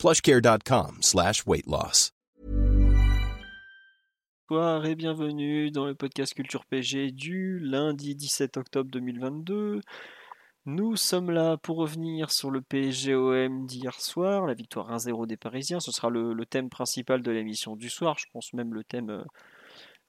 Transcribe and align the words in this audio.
plushcare.com 0.00 1.02
slash 1.02 1.46
weight 1.46 1.66
loss. 1.66 2.12
Bonsoir 4.48 4.86
et 4.86 4.94
bienvenue 4.94 5.70
dans 5.70 5.84
le 5.84 5.94
podcast 5.94 6.32
Culture 6.32 6.64
PG 6.64 7.12
du 7.12 7.58
lundi 7.60 8.16
17 8.16 8.56
octobre 8.56 8.90
2022. 8.90 9.82
Nous 10.64 10.96
sommes 10.96 11.30
là 11.30 11.58
pour 11.58 11.76
revenir 11.76 12.30
sur 12.30 12.50
le 12.50 12.62
PSGOM 12.62 13.66
d'hier 13.66 14.00
soir, 14.00 14.46
la 14.46 14.54
victoire 14.54 14.90
1-0 14.90 15.26
des 15.26 15.36
Parisiens. 15.36 15.80
Ce 15.80 15.92
sera 15.92 16.08
le, 16.08 16.32
le 16.32 16.46
thème 16.46 16.70
principal 16.70 17.20
de 17.20 17.30
l'émission 17.30 17.76
du 17.76 17.90
soir, 17.90 18.16
je 18.18 18.24
pense 18.32 18.54
même 18.54 18.72
le 18.72 18.84
thème 18.84 19.10
euh, 19.10 19.24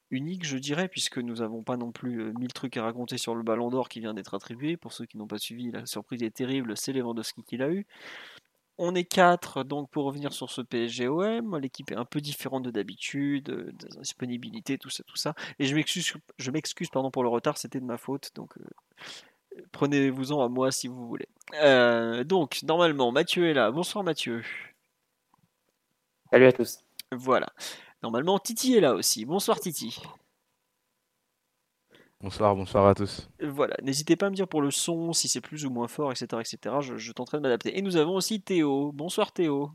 unique, 0.09 0.45
je 0.45 0.57
dirais, 0.57 0.87
puisque 0.87 1.17
nous 1.17 1.35
n'avons 1.35 1.63
pas 1.63 1.75
non 1.75 1.91
plus 1.91 2.21
euh, 2.21 2.33
mille 2.39 2.53
trucs 2.53 2.77
à 2.77 2.83
raconter 2.83 3.17
sur 3.17 3.35
le 3.35 3.43
Ballon 3.43 3.69
d'Or 3.69 3.89
qui 3.89 3.99
vient 3.99 4.13
d'être 4.13 4.35
attribué. 4.35 4.77
Pour 4.77 4.93
ceux 4.93 5.05
qui 5.05 5.17
n'ont 5.17 5.27
pas 5.27 5.37
suivi, 5.37 5.69
la 5.69 5.85
surprise 5.85 6.23
est 6.23 6.35
terrible, 6.35 6.77
c'est 6.77 6.93
Lewandowski 6.93 7.43
qu'il 7.43 7.61
a 7.61 7.69
eu. 7.69 7.85
On 8.83 8.95
est 8.95 9.03
quatre 9.03 9.63
donc 9.63 9.91
pour 9.91 10.05
revenir 10.05 10.33
sur 10.33 10.49
ce 10.49 10.59
PSGOM. 10.59 11.55
L'équipe 11.59 11.91
est 11.91 11.95
un 11.95 12.03
peu 12.03 12.19
différente 12.19 12.63
de 12.63 12.71
d'habitude, 12.71 13.51
euh, 13.51 13.71
de 13.73 13.99
disponibilité, 13.99 14.79
tout 14.79 14.89
ça, 14.89 15.03
tout 15.03 15.17
ça. 15.17 15.35
Et 15.59 15.65
je 15.65 15.75
m'excuse, 15.75 16.11
je 16.39 16.49
m'excuse 16.49 16.89
pardon 16.89 17.11
pour 17.11 17.21
le 17.21 17.29
retard, 17.29 17.59
c'était 17.59 17.79
de 17.79 17.85
ma 17.85 17.97
faute. 17.97 18.31
Donc 18.33 18.57
euh, 18.57 19.61
prenez-vous-en 19.71 20.43
à 20.43 20.49
moi 20.49 20.71
si 20.71 20.87
vous 20.87 21.07
voulez. 21.07 21.27
Euh, 21.61 22.23
donc 22.23 22.63
normalement 22.63 23.11
Mathieu 23.11 23.47
est 23.47 23.53
là. 23.53 23.69
Bonsoir 23.69 24.03
Mathieu. 24.03 24.41
Salut 26.31 26.47
à 26.47 26.51
tous. 26.51 26.79
Voilà. 27.11 27.53
Normalement 28.01 28.39
Titi 28.39 28.73
est 28.73 28.81
là 28.81 28.95
aussi. 28.95 29.25
Bonsoir 29.25 29.59
Titi. 29.59 30.01
Bonsoir, 32.21 32.55
bonsoir 32.55 32.87
à 32.87 32.93
tous. 32.93 33.29
Voilà, 33.41 33.75
n'hésitez 33.81 34.15
pas 34.15 34.27
à 34.27 34.29
me 34.29 34.35
dire 34.35 34.47
pour 34.47 34.61
le 34.61 34.69
son 34.69 35.11
si 35.11 35.27
c'est 35.27 35.41
plus 35.41 35.65
ou 35.65 35.71
moins 35.71 35.87
fort, 35.87 36.11
etc. 36.11 36.27
etc. 36.39 36.75
Je, 36.81 36.97
je 36.97 37.11
tenterai 37.13 37.37
de 37.37 37.41
m'adapter. 37.43 37.77
Et 37.77 37.81
nous 37.81 37.97
avons 37.97 38.13
aussi 38.15 38.41
Théo. 38.41 38.91
Bonsoir 38.91 39.31
Théo. 39.31 39.71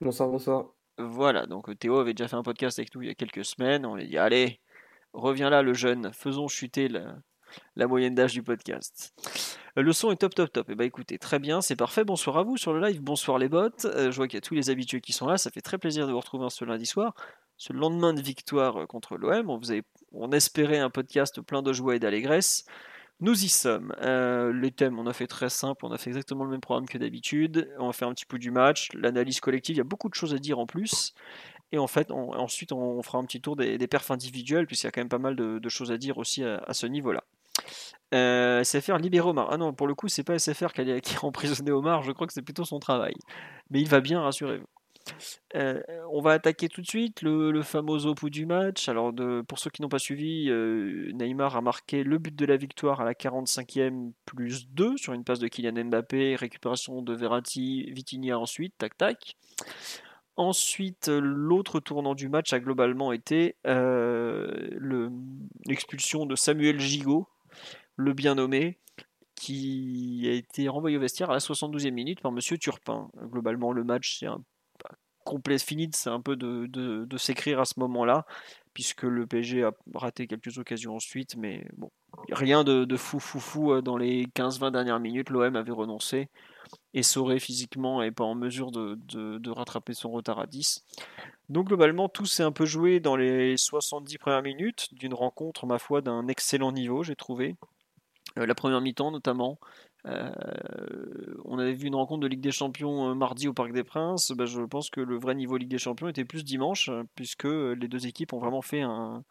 Bonsoir, 0.00 0.28
bonsoir. 0.28 0.66
Voilà, 0.98 1.46
donc 1.46 1.76
Théo 1.80 1.98
avait 1.98 2.14
déjà 2.14 2.28
fait 2.28 2.36
un 2.36 2.44
podcast 2.44 2.78
avec 2.78 2.94
nous 2.94 3.02
il 3.02 3.08
y 3.08 3.10
a 3.10 3.14
quelques 3.14 3.44
semaines. 3.44 3.84
On 3.86 3.96
lui 3.96 4.04
a 4.04 4.06
dit 4.06 4.18
allez, 4.18 4.60
reviens 5.12 5.50
là 5.50 5.62
le 5.62 5.74
jeune, 5.74 6.12
faisons 6.12 6.46
chuter 6.46 6.86
la, 6.86 7.16
la 7.74 7.88
moyenne 7.88 8.14
d'âge 8.14 8.32
du 8.34 8.44
podcast. 8.44 9.12
Euh, 9.76 9.82
Le 9.82 9.92
son 9.92 10.12
est 10.12 10.16
top, 10.16 10.32
top, 10.36 10.52
top. 10.52 10.70
Et 10.70 10.76
bah 10.76 10.84
écoutez, 10.84 11.18
très 11.18 11.40
bien, 11.40 11.60
c'est 11.60 11.74
parfait. 11.74 12.04
Bonsoir 12.04 12.38
à 12.38 12.44
vous 12.44 12.56
sur 12.56 12.72
le 12.72 12.80
live, 12.86 13.00
bonsoir 13.02 13.38
les 13.38 13.48
bots. 13.48 13.70
Euh, 13.84 14.12
je 14.12 14.16
vois 14.16 14.28
qu'il 14.28 14.36
y 14.36 14.38
a 14.38 14.42
tous 14.42 14.54
les 14.54 14.70
habitués 14.70 15.00
qui 15.00 15.12
sont 15.12 15.26
là. 15.26 15.36
Ça 15.38 15.50
fait 15.50 15.60
très 15.62 15.78
plaisir 15.78 16.06
de 16.06 16.12
vous 16.12 16.20
retrouver 16.20 16.48
ce 16.50 16.64
lundi 16.64 16.86
soir. 16.86 17.14
Ce 17.56 17.72
lendemain 17.72 18.14
de 18.14 18.20
victoire 18.20 18.82
euh, 18.82 18.86
contre 18.86 19.16
l'OM, 19.16 19.50
on, 19.50 19.58
vous 19.58 19.72
avait- 19.72 19.82
on 20.14 20.32
espérait 20.32 20.78
un 20.78 20.90
podcast 20.90 21.40
plein 21.40 21.62
de 21.62 21.72
joie 21.72 21.96
et 21.96 21.98
d'allégresse. 21.98 22.64
Nous 23.20 23.44
y 23.44 23.48
sommes. 23.48 23.94
Euh, 24.02 24.52
les 24.52 24.70
thèmes, 24.70 24.98
on 24.98 25.06
a 25.06 25.12
fait 25.12 25.26
très 25.26 25.48
simple, 25.48 25.86
on 25.86 25.92
a 25.92 25.98
fait 25.98 26.10
exactement 26.10 26.44
le 26.44 26.50
même 26.50 26.60
programme 26.60 26.86
que 26.86 26.98
d'habitude. 26.98 27.70
On 27.78 27.86
va 27.86 27.92
faire 27.92 28.08
un 28.08 28.14
petit 28.14 28.26
peu 28.26 28.38
du 28.38 28.50
match, 28.50 28.90
l'analyse 28.92 29.40
collective, 29.40 29.76
il 29.76 29.78
y 29.78 29.80
a 29.80 29.84
beaucoup 29.84 30.08
de 30.08 30.14
choses 30.14 30.34
à 30.34 30.38
dire 30.38 30.58
en 30.58 30.66
plus. 30.66 31.14
Et 31.72 31.78
en 31.78 31.86
fait, 31.86 32.10
ensuite, 32.10 32.72
on 32.72 33.02
fera 33.02 33.18
un 33.18 33.24
petit 33.24 33.40
tour 33.40 33.56
des, 33.56 33.78
perfs 33.88 34.10
individuels, 34.10 34.66
puisqu'il 34.66 34.86
y 34.86 34.88
a 34.88 34.92
quand 34.92 35.00
même 35.00 35.08
pas 35.08 35.18
mal 35.18 35.34
de, 35.34 35.68
choses 35.68 35.90
à 35.90 35.96
dire 35.96 36.18
aussi 36.18 36.44
à, 36.44 36.72
ce 36.72 36.86
niveau-là. 36.86 37.24
Euh, 38.14 38.62
SFR 38.62 38.98
libère 38.98 39.26
Omar. 39.26 39.48
Ah 39.50 39.56
non, 39.56 39.72
pour 39.72 39.88
le 39.88 39.94
coup, 39.94 40.08
c'est 40.08 40.22
pas 40.22 40.38
SFR 40.38 40.72
qui 40.72 40.82
a, 40.82 41.00
qui 41.00 41.16
a 41.16 41.18
emprisonné 41.24 41.72
Omar, 41.72 42.02
je 42.02 42.12
crois 42.12 42.26
que 42.26 42.32
c'est 42.32 42.42
plutôt 42.42 42.64
son 42.64 42.78
travail. 42.78 43.14
Mais 43.70 43.80
il 43.80 43.88
va 43.88 44.00
bien, 44.00 44.20
rassurez-vous. 44.20 44.66
Euh, 45.54 45.80
on 46.10 46.20
va 46.20 46.32
attaquer 46.32 46.68
tout 46.68 46.80
de 46.80 46.86
suite 46.86 47.22
le, 47.22 47.62
fameux 47.62 48.06
opus 48.06 48.30
du 48.30 48.46
match. 48.46 48.88
Alors, 48.88 49.12
pour 49.46 49.58
ceux 49.58 49.70
qui 49.70 49.82
n'ont 49.82 49.88
pas 49.88 49.98
suivi, 49.98 50.48
euh, 50.48 51.10
Neymar 51.12 51.56
a 51.56 51.60
marqué 51.60 52.02
le 52.02 52.18
but 52.18 52.34
de 52.34 52.46
la 52.46 52.56
victoire 52.56 53.00
à 53.00 53.04
la 53.04 53.12
45e 53.14 54.12
plus 54.24 54.68
2 54.70 54.96
sur 54.96 55.12
une 55.12 55.24
passe 55.24 55.38
de 55.38 55.48
Kylian 55.48 55.84
Mbappé, 55.84 56.36
récupération 56.36 57.02
de 57.02 57.14
Verratti, 57.14 57.90
Vitinha 57.92 58.38
ensuite, 58.38 58.74
tac 58.78 58.96
tac. 58.96 59.36
Ensuite, 60.36 61.08
l'autre 61.08 61.78
tournant 61.78 62.14
du 62.16 62.28
match 62.28 62.52
a 62.52 62.58
globalement 62.58 63.12
été 63.12 63.54
euh, 63.66 64.50
le- 64.72 65.12
l'expulsion 65.66 66.26
de 66.26 66.34
Samuel 66.34 66.80
Gigot, 66.80 67.28
le 67.96 68.12
bien 68.14 68.34
nommé, 68.34 68.78
qui 69.36 70.24
a 70.26 70.32
été 70.32 70.68
renvoyé 70.68 70.96
au 70.96 71.00
vestiaire 71.00 71.30
à 71.30 71.34
la 71.34 71.38
72e 71.38 71.92
minute 71.92 72.20
par 72.20 72.32
Monsieur 72.32 72.58
Turpin. 72.58 73.10
Globalement, 73.30 73.72
le 73.72 73.84
match 73.84 74.18
c'est 74.18 74.26
un 74.26 74.42
complet 75.24 75.58
fini, 75.58 75.90
c'est 75.92 76.10
un 76.10 76.20
peu 76.20 76.36
de, 76.36 77.16
s'écrire 77.16 77.60
à 77.60 77.64
ce 77.64 77.74
moment-là, 77.80 78.26
puisque 78.72 79.02
le 79.02 79.26
PSG 79.26 79.64
a 79.64 79.72
raté 79.94 80.26
quelques 80.26 80.58
occasions 80.58 80.96
ensuite, 80.96 81.36
mais 81.36 81.66
rien 82.30 82.64
de, 82.64 82.96
fou 82.96 83.18
fou 83.18 83.40
fou 83.40 83.72
euh, 83.72 83.82
dans 83.82 83.96
les 83.96 84.26
15-20 84.26 84.72
dernières 84.72 85.00
minutes. 85.00 85.30
L'OM 85.30 85.56
avait 85.56 85.72
renoncé 85.72 86.28
et 86.92 87.02
Soré 87.02 87.38
physiquement 87.38 88.00
n'est 88.00 88.10
pas 88.10 88.24
en 88.24 88.34
mesure 88.34 88.70
de 88.72 89.50
rattraper 89.50 89.94
son 89.94 90.10
retard 90.10 90.38
à 90.38 90.46
10. 90.46 90.84
Donc 91.50 91.66
globalement, 91.66 92.08
tout 92.08 92.26
s'est 92.26 92.42
un 92.42 92.52
peu 92.52 92.64
joué 92.64 93.00
dans 93.00 93.16
les 93.16 93.56
70 93.56 94.18
premières 94.18 94.42
minutes 94.42 94.88
d'une 94.94 95.14
rencontre, 95.14 95.66
ma 95.66 95.78
foi, 95.78 96.00
d'un 96.00 96.26
excellent 96.28 96.72
niveau, 96.72 97.02
j'ai 97.02 97.16
trouvé. 97.16 97.56
Euh, 98.38 98.46
la 98.46 98.54
première 98.54 98.80
mi-temps 98.80 99.10
notamment. 99.10 99.58
Euh, 100.06 100.30
on 101.44 101.58
avait 101.58 101.72
vu 101.72 101.86
une 101.86 101.94
rencontre 101.94 102.20
de 102.20 102.26
Ligue 102.26 102.40
des 102.40 102.52
Champions 102.52 103.10
euh, 103.10 103.14
mardi 103.14 103.48
au 103.48 103.54
Parc 103.54 103.72
des 103.72 103.84
Princes. 103.84 104.32
Bah, 104.32 104.44
je 104.44 104.60
pense 104.62 104.90
que 104.90 105.00
le 105.00 105.18
vrai 105.18 105.34
niveau 105.34 105.56
Ligue 105.56 105.70
des 105.70 105.78
Champions 105.78 106.08
était 106.08 106.24
plus 106.24 106.44
dimanche, 106.44 106.88
euh, 106.90 107.04
puisque 107.14 107.44
les 107.44 107.88
deux 107.88 108.06
équipes 108.06 108.32
ont 108.32 108.38
vraiment 108.38 108.62
fait 108.62 108.82
un, 108.82 109.24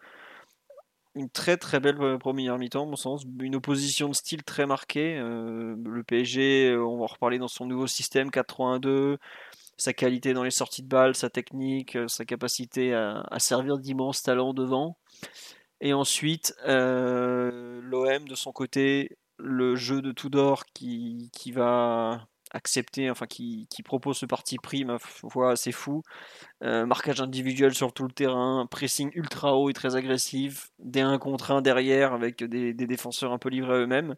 une 1.15 1.29
très 1.29 1.57
très 1.57 1.79
belle 1.79 2.17
première 2.17 2.57
mi-temps, 2.57 2.85
mon 2.85 2.95
sens. 2.95 3.23
Une 3.39 3.55
opposition 3.55 4.09
de 4.09 4.15
style 4.15 4.43
très 4.43 4.65
marquée. 4.65 5.17
Le 5.17 6.01
PSG, 6.03 6.75
on 6.75 6.97
va 6.97 7.03
en 7.03 7.07
reparler 7.07 7.37
dans 7.37 7.47
son 7.47 7.65
nouveau 7.67 7.87
système 7.87 8.29
4-3-1-2. 8.29 9.17
Sa 9.77 9.93
qualité 9.93 10.33
dans 10.33 10.43
les 10.43 10.51
sorties 10.51 10.83
de 10.83 10.87
balles, 10.87 11.15
sa 11.15 11.29
technique, 11.29 11.97
sa 12.07 12.25
capacité 12.25 12.93
à, 12.95 13.23
servir 13.37 13.77
d'immenses 13.77 14.23
talents 14.23 14.53
devant. 14.53 14.97
Et 15.81 15.93
ensuite, 15.93 16.55
l'OM 16.65 18.27
de 18.27 18.35
son 18.35 18.51
côté, 18.51 19.17
le 19.43 19.75
jeu 19.75 20.01
de 20.01 20.11
Tudor 20.11 20.65
qui, 20.73 21.29
qui 21.33 21.51
va 21.51 22.27
accepter, 22.51 23.09
enfin 23.09 23.25
qui, 23.25 23.67
propose 23.83 24.17
ce 24.17 24.25
parti 24.25 24.57
pris, 24.57 24.85
ma 24.85 24.99
foi, 24.99 25.51
assez 25.51 25.71
fou. 25.71 26.03
Euh, 26.63 26.85
marquage 26.85 27.19
individuel 27.19 27.73
sur 27.73 27.93
tout 27.93 28.03
le 28.03 28.11
terrain, 28.11 28.67
pressing 28.69 29.11
ultra 29.15 29.55
haut 29.55 29.69
et 29.69 29.73
très 29.73 29.95
agressif, 29.95 30.71
des 30.79 31.01
1 31.01 31.17
contre 31.17 31.51
1 31.51 31.61
derrière 31.61 32.13
avec 32.13 32.43
des, 32.43 32.73
des 32.73 32.87
défenseurs 32.87 33.33
un 33.33 33.39
peu 33.39 33.49
livrés 33.49 33.73
à 33.73 33.79
eux-mêmes. 33.79 34.15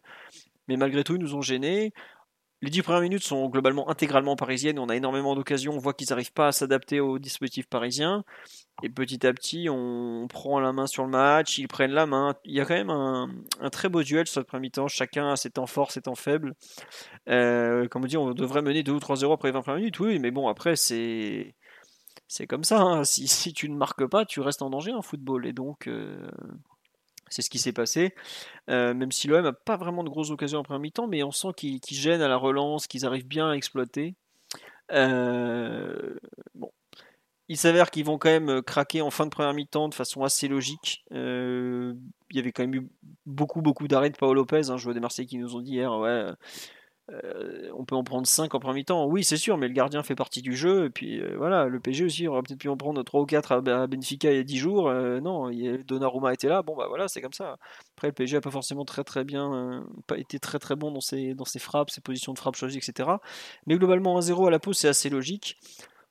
Mais 0.68 0.76
malgré 0.76 1.04
tout, 1.04 1.16
ils 1.16 1.22
nous 1.22 1.34
ont 1.34 1.42
gênés. 1.42 1.92
Les 2.62 2.70
10 2.70 2.82
premières 2.82 3.02
minutes 3.02 3.22
sont 3.22 3.48
globalement 3.50 3.88
intégralement 3.90 4.34
parisiennes. 4.34 4.78
On 4.78 4.88
a 4.88 4.96
énormément 4.96 5.34
d'occasions. 5.34 5.74
On 5.74 5.78
voit 5.78 5.92
qu'ils 5.92 6.08
n'arrivent 6.08 6.32
pas 6.32 6.48
à 6.48 6.52
s'adapter 6.52 7.00
au 7.00 7.18
dispositif 7.18 7.66
parisien. 7.66 8.24
Et 8.82 8.88
petit 8.88 9.26
à 9.26 9.34
petit, 9.34 9.68
on 9.70 10.26
prend 10.26 10.58
la 10.58 10.72
main 10.72 10.86
sur 10.86 11.04
le 11.04 11.10
match. 11.10 11.58
Ils 11.58 11.68
prennent 11.68 11.92
la 11.92 12.06
main. 12.06 12.34
Il 12.44 12.54
y 12.54 12.60
a 12.60 12.64
quand 12.64 12.74
même 12.74 12.90
un, 12.90 13.28
très 13.70 13.90
beau 13.90 14.02
duel 14.02 14.26
sur 14.26 14.40
cette 14.40 14.48
première 14.48 14.62
mi-temps. 14.62 14.88
Chacun 14.88 15.32
a 15.32 15.36
ses 15.36 15.50
temps 15.50 15.66
forts, 15.66 15.92
ses 15.92 16.02
temps 16.02 16.14
faibles. 16.14 16.54
Euh, 17.28 17.88
comme 17.88 18.04
on 18.04 18.06
dit, 18.06 18.16
on 18.16 18.32
devrait 18.32 18.62
mener 18.62 18.82
2 18.82 18.92
ou 18.92 18.98
3-0 18.98 19.34
après 19.34 19.48
les 19.48 19.52
20 19.52 19.60
premières 19.62 19.78
minutes. 19.80 20.00
Oui, 20.00 20.18
mais 20.18 20.30
bon, 20.30 20.48
après, 20.48 20.76
c'est. 20.76 21.54
C'est 22.28 22.46
comme 22.48 22.64
ça, 22.64 22.80
hein. 22.80 23.04
si, 23.04 23.28
si 23.28 23.52
tu 23.52 23.68
ne 23.68 23.76
marques 23.76 24.06
pas, 24.06 24.24
tu 24.24 24.40
restes 24.40 24.62
en 24.62 24.70
danger 24.70 24.92
en 24.92 25.02
football. 25.02 25.46
Et 25.46 25.52
donc, 25.52 25.86
euh, 25.86 26.28
c'est 27.28 27.42
ce 27.42 27.50
qui 27.50 27.58
s'est 27.58 27.72
passé. 27.72 28.14
Euh, 28.70 28.94
même 28.94 29.12
si 29.12 29.28
l'OM 29.28 29.42
n'a 29.42 29.52
pas 29.52 29.76
vraiment 29.76 30.04
de 30.04 30.08
grosses 30.08 30.30
occasions 30.30 30.60
en 30.60 30.62
première 30.62 30.80
mi-temps, 30.80 31.06
mais 31.06 31.22
on 31.22 31.32
sent 31.32 31.48
qu'ils 31.56 31.80
gênent 31.90 32.22
à 32.22 32.28
la 32.28 32.36
relance, 32.36 32.86
qu'ils 32.86 33.06
arrivent 33.06 33.26
bien 33.26 33.50
à 33.50 33.54
exploiter. 33.54 34.14
Euh, 34.92 36.14
bon. 36.54 36.70
Il 37.48 37.56
s'avère 37.56 37.92
qu'ils 37.92 38.04
vont 38.04 38.18
quand 38.18 38.28
même 38.28 38.60
craquer 38.62 39.02
en 39.02 39.10
fin 39.10 39.24
de 39.24 39.30
première 39.30 39.54
mi-temps 39.54 39.88
de 39.88 39.94
façon 39.94 40.24
assez 40.24 40.48
logique. 40.48 41.04
Euh, 41.12 41.94
il 42.30 42.36
y 42.36 42.40
avait 42.40 42.50
quand 42.50 42.64
même 42.64 42.74
eu 42.74 42.88
beaucoup, 43.24 43.62
beaucoup 43.62 43.86
d'arrêts 43.86 44.10
de 44.10 44.16
Paolo 44.16 44.34
Lopez. 44.34 44.68
Hein, 44.68 44.76
je 44.76 44.84
vois 44.84 44.94
des 44.94 45.00
Marseillais 45.00 45.28
qui 45.28 45.38
nous 45.38 45.54
ont 45.54 45.60
dit 45.60 45.74
hier, 45.74 45.92
ouais, 45.92 46.32
euh, 47.12 47.70
on 47.76 47.84
peut 47.84 47.94
en 47.94 48.02
prendre 48.02 48.26
5 48.26 48.54
en 48.54 48.58
premier 48.58 48.80
mi-temps. 48.80 49.06
Oui, 49.06 49.22
c'est 49.22 49.36
sûr, 49.36 49.56
mais 49.58 49.68
le 49.68 49.74
gardien 49.74 50.02
fait 50.02 50.16
partie 50.16 50.42
du 50.42 50.56
jeu. 50.56 50.86
Et 50.86 50.90
puis 50.90 51.20
euh, 51.20 51.34
voilà, 51.36 51.66
le 51.66 51.78
PG 51.78 52.04
aussi, 52.04 52.26
aurait 52.26 52.42
peut-être 52.42 52.58
pu 52.58 52.68
en 52.68 52.76
prendre 52.76 53.02
3 53.02 53.20
ou 53.20 53.26
4 53.26 53.52
à, 53.52 53.86
Benfica 53.86 54.30
il 54.32 54.36
y 54.36 54.40
a 54.40 54.42
10 54.42 54.56
jours. 54.58 54.88
Euh, 54.88 55.20
non, 55.20 55.50
Donnarumma 55.86 56.32
était 56.34 56.48
là. 56.48 56.62
Bon, 56.62 56.76
bah 56.76 56.86
voilà, 56.88 57.08
c'est 57.08 57.20
comme 57.20 57.32
ça. 57.32 57.58
Après, 57.96 58.08
le 58.08 58.12
PSG 58.12 58.38
a 58.38 58.40
pas 58.40 58.50
forcément 58.50 58.84
très 58.84 59.04
très 59.04 59.24
bien, 59.24 59.54
euh, 59.54 59.80
pas 60.06 60.18
été 60.18 60.38
très 60.40 60.58
très 60.58 60.76
bon 60.76 60.90
dans 60.90 61.00
ses, 61.00 61.34
dans 61.34 61.44
ses 61.44 61.58
frappes, 61.58 61.90
ses 61.90 62.00
positions 62.00 62.32
de 62.32 62.38
frappe 62.38 62.56
choisies, 62.56 62.78
etc. 62.78 63.08
Mais 63.66 63.76
globalement, 63.76 64.18
1-0 64.18 64.46
à 64.48 64.50
la 64.50 64.58
pause, 64.58 64.76
c'est 64.78 64.88
assez 64.88 65.08
logique. 65.08 65.58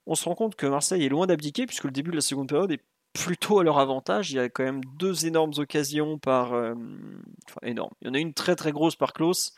on 0.07 0.15
se 0.15 0.25
rend 0.25 0.36
compte 0.36 0.56
que 0.56 0.65
Marseille 0.68 1.06
est 1.06 1.09
loin 1.09 1.27
d'abdiquer, 1.27 1.65
puisque 1.65 1.86
le 1.86 1.92
début 1.92 2.12
de 2.12 2.15
la 2.18 2.21
seconde 2.21 2.50
période 2.50 2.71
est 2.71 2.81
plutôt 3.13 3.59
à 3.59 3.63
leur 3.63 3.80
avantage. 3.80 4.31
Il 4.31 4.36
y 4.36 4.39
a 4.39 4.50
quand 4.50 4.63
même 4.63 4.81
deux 4.97 5.25
énormes 5.25 5.53
occasions 5.57 6.18
par. 6.19 6.53
Enfin, 6.53 7.59
énormes. 7.63 7.94
Il 8.01 8.07
y 8.07 8.12
en 8.12 8.13
a 8.13 8.19
une 8.19 8.33
très 8.33 8.56
très 8.56 8.71
grosse 8.71 8.95
par 8.95 9.13
Klaus, 9.13 9.53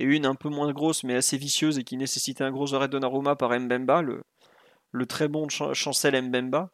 et 0.00 0.04
une 0.04 0.24
un 0.24 0.34
peu 0.34 0.48
moins 0.48 0.72
grosse, 0.72 1.04
mais 1.04 1.14
assez 1.14 1.36
vicieuse, 1.36 1.78
et 1.78 1.84
qui 1.84 1.98
nécessitait 1.98 2.42
un 2.42 2.50
gros 2.50 2.74
arrêt 2.74 2.88
de 2.88 3.34
par 3.34 3.50
Mbemba, 3.50 4.02
le, 4.02 5.06
très 5.06 5.28
bon 5.28 5.48
Chancel 5.48 6.20
Mbemba. 6.22 6.70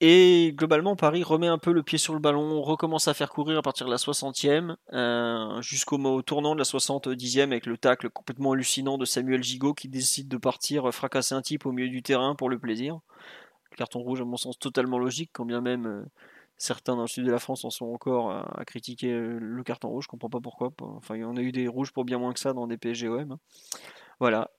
Et 0.00 0.52
globalement, 0.56 0.94
Paris 0.94 1.24
remet 1.24 1.48
un 1.48 1.58
peu 1.58 1.72
le 1.72 1.82
pied 1.82 1.98
sur 1.98 2.12
le 2.12 2.20
ballon, 2.20 2.62
recommence 2.62 3.08
à 3.08 3.14
faire 3.14 3.30
courir 3.30 3.58
à 3.58 3.62
partir 3.62 3.86
de 3.86 3.90
la 3.90 3.98
60e, 3.98 4.76
euh, 4.92 5.60
jusqu'au 5.60 6.22
tournant 6.22 6.54
de 6.54 6.58
la 6.58 6.64
70e 6.64 7.42
avec 7.42 7.66
le 7.66 7.76
tacle 7.76 8.10
complètement 8.10 8.52
hallucinant 8.52 8.96
de 8.96 9.04
Samuel 9.04 9.42
Gigot 9.42 9.74
qui 9.74 9.88
décide 9.88 10.28
de 10.28 10.36
partir 10.36 10.92
fracasser 10.92 11.34
un 11.34 11.42
type 11.42 11.66
au 11.66 11.72
milieu 11.72 11.88
du 11.88 12.02
terrain 12.02 12.34
pour 12.36 12.48
le 12.48 12.58
plaisir. 12.58 13.00
carton 13.76 14.00
rouge, 14.00 14.20
à 14.20 14.24
mon 14.24 14.36
sens, 14.36 14.58
totalement 14.58 14.98
logique, 14.98 15.30
quand 15.32 15.44
bien 15.44 15.60
même 15.60 15.86
euh, 15.86 16.04
certains 16.62 16.96
dans 16.96 17.02
le 17.02 17.08
sud 17.08 17.24
de 17.24 17.30
la 17.30 17.38
France 17.38 17.64
en 17.64 17.70
sont 17.70 17.86
encore 17.86 18.30
à, 18.30 18.64
critiquer 18.64 19.12
euh, 19.12 19.38
le 19.40 19.62
carton 19.62 19.88
rouge. 19.88 20.04
Je 20.04 20.08
comprends 20.08 20.30
pas 20.30 20.40
pourquoi. 20.40 20.72
Enfin, 20.80 21.22
en 21.24 21.36
a 21.36 21.40
eu 21.40 21.52
des 21.52 21.68
rouges 21.68 21.92
pour 21.92 22.04
bien 22.04 22.18
moins 22.18 22.32
que 22.32 22.40
ça 22.40 22.52
dans 22.52 22.66
des 22.66 22.76
PSGOM. 22.76 23.36
Voilà 24.20 24.50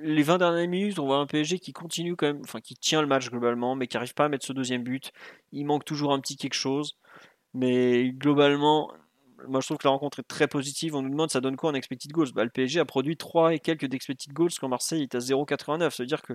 les 0.00 0.22
20 0.22 0.38
dernières 0.38 0.68
minutes, 0.68 0.98
on 0.98 1.06
voit 1.06 1.18
un 1.18 1.26
PSG 1.26 1.58
qui 1.58 1.72
continue 1.72 2.16
quand 2.16 2.26
même, 2.26 2.40
enfin 2.42 2.60
qui 2.60 2.74
tient 2.74 3.00
le 3.00 3.06
match 3.06 3.30
globalement, 3.30 3.74
mais 3.74 3.86
qui 3.86 3.96
n'arrive 3.96 4.14
pas 4.14 4.26
à 4.26 4.28
mettre 4.28 4.46
ce 4.46 4.52
deuxième 4.52 4.82
but. 4.82 5.12
Il 5.52 5.66
manque 5.66 5.84
toujours 5.84 6.12
un 6.12 6.20
petit 6.20 6.36
quelque 6.36 6.54
chose. 6.54 6.98
Mais 7.54 8.10
globalement, 8.10 8.92
moi 9.48 9.60
je 9.60 9.66
trouve 9.66 9.78
que 9.78 9.86
la 9.86 9.92
rencontre 9.92 10.20
est 10.20 10.24
très 10.24 10.48
positive. 10.48 10.94
On 10.94 11.02
nous 11.02 11.10
demande 11.10 11.30
ça 11.30 11.40
donne 11.40 11.56
quoi 11.56 11.70
en 11.70 11.74
expected 11.74 12.10
goals? 12.12 12.32
Bah, 12.34 12.44
Le 12.44 12.50
PSG 12.50 12.80
a 12.80 12.84
produit 12.84 13.16
3 13.16 13.54
et 13.54 13.60
quelques 13.60 13.86
d'expected 13.86 14.32
goals 14.32 14.50
quand 14.60 14.68
Marseille 14.68 15.02
est 15.02 15.14
à 15.14 15.18
0,89. 15.18 15.90
Ça 15.90 16.02
veut 16.02 16.06
dire 16.06 16.22
que 16.22 16.34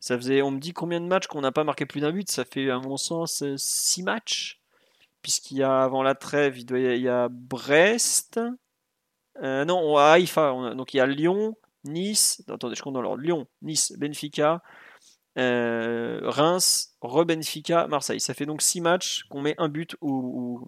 ça 0.00 0.16
faisait, 0.16 0.40
on 0.40 0.50
me 0.50 0.58
dit 0.58 0.72
combien 0.72 1.00
de 1.00 1.06
matchs 1.06 1.26
qu'on 1.26 1.42
n'a 1.42 1.52
pas 1.52 1.64
marqué 1.64 1.84
plus 1.84 2.00
d'un 2.00 2.10
but? 2.10 2.30
Ça 2.30 2.46
fait 2.46 2.70
à 2.70 2.78
mon 2.78 2.96
sens 2.96 3.44
6 3.56 4.02
matchs. 4.02 4.60
Puisqu'il 5.22 5.58
y 5.58 5.62
a 5.62 5.82
avant 5.82 6.02
la 6.02 6.14
trêve, 6.14 6.58
il, 6.58 6.96
y 6.98 7.08
a 7.08 7.28
Brest. 7.30 8.40
Euh, 9.42 9.66
non, 9.66 9.98
Haïfa. 9.98 10.74
Donc 10.74 10.94
il 10.94 10.96
y 10.96 11.00
a 11.00 11.06
Lyon, 11.06 11.56
Nice, 11.84 12.42
attendez, 12.48 12.74
je 12.74 12.82
compte 12.82 12.94
dans 12.94 13.02
l'ordre. 13.02 13.22
Lyon, 13.22 13.46
Nice, 13.60 13.92
Benfica, 13.98 14.62
euh, 15.38 16.20
Reims, 16.22 16.96
re-Benfica, 17.02 17.86
Marseille. 17.86 18.20
Ça 18.20 18.32
fait 18.32 18.46
donc 18.46 18.62
6 18.62 18.80
matchs 18.80 19.24
qu'on 19.24 19.42
met 19.42 19.54
un 19.58 19.68
but 19.68 19.94
ou. 20.00 20.66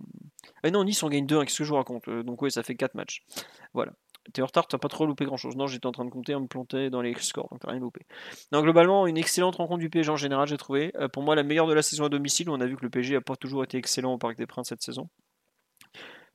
Non, 0.70 0.84
Nice 0.84 1.02
on 1.02 1.08
gagne 1.08 1.26
2, 1.26 1.44
qu'est-ce 1.44 1.58
que 1.58 1.64
je 1.64 1.70
vous 1.70 1.76
raconte? 1.76 2.08
Euh, 2.08 2.22
Donc 2.22 2.42
oui, 2.42 2.50
ça 2.50 2.62
fait 2.62 2.74
4 2.74 2.94
matchs. 2.94 3.24
Voilà. 3.72 3.92
T'es 4.32 4.42
en 4.42 4.46
retard, 4.46 4.66
t'as 4.68 4.78
pas 4.78 4.88
trop 4.88 5.06
loupé 5.06 5.24
grand 5.24 5.36
chose. 5.36 5.56
Non, 5.56 5.66
j'étais 5.66 5.86
en 5.86 5.92
train 5.92 6.04
de 6.04 6.10
compter, 6.10 6.34
on 6.34 6.40
me 6.40 6.46
plantait 6.46 6.90
dans 6.90 7.02
les 7.02 7.14
scores, 7.14 7.48
donc 7.50 7.60
t'as 7.60 7.70
rien 7.70 7.80
loupé. 7.80 8.06
Non, 8.52 8.62
globalement, 8.62 9.06
une 9.06 9.16
excellente 9.16 9.56
rencontre 9.56 9.80
du 9.80 9.90
PSG 9.90 10.10
en 10.10 10.16
général, 10.16 10.46
j'ai 10.46 10.56
trouvé. 10.56 10.92
Euh, 10.96 11.08
pour 11.08 11.22
moi, 11.22 11.34
la 11.34 11.42
meilleure 11.42 11.66
de 11.66 11.74
la 11.74 11.82
saison 11.82 12.04
à 12.04 12.08
domicile. 12.08 12.48
On 12.50 12.60
a 12.60 12.66
vu 12.66 12.76
que 12.76 12.82
le 12.82 12.90
PSG 12.90 13.16
a 13.16 13.20
pas 13.20 13.36
toujours 13.36 13.64
été 13.64 13.78
excellent 13.78 14.12
au 14.12 14.18
Parc 14.18 14.36
des 14.36 14.46
Princes 14.46 14.68
cette 14.68 14.82
saison. 14.82 15.08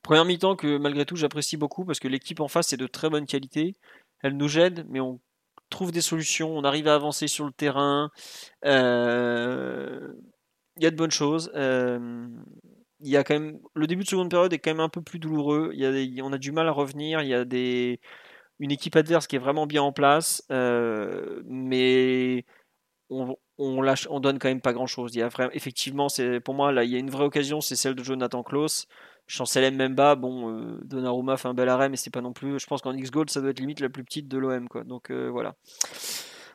Première 0.02 0.24
mi-temps 0.24 0.54
que 0.54 0.78
malgré 0.78 1.04
tout 1.04 1.16
j'apprécie 1.16 1.56
beaucoup 1.56 1.84
parce 1.84 1.98
que 1.98 2.06
l'équipe 2.06 2.40
en 2.40 2.46
face 2.46 2.72
est 2.72 2.76
de 2.76 2.86
très 2.86 3.10
bonne 3.10 3.26
qualité 3.26 3.76
elle 4.22 4.36
nous 4.36 4.48
gêne, 4.48 4.84
mais 4.88 5.00
on 5.00 5.20
trouve 5.70 5.92
des 5.92 6.00
solutions, 6.00 6.56
on 6.56 6.64
arrive 6.64 6.88
à 6.88 6.94
avancer 6.94 7.28
sur 7.28 7.44
le 7.44 7.52
terrain. 7.52 8.10
Euh, 8.64 10.12
il 10.76 10.82
y 10.82 10.86
a 10.86 10.90
de 10.90 10.96
bonnes 10.96 11.10
choses. 11.10 11.50
Euh, 11.54 12.26
il 13.00 13.08
y 13.08 13.16
a 13.16 13.24
quand 13.24 13.34
même 13.34 13.58
le 13.74 13.86
début 13.86 14.04
de 14.04 14.08
seconde 14.08 14.30
période 14.30 14.52
est 14.52 14.58
quand 14.58 14.70
même 14.70 14.80
un 14.80 14.88
peu 14.88 15.02
plus 15.02 15.18
douloureux. 15.18 15.70
Il 15.74 15.80
y 15.80 16.20
a 16.20 16.24
on 16.24 16.32
a 16.32 16.38
du 16.38 16.52
mal 16.52 16.68
à 16.68 16.72
revenir. 16.72 17.22
Il 17.22 17.28
y 17.28 17.34
a 17.34 17.44
des 17.44 18.00
une 18.58 18.72
équipe 18.72 18.96
adverse 18.96 19.26
qui 19.26 19.36
est 19.36 19.38
vraiment 19.38 19.66
bien 19.66 19.82
en 19.82 19.92
place, 19.92 20.44
euh, 20.50 21.42
mais 21.46 22.44
on, 23.10 23.36
on, 23.58 23.82
lâche, 23.82 24.08
on 24.10 24.20
donne 24.20 24.38
quand 24.38 24.48
même 24.48 24.60
pas 24.60 24.72
grand 24.72 24.86
chose. 24.86 25.14
Il 25.14 25.18
y 25.18 25.22
a 25.22 25.28
vraiment, 25.28 25.52
effectivement, 25.52 26.08
c'est 26.08 26.40
pour 26.40 26.54
moi 26.54 26.72
là, 26.72 26.84
il 26.84 26.90
y 26.90 26.96
a 26.96 26.98
une 26.98 27.10
vraie 27.10 27.24
occasion, 27.24 27.60
c'est 27.60 27.76
celle 27.76 27.94
de 27.94 28.02
Jonathan 28.02 28.42
Klaus. 28.42 28.86
Chancel 29.28 29.74
Memba, 29.74 30.14
bon, 30.16 30.50
euh, 30.50 30.80
Donnarumma 30.84 31.36
fait 31.36 31.48
un 31.48 31.54
bel 31.54 31.68
arrêt, 31.68 31.90
mais 31.90 31.96
c'est 31.96 32.10
pas 32.10 32.22
non 32.22 32.32
plus. 32.32 32.58
Je 32.58 32.66
pense 32.66 32.80
qu'en 32.80 32.94
X-Gold, 32.94 33.28
ça 33.28 33.40
doit 33.42 33.50
être 33.50 33.60
limite 33.60 33.80
la 33.80 33.90
plus 33.90 34.02
petite 34.02 34.26
de 34.26 34.38
l'OM, 34.38 34.68
quoi. 34.68 34.84
Donc 34.84 35.10
euh, 35.10 35.28
voilà. 35.30 35.54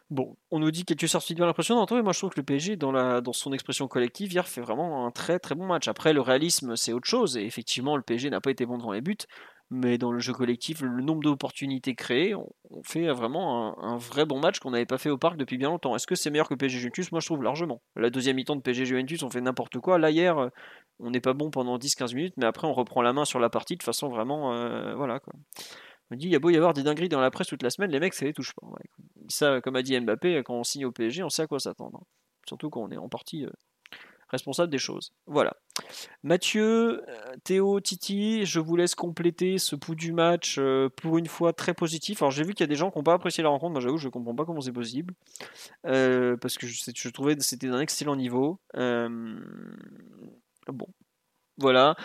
Bon, 0.10 0.36
on 0.52 0.60
nous 0.60 0.70
dit 0.70 0.86
quelque 0.86 1.08
sorties 1.08 1.34
bien 1.34 1.48
impressionnantes. 1.48 1.90
Oui, 1.92 2.02
moi 2.04 2.14
je 2.14 2.20
trouve 2.20 2.30
que 2.32 2.40
le 2.40 2.46
PSG, 2.46 2.76
dans 2.76 3.34
son 3.34 3.52
expression 3.52 3.88
collective, 3.88 4.32
hier 4.32 4.48
fait 4.48 4.62
vraiment 4.62 5.08
un 5.08 5.12
très 5.12 5.40
très 5.40 5.56
bon 5.56 5.66
match. 5.66 5.88
Après, 5.88 6.14
le 6.14 6.22
réalisme, 6.22 6.76
c'est 6.76 6.94
autre 6.94 7.08
chose. 7.08 7.38
Et 7.38 7.46
effectivement, 7.46 7.96
le 7.96 8.04
PSG 8.04 8.30
n'a 8.30 8.42
pas 8.42 8.52
été 8.52 8.66
bon 8.66 8.78
devant 8.78 8.92
les 8.92 9.02
buts 9.02 9.18
mais 9.74 9.98
dans 9.98 10.12
le 10.12 10.20
jeu 10.20 10.34
collectif, 10.34 10.82
le 10.82 11.02
nombre 11.02 11.24
d'opportunités 11.24 11.96
créées, 11.96 12.36
on, 12.36 12.84
fait 12.84 13.08
vraiment 13.08 13.82
un, 13.84 13.98
vrai 13.98 14.26
bon 14.26 14.40
match 14.40 14.60
qu'on 14.60 14.72
n'avait 14.72 14.86
pas 14.86 14.98
fait 14.98 15.10
au 15.10 15.18
parc 15.18 15.36
depuis 15.38 15.58
bien 15.58 15.70
longtemps. 15.70 15.96
Est-ce 15.96 16.06
que 16.06 16.16
c'est 16.16 16.30
meilleur 16.30 16.48
que 16.48 16.54
PSG 16.54 16.78
Juventus? 16.78 17.12
Moi 17.12 17.22
je 17.22 17.26
trouve 17.26 17.44
largement. 17.44 17.82
La 17.96 18.10
deuxième 18.10 18.36
mi-temps 18.36 18.56
de 18.56 18.62
PSG 18.62 18.86
Juventus, 18.86 19.24
on 19.24 19.30
fait 19.30 19.42
n'importe 19.42 19.80
quoi. 19.80 19.98
Là 19.98 20.12
hier, 20.12 20.50
on 21.00 21.10
n'est 21.10 21.22
pas 21.22 21.34
bon 21.34 21.50
pendant 21.50 21.78
10-15 21.78 22.14
minutes, 22.14 22.34
mais 22.38 22.46
après 22.46 22.68
on 22.68 22.74
reprend 22.74 23.02
la 23.02 23.14
main 23.14 23.26
sur 23.26 23.40
la 23.40 23.50
partie 23.50 23.76
de 23.76 23.84
façon 23.84 24.10
vraiment. 24.10 24.54
Euh, 24.54 24.94
voilà 24.96 25.20
quoi. 25.20 25.34
On 26.14 26.16
dit, 26.16 26.28
il 26.28 26.32
y 26.32 26.36
a 26.36 26.40
beau 26.40 26.52
y 26.52 26.56
avoir 26.56 26.74
des 26.76 26.84
dingueries 26.84 27.10
dans 27.10 27.20
la 27.20 27.32
presse 27.32 27.48
toute 27.48 27.64
la 27.64 27.72
semaine, 27.72 27.90
les 27.90 28.00
mecs, 28.00 28.14
ça 28.14 28.26
les 28.26 28.34
touche 28.34 28.54
pas. 28.54 28.68
ça, 29.30 29.62
comme 29.62 29.76
a 29.76 29.82
dit 29.82 30.00
Mbappé, 30.00 30.44
quand 30.44 30.54
on 30.54 30.64
signe 30.64 30.86
au 30.86 30.92
PSG, 30.92 31.24
on 31.24 31.30
sait 31.30 31.42
à 31.42 31.48
quoi 31.48 31.60
s'attendre. 31.60 32.04
Surtout 32.48 32.70
quand 32.70 32.82
on 32.82 32.92
est 32.92 32.98
en 32.98 33.10
partie 33.10 33.46
euh, 33.46 33.52
responsable 34.30 34.72
des 34.72 34.78
choses. 34.78 35.12
Voilà. 35.26 35.56
Mathieu, 36.22 37.04
euh, 37.10 37.36
Théo, 37.44 37.80
Titi, 37.80 38.46
je 38.46 38.60
vous 38.60 38.76
laisse 38.76 38.94
compléter 38.94 39.58
ce 39.58 39.76
pouls 39.76 39.96
du 39.96 40.12
match 40.12 40.58
euh, 40.60 40.90
pour 40.98 41.18
une 41.18 41.26
fois 41.26 41.52
très 41.52 41.74
positif. 41.74 42.22
Alors 42.22 42.30
j'ai 42.30 42.44
vu 42.44 42.54
qu'il 42.54 42.64
y 42.64 42.68
a 42.68 42.68
des 42.68 42.76
gens 42.76 42.92
qui 42.92 43.00
n'ont 43.00 43.04
pas 43.04 43.14
apprécié 43.14 43.42
la 43.42 43.50
rencontre, 43.50 43.72
moi 43.72 43.82
j'avoue 43.82 43.98
je 43.98 44.08
ne 44.08 44.12
comprends 44.12 44.36
pas 44.36 44.46
comment 44.46 44.62
c'est 44.62 44.72
possible. 44.72 45.16
Parce 45.82 46.58
que 46.60 46.68
je, 46.68 46.92
je 46.94 47.10
trouvais 47.10 47.36
que 47.36 47.44
c'était 47.44 47.70
d'un 47.70 47.80
excellent 47.80 48.16
niveau. 48.16 48.60
bon, 48.76 49.28
voilà. 51.58 51.96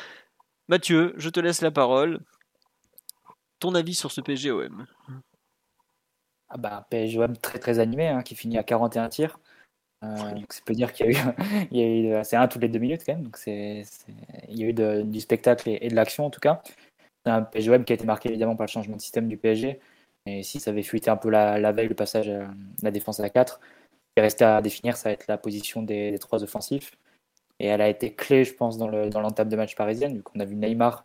Mathieu, 0.69 1.14
je 1.16 1.28
te 1.28 1.40
laisse 1.40 1.61
la 1.61 1.70
parole. 1.70 2.20
Ton 3.60 3.75
avis 3.75 3.94
sur 3.94 4.12
ce 4.12 4.20
PSGOM 4.20 4.87
ah 6.50 6.56
bah, 6.56 6.87
PSGOM 6.90 7.37
très 7.37 7.58
très 7.58 7.78
animé, 7.78 8.08
hein, 8.08 8.22
qui 8.22 8.34
finit 8.34 8.58
à 8.58 8.62
41 8.62 9.08
tirs. 9.08 9.38
Euh, 10.05 10.32
donc 10.32 10.52
ça 10.52 10.62
peut 10.64 10.75
dire 10.75 10.93
qu'il 10.93 11.06
y 11.06 11.08
a 11.08 11.12
eu, 11.12 11.25
il 11.72 11.78
y 11.78 11.82
a 11.82 12.19
eu 12.20 12.25
c'est 12.25 12.37
un 12.37 12.46
toutes 12.49 12.62
les 12.62 12.69
deux 12.69 12.78
minutes 12.78 13.02
quand 13.05 13.14
même, 13.14 13.25
donc 13.25 13.37
c'est, 13.37 13.82
il 14.49 14.58
y 14.58 14.64
a 14.64 14.69
eu 14.69 15.05
du 15.05 15.20
spectacle 15.20 15.69
et, 15.69 15.88
de 15.88 15.94
l'action 15.94 16.26
en 16.26 16.31
tout 16.31 16.40
cas. 16.40 16.62
C'est 17.25 17.32
un 17.32 17.43
PSG 17.43 17.70
web 17.70 17.84
qui 17.84 17.93
a 17.93 17.94
été 17.94 18.06
marqué 18.06 18.28
évidemment 18.28 18.56
par 18.56 18.66
le 18.66 18.70
changement 18.70 18.96
de 18.96 19.00
système 19.00 19.28
du 19.28 19.37
PSG, 19.37 19.81
et 20.26 20.43
si 20.43 20.61
ça 20.61 20.70
avait 20.70 20.82
fuité 20.82 21.11
un 21.11 21.16
peu 21.16 21.31
la, 21.31 21.72
veille, 21.72 21.88
le 21.88 21.94
passage 21.94 22.28
à 22.28 22.49
la 22.82 22.90
défense 22.90 23.20
à 23.20 23.28
4, 23.28 23.61
il 24.16 24.20
restait 24.20 24.44
à 24.44 24.62
définir, 24.62 24.96
ça 24.96 25.08
va 25.08 25.14
être 25.14 25.26
la 25.26 25.38
position 25.38 25.82
des, 25.82 26.16
trois 26.20 26.44
offensifs, 26.44 26.92
et 27.59 27.66
elle 27.66 27.80
a 27.80 27.88
été 27.88 28.14
clé, 28.14 28.44
je 28.44 28.54
pense, 28.54 28.78
dans, 28.78 28.88
le, 28.88 29.11
dans 29.11 29.21
l'entame 29.21 29.49
de 29.49 29.56
match 29.56 29.75
parisienne, 29.75 30.16
vu 30.16 30.23
qu'on 30.23 30.38
a 30.40 30.44
vu 30.44 30.54
Neymar 30.54 31.04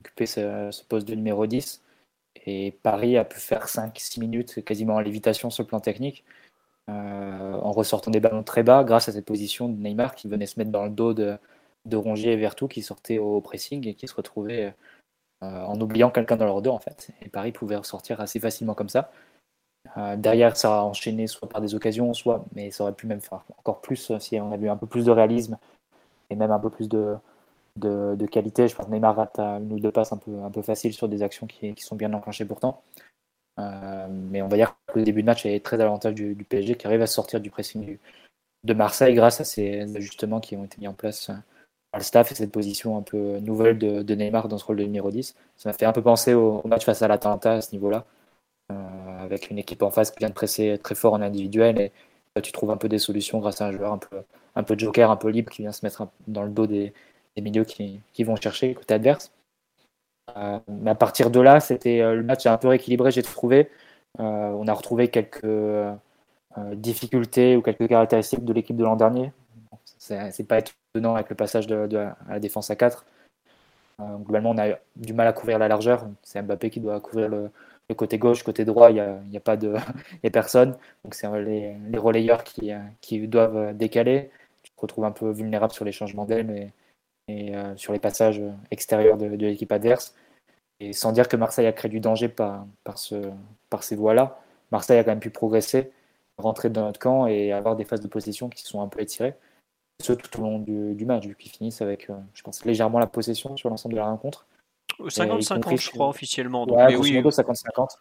occuper 0.00 0.26
ce, 0.26 0.70
ce, 0.70 0.82
poste 0.84 1.06
de 1.06 1.14
numéro 1.14 1.46
10, 1.46 1.82
et 2.36 2.72
Paris 2.82 3.16
a 3.16 3.24
pu 3.24 3.38
faire 3.38 3.66
5-6 3.66 4.20
minutes 4.20 4.64
quasiment 4.64 4.94
en 4.94 5.00
lévitation 5.00 5.50
sur 5.50 5.62
le 5.62 5.68
plan 5.68 5.80
technique. 5.80 6.24
Euh, 6.88 7.52
en 7.54 7.72
ressortant 7.72 8.10
des 8.10 8.20
ballons 8.20 8.42
très 8.42 8.62
bas 8.62 8.82
grâce 8.82 9.08
à 9.08 9.12
cette 9.12 9.24
position 9.26 9.68
de 9.68 9.76
Neymar 9.76 10.14
qui 10.14 10.28
venait 10.28 10.46
se 10.46 10.58
mettre 10.58 10.72
dans 10.72 10.84
le 10.84 10.90
dos 10.90 11.14
de, 11.14 11.36
de 11.84 11.96
Rongier 11.96 12.32
et 12.32 12.36
Vertou 12.36 12.66
qui 12.66 12.82
sortaient 12.82 13.18
au 13.18 13.40
pressing 13.40 13.86
et 13.86 13.94
qui 13.94 14.08
se 14.08 14.14
retrouvaient 14.14 14.74
euh, 15.42 15.64
en 15.64 15.80
oubliant 15.80 16.10
quelqu'un 16.10 16.36
dans 16.36 16.46
leur 16.46 16.62
dos 16.62 16.72
en 16.72 16.78
fait. 16.80 17.10
Et 17.22 17.28
Paris 17.28 17.52
pouvait 17.52 17.76
ressortir 17.76 18.20
assez 18.20 18.40
facilement 18.40 18.74
comme 18.74 18.88
ça. 18.88 19.12
Euh, 19.98 20.16
derrière, 20.16 20.56
ça 20.56 20.80
a 20.80 20.82
enchaîné 20.82 21.26
soit 21.26 21.48
par 21.48 21.60
des 21.60 21.74
occasions, 21.74 22.12
soit, 22.14 22.44
mais 22.54 22.70
ça 22.70 22.84
aurait 22.84 22.94
pu 22.94 23.06
même 23.06 23.20
faire 23.20 23.44
encore 23.58 23.80
plus 23.80 24.12
si 24.18 24.40
on 24.40 24.52
avait 24.52 24.66
eu 24.66 24.70
un 24.70 24.76
peu 24.76 24.86
plus 24.86 25.04
de 25.04 25.10
réalisme 25.10 25.58
et 26.30 26.36
même 26.36 26.50
un 26.50 26.58
peu 26.58 26.70
plus 26.70 26.88
de, 26.88 27.16
de, 27.76 28.26
qualité. 28.26 28.68
Je 28.68 28.76
pense 28.76 28.86
que 28.86 28.90
Neymar 28.90 29.16
rate 29.16 29.38
une 29.38 29.72
ou 29.72 29.80
deux 29.80 29.90
passes 29.92 30.12
un 30.12 30.16
peu, 30.16 30.42
un 30.42 30.50
peu 30.50 30.62
faciles 30.62 30.92
sur 30.92 31.08
des 31.08 31.22
actions 31.22 31.46
qui, 31.46 31.74
sont 31.78 31.96
bien 31.96 32.12
enclenchées 32.12 32.44
pourtant. 32.44 32.82
Euh, 33.58 34.06
mais 34.10 34.42
on 34.42 34.48
va 34.48 34.56
dire 34.56 34.76
que 34.86 34.98
le 34.98 35.04
début 35.04 35.22
de 35.22 35.26
match 35.26 35.44
est 35.44 35.64
très 35.64 35.80
avantage 35.80 36.14
du, 36.14 36.34
du, 36.34 36.44
PSG 36.44 36.76
qui 36.76 36.86
arrive 36.86 37.02
à 37.02 37.06
sortir 37.06 37.40
du 37.40 37.50
pressing 37.50 37.98
de 38.64 38.74
Marseille 38.74 39.14
grâce 39.14 39.40
à 39.40 39.44
ces 39.44 39.96
ajustements 39.96 40.40
qui 40.40 40.56
ont 40.56 40.64
été 40.64 40.78
mis 40.80 40.88
en 40.88 40.94
place 40.94 41.30
par 41.90 41.98
le 41.98 42.04
staff 42.04 42.32
et 42.32 42.34
cette 42.34 42.52
position 42.52 42.96
un 42.96 43.02
peu 43.02 43.38
nouvelle 43.38 43.78
de, 43.78 44.14
Neymar 44.14 44.48
dans 44.48 44.58
ce 44.58 44.64
rôle 44.64 44.76
de 44.76 44.84
numéro 44.84 45.10
10. 45.10 45.34
Ça 45.56 45.68
m'a 45.68 45.72
fait 45.72 45.86
un 45.86 45.92
peu 45.92 46.02
penser 46.02 46.34
au, 46.34 46.62
match 46.66 46.84
face 46.84 47.02
à 47.02 47.08
l'Atalanta 47.08 47.54
à 47.54 47.60
ce 47.60 47.72
niveau-là, 47.72 48.04
euh, 48.72 49.24
avec 49.24 49.50
une 49.50 49.58
équipe 49.58 49.82
en 49.82 49.90
face 49.90 50.10
qui 50.10 50.18
vient 50.18 50.28
de 50.28 50.34
presser 50.34 50.78
très 50.82 50.94
fort 50.94 51.14
en 51.14 51.22
individuel 51.22 51.78
et 51.80 51.92
tu 52.42 52.52
trouves 52.52 52.70
un 52.70 52.76
peu 52.76 52.88
des 52.88 52.98
solutions 52.98 53.40
grâce 53.40 53.60
à 53.60 53.66
un 53.66 53.72
joueur 53.72 53.92
un 53.92 53.98
peu, 53.98 54.22
un 54.54 54.62
peu 54.62 54.78
joker, 54.78 55.10
un 55.10 55.16
peu 55.16 55.28
libre 55.28 55.50
qui 55.50 55.62
vient 55.62 55.72
se 55.72 55.84
mettre 55.84 56.06
dans 56.28 56.44
le 56.44 56.50
dos 56.50 56.66
des, 56.66 56.92
milieux 57.38 57.64
qui, 57.64 58.00
qui, 58.12 58.24
vont 58.24 58.36
chercher 58.36 58.74
côté 58.74 58.94
adverse. 58.94 59.32
Euh, 60.36 60.58
mais 60.68 60.90
à 60.90 60.94
partir 60.94 61.30
de 61.30 61.40
là, 61.40 61.60
c'était 61.60 62.00
euh, 62.00 62.14
le 62.14 62.22
match 62.22 62.46
un 62.46 62.56
peu 62.58 62.68
rééquilibré, 62.68 63.10
j'ai 63.10 63.22
trouvé. 63.22 63.70
Euh, 64.18 64.22
on 64.22 64.66
a 64.68 64.72
retrouvé 64.72 65.08
quelques 65.08 65.46
difficultés 66.74 67.56
ou 67.56 67.62
quelques 67.62 67.88
caractéristiques 67.88 68.44
de 68.44 68.52
l'équipe 68.52 68.76
de 68.76 68.84
l'an 68.84 68.96
dernier. 68.96 69.32
C'est 69.98 70.44
pas 70.48 70.58
étonnant 70.58 71.14
avec 71.14 71.30
le 71.30 71.36
passage 71.36 71.66
de, 71.66 71.96
à 71.96 72.16
la 72.28 72.40
défense 72.40 72.70
à 72.70 72.76
4. 72.76 73.04
globalement, 74.00 74.50
on 74.50 74.58
a 74.58 74.76
du 74.96 75.12
mal 75.12 75.28
à 75.28 75.32
couvrir 75.32 75.58
la 75.58 75.68
largeur. 75.68 76.06
C'est 76.22 76.42
Mbappé 76.42 76.70
qui 76.70 76.80
doit 76.80 77.00
couvrir 77.00 77.28
le, 77.28 77.50
côté 77.96 78.18
gauche, 78.18 78.42
côté 78.42 78.64
droit, 78.64 78.90
il 78.90 78.94
n'y 79.28 79.36
a, 79.36 79.40
pas 79.40 79.56
de 79.56 79.74
y 80.24 80.30
personne. 80.30 80.76
Donc 81.04 81.14
c'est 81.14 81.28
les, 81.40 81.76
les, 81.88 81.98
relayeurs 81.98 82.42
qui, 82.42 82.72
qui, 83.00 83.28
doivent 83.28 83.76
décaler. 83.76 84.30
Tu 84.62 84.72
te 84.72 84.80
retrouves 84.80 85.04
un 85.04 85.12
peu 85.12 85.30
vulnérable 85.30 85.72
sur 85.72 85.84
les 85.84 85.92
changements 85.92 86.24
d'aile 86.24 86.72
et, 87.30 87.46
et 87.46 87.56
euh, 87.56 87.76
sur 87.76 87.92
les 87.92 87.98
passages 87.98 88.42
extérieurs 88.70 89.16
de, 89.16 89.28
de 89.28 89.46
l'équipe 89.46 89.72
adverse. 89.72 90.14
Et 90.80 90.92
sans 90.92 91.12
dire 91.12 91.28
que 91.28 91.36
Marseille 91.36 91.66
a 91.66 91.72
créé 91.72 91.90
du 91.90 92.00
danger 92.00 92.28
par, 92.28 92.66
par, 92.84 92.98
ce, 92.98 93.30
par 93.68 93.82
ces 93.82 93.96
voies-là, 93.96 94.40
Marseille 94.72 94.98
a 94.98 95.04
quand 95.04 95.10
même 95.10 95.20
pu 95.20 95.30
progresser, 95.30 95.92
rentrer 96.38 96.70
dans 96.70 96.84
notre 96.84 96.98
camp 96.98 97.26
et 97.26 97.52
avoir 97.52 97.76
des 97.76 97.84
phases 97.84 98.00
de 98.00 98.08
possession 98.08 98.48
qui 98.48 98.62
sont 98.62 98.80
un 98.80 98.88
peu 98.88 99.00
étirées. 99.00 99.34
Ce 100.02 100.14
tout 100.14 100.40
au 100.40 100.42
long 100.42 100.58
du, 100.58 100.94
du 100.94 101.04
match, 101.04 101.26
vu 101.26 101.34
qu'ils 101.34 101.52
finissent 101.52 101.82
avec, 101.82 102.08
euh, 102.08 102.14
je 102.32 102.42
pense, 102.42 102.64
légèrement 102.64 102.98
la 102.98 103.06
possession 103.06 103.56
sur 103.58 103.68
l'ensemble 103.68 103.94
de 103.94 104.00
la 104.00 104.06
rencontre. 104.06 104.46
50-50, 104.98 105.78
je 105.78 105.90
crois, 105.90 106.08
officiellement. 106.08 106.66
Donc, 106.66 106.78
ouais, 106.78 106.96
oui, 106.96 107.20
50-50. 107.20 107.96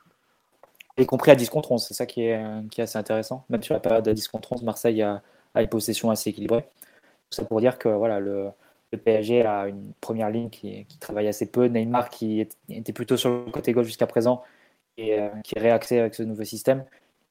Y 0.98 1.06
compris 1.06 1.32
à 1.32 1.36
10 1.36 1.50
contre 1.50 1.72
11, 1.72 1.86
c'est 1.86 1.94
ça 1.94 2.06
qui 2.06 2.24
est, 2.24 2.42
qui 2.72 2.82
est 2.82 2.84
assez 2.84 2.98
intéressant. 2.98 3.46
Même 3.50 3.64
sur 3.64 3.74
la 3.74 3.80
période 3.80 4.08
à 4.08 4.14
10 4.14 4.28
contre 4.28 4.54
11, 4.54 4.64
Marseille 4.64 5.02
a, 5.02 5.22
a 5.54 5.62
une 5.62 5.70
possession 5.70 6.10
assez 6.10 6.30
équilibrée. 6.30 6.66
Ça 7.30 7.46
pour 7.46 7.60
dire 7.60 7.78
que 7.78 7.90
voilà, 7.90 8.20
le, 8.20 8.50
le 8.92 8.98
PSG 8.98 9.46
a 9.46 9.68
une 9.68 9.94
première 10.02 10.30
ligne 10.30 10.50
qui, 10.50 10.86
travaille 11.00 11.28
assez 11.28 11.50
peu. 11.50 11.66
Neymar 11.66 12.10
qui 12.10 12.42
était 12.70 12.94
plutôt 12.94 13.18
sur 13.18 13.30
le 13.30 13.52
côté 13.52 13.72
gauche 13.72 13.88
jusqu'à 13.88 14.08
présent 14.08 14.44
et 14.98 15.20
euh, 15.20 15.30
qui 15.44 15.58
est 15.58 15.62
réaxé 15.62 16.00
avec 16.00 16.16
ce 16.16 16.24
nouveau 16.24 16.44
système. 16.44 16.86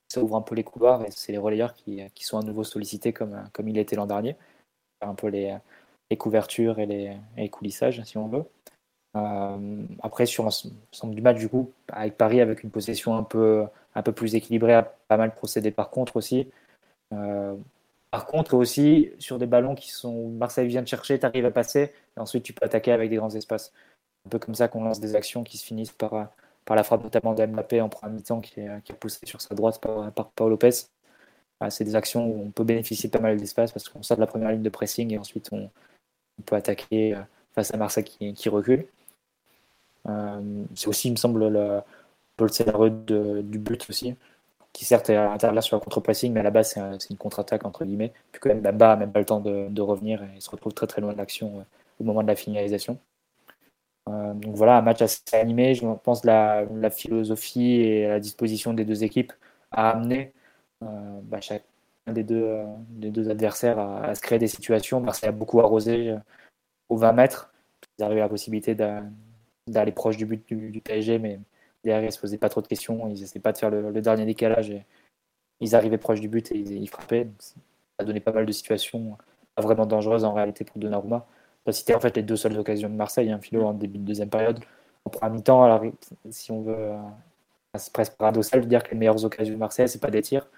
Ça 0.09 0.23
ouvre 0.23 0.37
un 0.37 0.43
peu 0.43 0.55
les 0.55 0.65
couloirs 0.65 1.05
et 1.05 1.11
c'est 1.11 1.33
les 1.33 1.39
relayeurs 1.39 1.75
qui, 1.75 2.09
sont 2.21 2.39
à 2.39 2.43
nouveau 2.43 2.65
sollicités 2.65 3.13
comme, 3.13 3.49
il 3.67 3.79
était 3.79 3.97
l'an 3.97 4.07
dernier. 4.07 4.37
Un 5.01 5.15
peu 5.15 5.29
les, 5.29 5.57
couvertures 6.17 6.79
et 6.79 6.87
les, 6.87 7.17
et 7.37 7.43
les, 7.43 7.49
coulissages, 7.51 8.03
si 8.05 8.17
on 8.17 8.29
veut. 8.29 8.45
Euh, 9.17 9.87
après, 10.03 10.27
sur 10.27 10.45
l'ensemble 10.45 11.15
du 11.15 11.23
match, 11.23 11.39
du 11.39 11.49
coup, 11.49 11.73
avec 11.89 12.17
Paris, 12.17 12.41
avec 12.41 12.63
une 12.63 12.71
possession 12.71 13.17
un 13.17 13.23
peu, 13.23 13.67
un 13.95 14.03
peu 14.03 14.13
plus 14.13 14.35
équilibrée, 14.35 14.75
a 14.75 14.83
pas 14.83 15.17
mal 15.17 15.35
procédé 15.35 15.71
par 15.71 15.91
contre 15.91 16.17
aussi. 16.17 16.49
Euh, 17.13 17.57
par 18.11 18.27
contre, 18.27 18.55
aussi, 18.55 19.11
sur 19.19 19.39
des 19.39 19.47
ballons 19.47 19.75
qui 19.75 19.91
sont 19.91 20.29
Marseille 20.31 20.67
vient 20.69 20.83
de 20.83 20.89
chercher, 20.89 21.19
tu 21.19 21.27
arrives 21.27 21.45
à 21.45 21.51
passer, 21.51 21.93
et 22.17 22.21
ensuite 22.21 22.43
tu 22.43 22.53
peux 22.55 22.65
attaquer 22.65 22.93
avec 22.93 23.11
des 23.11 23.17
grands 23.17 23.35
espaces. 23.35 23.73
Un 24.27 24.31
peu 24.31 24.39
comme 24.39 24.55
ça 24.55 24.69
qu'on 24.69 24.83
lance 24.85 25.01
des 25.01 25.15
actions 25.15 25.45
qui 25.45 25.59
se 25.59 25.65
finissent 25.65 25.93
par, 25.93 26.31
par 26.65 26.77
la 26.77 26.85
frappe 26.85 27.03
notamment 27.05 27.35
de 27.35 27.45
Mbappé 27.47 27.81
en 27.81 27.89
première 27.89 28.15
mi-temps 28.17 28.41
qui 28.41 28.61
est, 28.61 28.83
qui 28.85 28.93
poussée 28.95 29.27
sur 29.27 29.41
sa 29.41 29.55
droite 29.55 29.81
par, 29.81 30.31
Paul 30.33 30.51
Lopez. 30.51 30.71
c'est 31.71 31.85
des 31.85 31.97
actions 31.97 32.27
où 32.27 32.45
on 32.47 32.51
peut 32.51 32.65
bénéficier 32.65 33.09
de 33.09 33.13
pas 33.13 33.21
mal 33.23 33.37
d'espace 33.39 33.73
parce 33.73 33.89
qu'on 33.89 34.03
sort 34.03 34.17
de 34.17 34.21
la 34.23 34.27
première 34.27 34.51
ligne 34.53 34.63
de 34.63 34.69
pressing 34.71 35.13
et 35.13 35.19
ensuite 35.19 35.49
on, 35.53 35.71
peut 36.47 36.57
attaquer 36.57 37.15
euh, 37.15 37.23
face 37.53 37.75
à 37.75 37.77
Marseille 37.79 38.05
qui, 38.05 38.49
recule. 38.49 38.87
Euh, 40.07 40.65
c'est 40.75 40.89
aussi, 40.89 41.09
il 41.09 41.13
me 41.13 41.17
semble, 41.17 41.49
le, 41.49 41.81
le 42.39 42.49
scénario 42.49 42.91
du 42.91 43.59
but 43.59 43.89
aussi 43.91 44.17
qui 44.79 44.85
certes 44.85 45.11
intervient 45.11 45.61
sur 45.61 45.77
la 45.77 45.81
contre-pressing, 45.81 46.33
mais 46.33 46.39
à 46.39 46.45
la 46.45 46.53
base 46.53 46.79
c'est 47.01 47.11
une 47.11 47.17
contre-attaque 47.17 47.65
entre 47.65 47.85
guillemets. 47.85 48.13
Puis 48.31 48.41
quand 48.41 48.49
même 48.49 48.61
Bamba 48.61 48.91
n'a 48.91 48.97
même 48.97 49.11
pas 49.11 49.19
le 49.19 49.25
temps 49.25 49.41
de, 49.41 49.81
revenir 49.81 50.23
et 50.23 50.41
se 50.41 50.49
retrouve 50.51 50.73
très 50.73 50.87
très 50.87 51.01
loin 51.01 51.13
de 51.13 51.19
l'action 51.19 51.59
euh, 51.59 51.63
au 51.99 52.05
moment 52.05 52.23
de 52.23 52.29
la 52.29 52.37
finalisation. 52.37 52.97
Euh, 54.09 54.35
donc 54.35 54.55
voilà, 54.55 54.79
un 54.79 54.83
match 54.83 55.03
assez 55.03 55.21
animé. 55.33 55.75
Je 55.75 55.85
pense 56.05 56.25
la, 56.25 56.65
la 56.77 56.91
philosophie 56.91 57.81
et 57.81 58.07
la 58.07 58.21
disposition 58.21 58.73
des 58.73 58.85
deux 58.85 59.03
équipes 59.03 59.33
a 59.73 59.91
amené 59.91 60.33
euh, 60.85 60.87
bah, 61.25 61.41
chacun 61.41 61.65
des 62.07 62.23
deux, 62.23 63.31
adversaires 63.31 63.81
à, 63.81 64.15
se 64.15 64.21
créer 64.21 64.39
des 64.39 64.47
situations. 64.47 65.01
Marseille 65.01 65.31
a 65.31 65.33
beaucoup 65.33 65.59
arrosé 65.59 66.15
aux 66.89 66.97
20 66.97 67.13
mètres. 67.15 67.53
Ils 67.99 68.05
avaient 68.05 68.21
la 68.21 68.29
possibilité 68.29 68.77
d'aller 68.77 69.93
proche 69.93 70.17
du 70.17 70.25
but 70.25 70.47
du, 70.47 70.71
du 70.71 70.81
PSG, 70.81 71.19
mais 71.19 71.41
derrière, 71.89 72.09
ils 72.09 72.13
se 72.13 72.21
posaient 72.21 72.39
pas 72.39 72.49
trop 72.49 72.63
de 72.63 72.69
questions, 72.69 73.09
ils 73.09 73.21
n'essayaient 73.21 73.41
pas 73.41 73.53
de 73.53 73.59
faire 73.59 73.71
le, 73.71 73.91
le, 73.91 74.01
dernier 74.01 74.25
décalage. 74.25 74.71
Et 74.71 74.85
ils 75.61 75.75
arrivaient 75.75 75.99
proche 75.99 76.21
du 76.21 76.29
but 76.29 76.51
et 76.53 76.59
ils, 76.59 76.73
ils 76.73 76.89
frappaient. 76.89 77.25
Donc, 77.25 77.35
ça 77.41 77.55
a 77.99 78.05
donné 78.05 78.21
pas 78.21 78.33
mal 78.33 78.47
de 78.47 78.53
situations 78.53 79.19
pas 79.55 79.63
vraiment 79.63 79.87
dangereuses 79.87 80.25
en 80.25 80.33
réalité 80.33 80.65
pour 80.65 80.79
Donnarumma. 80.79 81.27
C'était 81.71 81.95
en 81.95 82.01
fait 82.01 82.17
les 82.17 82.23
deux 82.23 82.37
seules 82.37 82.57
occasions 82.59 82.89
de 82.89 82.95
Marseille, 82.95 83.31
un 83.31 83.37
hein, 83.37 83.41
philo 83.41 83.65
en 83.65 83.75
début 83.75 83.99
de 83.99 84.05
deuxième 84.05 84.31
période. 84.31 84.61
En 85.05 85.11
première 85.11 85.35
mi-temps, 85.35 85.93
si 86.31 86.51
on 86.51 86.63
veut, 86.63 86.75
euh, 86.75 86.97
c'est 87.77 87.93
presque 87.93 88.17
paradoxal 88.17 88.63
de 88.63 88.67
dire 88.67 88.83
que 88.83 88.91
les 88.93 88.97
meilleures 88.97 89.23
occasions 89.25 89.55
de 89.55 89.59
Marseille, 89.59 89.89
c'est 89.89 90.01
pas 90.01 90.11
des 90.11 90.23
tirs. 90.23 90.49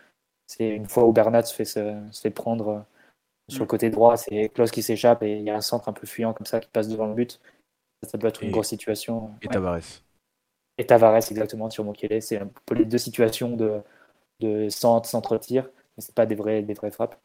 C'est 0.46 0.68
une 0.68 0.86
fois 0.86 1.04
où 1.04 1.12
Bernat 1.12 1.44
se 1.44 1.54
fait, 1.54 1.64
se, 1.64 1.96
se 2.10 2.20
fait 2.20 2.30
prendre 2.30 2.68
euh, 2.68 2.78
sur 3.48 3.64
le 3.64 3.66
côté 3.66 3.90
droit, 3.90 4.16
c'est 4.16 4.48
Klaus 4.50 4.70
qui 4.70 4.82
s'échappe 4.82 5.22
et 5.22 5.38
il 5.38 5.42
y 5.44 5.50
a 5.50 5.56
un 5.56 5.60
centre 5.60 5.88
un 5.88 5.92
peu 5.92 6.06
fuyant 6.06 6.32
comme 6.32 6.46
ça 6.46 6.60
qui 6.60 6.68
passe 6.68 6.88
devant 6.88 7.06
le 7.06 7.14
but. 7.14 7.40
Ça 8.02 8.16
doit 8.16 8.28
être 8.28 8.42
une 8.42 8.50
et, 8.50 8.52
grosse 8.52 8.68
situation. 8.68 9.30
Et 9.42 9.46
ouais. 9.46 9.52
Tavares. 9.52 10.02
Et 10.80 10.86
Tavares, 10.86 11.16
exactement, 11.16 11.68
sur 11.68 11.84
Mokele. 11.84 12.22
C'est 12.22 12.38
un 12.38 12.48
peu 12.64 12.74
les 12.74 12.86
deux 12.86 12.96
situations 12.96 13.54
de, 13.54 13.82
de 14.40 14.70
centre, 14.70 15.06
centre-tir, 15.06 15.64
mais 15.64 16.02
c'est 16.02 16.14
pas 16.14 16.24
des 16.24 16.34
vraies, 16.34 16.62
des 16.62 16.72
vraies 16.72 16.90
frappes. 16.90 17.20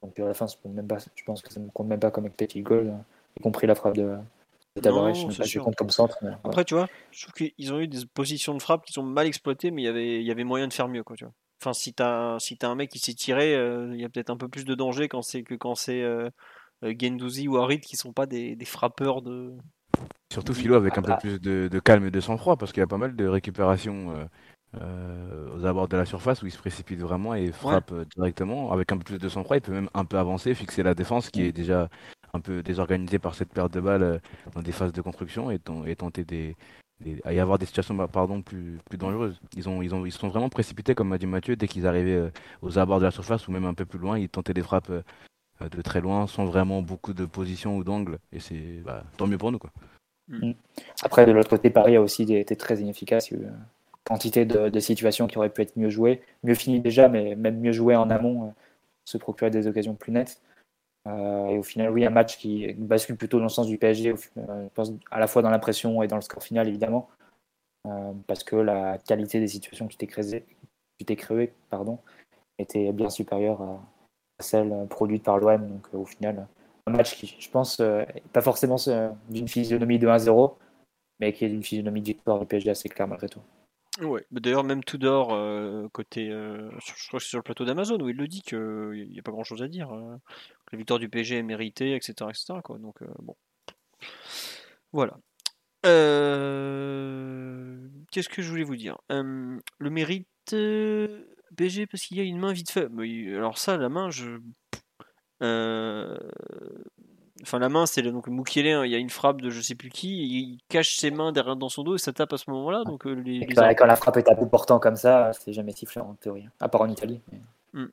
Donc 0.00 0.18
à 0.18 0.24
la 0.24 0.32
fin, 0.32 0.46
même 0.64 0.86
pas, 0.86 0.96
je 1.14 1.22
pense 1.24 1.42
que 1.42 1.52
ça 1.52 1.60
ne 1.60 1.68
compte 1.68 1.86
même 1.86 2.00
pas 2.00 2.10
comme 2.10 2.30
petit 2.30 2.62
goal, 2.62 2.88
hein, 2.88 3.04
y 3.38 3.42
compris 3.42 3.66
la 3.66 3.74
frappe 3.74 3.96
de, 3.96 4.16
de 4.74 4.80
Tavares. 4.80 5.12
Non, 5.12 5.30
je 5.30 5.58
pas 5.58 5.64
compte 5.64 5.76
comme 5.76 5.90
centre. 5.90 6.16
Mais, 6.22 6.30
Après, 6.44 6.56
ouais. 6.56 6.64
tu 6.64 6.72
vois, 6.72 6.88
je 7.10 7.26
trouve 7.26 7.34
qu'ils 7.34 7.74
ont 7.74 7.78
eu 7.78 7.88
des 7.88 8.06
positions 8.06 8.54
de 8.54 8.62
frappe 8.62 8.86
qui 8.86 8.94
sont 8.94 9.02
mal 9.02 9.26
exploitées, 9.26 9.70
mais 9.70 9.82
il 9.82 9.84
y 9.84 9.88
avait, 9.88 10.20
il 10.20 10.26
y 10.26 10.30
avait 10.30 10.44
moyen 10.44 10.66
de 10.66 10.72
faire 10.72 10.88
mieux, 10.88 11.04
quoi, 11.04 11.14
tu 11.14 11.24
vois. 11.24 11.34
Enfin, 11.60 11.74
si 11.74 11.92
t'as 11.92 12.38
si 12.38 12.56
as 12.62 12.68
un 12.68 12.74
mec 12.74 12.90
qui 12.90 13.00
s'est 13.00 13.12
tiré, 13.12 13.52
il 13.52 13.56
euh, 13.56 13.96
y 13.96 14.04
a 14.06 14.08
peut-être 14.08 14.30
un 14.30 14.38
peu 14.38 14.48
plus 14.48 14.64
de 14.64 14.74
danger 14.74 15.08
quand 15.08 15.20
c'est 15.20 15.42
que 15.42 15.54
quand 15.54 15.74
c'est 15.74 16.02
euh, 16.02 16.30
Gendouzi 16.82 17.48
ou 17.48 17.58
Harid 17.58 17.82
qui 17.82 17.96
sont 17.96 18.14
pas 18.14 18.24
des, 18.24 18.56
des 18.56 18.64
frappeurs 18.64 19.20
de, 19.20 19.54
Surtout 20.32 20.54
Philo 20.54 20.74
avec 20.74 20.98
un 20.98 21.02
peu 21.02 21.14
plus 21.20 21.40
de, 21.40 21.68
de 21.68 21.78
calme 21.78 22.06
et 22.06 22.10
de 22.10 22.20
sang-froid 22.20 22.56
parce 22.56 22.72
qu'il 22.72 22.80
y 22.80 22.84
a 22.84 22.88
pas 22.88 22.98
mal 22.98 23.14
de 23.14 23.26
récupérations 23.26 24.10
euh, 24.10 24.24
euh, 24.80 25.56
aux 25.56 25.64
abords 25.64 25.86
de 25.86 25.96
la 25.96 26.04
surface 26.04 26.42
où 26.42 26.46
il 26.46 26.50
se 26.50 26.58
précipite 26.58 26.98
vraiment 26.98 27.34
et 27.34 27.52
frappe 27.52 27.92
ouais. 27.92 28.04
directement. 28.16 28.72
Avec 28.72 28.90
un 28.90 28.98
peu 28.98 29.04
plus 29.04 29.18
de 29.18 29.28
sang-froid, 29.28 29.56
il 29.56 29.60
peut 29.60 29.72
même 29.72 29.88
un 29.94 30.04
peu 30.04 30.18
avancer, 30.18 30.52
fixer 30.54 30.82
la 30.82 30.94
défense 30.94 31.30
qui 31.30 31.42
est 31.42 31.52
déjà 31.52 31.88
un 32.32 32.40
peu 32.40 32.64
désorganisée 32.64 33.20
par 33.20 33.36
cette 33.36 33.50
perte 33.50 33.72
de 33.72 33.80
balles 33.80 34.02
euh, 34.02 34.18
dans 34.54 34.62
des 34.62 34.72
phases 34.72 34.92
de 34.92 35.00
construction 35.00 35.52
et, 35.52 35.60
et 35.86 35.94
tenter 35.94 36.24
des, 36.24 36.56
des, 36.98 37.20
à 37.24 37.32
y 37.32 37.38
avoir 37.38 37.60
des 37.60 37.66
situations 37.66 37.96
pardon, 38.08 38.42
plus, 38.42 38.78
plus 38.88 38.98
dangereuses. 38.98 39.40
Ils, 39.56 39.68
ont, 39.68 39.82
ils, 39.82 39.94
ont, 39.94 40.04
ils 40.04 40.10
sont 40.10 40.28
vraiment 40.28 40.48
précipités, 40.48 40.96
comme 40.96 41.10
m'a 41.10 41.18
dit 41.18 41.26
Mathieu, 41.26 41.54
dès 41.54 41.68
qu'ils 41.68 41.86
arrivaient 41.86 42.32
aux 42.60 42.76
abords 42.80 42.98
de 42.98 43.04
la 43.04 43.12
surface 43.12 43.46
ou 43.46 43.52
même 43.52 43.66
un 43.66 43.74
peu 43.74 43.84
plus 43.84 44.00
loin, 44.00 44.18
ils 44.18 44.28
tentaient 44.28 44.54
des 44.54 44.62
frappes 44.62 44.90
de 45.60 45.82
très 45.82 46.00
loin 46.00 46.26
sans 46.26 46.44
vraiment 46.44 46.82
beaucoup 46.82 47.14
de 47.14 47.24
position 47.24 47.76
ou 47.76 47.84
d'angle 47.84 48.18
et 48.32 48.40
c'est 48.40 48.82
bah, 48.84 49.04
tant 49.16 49.26
mieux 49.26 49.38
pour 49.38 49.52
nous. 49.52 49.58
quoi. 49.58 49.70
Mmh. 50.28 50.52
Après, 51.02 51.26
de 51.26 51.32
l'autre 51.32 51.50
côté, 51.50 51.70
Paris 51.70 51.96
a 51.96 52.02
aussi 52.02 52.22
été 52.32 52.56
très 52.56 52.78
inefficace. 52.78 53.30
Il 53.30 53.36
y 53.36 53.40
a 53.40 53.42
eu 53.42 53.46
une 53.46 53.56
quantité 54.04 54.44
de, 54.44 54.68
de, 54.68 54.80
situations 54.80 55.26
qui 55.26 55.38
auraient 55.38 55.50
pu 55.50 55.62
être 55.62 55.76
mieux 55.76 55.90
jouées, 55.90 56.22
mieux 56.42 56.54
finies 56.54 56.80
déjà, 56.80 57.08
mais 57.08 57.34
même 57.36 57.60
mieux 57.60 57.72
jouées 57.72 57.96
en 57.96 58.10
amont, 58.10 58.46
euh, 58.46 58.50
se 59.04 59.18
procurer 59.18 59.50
des 59.50 59.66
occasions 59.66 59.94
plus 59.94 60.12
nettes. 60.12 60.40
Euh, 61.06 61.48
et 61.48 61.58
au 61.58 61.62
final, 61.62 61.90
oui, 61.90 62.04
un 62.04 62.10
match 62.10 62.38
qui 62.38 62.72
bascule 62.74 63.16
plutôt 63.16 63.38
dans 63.38 63.44
le 63.44 63.50
sens 63.50 63.66
du 63.66 63.78
PSG, 63.78 64.14
euh, 64.38 64.68
à 65.10 65.18
la 65.18 65.26
fois 65.26 65.42
dans 65.42 65.50
l'impression 65.50 66.02
et 66.02 66.08
dans 66.08 66.16
le 66.16 66.22
score 66.22 66.42
final, 66.42 66.66
évidemment, 66.68 67.10
euh, 67.86 68.12
parce 68.26 68.44
que 68.44 68.56
la 68.56 68.98
qualité 68.98 69.40
des 69.40 69.48
situations 69.48 69.86
qui 69.86 69.96
étaient 69.96 70.06
créées, 70.06 70.44
qui 70.98 71.16
créées 71.16 71.52
pardon, 71.68 71.98
était 72.58 72.92
bien 72.92 73.10
supérieure 73.10 73.60
à, 73.60 73.64
à 73.64 73.80
celle 74.40 74.86
produite 74.88 75.22
par 75.22 75.38
l'OM. 75.38 75.68
Donc 75.68 75.86
au 75.92 76.04
final, 76.04 76.46
un 76.86 76.92
match 76.92 77.16
qui, 77.16 77.36
je 77.38 77.50
pense, 77.50 77.80
euh, 77.80 78.04
pas 78.32 78.42
forcément 78.42 78.76
euh, 78.88 79.10
d'une 79.30 79.48
physionomie 79.48 79.98
de 79.98 80.08
1-0, 80.08 80.54
mais 81.20 81.32
qui 81.32 81.44
est 81.44 81.48
d'une 81.48 81.62
physionomie 81.62 82.00
de 82.00 82.06
victoire 82.06 82.38
du 82.40 82.46
PSG 82.46 82.70
assez 82.70 82.88
clair 82.88 83.08
malgré 83.08 83.28
tout. 83.28 83.40
Ouais, 84.00 84.26
d'ailleurs 84.32 84.64
même 84.64 84.82
Tudor 84.82 85.32
euh, 85.32 85.88
côté, 85.92 86.28
euh, 86.28 86.68
je 86.80 87.06
crois 87.06 87.20
que 87.20 87.24
c'est 87.24 87.30
sur 87.30 87.38
le 87.38 87.44
plateau 87.44 87.64
d'Amazon 87.64 88.00
où 88.00 88.08
il 88.08 88.16
le 88.16 88.26
dit 88.26 88.42
qu'il 88.42 89.08
n'y 89.08 89.20
a 89.20 89.22
pas 89.22 89.30
grand 89.30 89.44
chose 89.44 89.62
à 89.62 89.68
dire, 89.68 89.92
euh, 89.94 90.16
la 90.72 90.78
victoire 90.78 90.98
du 90.98 91.08
PSG 91.08 91.36
est 91.38 91.42
méritée, 91.44 91.94
etc., 91.94 92.12
etc. 92.28 92.54
Quoi. 92.64 92.78
Donc 92.78 92.96
bon, 93.20 93.36
voilà. 94.92 95.16
Qu'est-ce 98.10 98.28
que 98.28 98.42
je 98.42 98.50
voulais 98.50 98.64
vous 98.64 98.74
dire? 98.74 98.98
Le 99.10 99.90
mérite 99.90 100.28
PSG 101.54 101.86
parce 101.86 102.02
qu'il 102.04 102.16
y 102.16 102.20
a 102.20 102.24
une 102.24 102.38
main 102.38 102.52
vite 102.52 102.70
fait. 102.70 102.88
Alors 103.34 103.58
ça, 103.58 103.76
la 103.76 103.88
main, 103.88 104.10
je 104.10 104.38
euh... 105.42 106.16
Enfin, 107.42 107.58
la 107.58 107.68
main, 107.68 107.84
c'est 107.84 108.00
donc 108.00 108.28
Moukielé, 108.28 108.72
hein, 108.72 108.84
il 108.86 108.92
y 108.92 108.94
a 108.94 108.98
une 108.98 109.10
frappe 109.10 109.42
de 109.42 109.50
je 109.50 109.60
sais 109.60 109.74
plus 109.74 109.90
qui, 109.90 110.08
il 110.08 110.58
cache 110.68 110.96
ses 110.96 111.10
mains 111.10 111.32
derrière 111.32 111.56
dans 111.56 111.68
son 111.68 111.82
dos 111.82 111.96
et 111.96 111.98
ça 111.98 112.12
tape 112.12 112.32
à 112.32 112.38
ce 112.38 112.50
moment-là. 112.50 112.84
Donc, 112.84 113.06
euh, 113.06 113.12
les, 113.12 113.40
les 113.40 113.46
quand, 113.46 113.68
quand, 113.76 113.86
la 113.86 113.96
frappe 113.96 114.16
est 114.16 114.28
à 114.30 114.34
bout 114.34 114.46
portant 114.46 114.78
comme 114.78 114.96
ça, 114.96 115.32
c'est 115.32 115.52
jamais 115.52 115.72
sifflé 115.72 116.00
en 116.00 116.14
théorie, 116.14 116.48
à 116.60 116.68
part 116.68 116.82
en 116.82 116.88
Italie. 116.88 117.20
Mais... 117.30 117.40
Mm. 117.72 117.88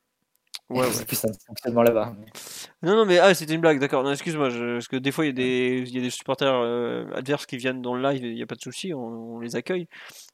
Ouais, 0.70 0.80
ouais. 0.86 1.04
plus 1.06 1.20
fonctionnement 1.46 1.82
là-bas. 1.82 2.14
Non, 2.82 2.96
non, 2.96 3.04
mais 3.04 3.18
ah, 3.18 3.34
c'était 3.34 3.52
une 3.52 3.60
blague, 3.60 3.78
d'accord. 3.78 4.10
Excuse-moi, 4.10 4.48
je... 4.48 4.74
parce 4.74 4.88
que 4.88 4.96
des 4.96 5.12
fois, 5.12 5.26
il 5.26 5.28
y 5.28 5.30
a 5.30 5.34
des, 5.34 5.84
il 5.86 5.94
y 5.94 5.98
a 5.98 6.02
des 6.02 6.10
supporters 6.10 6.54
euh, 6.54 7.04
adverses 7.14 7.44
qui 7.44 7.58
viennent 7.58 7.82
dans 7.82 7.94
le 7.94 8.02
live, 8.02 8.24
il 8.24 8.34
n'y 8.34 8.42
a 8.42 8.46
pas 8.46 8.54
de 8.54 8.62
souci, 8.62 8.94
on... 8.94 9.34
on, 9.34 9.40
les 9.40 9.56
accueille. 9.56 9.86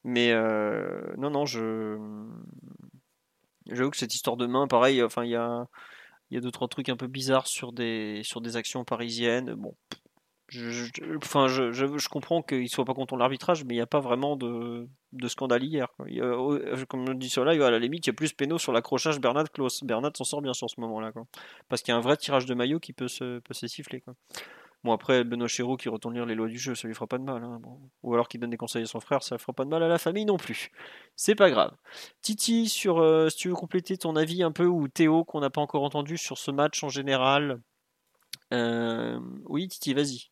Mais 0.04 0.30
euh... 0.30 1.00
non, 1.16 1.30
non, 1.30 1.44
je. 1.44 1.96
J'avoue 3.68 3.90
que 3.90 3.96
cette 3.96 4.14
histoire 4.14 4.36
de 4.36 4.46
main, 4.46 4.66
pareil, 4.66 5.02
enfin, 5.02 5.24
il 5.24 5.30
y 5.30 5.36
a 5.36 5.66
il 6.30 6.34
y 6.34 6.38
a 6.38 6.40
deux 6.40 6.50
trois 6.50 6.68
trucs 6.68 6.90
un 6.90 6.96
peu 6.96 7.06
bizarres 7.06 7.46
sur 7.46 7.72
des 7.72 8.22
actions 8.54 8.84
parisiennes. 8.84 9.54
Bon, 9.54 9.74
je, 10.48 10.88
enfin, 11.18 11.46
je, 11.46 12.08
comprends 12.08 12.42
qu'il 12.42 12.68
soit 12.70 12.86
pas 12.86 12.94
content 12.94 13.16
de 13.16 13.20
l'arbitrage, 13.20 13.64
mais 13.64 13.74
il 13.74 13.76
n'y 13.76 13.82
a 13.82 13.86
pas 13.86 14.00
vraiment 14.00 14.34
de, 14.34 14.88
scandale 15.26 15.62
hier. 15.62 15.88
comme 16.88 17.06
on 17.06 17.14
dit 17.14 17.28
sur 17.28 17.46
à 17.46 17.54
la 17.54 17.78
limite, 17.78 18.06
il 18.06 18.10
y 18.10 18.12
a 18.12 18.14
plus 18.14 18.32
péno 18.32 18.58
sur 18.58 18.72
l'accrochage 18.72 19.20
Bernard-Klaus. 19.20 19.84
Bernard 19.84 20.12
s'en 20.16 20.24
sort 20.24 20.40
bien 20.40 20.54
sur 20.54 20.70
ce 20.70 20.80
moment-là. 20.80 21.12
Parce 21.68 21.82
qu'il 21.82 21.92
y 21.92 21.94
a 21.94 21.98
un 21.98 22.02
vrai 22.02 22.16
tirage 22.16 22.46
de 22.46 22.54
maillot 22.54 22.80
qui 22.80 22.94
peut 22.94 23.08
se, 23.08 23.40
peut 23.40 23.52
siffler. 23.52 24.02
Bon, 24.84 24.92
après, 24.92 25.24
Benoît 25.24 25.48
Chéreau 25.48 25.76
qui 25.76 25.88
retourne 25.88 26.14
lire 26.14 26.26
les 26.26 26.34
lois 26.34 26.46
du 26.46 26.58
jeu, 26.58 26.74
ça 26.74 26.86
lui 26.86 26.94
fera 26.94 27.06
pas 27.06 27.18
de 27.18 27.24
mal. 27.24 27.42
Hein, 27.42 27.60
Ou 28.02 28.14
alors 28.14 28.28
qu'il 28.28 28.40
donne 28.40 28.50
des 28.50 28.56
conseils 28.56 28.84
à 28.84 28.86
son 28.86 29.00
frère, 29.00 29.22
ça 29.22 29.34
ne 29.34 29.40
fera 29.40 29.52
pas 29.52 29.64
de 29.64 29.70
mal 29.70 29.82
à 29.82 29.88
la 29.88 29.98
famille 29.98 30.24
non 30.24 30.36
plus. 30.36 30.70
C'est 31.16 31.34
pas 31.34 31.50
grave. 31.50 31.74
Titi, 32.22 32.68
sur, 32.68 32.98
euh, 32.98 33.28
si 33.28 33.36
tu 33.38 33.48
veux 33.48 33.54
compléter 33.54 33.96
ton 33.98 34.14
avis 34.14 34.42
un 34.42 34.52
peu, 34.52 34.66
ou 34.66 34.86
Théo, 34.88 35.24
qu'on 35.24 35.40
n'a 35.40 35.50
pas 35.50 35.60
encore 35.60 35.82
entendu 35.82 36.16
sur 36.16 36.38
ce 36.38 36.50
match 36.50 36.84
en 36.84 36.88
général. 36.88 37.60
Euh, 38.52 39.18
oui, 39.46 39.66
Titi, 39.68 39.94
vas-y. 39.94 40.30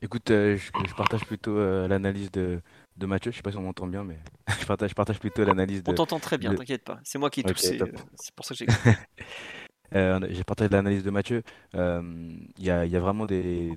Écoute, 0.00 0.30
euh, 0.30 0.56
je, 0.56 0.94
partage 0.94 1.24
plutôt 1.24 1.56
l'analyse 1.86 2.30
de, 2.30 2.60
de 2.96 3.06
Mathieu. 3.06 3.30
Je 3.30 3.36
sais 3.36 3.42
pas 3.42 3.50
si 3.50 3.56
on 3.56 3.62
m'entend 3.62 3.86
bien, 3.86 4.04
mais 4.04 4.18
je 4.60 4.66
partage, 4.66 4.90
je 4.90 4.94
partage 4.94 5.18
plutôt 5.18 5.44
l'analyse 5.44 5.82
de. 5.82 5.90
On 5.90 5.94
t'entend 5.94 6.20
très 6.20 6.38
bien, 6.38 6.54
t'inquiète 6.54 6.84
pas. 6.84 7.00
C'est 7.04 7.18
moi 7.18 7.30
qui 7.30 7.40
ai 7.40 7.44
toussé. 7.44 7.80
Euh, 7.80 7.86
c'est 8.16 8.34
pour 8.34 8.44
ça 8.44 8.54
que 8.54 8.58
j'ai. 8.58 8.66
j'ai 9.92 10.44
partagé 10.44 10.70
l'analyse 10.70 11.04
de 11.04 11.10
Mathieu. 11.10 11.42
Il 11.74 12.44
y, 12.58 12.70
a, 12.70 13.00
vraiment 13.00 13.26
des, 13.26 13.76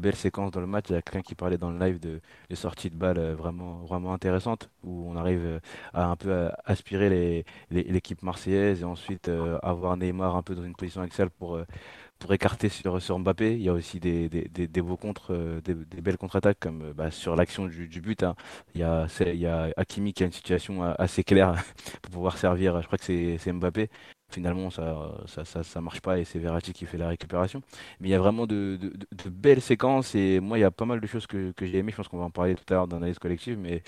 belles 0.00 0.16
séquences 0.16 0.50
dans 0.52 0.60
le 0.60 0.66
match. 0.66 0.86
Il 0.88 0.92
y 0.92 0.96
a 0.96 1.02
quelqu'un 1.02 1.22
qui 1.22 1.34
parlait 1.34 1.58
dans 1.58 1.70
le 1.70 1.78
live 1.78 1.98
de, 2.00 2.20
sorties 2.54 2.90
de 2.90 2.96
balles 2.96 3.32
vraiment, 3.32 3.78
vraiment 3.84 4.12
intéressantes 4.12 4.70
où 4.84 5.10
on 5.10 5.16
arrive 5.16 5.60
à 5.94 6.06
un 6.06 6.16
peu 6.16 6.50
aspirer 6.64 7.44
l'équipe 7.70 8.22
marseillaise 8.22 8.82
et 8.82 8.84
ensuite 8.84 9.30
avoir 9.62 9.96
Neymar 9.96 10.36
un 10.36 10.42
peu 10.42 10.54
dans 10.54 10.64
une 10.64 10.74
position 10.74 11.02
excelle 11.04 11.30
pour 11.30 11.58
pour 12.20 12.32
écarter 12.34 12.68
sur, 12.68 13.18
Mbappé. 13.18 13.54
Il 13.54 13.62
y 13.62 13.68
a 13.68 13.72
aussi 13.72 13.98
des, 13.98 14.28
beaux 14.82 14.98
euh, 15.30 15.60
des, 15.62 15.74
belles 15.74 16.18
contre-attaques 16.18 16.60
comme 16.60 16.82
euh, 16.82 16.92
bah, 16.94 17.10
sur 17.10 17.34
l'action 17.34 17.66
du, 17.66 18.00
but. 18.00 18.22
Hein. 18.22 18.36
Il, 18.74 18.80
y 18.80 18.84
a, 18.84 19.06
a 19.06 19.68
Hakimi 19.76 20.12
qui 20.12 20.22
a 20.22 20.26
une 20.26 20.32
situation 20.32 20.84
euh, 20.84 20.92
assez 20.98 21.24
claire 21.24 21.54
pour 22.02 22.12
pouvoir 22.12 22.38
servir. 22.38 22.80
Je 22.82 22.86
crois 22.86 22.98
que 22.98 23.04
c'est 23.04 23.52
Mbappé. 23.52 23.90
Finalement, 24.30 24.70
ça 24.70 25.12
ça, 25.26 25.44
ça, 25.44 25.62
ça, 25.62 25.80
marche 25.80 26.00
pas 26.00 26.18
et 26.18 26.24
c'est 26.24 26.38
Verratti 26.38 26.72
qui 26.72 26.86
fait 26.86 26.98
la 26.98 27.08
récupération. 27.08 27.62
Mais 28.00 28.08
il 28.08 28.10
y 28.10 28.14
a 28.14 28.18
vraiment 28.18 28.46
de, 28.46 28.78
belles 29.26 29.60
séquences 29.60 30.14
et 30.14 30.40
moi, 30.40 30.58
il 30.58 30.62
y 30.62 30.64
a 30.64 30.70
pas 30.70 30.84
mal 30.84 31.00
de 31.00 31.06
choses 31.06 31.26
que, 31.26 31.52
j'ai 31.60 31.78
aimé. 31.78 31.92
Je 31.92 31.96
pense 31.96 32.08
qu'on 32.08 32.18
va 32.18 32.24
en 32.24 32.30
parler 32.30 32.54
tout 32.54 32.64
à 32.70 32.74
l'heure 32.74 32.88
d'analyse 32.88 33.18
collective, 33.18 33.58
mais 33.58 33.82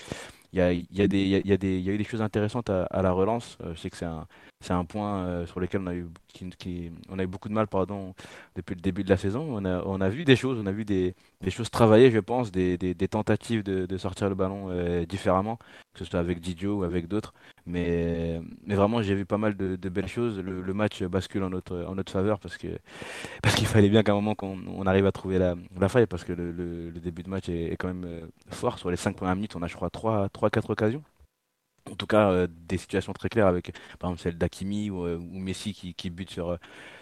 il 0.51 0.59
y 0.59 0.61
a, 0.61 0.71
y, 0.71 0.85
a 1.01 1.05
y, 1.05 1.51
a 1.51 1.57
y 1.65 1.89
a 1.89 1.93
eu 1.93 1.97
des 1.97 2.03
choses 2.03 2.21
intéressantes 2.21 2.69
à, 2.69 2.83
à 2.85 3.01
la 3.01 3.11
relance. 3.11 3.57
je 3.73 3.79
sais 3.79 3.89
que 3.89 3.97
c'est 3.97 4.05
un, 4.05 4.27
c'est 4.63 4.73
un 4.73 4.85
point 4.85 5.25
euh, 5.25 5.45
sur 5.45 5.59
lequel 5.59 5.81
on 5.81 5.87
a 5.87 5.93
eu, 5.93 6.07
beaucoup 7.27 7.49
de 7.49 7.53
mal 7.53 7.67
pardon, 7.67 8.15
depuis 8.55 8.75
le 8.75 8.81
début 8.81 9.03
de 9.03 9.09
la 9.09 9.17
saison. 9.17 9.45
On 9.61 10.01
a, 10.01 10.09
vu 10.09 10.23
des 10.23 10.37
choses, 10.37 10.57
on 10.61 10.65
a 10.65 10.71
vu 10.71 10.85
des, 10.85 11.15
choses 11.49 11.69
travailler, 11.69 12.11
je 12.11 12.19
pense, 12.19 12.51
des, 12.51 12.95
tentatives 13.11 13.63
de, 13.63 13.97
sortir 13.97 14.29
le 14.29 14.35
ballon 14.35 14.67
euh, 14.69 15.05
différemment, 15.05 15.57
que 15.93 15.99
ce 15.99 16.05
soit 16.05 16.19
avec 16.19 16.39
Didio 16.39 16.79
ou 16.79 16.83
avec 16.83 17.07
d'autres. 17.07 17.33
Mais, 17.65 18.41
vraiment, 18.65 19.01
j'ai 19.01 19.15
vu 19.15 19.25
pas 19.25 19.37
mal 19.37 19.57
de, 19.57 19.89
belles 19.89 20.07
choses. 20.07 20.39
Le, 20.39 20.73
match 20.73 21.03
bascule 21.03 21.43
en 21.43 21.49
notre, 21.49 22.11
faveur 22.11 22.39
parce 22.39 22.57
qu'il 22.57 23.67
fallait 23.67 23.89
bien 23.89 24.01
qu'à 24.01 24.13
un 24.13 24.15
moment 24.15 24.35
qu'on 24.35 24.59
on 24.67 24.85
arrive 24.87 25.05
à 25.05 25.11
trouver 25.11 25.39
la, 25.39 25.55
faille 25.89 26.07
parce 26.07 26.23
que 26.23 26.31
le, 26.31 26.91
début 27.01 27.23
de 27.23 27.29
match 27.29 27.49
est, 27.49 27.73
est, 27.73 27.75
quand 27.75 27.89
même 27.89 28.05
euh, 28.05 28.21
fort. 28.49 28.79
Sur 28.79 28.89
les 28.89 28.95
5 28.95 29.15
premières 29.15 29.35
minutes, 29.35 29.57
on 29.57 29.61
a, 29.61 29.67
je 29.67 29.75
crois, 29.75 29.89
3-4 29.89 30.71
occasions 30.71 31.03
en 31.91 31.95
tout 31.95 32.07
cas 32.07 32.31
euh, 32.31 32.47
des 32.49 32.77
situations 32.77 33.13
très 33.13 33.29
claires 33.29 33.47
avec 33.47 33.71
par 33.99 34.09
exemple 34.09 34.21
celle 34.23 34.37
d'Akimi 34.37 34.89
ou, 34.89 35.05
euh, 35.05 35.17
ou, 35.17 35.39
Messi 35.39 35.73
qui, 35.73 35.93
qui 35.93 36.09
bute 36.09 36.29
sur 36.31 36.57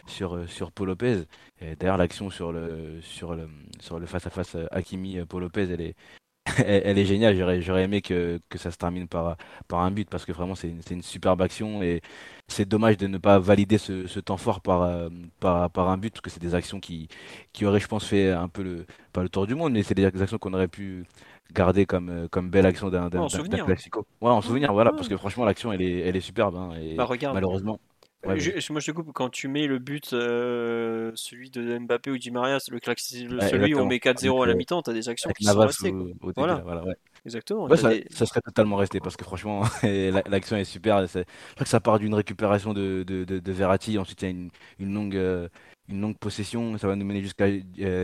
sur 0.08 0.50
sur 0.50 0.72
Paul 0.72 0.88
Lopez. 0.88 1.24
D'ailleurs 1.80 1.98
l'action 1.98 2.30
sur 2.30 2.52
le 2.52 3.00
sur 3.02 3.36
le 3.36 3.48
sur 3.80 4.00
le 4.00 4.06
face 4.08 4.26
à 4.28 4.30
face 4.30 4.58
Hakimi 4.72 5.24
Paul 5.26 5.44
Lopez 5.44 5.68
elle 5.72 5.82
est 5.82 5.96
elle, 6.58 6.98
est 6.98 7.06
géniale. 7.06 7.36
J'aurais 7.38 7.62
j'aurais 7.62 7.84
aimé 7.84 8.02
que, 8.02 8.40
que 8.50 8.58
ça 8.58 8.72
se 8.72 8.78
termine 8.78 9.08
par 9.08 9.38
par 9.68 9.82
un 9.82 9.92
but 9.92 10.10
parce 10.10 10.26
que 10.26 10.32
vraiment 10.32 10.56
c'est 10.56 10.70
une, 10.70 10.82
une 10.90 11.04
superbe 11.04 11.42
action 11.42 11.84
et 11.84 12.02
c'est 12.48 12.68
dommage 12.68 12.98
de 12.98 13.08
ne 13.08 13.18
pas 13.20 13.38
valider 13.40 13.78
ce, 13.78 14.08
ce 14.08 14.20
temps 14.20 14.38
fort 14.38 14.62
par, 14.62 15.10
par 15.40 15.70
par 15.72 15.90
un 15.90 15.98
but 15.98 16.12
parce 16.14 16.22
que 16.22 16.30
c'est 16.32 16.40
des 16.42 16.56
actions 16.56 16.80
qui 16.80 17.08
qui 17.54 17.66
auraient 17.66 17.80
je 17.80 17.88
pense 17.88 18.06
fait 18.08 18.32
un 18.32 18.48
peu 18.50 18.64
le 18.64 18.86
le 19.16 19.30
tour 19.30 19.46
du 19.48 19.56
monde 19.56 19.74
mais 19.74 19.84
c'est 19.84 19.94
des 19.94 20.06
actions 20.06 20.38
qu'on 20.40 20.54
aurait 20.54 20.68
pu 20.68 21.06
garder 21.54 21.86
comme, 21.86 22.10
euh, 22.10 22.28
comme 22.28 22.50
belle 22.50 22.66
action 22.66 22.90
d'un 22.90 23.10
classico. 23.10 24.06
Ouais, 24.22 24.30
en 24.30 24.42
souvenir, 24.42 24.74
voilà, 24.74 24.92
parce 24.92 25.08
que 25.08 25.18
franchement, 25.18 25.46
l'action, 25.46 25.72
elle 25.72 25.82
est, 25.82 26.00
elle 26.00 26.16
est 26.16 26.22
superbe. 26.22 26.56
Hein, 26.56 26.72
et 26.82 26.96
bah, 26.96 27.06
regarde. 27.06 27.36
Malheureusement. 27.36 27.80
moi, 28.26 28.36
je 28.36 28.52
te 28.52 28.92
coupe 28.92 29.12
quand 29.14 29.30
tu 29.30 29.48
mets 29.48 29.68
le 29.68 29.80
but, 29.80 30.14
euh, 30.14 31.12
celui 31.16 31.50
de 31.50 31.78
Mbappé 31.80 32.12
ou 32.12 32.18
Di 32.18 32.32
Maria, 32.32 32.58
le, 32.70 32.80
celui 32.80 33.76
où 33.76 33.80
on 33.80 33.86
met 33.86 33.98
4-0 33.98 34.44
à 34.44 34.48
la 34.48 34.54
mi-temps, 34.54 34.82
t'as 34.82 34.94
des 34.94 35.10
actions 35.10 35.32
qui 35.32 35.46
sont 35.46 35.60
restées. 35.60 35.94
voilà. 36.36 36.64
ouais. 36.84 36.96
Exactement. 37.24 37.70
ça, 37.76 37.92
ça, 38.10 38.26
serait 38.26 38.42
totalement 38.42 38.78
resté 38.78 39.00
parce 39.00 39.16
que 39.16 39.24
franchement, 39.24 39.62
l'action 39.84 40.58
est 40.58 40.64
super. 40.64 41.06
Je 41.06 41.20
crois 41.20 41.24
que 41.60 41.68
ça 41.68 41.80
part 41.80 42.00
d'une 42.00 42.16
récupération 42.16 42.74
de, 42.74 43.04
de, 43.06 43.26
de, 43.26 43.38
de, 43.38 43.52
Verratti. 43.52 44.00
Ensuite, 44.00 44.24
il 44.24 44.26
y 44.26 44.28
a 44.28 44.32
une, 44.32 44.50
une 44.80 44.92
longue, 44.92 45.16
euh, 45.16 45.48
une 45.88 46.02
longue 46.02 46.18
possession. 46.18 46.76
Ça 46.80 46.88
va 46.88 46.96
nous 46.96 47.06
mener 47.06 47.22
jusqu'à 47.22 47.46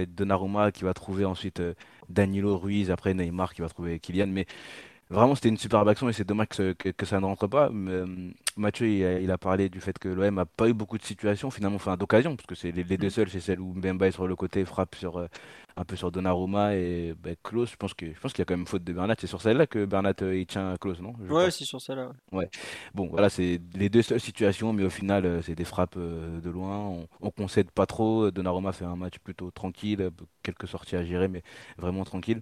Donnarumma 0.07 0.71
qui 0.71 0.83
va 0.83 0.93
trouver 0.93 1.25
ensuite 1.25 1.59
Danilo 2.09 2.57
Ruiz, 2.57 2.91
après 2.91 3.13
Neymar 3.13 3.53
qui 3.53 3.61
va 3.61 3.69
trouver 3.69 3.99
Kylian. 3.99 4.27
Mais 4.27 4.45
vraiment, 5.09 5.35
c'était 5.35 5.49
une 5.49 5.57
superbe 5.57 5.87
action 5.87 6.09
et 6.09 6.13
c'est 6.13 6.25
dommage 6.25 6.47
que, 6.49 6.73
que, 6.73 7.05
ça 7.05 7.19
ne 7.19 7.25
rentre 7.25 7.47
pas. 7.47 7.69
Euh, 7.71 8.31
Mathieu, 8.55 8.87
il 8.87 9.31
a, 9.31 9.37
parlé 9.37 9.69
du 9.69 9.79
fait 9.79 9.97
que 9.97 10.09
l'OM 10.09 10.35
n'a 10.35 10.45
pas 10.45 10.67
eu 10.67 10.73
beaucoup 10.73 10.97
de 10.97 11.03
situations, 11.03 11.49
finalement, 11.51 11.77
enfin 11.77 11.95
d'occasion, 11.97 12.35
parce 12.35 12.47
que 12.47 12.55
c'est 12.55 12.71
les, 12.71 12.83
deux 12.83 13.07
mm. 13.07 13.11
seuls, 13.11 13.29
c'est 13.29 13.39
celle 13.39 13.59
où 13.59 13.73
Mbemba 13.73 14.07
est 14.07 14.11
sur 14.11 14.27
le 14.27 14.35
côté, 14.35 14.65
frappe 14.65 14.95
sur, 14.95 15.17
euh, 15.17 15.27
un 15.77 15.85
peu 15.85 15.95
sur 15.95 16.11
Donnarumma 16.11 16.75
et 16.75 17.13
ben, 17.17 17.35
Klaus. 17.43 17.71
Je 17.71 17.75
pense 17.75 17.93
qu'il 17.93 18.09
y 18.09 18.41
a 18.41 18.45
quand 18.45 18.57
même 18.57 18.67
faute 18.67 18.83
de 18.83 18.93
Bernat. 18.93 19.15
C'est 19.19 19.27
sur 19.27 19.41
celle-là 19.41 19.67
que 19.67 19.85
Bernat 19.85 20.13
euh, 20.21 20.37
il 20.37 20.45
tient 20.45 20.75
Klaus, 20.77 20.99
non? 20.99 21.13
Ouais, 21.29 21.51
c'est 21.51 21.65
sur 21.65 21.79
celle-là. 21.81 22.11
Ouais. 22.31 22.49
Bon, 22.93 23.07
voilà, 23.07 23.29
c'est 23.29 23.61
les 23.75 23.89
deux 23.89 24.01
seules 24.01 24.19
situations, 24.19 24.73
mais 24.73 24.83
au 24.83 24.89
final, 24.89 25.41
c'est 25.43 25.55
des 25.55 25.65
frappes 25.65 25.97
de 25.97 26.49
loin. 26.49 26.79
On, 26.79 27.07
on 27.21 27.31
concède 27.31 27.71
pas 27.71 27.85
trop. 27.85 28.31
Donnarumma 28.31 28.71
fait 28.73 28.85
un 28.85 28.95
match 28.95 29.19
plutôt 29.19 29.51
tranquille, 29.51 30.09
quelques 30.43 30.67
sorties 30.67 30.95
à 30.95 31.03
gérer, 31.03 31.27
mais 31.27 31.43
vraiment 31.77 32.03
tranquille. 32.03 32.41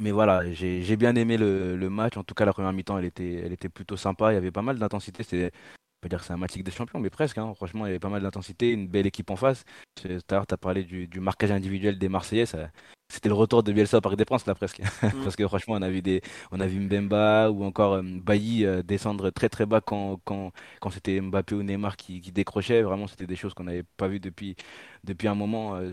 Mais 0.00 0.10
voilà, 0.10 0.52
j'ai 0.52 0.96
bien 0.96 1.14
aimé 1.16 1.36
le, 1.36 1.76
le, 1.76 1.90
match. 1.90 2.16
En 2.16 2.24
tout 2.24 2.34
cas, 2.34 2.44
la 2.44 2.52
première 2.52 2.72
mi-temps, 2.72 2.98
elle 2.98 3.04
était, 3.06 3.34
elle 3.34 3.52
était 3.52 3.68
plutôt 3.68 3.96
sympa. 3.96 4.32
Il 4.32 4.34
y 4.34 4.38
avait 4.38 4.50
pas 4.50 4.62
mal 4.62 4.78
d'intensité. 4.78 5.22
C'est, 5.22 5.46
on 5.46 6.00
peut 6.02 6.08
dire 6.10 6.18
que 6.18 6.26
c'est 6.26 6.32
un 6.34 6.36
match 6.36 6.56
des 6.56 6.70
champions, 6.70 7.00
mais 7.00 7.10
presque. 7.10 7.38
Hein. 7.38 7.54
Franchement, 7.54 7.86
il 7.86 7.88
y 7.88 7.92
avait 7.92 7.98
pas 7.98 8.10
mal 8.10 8.22
d'intensité, 8.22 8.70
une 8.72 8.86
belle 8.88 9.06
équipe 9.06 9.30
en 9.30 9.36
face. 9.36 9.64
Tout 9.94 10.08
à 10.08 10.34
l'heure, 10.34 10.46
tu 10.46 10.54
as 10.54 10.58
parlé 10.58 10.84
du, 10.84 11.06
du, 11.08 11.20
marquage 11.20 11.50
individuel 11.50 11.98
des 11.98 12.08
Marseillais. 12.10 12.44
c'était 13.08 13.28
le 13.28 13.34
retour 13.34 13.62
de 13.62 13.72
Bielsa 13.72 13.98
au 13.98 14.00
Parc 14.02 14.16
des 14.16 14.26
Princes, 14.26 14.46
là, 14.46 14.54
presque. 14.54 14.80
Mm. 15.02 15.22
Parce 15.22 15.36
que 15.36 15.46
franchement, 15.46 15.74
on 15.74 15.82
a 15.82 15.88
vu, 15.90 16.02
des, 16.02 16.20
on 16.50 16.60
a 16.60 16.66
vu 16.66 16.80
Mbemba 16.80 17.50
ou 17.50 17.64
encore 17.64 17.94
euh, 17.94 18.02
Bailly 18.02 18.64
euh, 18.66 18.82
descendre 18.82 19.30
très 19.30 19.48
très 19.48 19.66
bas 19.66 19.80
quand, 19.80 20.20
quand, 20.24 20.52
quand 20.80 20.90
c'était 20.90 21.20
Mbappé 21.20 21.54
ou 21.54 21.62
Neymar 21.62 21.96
qui, 21.96 22.20
qui 22.20 22.32
décrochaient. 22.32 22.82
Vraiment, 22.82 23.06
c'était 23.06 23.26
des 23.26 23.36
choses 23.36 23.54
qu'on 23.54 23.64
n'avait 23.64 23.84
pas 23.96 24.08
vues 24.08 24.20
depuis, 24.20 24.56
depuis 25.04 25.28
un 25.28 25.34
moment. 25.34 25.76
Euh, 25.76 25.92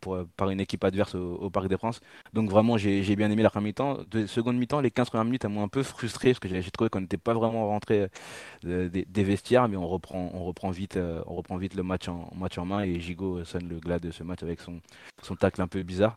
pour, 0.00 0.18
par 0.36 0.50
une 0.50 0.60
équipe 0.60 0.84
adverse 0.84 1.14
au, 1.14 1.50
Parc 1.50 1.68
des 1.68 1.76
Princes. 1.76 2.00
Donc 2.32 2.50
vraiment, 2.50 2.76
j'ai 2.76 3.16
bien 3.16 3.30
aimé 3.30 3.42
la 3.42 3.50
première 3.50 3.68
mi-temps. 3.68 3.98
De 4.10 4.26
seconde 4.26 4.56
mi-temps, 4.56 4.80
les 4.80 4.90
15 4.90 5.10
premières 5.10 5.24
minutes, 5.24 5.44
elles 5.44 5.50
m'ont 5.50 5.62
un 5.62 5.68
peu 5.68 5.82
frustré 5.82 6.30
parce 6.30 6.40
que 6.40 6.48
j'ai 6.48 6.70
trouvé 6.70 6.90
qu'on 6.90 7.00
n'était 7.00 7.16
pas 7.16 7.34
vraiment 7.34 7.68
rentré 7.68 8.08
euh, 8.66 8.88
des, 8.88 9.24
vestiaires, 9.24 9.68
mais 9.68 9.76
on 9.76 9.88
reprend, 9.88 10.30
on 10.34 10.44
reprend 10.44 10.70
vite, 10.70 10.96
euh, 10.96 11.22
on 11.26 11.34
reprend 11.34 11.56
vite 11.56 11.74
le 11.74 11.82
match 11.82 12.08
en, 12.08 12.30
match 12.34 12.58
en 12.58 12.64
main 12.64 12.82
et 12.82 13.00
Gigot 13.00 13.44
sonne 13.44 13.68
le 13.68 13.78
glas 13.78 13.98
de 13.98 14.10
ce 14.10 14.22
match 14.22 14.42
avec 14.42 14.60
son, 14.60 14.80
son 15.22 15.36
tacle 15.36 15.60
un 15.62 15.68
peu 15.68 15.82
bizarre. 15.82 16.16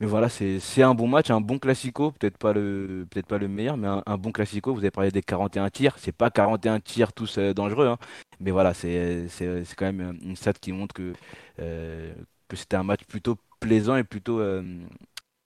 Mais 0.00 0.06
voilà, 0.06 0.30
c'est 0.30 0.82
un 0.82 0.94
bon 0.94 1.06
match, 1.08 1.30
un 1.30 1.42
bon 1.42 1.58
classico, 1.58 2.10
peut-être 2.12 2.38
pas 2.38 2.54
le 2.54 3.06
peut-être 3.10 3.26
pas 3.26 3.36
le 3.36 3.48
meilleur, 3.48 3.76
mais 3.76 3.86
un, 3.86 4.16
bon 4.16 4.32
classico. 4.32 4.72
Vous 4.72 4.80
avez 4.80 4.90
parlé 4.90 5.10
des 5.10 5.22
41 5.22 5.68
tirs, 5.68 5.98
c'est 5.98 6.12
pas 6.12 6.30
41 6.30 6.80
tirs 6.80 7.12
tous 7.12 7.36
euh, 7.36 7.52
dangereux, 7.52 7.86
hein. 7.86 7.98
mais 8.40 8.50
voilà, 8.50 8.72
c'est 8.72 9.26
quand 9.76 9.84
même 9.92 10.18
une 10.22 10.36
stat 10.36 10.54
qui 10.54 10.72
montre 10.72 10.94
que 10.94 11.12
c'était 12.56 12.76
un 12.76 12.82
match 12.82 13.04
plutôt 13.04 13.36
plaisant 13.60 13.96
et 13.96 14.04
plutôt, 14.04 14.40
euh, 14.40 14.62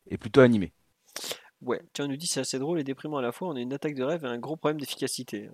et 0.09 0.19
plutôt 0.19 0.41
animé. 0.41 0.73
Ouais, 1.61 1.81
tu 1.93 2.03
nous 2.03 2.17
dis 2.17 2.27
c'est 2.27 2.41
assez 2.41 2.59
drôle 2.59 2.81
et 2.81 2.85
déprimant 2.85 3.19
à 3.19 3.23
la 3.23 3.33
fois. 3.33 3.49
On 3.49 3.57
a 3.57 3.61
une 3.61 3.73
attaque 3.73 3.95
de 3.95 4.05
rêve 4.05 4.25
et 4.25 4.29
un 4.29 4.39
gros 4.39 4.57
problème 4.57 4.81
d'efficacité. 4.81 5.51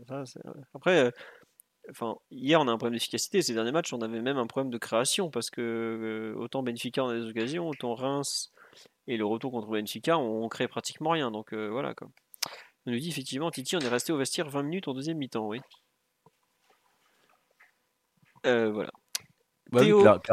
Après, 0.75 0.99
euh, 0.99 1.11
enfin, 1.91 2.17
hier 2.31 2.61
on 2.61 2.69
a 2.69 2.73
un 2.73 2.77
problème 2.79 2.95
d'efficacité. 2.95 3.43
Ces 3.43 3.55
derniers 3.55 3.73
matchs, 3.73 3.93
on 3.93 4.01
avait 4.01 4.21
même 4.21 4.39
un 4.39 4.47
problème 4.47 4.71
de 4.71 4.79
création 4.79 5.31
parce 5.31 5.51
que 5.51 5.61
euh, 5.61 6.39
autant 6.39 6.63
Benfica 6.63 7.05
on 7.05 7.09
a 7.09 7.15
des 7.15 7.27
occasions, 7.27 7.69
autant 7.69 7.95
Reims 7.95 8.53
et 9.07 9.17
le 9.17 9.25
retour 9.25 9.53
contre 9.53 9.69
Benfica, 9.69 10.19
on, 10.19 10.49
crée 10.49 10.69
pratiquement 10.69 11.11
rien. 11.11 11.31
Donc 11.31 11.55
voilà. 11.55 11.95
On 12.87 12.91
nous 12.91 12.99
dit 12.99 13.09
effectivement, 13.09 13.51
Titi, 13.51 13.77
on 13.77 13.81
est 13.81 13.89
resté 13.89 14.13
au 14.13 14.17
vestiaire 14.17 14.49
20 14.49 14.63
minutes 14.65 14.89
en 14.89 14.95
deuxième 14.95 15.19
mi-temps, 15.19 15.47
oui. 15.47 15.61
voilà. 18.45 18.91
Bah 19.73 19.83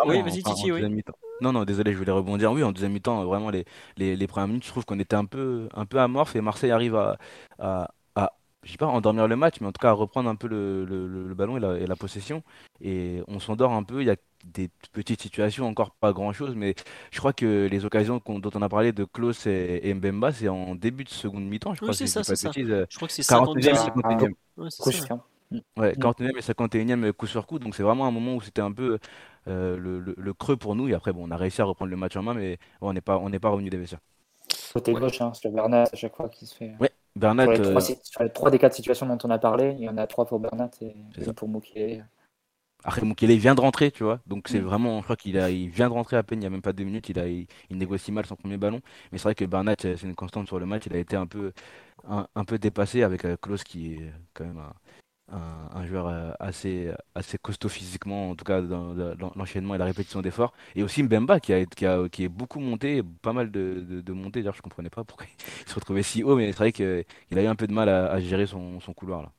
oui, 0.05 0.21
vas-y, 0.21 0.43
Titi, 0.43 0.71
oui. 0.71 1.03
Non, 1.39 1.51
non, 1.51 1.65
désolé, 1.65 1.93
je 1.93 1.97
voulais 1.97 2.11
rebondir. 2.11 2.51
Oui, 2.51 2.63
en 2.63 2.71
deuxième 2.71 2.93
mi-temps, 2.93 3.23
vraiment, 3.25 3.51
les, 3.51 3.65
les, 3.97 4.15
les, 4.15 4.27
premières 4.27 4.47
minutes, 4.47 4.65
je 4.65 4.69
trouve 4.69 4.85
qu'on 4.85 4.99
était 4.99 5.15
un 5.15 5.25
peu, 5.25 5.69
un 5.75 5.85
peu 5.85 5.99
amorphe 5.99 6.35
et 6.35 6.41
Marseille 6.41 6.71
arrive 6.71 6.95
à, 6.95 7.17
à, 7.59 7.87
je 8.67 8.73
dis 8.73 8.77
pas 8.77 8.87
endormir 8.87 9.27
le 9.27 9.35
match, 9.35 9.55
mais 9.61 9.67
en 9.67 9.71
tout 9.71 9.79
cas 9.79 9.91
reprendre 9.91 10.29
un 10.29 10.35
peu 10.35 10.47
le, 10.47 10.83
le, 10.83 11.33
ballon 11.33 11.57
et 11.57 11.59
la, 11.59 11.77
et 11.77 11.87
la, 11.87 11.95
possession. 11.95 12.43
Et 12.81 13.21
on 13.27 13.39
s'endort 13.39 13.71
un 13.71 13.83
peu. 13.83 14.01
Il 14.01 14.07
y 14.07 14.09
a 14.09 14.17
des 14.43 14.69
petites 14.91 15.21
situations, 15.21 15.67
encore 15.67 15.91
pas 15.91 16.11
grand 16.11 16.33
chose, 16.33 16.53
mais 16.55 16.75
je 17.11 17.19
crois 17.19 17.33
que 17.33 17.67
les 17.71 17.85
occasions 17.85 18.21
dont 18.25 18.51
on 18.53 18.61
a 18.61 18.69
parlé 18.69 18.91
de 18.91 19.05
Klaus 19.05 19.45
et, 19.47 19.93
Mbemba, 19.93 20.33
c'est 20.33 20.49
en 20.49 20.75
début 20.75 21.05
de 21.05 21.09
seconde 21.09 21.45
mi-temps. 21.45 21.73
Je 21.75 21.81
crois 21.81 21.93
c'est 21.93 22.07
ça, 22.07 22.23
c'est 22.23 22.35
ça. 22.35 22.51
Euh, 22.57 22.85
je 22.89 22.95
crois 22.97 23.07
que 23.07 23.13
c'est 23.13 23.25
41 23.25 23.73
e 23.73 24.31
Ouais, 24.57 24.69
41e 25.77 26.37
et 26.37 26.41
51e 26.41 27.11
coup 27.13 27.27
sur 27.27 27.45
coup. 27.45 27.59
Donc 27.59 27.75
c'est 27.75 27.83
vraiment 27.83 28.05
un 28.05 28.11
moment 28.11 28.35
où 28.35 28.41
c'était 28.41 28.61
un 28.61 28.71
peu 28.71 28.99
euh, 29.47 29.77
le, 29.77 29.99
le, 30.17 30.33
creux 30.33 30.57
pour 30.57 30.75
nous. 30.75 30.89
Et 30.89 30.93
après, 30.93 31.13
bon, 31.13 31.27
on 31.27 31.31
a 31.31 31.37
réussi 31.37 31.61
à 31.61 31.65
reprendre 31.65 31.91
le 31.91 31.97
match 31.97 32.15
en 32.17 32.23
main, 32.23 32.33
mais 32.33 32.57
on 32.81 32.91
n'est 32.93 33.01
pas, 33.01 33.17
on 33.17 33.29
n'est 33.29 33.39
pas 33.39 33.49
revenu 33.49 33.69
des 33.69 33.77
vestiaires. 33.77 34.01
Côté 34.73 34.93
gauche, 34.93 35.21
hein, 35.21 35.31
c'est 35.33 35.47
le 35.47 35.53
Bernat 35.53 35.83
à 35.83 35.95
chaque 35.95 36.15
fois 36.15 36.29
qui 36.29 36.45
se 36.45 36.55
fait. 36.55 36.73
Ouais, 36.79 36.91
Bernat. 37.15 37.43
Sur 37.43 37.51
les, 37.53 37.61
trois, 37.61 37.91
euh, 37.91 37.95
sur 38.03 38.23
les, 38.23 38.29
trois, 38.29 38.51
des 38.51 38.59
quatre 38.59 38.73
situations 38.73 39.05
dont 39.05 39.17
on 39.23 39.29
a 39.29 39.39
parlé, 39.39 39.75
il 39.77 39.85
y 39.85 39.89
en 39.89 39.97
a 39.97 40.05
trois 40.07 40.25
pour 40.25 40.39
Bernat 40.39 40.71
et 40.81 40.95
une 41.17 41.33
pour 41.33 41.47
Mukele. 41.47 42.05
Après, 42.83 43.01
Mukele 43.01 43.37
vient 43.37 43.55
de 43.55 43.61
rentrer, 43.61 43.91
tu 43.91 44.03
vois. 44.03 44.19
Donc 44.27 44.49
c'est 44.49 44.59
mm. 44.59 44.65
vraiment, 44.65 44.99
je 44.99 45.03
crois 45.03 45.15
qu'il 45.15 45.37
a, 45.39 45.49
il 45.49 45.69
vient 45.69 45.87
de 45.87 45.93
rentrer 45.93 46.17
à 46.17 46.23
peine, 46.23 46.39
il 46.39 46.41
n'y 46.41 46.47
a 46.47 46.49
même 46.49 46.61
pas 46.61 46.73
deux 46.73 46.83
minutes, 46.83 47.09
il, 47.09 47.19
a, 47.19 47.27
il, 47.27 47.47
négocie 47.71 48.11
mal 48.11 48.25
son 48.25 48.35
premier 48.35 48.57
ballon. 48.57 48.81
Mais 49.11 49.17
c'est 49.17 49.23
vrai 49.23 49.35
que 49.35 49.45
Bernat, 49.45 49.75
c'est 49.79 50.03
une 50.03 50.15
constante 50.15 50.47
sur 50.47 50.59
le 50.59 50.65
match, 50.65 50.83
il 50.85 50.95
a 50.95 50.99
été 50.99 51.15
un 51.15 51.25
peu, 51.25 51.53
un, 52.07 52.27
un 52.35 52.43
peu 52.45 52.59
dépassé 52.59 53.03
avec 53.03 53.25
euh, 53.25 53.37
Klaus 53.41 53.63
qui 53.63 53.93
est 53.93 54.11
quand 54.33 54.45
même 54.45 54.59
un 54.59 54.73
un, 55.29 55.85
joueur 55.85 56.07
euh, 56.07 56.31
assez, 56.39 56.91
assez 57.15 57.37
costaud 57.37 57.69
physiquement, 57.69 58.29
en 58.31 58.35
tout 58.35 58.45
cas 58.45 58.61
dans, 58.61 58.93
l'enchaînement 59.35 59.75
et 59.75 59.77
la 59.77 59.85
répétition 59.85 60.21
d'efforts. 60.21 60.53
Et 60.75 60.83
aussi 60.83 61.03
Mbemba 61.03 61.39
qui, 61.39 61.53
a, 61.53 61.65
qui, 61.65 62.23
est 62.23 62.29
beaucoup 62.29 62.59
monté, 62.59 63.01
pas 63.21 63.33
mal 63.33 63.51
de, 63.51 64.01
de, 64.01 64.13
montées. 64.13 64.41
D'ailleurs, 64.41 64.55
je 64.55 64.61
comprenais 64.61 64.89
pas 64.89 65.03
pourquoi 65.03 65.27
il 65.65 65.69
se 65.69 65.75
retrouvait 65.75 66.03
si 66.03 66.23
haut, 66.23 66.35
mais 66.35 66.51
c'est 66.51 66.57
vrai 66.57 66.71
qu'il 66.71 67.05
a 67.37 67.41
eu 67.41 67.47
un 67.47 67.55
peu 67.55 67.67
de 67.67 67.73
mal 67.73 67.89
à, 67.89 68.19
gérer 68.19 68.45
son, 68.47 68.79
couloir. 68.95 69.21
Là. 69.21 69.31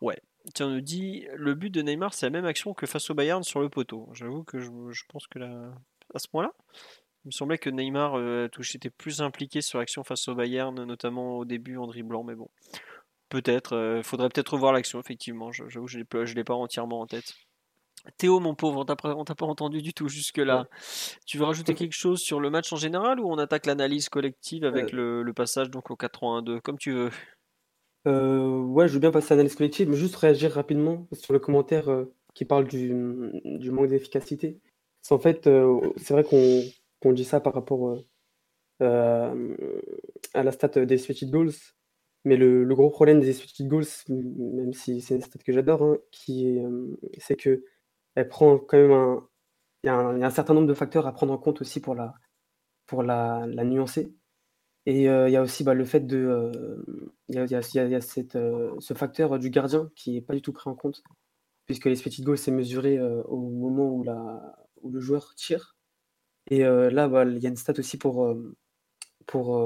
Ouais. 0.00 0.20
Tiens, 0.54 0.66
on 0.66 0.70
nous 0.70 0.80
dit 0.82 1.26
le 1.34 1.54
but 1.54 1.70
de 1.70 1.80
Neymar, 1.80 2.12
c'est 2.12 2.26
la 2.26 2.30
même 2.30 2.44
action 2.44 2.74
que 2.74 2.84
face 2.84 3.08
au 3.08 3.14
Bayern 3.14 3.42
sur 3.42 3.60
le 3.60 3.70
poteau. 3.70 4.10
J'avoue 4.12 4.44
que 4.44 4.60
je, 4.60 4.70
pense 5.08 5.26
que 5.26 5.38
à 5.38 6.18
ce 6.18 6.28
point-là, 6.28 6.52
il 7.24 7.28
me 7.28 7.32
semblait 7.32 7.56
que 7.56 7.70
Neymar 7.70 8.18
euh, 8.18 8.48
était 8.74 8.90
plus 8.90 9.22
impliqué 9.22 9.62
sur 9.62 9.78
l'action 9.78 10.04
face 10.04 10.28
au 10.28 10.34
Bayern, 10.34 10.84
notamment 10.84 11.38
au 11.38 11.46
début 11.46 11.78
en 11.78 11.86
dribblant, 11.86 12.24
mais 12.24 12.34
bon. 12.34 12.50
Peut-être. 13.34 13.74
Euh, 13.74 14.00
faudrait 14.04 14.28
peut-être 14.28 14.52
revoir 14.52 14.72
l'action, 14.72 15.00
effectivement. 15.00 15.50
J'avoue, 15.50 15.88
je 15.88 15.98
ne 15.98 16.34
l'ai 16.34 16.44
pas 16.44 16.54
entièrement 16.54 17.00
en 17.00 17.06
tête. 17.08 17.34
Théo, 18.16 18.38
mon 18.38 18.54
pauvre, 18.54 18.78
on 18.78 19.24
t'a 19.24 19.34
pas 19.34 19.46
entendu 19.46 19.82
du 19.82 19.92
tout 19.92 20.06
jusque-là. 20.06 20.68
Tu 21.26 21.38
veux 21.38 21.44
rajouter 21.44 21.74
quelque 21.74 21.96
chose 21.96 22.20
sur 22.20 22.38
le 22.38 22.48
match 22.48 22.72
en 22.72 22.76
général 22.76 23.18
ou 23.18 23.28
on 23.28 23.38
attaque 23.38 23.66
l'analyse 23.66 24.08
collective 24.08 24.64
avec 24.64 24.94
euh. 24.94 25.24
le, 25.24 25.32
passage 25.32 25.68
donc 25.68 25.90
au 25.90 25.96
4-3-1-2 25.96 26.60
Comme 26.60 26.78
tu 26.78 26.92
veux? 26.92 27.10
Euh, 28.06 28.60
ouais, 28.60 28.86
je 28.86 28.92
veux 28.92 29.00
bien 29.00 29.10
passer 29.10 29.32
à 29.32 29.36
l'analyse 29.36 29.56
collective, 29.56 29.88
mais 29.88 29.96
juste 29.96 30.14
réagir 30.14 30.52
rapidement 30.52 31.08
sur 31.10 31.32
le 31.32 31.40
commentaire 31.40 31.90
qui 32.34 32.44
parle 32.44 32.68
du, 32.68 32.94
manque 32.94 33.88
d'efficacité. 33.88 34.60
En 35.10 35.18
fait, 35.18 35.50
c'est 35.96 36.14
vrai 36.14 36.22
qu'on 36.22 37.12
dit 37.12 37.24
ça 37.24 37.40
par 37.40 37.54
rapport 37.54 37.98
à 38.78 39.32
la 40.34 40.52
stat 40.52 40.68
des 40.68 40.94
expected 40.94 41.32
goals, 41.32 41.50
mais 42.24 42.36
le, 42.36 42.64
gros 42.74 42.90
problème 42.90 43.20
des 43.20 43.28
expected 43.30 43.68
goals, 43.68 43.84
même 44.08 44.72
si 44.72 45.00
c'est 45.00 45.16
une 45.16 45.20
stat 45.22 45.38
que 45.44 45.52
j'adore, 45.52 45.82
hein, 45.82 45.98
euh, 46.30 46.96
c'est 47.18 47.36
que 47.36 47.64
elle 48.14 48.28
prend 48.28 48.58
quand 48.58 48.78
même 48.78 48.92
un 48.92 49.28
il 49.84 49.88
y, 49.88 49.90
a 49.90 49.98
un, 49.98 50.30
certain 50.30 50.54
nombre 50.54 50.66
de 50.66 50.74
facteurs 50.74 51.06
à 51.06 51.12
prendre 51.12 51.34
en 51.34 51.38
compte 51.38 51.60
aussi 51.60 51.80
pour 51.80 51.94
la, 51.94 52.14
pour 52.86 53.02
la, 53.02 53.46
nuancer. 53.46 54.14
Et 54.86 55.10
euh, 55.10 55.28
il 55.28 55.32
y 55.32 55.36
a 55.36 55.42
aussi 55.42 55.64
bah, 55.64 55.74
le 55.74 55.84
fait 55.84 56.00
de. 56.00 56.16
Euh, 56.16 56.84
il 57.28 57.36
y 57.36 57.54
a, 57.54 58.00
cette, 58.00 58.38
ce 58.78 58.94
facteur 58.94 59.38
du 59.38 59.50
gardien 59.50 59.90
qui 59.94 60.12
n'est 60.12 60.22
pas 60.22 60.34
du 60.34 60.42
tout 60.42 60.54
pris 60.54 60.70
en 60.70 60.74
compte, 60.74 61.02
puisque 61.66 61.84
les 61.86 61.92
expected 61.92 62.24
goals, 62.24 62.38
c'est 62.38 62.50
mesuré 62.50 62.98
au 63.26 63.50
moment 63.50 63.90
où, 63.90 64.04
la, 64.04 64.56
où 64.82 64.90
le 64.90 65.00
joueur 65.00 65.34
tire. 65.34 65.76
Et 66.50 66.60
là, 66.62 67.08
bah, 67.08 67.24
il 67.26 67.38
y 67.38 67.46
a 67.46 67.50
une 67.50 67.56
stat 67.56 67.74
aussi 67.78 67.98
pour, 67.98 68.34
pour 69.26 69.60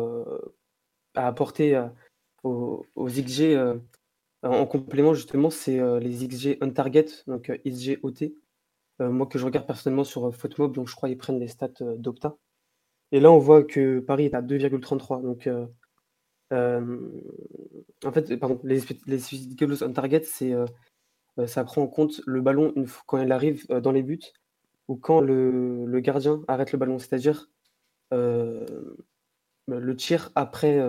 apporter 1.15 1.81
aux, 2.45 2.87
XG 2.97 3.57
euh, 4.45 4.49
en 4.49 4.67
complément 4.67 5.15
justement, 5.15 5.51
c'est 5.51 5.81
euh, 5.81 5.99
les 5.99 6.11
XG 6.29 6.59
on 6.61 6.71
target, 6.71 7.07
donc 7.27 7.51
euh, 7.51 7.59
XG 7.67 7.99
OT. 8.03 8.35
moi 9.01 9.27
que 9.27 9.39
je 9.39 9.45
regarde 9.45 9.67
personnellement 9.67 10.05
sur 10.05 10.35
Footmob, 10.35 10.75
donc 10.75 10.89
je 10.89 10.95
crois 10.97 11.09
qu'ils 11.09 11.19
prennent 11.19 11.41
les 11.41 11.49
stats 11.49 11.69
d'Opta. 11.97 12.37
Et 13.13 13.21
là, 13.21 13.33
on 13.33 13.39
voit 13.39 13.65
que 13.65 14.01
Paris 14.01 14.27
est 14.27 14.35
à 14.35 14.43
2,33. 14.43 15.23
Donc, 15.23 15.49
en 18.05 18.13
fait, 18.13 18.37
pardon, 18.37 18.61
les, 18.65 18.81
les 19.07 19.83
on 19.83 19.93
target, 19.93 20.23
c'est 20.25 20.55
ça 21.47 21.65
prend 21.65 21.83
en 21.83 21.87
compte 21.87 22.21
le 22.27 22.41
ballon 22.41 22.73
une 22.77 22.87
fois, 22.87 23.05
quand 23.07 23.23
il 23.23 23.33
arrive 23.33 23.67
dans 23.69 23.93
les 23.93 24.03
buts 24.03 24.21
ou 24.89 24.97
quand 24.97 25.21
le, 25.21 25.87
le 25.87 26.01
gardien 26.01 26.43
arrête 26.49 26.73
le 26.73 26.79
ballon, 26.79 26.99
c'est-à-dire 26.99 27.49
le 28.11 28.67
tir 29.97 30.31
après, 30.35 30.81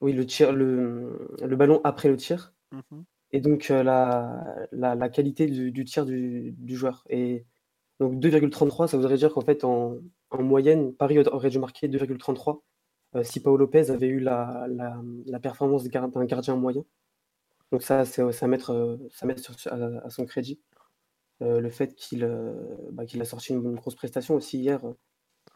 oui, 0.00 0.12
le 0.12 0.26
tir, 0.26 0.52
le, 0.52 1.36
le 1.42 1.56
ballon 1.56 1.80
après 1.84 2.08
le 2.08 2.16
tir. 2.16 2.52
Mmh 2.72 3.02
et 3.32 3.40
donc 3.40 3.70
euh, 3.70 3.82
la, 3.82 4.66
la, 4.72 5.08
qualité 5.08 5.46
du, 5.46 5.84
tir 5.84 6.04
du, 6.06 6.52
du, 6.58 6.76
joueur. 6.76 7.04
Et 7.08 7.46
donc 8.00 8.14
2,33, 8.14 8.88
ça 8.88 8.96
voudrait 8.96 9.16
dire 9.16 9.32
qu'en 9.32 9.40
fait, 9.40 9.64
en, 9.64 9.98
en, 10.30 10.42
moyenne, 10.42 10.94
Paris 10.94 11.18
aurait 11.18 11.50
dû 11.50 11.58
marquer 11.58 11.88
2,33 11.88 12.60
euh, 13.16 13.22
si 13.22 13.40
Paolo 13.40 13.58
Lopez 13.58 13.90
avait 13.90 14.08
eu 14.08 14.20
la, 14.20 14.66
la 14.68 15.40
performance 15.40 15.84
d'un 15.84 16.24
gardien 16.24 16.56
moyen. 16.56 16.84
Donc 17.72 17.82
ça, 17.82 18.04
c'est 18.04 18.32
ça 18.32 18.48
mettre, 18.48 18.98
ça 19.12 19.26
mettre 19.26 19.52
à, 19.70 20.10
son 20.10 20.26
crédit. 20.26 20.60
Euh, 21.42 21.60
le 21.60 21.70
fait 21.70 21.94
qu'il 21.94 22.28
bah, 22.92 23.06
qu'il 23.06 23.20
a 23.22 23.24
sorti 23.24 23.52
une, 23.52 23.74
grosse 23.74 23.94
prestation 23.94 24.34
aussi 24.34 24.58
hier. 24.58 24.80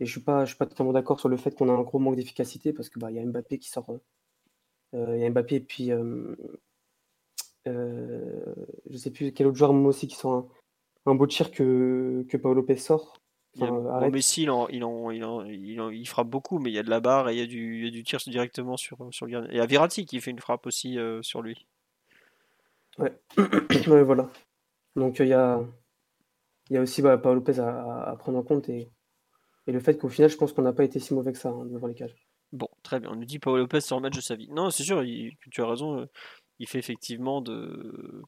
et 0.00 0.06
je 0.06 0.10
suis 0.10 0.20
pas, 0.20 0.44
je 0.44 0.50
suis 0.50 0.58
pas 0.58 0.66
totalement 0.66 0.92
d'accord 0.92 1.20
sur 1.20 1.28
le 1.28 1.36
fait 1.36 1.54
qu'on 1.54 1.68
a 1.68 1.72
un 1.72 1.82
gros 1.82 1.98
manque 1.98 2.16
d'efficacité 2.16 2.72
parce 2.72 2.88
que 2.88 2.98
bah, 2.98 3.10
y 3.10 3.18
a 3.18 3.24
Mbappé 3.26 3.58
qui 3.58 3.68
sort 3.68 3.90
euh, 3.90 3.98
il 4.94 5.20
y 5.20 5.24
a 5.24 5.30
Mbappé 5.30 5.56
et 5.56 5.60
puis 5.60 5.92
euh, 5.92 6.36
euh, 7.66 8.54
je 8.88 8.96
sais 8.96 9.10
plus 9.10 9.32
quel 9.32 9.46
autre 9.46 9.56
joueur 9.56 9.72
moi 9.72 9.90
aussi 9.90 10.06
qui 10.06 10.14
sort 10.14 10.48
un, 11.06 11.14
beau 11.14 11.26
tir 11.26 11.50
que, 11.50 12.24
que 12.28 12.36
Paolo 12.36 12.60
Lopez 12.60 12.76
sort. 12.76 13.20
Messi, 14.10 14.42
il, 14.42 14.50
en, 14.50 14.66
il, 14.68 14.82
en, 14.82 15.10
il, 15.44 15.80
il, 15.92 16.08
frappe 16.08 16.28
beaucoup, 16.28 16.58
mais 16.58 16.70
il 16.70 16.74
y 16.74 16.78
a 16.78 16.82
de 16.82 16.90
la 16.90 16.98
barre 16.98 17.28
et 17.28 17.34
il 17.34 17.38
y 17.38 17.42
a 17.42 17.46
du, 17.46 17.78
il 17.78 17.84
y 17.84 17.88
a 17.88 17.90
du 17.90 18.02
tir 18.02 18.18
directement 18.26 18.76
sur, 18.76 19.08
sur 19.12 19.26
le 19.26 19.32
gardien. 19.32 19.50
Et 19.50 19.54
il 19.54 19.58
y 19.58 19.60
a 19.60 19.66
Verratti 19.66 20.06
qui 20.06 20.20
fait 20.20 20.32
une 20.32 20.40
frappe 20.40 20.66
aussi 20.66 20.98
sur 21.22 21.40
lui. 21.40 21.66
Ouais. 22.98 23.12
ouais, 23.86 24.02
voilà. 24.02 24.28
Donc 24.96 25.20
il 25.20 25.28
y 25.28 25.32
a, 25.32 25.62
il 26.70 26.74
y 26.74 26.76
a 26.78 26.82
aussi 26.82 27.00
bah, 27.00 27.16
Paolo 27.16 27.36
Lopez 27.36 27.60
à, 27.60 28.10
à, 28.10 28.16
prendre 28.16 28.38
en 28.38 28.42
compte 28.42 28.68
et, 28.68 28.90
et 29.66 29.72
le 29.72 29.80
fait 29.80 29.98
qu'au 29.98 30.08
final, 30.08 30.30
je 30.30 30.36
pense 30.36 30.52
qu'on 30.52 30.62
n'a 30.62 30.72
pas 30.72 30.84
été 30.84 30.98
si 30.98 31.14
mauvais 31.14 31.32
que 31.32 31.38
ça 31.38 31.50
hein, 31.50 31.64
devant 31.66 31.86
les 31.86 31.94
cages. 31.94 32.16
Bon, 32.54 32.68
très 32.84 33.00
bien. 33.00 33.10
On 33.10 33.16
nous 33.16 33.24
dit 33.24 33.40
Paul 33.40 33.58
Lopez 33.58 33.80
le 33.90 34.00
match 34.00 34.14
de 34.14 34.20
sa 34.20 34.36
vie. 34.36 34.48
Non, 34.48 34.70
c'est 34.70 34.84
sûr, 34.84 35.02
tu 35.50 35.60
as 35.60 35.66
raison. 35.66 35.98
Euh, 35.98 36.06
il 36.60 36.68
fait 36.68 36.78
effectivement 36.78 37.40
de, 37.40 38.22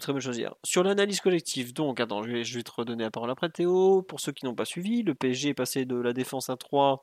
très 0.00 0.12
bonnes 0.12 0.20
choses 0.20 0.36
hier. 0.36 0.54
Sur 0.64 0.82
l'analyse 0.82 1.20
collective, 1.22 1.72
donc, 1.72 1.98
attends, 1.98 2.22
je 2.22 2.30
vais, 2.32 2.62
te 2.62 2.70
redonner 2.70 3.04
la 3.04 3.10
parole 3.10 3.30
après 3.30 3.48
Théo. 3.48 4.02
Pour 4.02 4.20
ceux 4.20 4.32
qui 4.32 4.44
n'ont 4.44 4.54
pas 4.54 4.66
suivi, 4.66 5.02
le 5.02 5.14
PSG 5.14 5.50
est 5.50 5.54
passé 5.54 5.86
de 5.86 5.96
la 5.96 6.12
défense 6.12 6.50
à 6.50 6.58
3, 6.58 7.00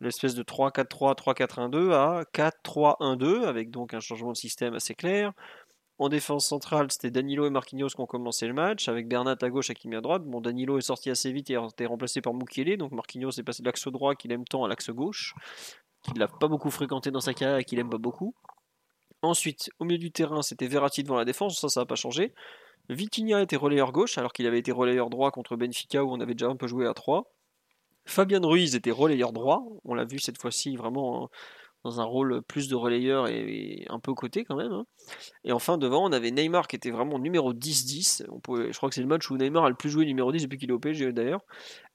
l'espèce 0.00 0.34
de 0.34 0.42
3-4-3, 0.42 1.14
3-4-1-2 1.14 1.92
à 1.92 2.22
4-3-1-2, 2.32 3.44
avec 3.44 3.70
donc 3.70 3.92
un 3.92 4.00
changement 4.00 4.32
de 4.32 4.36
système 4.38 4.72
assez 4.74 4.94
clair. 4.94 5.32
En 5.98 6.08
défense 6.08 6.46
centrale, 6.46 6.90
c'était 6.90 7.10
Danilo 7.10 7.44
et 7.46 7.50
Marquinhos 7.50 7.88
qui 7.88 8.00
ont 8.00 8.06
commencé 8.06 8.46
le 8.46 8.54
match, 8.54 8.88
avec 8.88 9.08
Bernat 9.08 9.36
à 9.42 9.50
gauche 9.50 9.68
et 9.68 9.74
Kimi 9.74 9.96
à 9.96 10.00
droite. 10.00 10.22
Bon, 10.24 10.40
Danilo 10.40 10.78
est 10.78 10.82
sorti 10.82 11.10
assez 11.10 11.32
vite 11.32 11.50
et 11.50 11.56
a 11.56 11.66
été 11.66 11.84
remplacé 11.84 12.22
par 12.22 12.32
Mukiele, 12.32 12.78
donc 12.78 12.92
Marquinhos 12.92 13.32
est 13.32 13.42
passé 13.42 13.62
de 13.62 13.66
l'axe 13.66 13.88
droit 13.88 14.14
qu'il 14.14 14.32
aime 14.32 14.44
tant 14.44 14.64
à 14.64 14.68
l'axe 14.68 14.88
gauche 14.90 15.34
qu'il 16.02 16.14
n'a 16.18 16.28
pas 16.28 16.48
beaucoup 16.48 16.70
fréquenté 16.70 17.10
dans 17.10 17.20
sa 17.20 17.34
carrière 17.34 17.58
et 17.58 17.64
qu'il 17.64 17.78
aime 17.78 17.90
pas 17.90 17.98
beaucoup. 17.98 18.34
Ensuite, 19.22 19.70
au 19.78 19.84
milieu 19.84 19.98
du 19.98 20.12
terrain, 20.12 20.42
c'était 20.42 20.68
Verratti 20.68 21.02
devant 21.02 21.16
la 21.16 21.24
défense, 21.24 21.58
ça, 21.58 21.68
ça 21.68 21.80
n'a 21.80 21.86
pas 21.86 21.96
changé. 21.96 22.34
Vitinha 22.88 23.42
était 23.42 23.56
relayeur 23.56 23.92
gauche, 23.92 24.16
alors 24.16 24.32
qu'il 24.32 24.46
avait 24.46 24.60
été 24.60 24.72
relayeur 24.72 25.10
droit 25.10 25.30
contre 25.30 25.56
Benfica, 25.56 26.04
où 26.04 26.12
on 26.12 26.20
avait 26.20 26.34
déjà 26.34 26.48
un 26.48 26.56
peu 26.56 26.66
joué 26.66 26.86
à 26.86 26.94
3. 26.94 27.30
Fabian 28.06 28.40
Ruiz 28.42 28.74
était 28.74 28.90
relayeur 28.90 29.32
droit, 29.32 29.62
on 29.84 29.94
l'a 29.94 30.04
vu 30.04 30.18
cette 30.18 30.40
fois-ci 30.40 30.76
vraiment 30.76 31.24
hein, 31.24 31.28
dans 31.84 32.00
un 32.00 32.04
rôle 32.04 32.42
plus 32.42 32.68
de 32.68 32.74
relayeur 32.74 33.28
et, 33.28 33.84
un 33.88 34.00
peu 34.00 34.14
côté 34.14 34.44
quand 34.44 34.56
même. 34.56 34.72
Hein. 34.72 34.86
Et 35.44 35.52
enfin, 35.52 35.78
devant, 35.78 36.08
on 36.08 36.12
avait 36.12 36.30
Neymar 36.30 36.68
qui 36.68 36.76
était 36.76 36.90
vraiment 36.90 37.18
numéro 37.18 37.52
10-10. 37.52 38.24
Je 38.26 38.76
crois 38.76 38.88
que 38.88 38.94
c'est 38.94 39.02
le 39.02 39.06
match 39.06 39.30
où 39.30 39.36
Neymar 39.36 39.64
a 39.64 39.68
le 39.68 39.74
plus 39.74 39.90
joué 39.90 40.06
numéro 40.06 40.32
10 40.32 40.42
depuis 40.42 40.58
qu'il 40.58 40.70
est 40.70 40.72
au 40.72 40.78
PSG 40.78 41.12
d'ailleurs. 41.12 41.42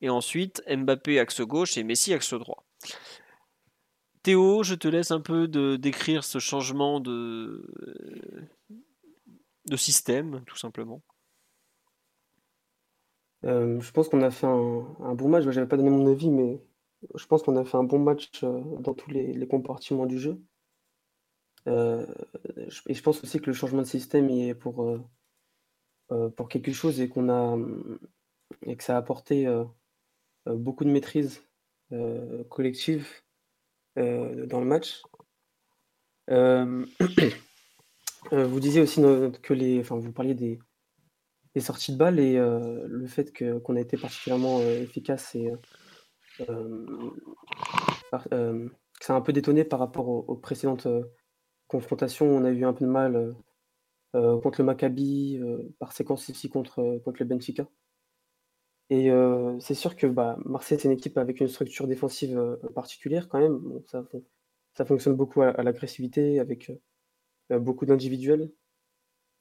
Et 0.02 0.10
ensuite, 0.10 0.64
Mbappé 0.70 1.20
axe 1.20 1.42
gauche 1.42 1.78
et 1.78 1.84
Messi 1.84 2.14
axe 2.14 2.34
droit. 2.34 2.64
Théo, 4.24 4.64
je 4.64 4.76
te 4.76 4.88
laisse 4.88 5.12
un 5.12 5.20
peu 5.20 5.50
de, 5.50 5.76
décrire 5.76 6.24
ce 6.24 6.40
changement 6.40 7.02
de, 7.02 7.62
système, 9.76 10.44
tout 10.46 10.56
simplement. 10.56 11.02
Euh, 13.44 13.82
je 13.82 13.92
pense 13.92 14.08
qu'on 14.08 14.22
a 14.22 14.32
fait 14.32 14.48
un, 14.48 15.14
bon 15.14 15.28
match. 15.28 15.44
Je 15.44 15.50
n'avais 15.50 15.68
pas 15.68 15.76
donné 15.76 15.90
mon 15.90 16.10
avis, 16.10 16.30
mais 16.30 16.62
je 17.16 17.26
pense 17.26 17.44
qu'on 17.44 17.58
a 17.58 17.66
fait 17.66 17.76
un 17.76 17.84
bon 17.84 18.00
match 18.00 18.30
euh, 18.44 18.62
dans 18.80 18.94
tous 18.94 19.12
les, 19.12 19.46
compartiments 19.46 20.06
du 20.06 20.18
jeu. 20.18 20.42
et 21.68 21.70
je 22.70 23.02
pense 23.02 23.22
aussi 23.24 23.42
que 23.42 23.48
le 23.48 23.54
changement 23.54 23.82
de 23.82 23.88
système 23.88 24.30
est 24.30 24.56
pour, 24.56 25.00
pour 26.38 26.48
quelque 26.48 26.72
chose 26.72 27.02
et 27.02 27.10
qu'on 27.10 27.30
a 27.30 27.58
et 28.66 28.78
que 28.78 28.84
ça 28.86 28.96
a 28.96 29.00
apporté 29.00 29.48
beaucoup 30.46 30.86
de 30.86 30.92
maîtrise 30.92 31.44
collective 32.50 33.23
dans 33.96 34.60
le 34.60 34.66
match. 34.66 35.04
vous 38.32 38.60
disiez 38.60 38.82
aussi 38.82 39.02
que 39.42 39.54
les, 39.54 39.80
enfin, 39.80 39.98
vous 39.98 40.12
parliez 40.12 40.34
des, 40.34 40.60
sorties 41.60 41.94
de 41.94 41.98
balles 41.98 42.20
et 42.20 42.38
le 42.38 43.08
fait 43.08 43.32
que, 43.32 43.60
qu'on 43.60 43.76
a 43.76 43.82
été 43.82 43.98
particulièrement 43.98 44.62
efficace 44.62 45.36
et 45.36 45.52
ça 49.00 49.14
a 49.14 49.16
un 49.16 49.22
peu 49.22 49.34
détonné 49.34 49.64
par 49.64 49.80
rapport 49.80 50.08
aux, 50.08 50.36
précédentes 50.36 50.88
confrontations. 51.68 52.26
On 52.26 52.46
a 52.46 52.52
eu 52.52 52.66
un 52.66 52.74
peu 52.74 52.86
de 52.86 52.90
mal 52.90 53.36
contre 54.14 54.62
le 54.62 54.66
Maccabi, 54.66 55.40
par 55.80 55.92
séquence 55.92 56.30
ici 56.30 56.50
contre, 56.50 57.00
contre 57.04 57.18
le 57.20 57.26
Benfica. 57.26 57.68
Et 58.90 59.10
c'est 59.60 59.74
sûr 59.74 59.96
que 59.96 60.08
bah, 60.08 60.38
Marseille, 60.46 60.78
c'est 60.80 60.88
une 60.88 60.94
équipe 60.94 61.18
avec 61.18 61.40
une 61.40 61.48
structure 61.48 61.88
défensive 61.88 62.60
particulière 62.76 63.30
quand 63.30 63.40
même. 63.40 63.82
ça, 64.76 64.86
fonctionne 64.86 65.16
beaucoup 65.16 65.42
à, 65.42 65.64
l'agressivité, 65.64 66.40
avec 66.40 66.72
beaucoup 67.50 67.86
d'individuels. 67.86 68.52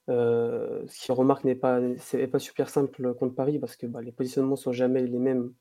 ce 0.09 1.05
qui 1.05 1.12
remarque 1.12 1.44
n'est 1.44 1.57
pas, 1.57 1.81
pas 2.31 2.38
super 2.38 2.70
simple 2.70 3.14
contre 3.14 3.35
Paris 3.35 3.59
parce 3.59 3.76
que 3.76 3.87
bah, 3.87 4.00
les 4.00 4.12
positionnements 4.12 4.57
sont 4.57 4.72
jamais 4.72 5.07
les 5.07 5.18
mêmes 5.18 5.52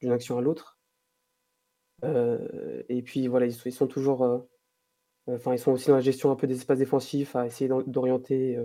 d'une 0.00 0.12
action 0.12 0.38
à 0.38 0.40
l'autre. 0.40 0.78
et 2.04 3.02
puis 3.04 3.26
voilà, 3.26 3.46
ils, 3.46 3.72
sont 3.72 3.88
toujours, 3.88 4.46
enfin 5.26 5.52
ils 5.52 5.58
sont 5.58 5.72
aussi 5.72 5.88
dans 5.88 5.96
la 5.96 6.00
gestion 6.00 6.30
un 6.30 6.36
peu 6.36 6.46
des 6.46 6.56
espaces 6.56 6.78
défensifs, 6.78 7.34
à 7.34 7.44
essayer 7.44 7.68
d'orienter. 7.86 8.58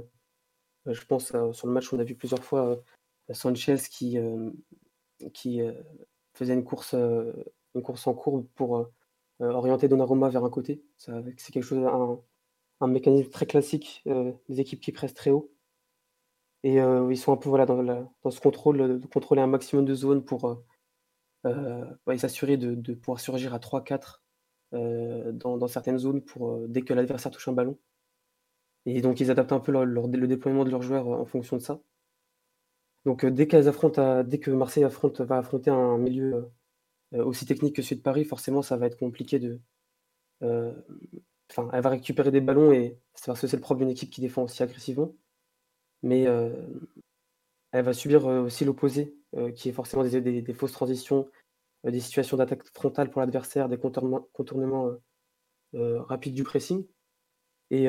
je 0.86 1.06
pense 1.06 1.34
sur 1.52 1.68
le 1.68 1.74
match, 1.74 1.92
on 1.92 2.00
a 2.00 2.04
vu 2.04 2.16
plusieurs 2.16 2.44
fois 2.44 2.82
Sanchez 3.34 3.78
qui, 3.90 4.18
euh, 4.18 4.50
euh, 5.46 5.84
faisait 6.34 6.54
une 6.54 6.64
course, 6.64 6.94
euh, 6.94 7.32
une 7.76 7.82
course 7.82 8.08
en 8.08 8.14
courbe 8.14 8.48
pour 8.56 8.90
orienter 9.40 9.88
Donnarumma 9.88 10.30
vers 10.30 10.46
un 10.46 10.50
côté. 10.50 10.84
C'est 10.98 11.52
quelque 11.52 11.64
chose, 11.64 11.80
un, 12.80 12.88
mécanisme 12.88 13.30
très 13.30 13.46
classique 13.46 14.04
des 14.06 14.60
équipes 14.60 14.82
qui 14.82 14.92
pressent 14.92 15.14
très 15.14 15.32
haut. 15.32 15.52
Et 16.64 16.76
ils 16.76 17.18
sont 17.18 17.34
un 17.34 17.38
peu 17.38 17.50
voilà, 17.50 17.66
dans, 17.66 18.30
ce 18.30 18.40
contrôle, 18.40 19.00
de 19.02 19.08
contrôler 19.08 19.42
un 19.42 19.48
maximum 19.48 19.84
de 19.84 19.96
zones 19.96 20.24
pour 20.24 20.64
s'assurer 22.18 22.58
de, 22.58 22.94
pouvoir 22.94 23.20
surgir 23.20 23.56
à 23.56 23.58
3-4 23.58 24.22
dans, 24.74 25.58
dans, 25.58 25.68
certaines 25.68 25.98
zones 25.98 26.24
dès 26.68 26.84
que 26.84 26.94
l'adversaire 26.94 27.32
touche 27.32 27.48
un 27.48 27.54
ballon. 27.54 27.80
Et 28.86 29.02
donc 29.02 29.20
ils 29.22 29.32
adaptent 29.32 29.54
un 29.54 29.60
peu 29.60 29.72
le 29.72 30.28
déploiement 30.28 30.66
de 30.66 30.70
leurs 30.70 30.84
joueurs 30.84 31.08
en 31.08 31.26
fonction 31.26 31.58
de 31.58 31.62
ça. 31.64 31.82
Donc 33.06 33.24
affrontent, 33.24 34.24
dès 34.24 34.40
que 34.40 34.52
Marseille 34.52 34.84
affronte, 34.84 35.22
va 35.22 35.38
affronter 35.38 35.72
un 35.72 35.98
milieu 35.98 36.52
aussi 37.14 37.46
technique 37.46 37.76
que 37.76 37.82
celui 37.82 37.98
de 37.98 38.02
Paris, 38.02 38.26
forcément 38.26 38.62
ça 38.62 38.78
va 38.78 38.88
être 38.88 38.98
compliqué 38.98 39.40
de. 39.40 39.60
Enfin, 40.42 41.70
elle 41.74 41.82
va 41.82 41.90
récupérer 41.90 42.32
des 42.32 42.42
ballons 42.42 42.72
et 42.72 42.98
c'est 43.14 43.26
parce 43.28 43.42
que 43.42 43.48
c'est 43.48 43.58
le 43.58 43.62
propre 43.62 43.80
d'une 43.80 43.90
équipe 43.90 44.10
qui 44.10 44.22
défend 44.22 44.44
aussi 44.44 44.64
agressivement. 44.64 45.14
Mais 46.04 46.28
elle 47.72 47.84
va 47.84 47.94
subir 47.94 48.26
aussi 48.26 48.66
l'opposé, 48.66 49.16
qui 49.56 49.70
est 49.70 49.74
forcément 49.74 50.04
des, 50.04 50.54
fausses 50.54 50.72
transitions, 50.72 51.30
des 51.84 52.00
situations 52.00 52.38
d'attaque 52.38 52.64
frontale 52.74 53.10
pour 53.10 53.22
l'adversaire, 53.22 53.70
des 53.70 53.78
contournements, 53.78 54.98
rapides 55.74 56.34
du 56.34 56.44
pressing. 56.44 56.86
Et, 57.70 57.88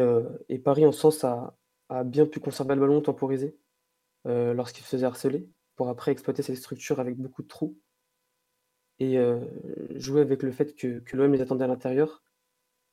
Paris, 0.65 0.87
en 0.87 0.93
sens, 0.93 1.25
a, 1.25 1.57
a, 1.89 2.05
bien 2.05 2.27
pu 2.27 2.41
conserver 2.41 2.75
le 2.75 2.81
ballon, 2.81 3.01
temporiser. 3.01 3.57
Euh, 4.27 4.55
lorsqu'il 4.55 4.85
se 4.85 4.91
faisait 4.91 5.07
harceler, 5.07 5.49
pour 5.75 5.89
après 5.89 6.13
exploiter 6.13 6.43
cette 6.43 6.57
structure 6.57 7.01
avec 7.01 7.17
beaucoup 7.17 7.43
de 7.43 7.49
trous. 7.49 7.77
Et 8.99 9.19
euh, 9.19 9.41
jouer 9.99 10.21
avec 10.21 10.43
le 10.43 10.53
fait 10.53 10.77
que, 10.77 11.01
que 11.01 11.17
l'OM 11.17 11.33
les 11.33 11.41
attendait 11.41 11.65
à 11.65 11.69
l'intérieur 11.69 12.23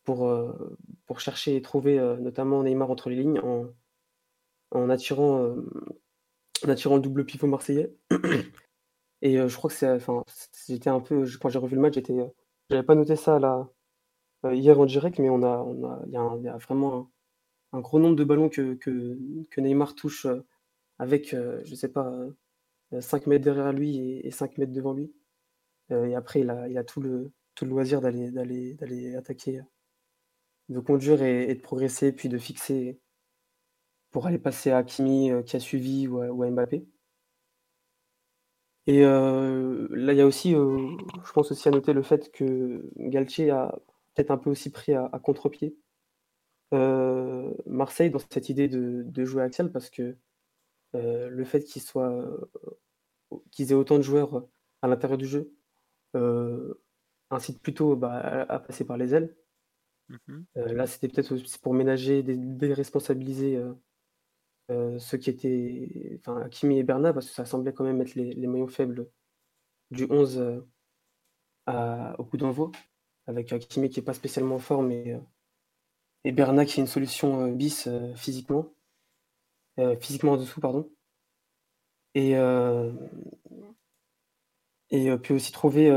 pour, 0.06 0.28
euh, 0.28 0.76
pour 1.06 1.20
chercher 1.20 1.56
et 1.56 1.62
trouver 1.62 2.00
notamment 2.20 2.64
Neymar 2.64 2.90
entre 2.90 3.10
les 3.10 3.18
lignes 3.18 3.40
en, 3.42 3.68
en 4.72 4.90
attirant, 4.90 5.56
attirant 6.68 6.96
le 6.96 7.02
double 7.02 7.26
pivot 7.26 7.48
marseillais. 7.48 7.96
Et 9.22 9.36
je 9.36 9.56
crois 9.56 9.70
que 9.70 9.76
c'est, 9.76 9.92
enfin, 9.92 10.24
j'étais 10.68 10.90
un 10.90 11.02
peu, 11.02 11.26
quand 11.42 11.50
j'ai 11.50 11.60
revu 11.60 11.76
le 11.76 11.82
match, 11.82 11.96
j'étais, 11.96 12.16
j'avais 12.70 12.84
pas 12.84 12.96
noté 12.96 13.18
ça 13.18 13.38
là 13.38 13.70
hier 14.46 14.80
en 14.80 14.86
direct, 14.86 15.20
mais 15.20 15.30
on 15.30 15.44
a, 15.44 15.58
on 15.58 15.84
a, 15.84 16.02
il 16.08 16.14
y, 16.44 16.48
a 16.48 16.58
vraiment 16.58 17.12
un, 17.74 17.82
gros 17.82 18.00
nombre 18.00 18.16
de 18.16 18.24
ballons 18.24 18.48
que, 18.48 18.76
que 18.76 19.62
Neymar 19.62 19.94
touche 19.94 20.26
avec, 21.00 21.34
euh, 21.34 21.62
je 21.66 21.76
sais 21.76 21.88
pas, 21.88 22.14
5 23.00 23.28
euh, 23.28 23.30
mètres 23.30 23.46
derrière 23.46 23.74
lui 23.74 23.98
et, 23.98 24.32
5 24.32 24.58
mètres 24.58 24.74
devant 24.74 24.94
lui. 24.94 25.12
Euh, 25.92 26.06
et 26.06 26.16
après, 26.16 26.42
il 26.42 26.50
a, 26.50 26.68
il 26.68 26.78
a 26.78 26.84
tout, 26.84 27.02
le, 27.02 27.32
tout 27.56 27.66
le 27.66 27.72
loisir 27.72 28.02
d'aller, 28.02 29.16
attaquer, 29.18 29.62
de 30.70 30.80
conduire 30.80 31.24
et, 31.24 31.56
de 31.56 31.62
progresser, 31.62 32.12
puis 32.12 32.30
de 32.30 32.38
fixer 32.38 33.00
pour 34.12 34.28
aller 34.28 34.40
passer 34.40 34.72
à 34.72 34.78
Hakimi 34.80 35.32
qui 35.46 35.56
a 35.56 35.60
suivi 35.60 36.08
ou 36.08 36.22
à, 36.22 36.52
Mbappé. 36.52 36.86
Et 38.88 39.02
là, 39.04 40.14
il 40.14 40.18
y 40.18 40.22
a 40.22 40.26
aussi, 40.26 40.52
je 40.54 41.32
pense 41.34 41.52
aussi 41.52 41.68
à 41.68 41.72
noter 41.72 41.94
le 41.94 42.02
fait 42.02 42.32
que 42.32 42.90
Galtier 42.98 43.52
a 43.52 43.78
peut-être 44.16 44.32
un 44.32 44.38
peu 44.38 44.50
aussi 44.50 44.72
pris 44.72 44.94
à, 44.94 45.10
contre-pied 45.24 45.76
Marseille 47.68 48.10
dans 48.10 48.20
cette 48.20 48.50
idée 48.50 48.68
de, 48.68 49.04
de 49.06 49.26
jouer 49.26 49.44
axial 49.44 49.72
parce 49.72 49.92
que 49.92 50.18
euh, 50.96 51.30
le 51.30 51.44
fait 51.46 51.64
qu'ils 51.64 51.82
soient, 51.82 52.12
euh, 52.12 52.50
qu'ils 53.52 53.72
aient 53.72 53.76
autant 53.76 53.98
de 53.98 54.04
joueurs 54.04 54.48
à 54.82 54.88
l'intérieur 54.88 55.20
du 55.20 55.28
jeu 55.28 55.54
euh, 56.16 56.82
incite 57.30 57.62
plutôt 57.62 57.96
bah, 57.96 58.46
à, 58.50 58.60
passer 58.60 58.86
par 58.86 58.98
les 58.98 59.14
ailes. 59.14 59.36
Mmh 60.10 60.42
là, 60.56 60.88
c'était 60.88 61.08
peut-être 61.08 61.36
pour 61.62 61.76
ménager, 61.76 62.24
déresponsabiliser 62.24 63.64
ceux 64.70 65.18
qui 65.20 65.30
étaient, 65.30 66.20
enfin, 66.20 66.50
Kimi 66.50 66.80
et 66.80 66.84
Bernard, 66.84 67.14
parce 67.14 67.28
que 67.28 67.34
ça 67.34 67.46
semblait 67.46 67.74
quand 67.74 67.84
même 67.84 68.02
être 68.02 68.16
les, 68.16 68.34
les 68.34 68.48
maillons 68.48 68.68
faibles 68.68 69.08
du 69.92 70.08
11 70.10 70.64
au 71.68 72.24
coup 72.26 72.38
d'envoi, 72.38 72.72
avec 73.28 73.48
Kimi 73.70 73.92
qui 73.92 74.00
n'est 74.00 74.06
pas 74.06 74.16
spécialement 74.16 74.58
fort, 74.58 74.82
mais 74.82 75.20
et 76.24 76.32
Bernard 76.32 76.66
qui 76.66 76.80
est 76.80 76.84
une 76.84 76.88
solution 76.88 77.52
bis 77.52 77.88
physiquement. 78.16 78.74
Euh, 79.80 79.96
physiquement 79.98 80.34
en 80.34 80.38
dessous, 80.38 80.60
pardon. 80.60 80.90
Et, 82.16 82.36
euh, 82.36 82.92
et 84.90 85.10
euh, 85.10 85.18
puis 85.18 85.34
aussi 85.34 85.52
trouver, 85.52 85.90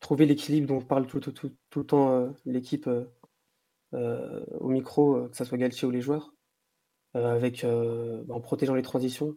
trouver 0.00 0.26
l'équilibre 0.26 0.68
dont 0.68 0.80
parle 0.80 1.06
tout, 1.06 1.20
le 1.20 1.84
temps 1.84 2.32
l'équipe 2.44 2.88
au 3.92 4.68
micro, 4.68 5.28
que 5.28 5.36
ce 5.36 5.44
soit 5.44 5.58
Galtier 5.58 5.88
ou 5.88 5.90
les 5.90 6.00
joueurs, 6.00 6.32
avec, 7.14 7.64
en 7.64 8.40
protégeant 8.40 8.74
les 8.74 8.82
transitions, 8.82 9.36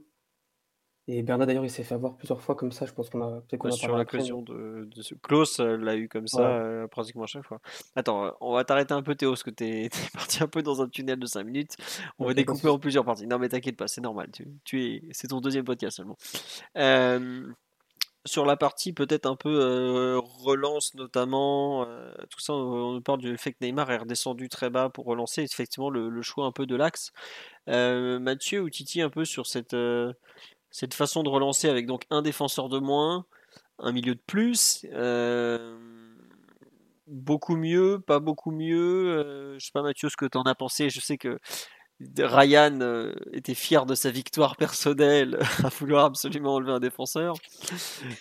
et 1.11 1.23
Bernard, 1.23 1.47
d'ailleurs, 1.47 1.65
il 1.65 1.71
s'est 1.71 1.83
fait 1.83 1.95
avoir 1.95 2.15
plusieurs 2.15 2.39
fois 2.39 2.53
comme 2.53 2.71
ça. 2.71 2.85
Je 2.85 2.93
pense 2.93 3.09
qu'on 3.09 3.21
a 3.21 3.41
peut-être 3.41 3.57
qu'on 3.57 3.71
Sur 3.71 3.97
l'occasion 3.97 4.43
de, 4.43 4.87
de 4.95 5.01
ce. 5.01 5.15
Klaus 5.15 5.57
l'a 5.57 5.95
eu 5.95 6.07
comme 6.07 6.27
ça 6.27 6.47
euh, 6.47 6.87
pratiquement 6.87 7.23
à 7.23 7.25
chaque 7.25 7.45
fois. 7.45 7.59
Attends, 7.95 8.25
euh, 8.25 8.31
on 8.41 8.53
va 8.53 8.63
t'arrêter 8.63 8.93
un 8.93 9.01
peu, 9.01 9.15
Théo, 9.15 9.31
parce 9.31 9.41
que 9.41 9.49
t'es 9.49 9.85
es 9.85 9.89
parti 10.13 10.43
un 10.43 10.47
peu 10.47 10.61
dans 10.61 10.83
un 10.83 10.87
tunnel 10.87 11.17
de 11.17 11.25
5 11.25 11.43
minutes. 11.43 11.77
On 12.19 12.27
va 12.27 12.35
découper 12.35 12.67
en 12.67 12.77
plusieurs 12.77 13.05
parties. 13.05 13.25
Non, 13.25 13.39
mais 13.39 13.49
t'inquiète 13.49 13.75
pas, 13.75 13.87
c'est 13.87 14.01
normal. 14.01 14.29
Tu, 14.31 14.47
tu 14.63 14.85
es, 14.85 15.01
c'est 15.09 15.29
ton 15.29 15.41
deuxième 15.41 15.65
podcast 15.65 15.97
seulement. 15.97 16.15
Euh, 16.77 17.47
sur 18.25 18.45
la 18.45 18.55
partie 18.55 18.93
peut-être 18.93 19.25
un 19.25 19.35
peu 19.35 20.19
relance 20.19 20.93
notamment, 20.93 21.85
tout 22.29 22.39
ça, 22.39 22.53
on, 22.53 23.01
parle 23.01 23.21
du 23.21 23.35
fait 23.37 23.53
que 23.53 23.57
Neymar 23.61 23.89
est 23.89 23.97
redescendu 23.97 24.47
très 24.47 24.69
bas 24.69 24.89
pour 24.89 25.05
relancer 25.05 25.41
effectivement 25.41 25.89
le, 25.89 26.09
le 26.09 26.21
choix 26.21 26.45
un 26.45 26.51
peu 26.51 26.67
de 26.67 26.75
l'axe. 26.75 27.11
Mathieu 27.65 28.61
ou 28.61 28.69
Titi 28.69 29.01
un 29.01 29.09
peu 29.09 29.25
sur 29.25 29.47
cette 29.47 29.73
cette 30.71 30.93
façon 30.93 31.23
de 31.23 31.29
relancer 31.29 31.69
avec 31.69 31.85
donc 31.85 32.03
un 32.09 32.21
défenseur 32.21 32.69
de 32.69 32.79
moins, 32.79 33.25
un 33.79 33.91
milieu 33.91 34.15
de 34.15 34.21
plus, 34.25 34.85
euh, 34.93 35.77
beaucoup 37.07 37.55
mieux, 37.55 37.99
pas 38.05 38.19
beaucoup 38.19 38.51
mieux. 38.51 39.09
Euh, 39.09 39.59
je 39.59 39.65
sais 39.65 39.71
pas 39.73 39.81
Mathieu 39.81 40.09
ce 40.09 40.17
que 40.17 40.25
tu 40.25 40.37
en 40.37 40.43
as 40.43 40.55
pensé. 40.55 40.89
Je 40.89 40.99
sais 40.99 41.17
que 41.17 41.39
Ryan 42.17 42.79
euh, 42.81 43.13
était 43.33 43.55
fier 43.55 43.85
de 43.85 43.95
sa 43.95 44.11
victoire 44.11 44.57
personnelle 44.57 45.39
à 45.63 45.69
vouloir 45.69 46.05
absolument 46.05 46.55
enlever 46.55 46.71
un 46.71 46.79
défenseur. 46.79 47.35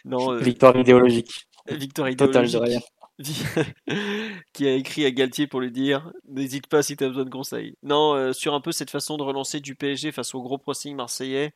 Non, 0.04 0.36
victoire 0.36 0.76
idéologique. 0.76 1.48
Victoire 1.68 2.08
idéologique. 2.08 2.82
qui 4.52 4.68
a 4.68 4.74
écrit 4.74 5.04
à 5.04 5.10
Galtier 5.10 5.48
pour 5.48 5.60
lui 5.60 5.72
dire 5.72 6.12
n'hésite 6.28 6.68
pas 6.68 6.84
si 6.84 6.96
tu 6.96 7.02
as 7.02 7.08
besoin 7.08 7.24
de 7.24 7.30
conseils. 7.30 7.74
Non, 7.82 8.32
sur 8.32 8.54
un 8.54 8.60
peu 8.60 8.70
cette 8.70 8.90
façon 8.90 9.16
de 9.16 9.24
relancer 9.24 9.58
du 9.58 9.74
PSG 9.74 10.12
face 10.12 10.36
au 10.36 10.40
gros 10.40 10.56
pressing 10.56 10.94
marseillais, 10.94 11.52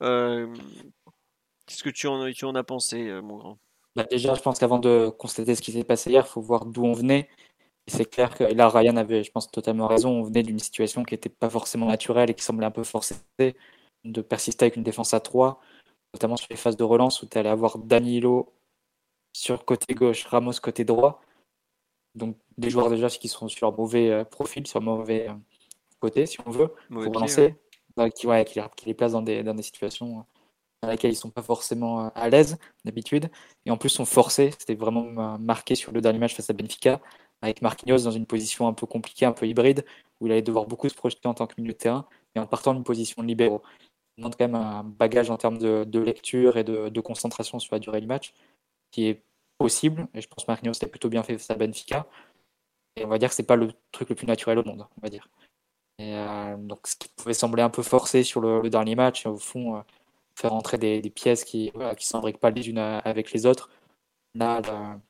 qu'est-ce 0.00 1.82
que 1.82 1.90
tu 1.90 2.06
en, 2.06 2.30
tu 2.32 2.44
en 2.44 2.54
as 2.54 2.64
pensé, 2.64 3.08
euh, 3.08 3.22
mon 3.22 3.36
grand? 3.36 3.58
Bah 3.94 4.04
Déjà, 4.10 4.34
je 4.34 4.42
pense 4.42 4.58
qu'avant 4.58 4.78
de 4.78 5.08
constater 5.08 5.54
ce 5.54 5.62
qui 5.62 5.72
s'est 5.72 5.84
passé 5.84 6.10
hier, 6.10 6.24
il 6.26 6.30
faut 6.30 6.40
voir 6.40 6.66
d'où 6.66 6.84
on 6.84 6.92
venait. 6.92 7.28
c'est 7.86 8.04
clair 8.04 8.34
que 8.34 8.44
là, 8.44 8.68
Ryan 8.68 8.96
avait, 8.96 9.24
je 9.24 9.30
pense, 9.30 9.50
totalement 9.50 9.86
raison. 9.86 10.10
On 10.10 10.22
venait 10.22 10.42
d'une 10.42 10.58
situation 10.58 11.02
qui 11.04 11.14
n'était 11.14 11.28
pas 11.28 11.50
forcément 11.50 11.86
naturelle 11.86 12.30
et 12.30 12.34
qui 12.34 12.44
semblait 12.44 12.66
un 12.66 12.70
peu 12.70 12.84
forcée 12.84 13.16
de 14.04 14.20
persister 14.20 14.64
avec 14.64 14.76
une 14.76 14.82
défense 14.82 15.14
à 15.14 15.20
3, 15.20 15.60
notamment 16.14 16.36
sur 16.36 16.48
les 16.50 16.56
phases 16.56 16.76
de 16.76 16.84
relance 16.84 17.22
où 17.22 17.26
tu 17.26 17.38
allais 17.38 17.48
avoir 17.48 17.78
Danilo 17.78 18.52
sur 19.32 19.64
côté 19.64 19.94
gauche, 19.94 20.24
Ramos 20.24 20.52
côté 20.62 20.84
droit. 20.84 21.20
Donc 22.14 22.38
des 22.56 22.70
joueurs 22.70 22.88
déjà 22.88 23.08
qui 23.10 23.28
sont 23.28 23.48
sur 23.48 23.76
mauvais 23.76 24.10
euh, 24.10 24.24
profil, 24.24 24.66
sur 24.66 24.80
mauvais 24.80 25.28
euh, 25.28 25.34
côté, 26.00 26.24
si 26.24 26.38
on 26.46 26.50
veut, 26.50 26.72
pour 26.90 27.04
relancer, 27.04 27.54
qui, 28.14 28.26
les 28.86 28.94
placent 28.94 29.12
dans 29.12 29.22
des, 29.22 29.62
situations 29.62 30.24
dans 30.82 30.90
lesquelles 30.90 31.10
ils 31.10 31.14
ne 31.14 31.18
sont 31.18 31.30
pas 31.30 31.42
forcément 31.42 32.06
euh, 32.06 32.08
à 32.14 32.28
l'aise 32.28 32.58
d'habitude, 32.84 33.30
et 33.64 33.70
en 33.70 33.76
plus 33.76 33.88
sont 33.88 34.04
forcés. 34.04 34.50
C'était 34.58 34.74
vraiment 34.74 35.38
marqué 35.38 35.74
sur 35.74 35.92
le 35.92 36.00
dernier 36.00 36.18
match 36.18 36.34
face 36.34 36.50
à 36.50 36.52
Benfica, 36.52 37.00
avec 37.42 37.62
Marquinhos 37.62 38.04
dans 38.04 38.10
une 38.10 38.26
position 38.26 38.68
un 38.68 38.72
peu 38.72 38.86
compliquée, 38.86 39.26
un 39.26 39.32
peu 39.32 39.46
hybride, 39.46 39.84
où 40.20 40.26
il 40.26 40.32
allait 40.32 40.42
devoir 40.42 40.66
beaucoup 40.66 40.88
se 40.88 40.94
projeter 40.94 41.28
en 41.28 41.34
tant 41.34 41.46
que 41.46 41.54
milieu 41.58 41.72
de 41.72 41.78
terrain, 41.78 42.06
et 42.34 42.38
en 42.38 42.46
partant 42.46 42.74
d'une 42.74 42.84
position 42.84 43.22
libéraux. 43.22 43.62
Il 44.16 44.22
demande 44.22 44.36
quand 44.36 44.44
même 44.44 44.54
un 44.54 44.84
bagage 44.84 45.30
en 45.30 45.36
termes 45.36 45.58
de, 45.58 45.98
lecture 45.98 46.56
et 46.56 46.64
de, 46.64 47.00
concentration 47.00 47.58
sur 47.58 47.74
la 47.74 47.78
durée 47.78 48.00
du 48.00 48.06
match, 48.06 48.34
qui 48.90 49.06
est 49.06 49.22
possible, 49.58 50.08
et 50.14 50.20
je 50.20 50.28
pense 50.28 50.44
que 50.44 50.50
Marquinhos 50.50 50.74
l'a 50.82 50.88
plutôt 50.88 51.08
bien 51.08 51.22
fait 51.22 51.36
face 51.38 51.50
à 51.50 51.54
Benfica, 51.54 52.06
et 52.96 53.04
on 53.04 53.08
va 53.08 53.18
dire 53.18 53.28
que 53.28 53.34
c'est 53.34 53.42
pas 53.46 53.56
le 53.56 53.72
truc 53.92 54.08
le 54.08 54.14
plus 54.14 54.26
naturel 54.26 54.58
au 54.58 54.64
monde, 54.64 54.86
on 54.96 55.00
va 55.02 55.08
dire. 55.08 55.28
Et, 55.98 56.14
euh, 56.14 56.56
donc 56.58 56.86
ce 56.86 56.96
qui 56.96 57.08
pouvait 57.08 57.34
sembler 57.34 57.62
un 57.62 57.70
peu 57.70 57.82
forcé 57.82 58.22
sur 58.22 58.40
le, 58.40 58.68
dernier 58.68 58.94
match, 58.94 59.26
au 59.26 59.36
fond, 59.36 59.76
euh, 59.76 59.80
faire 60.34 60.52
entrer 60.52 60.78
des, 60.78 61.00
pièces 61.10 61.44
qui 61.44 61.72
ne 61.74 61.94
qui 61.94 62.06
s'embriquent 62.06 62.40
pas 62.40 62.50
les 62.50 62.68
unes 62.68 62.78
avec 62.78 63.32
les 63.32 63.46
autres, 63.46 63.70
Là, 64.36 64.60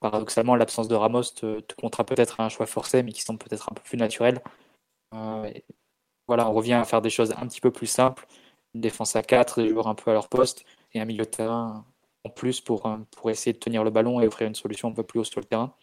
paradoxalement, 0.00 0.54
l'absence 0.54 0.86
de 0.86 0.94
Ramos 0.94 1.22
te, 1.34 1.58
te 1.60 2.02
peut-être 2.04 2.40
un 2.40 2.48
choix 2.48 2.66
forcé, 2.66 3.02
mais 3.02 3.10
qui 3.10 3.22
semble 3.22 3.40
peut-être 3.40 3.68
un 3.72 3.74
peu 3.74 3.82
plus 3.82 3.98
naturel. 3.98 4.40
Euh, 5.14 5.52
voilà, 6.28 6.48
on 6.48 6.52
revient 6.52 6.74
à 6.74 6.84
faire 6.84 7.02
des 7.02 7.10
choses 7.10 7.32
un 7.36 7.46
petit 7.48 7.60
peu 7.60 7.72
plus 7.72 7.88
simples. 7.88 8.26
Une 8.74 8.80
défense 8.82 9.16
à 9.16 9.22
4, 9.22 9.62
des 9.62 9.70
joueurs 9.70 9.88
un 9.88 9.96
peu 9.96 10.10
à 10.12 10.14
leur 10.14 10.28
poste, 10.28 10.64
et 10.92 11.00
un 11.00 11.04
milieu 11.06 11.24
de 11.24 11.30
terrain 11.30 11.84
en 12.24 12.30
plus 12.30 12.60
pour, 12.60 12.86
euh, 12.86 12.98
pour 13.12 13.30
essayer 13.30 13.52
de 13.52 13.58
tenir 13.58 13.84
le 13.84 13.90
ballon 13.90 14.20
et 14.20 14.28
offrir 14.28 14.46
une 14.48 14.54
solution 14.54 14.88
un 14.88 14.92
peu 14.92 15.02
plus 15.04 15.20
haut 15.20 15.24
sur 15.24 15.40
le 15.40 15.46
terrain. 15.46 15.74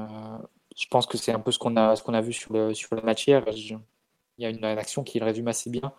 Euh, 0.00 0.38
je 0.76 0.86
pense 0.88 1.06
que 1.06 1.18
c'est 1.18 1.32
un 1.32 1.40
peu 1.40 1.52
ce 1.52 1.58
qu'on 1.58 1.76
a, 1.76 1.94
a 1.94 2.20
vu 2.20 2.32
sur 2.32 2.52
le, 2.52 2.74
sur 2.74 3.02
match 3.04 3.26
hier. 3.26 3.44
Il 4.40 4.44
y 4.44 4.46
a 4.46 4.50
une, 4.50 4.64
action 4.64 5.04
qui 5.04 5.18
le 5.18 5.26
résume 5.26 5.48
assez 5.48 5.70
bien. 5.70 5.92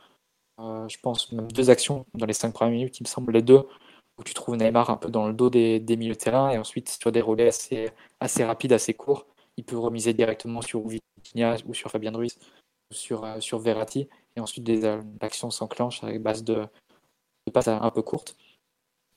je 0.60 0.98
pense 1.02 1.32
même 1.32 1.52
deux 1.52 1.70
actions 1.70 2.06
dans 2.16 2.26
les 2.26 2.34
cinq 2.34 2.54
premières 2.54 2.74
minutes, 2.74 3.00
il 3.00 3.04
me 3.04 3.08
semble, 3.08 3.34
les 3.34 3.42
deux 3.42 3.66
où 4.18 4.24
tu 4.24 4.34
trouves 4.34 4.56
Neymar 4.56 4.90
un 4.90 4.98
peu 4.98 5.10
dans 5.10 5.28
le 5.28 5.34
dos 5.34 5.50
des, 5.50 5.80
milieux 5.90 6.14
de 6.14 6.20
terrain 6.20 6.50
et 6.52 6.58
ensuite 6.58 6.90
sur 6.90 7.12
des 7.12 7.22
relais 7.22 7.48
assez, 7.48 7.90
assez 8.20 8.44
rapides, 8.44 8.74
assez 8.74 8.94
courts, 8.94 9.26
il 9.58 9.64
peut 9.64 9.78
remiser 9.78 10.14
directement 10.14 10.62
sur 10.62 10.88
Vitinha 10.88 11.58
ou 11.68 11.74
sur 11.74 11.92
Fabien 11.92 12.12
Ruiz 12.12 12.38
ou 12.92 12.94
sur, 12.94 13.24
euh, 13.24 13.40
sur 13.40 13.60
Verratti 13.60 14.08
et 14.36 14.40
ensuite 14.40 14.64
des 14.64 14.86
euh, 14.86 15.02
actions 15.22 15.50
s'enclenchent 15.52 16.04
avec 16.04 16.22
base 16.22 16.44
de, 16.44 16.66
passes 17.54 17.68
un 17.68 17.90
peu 17.92 18.02
courtes. 18.02 18.36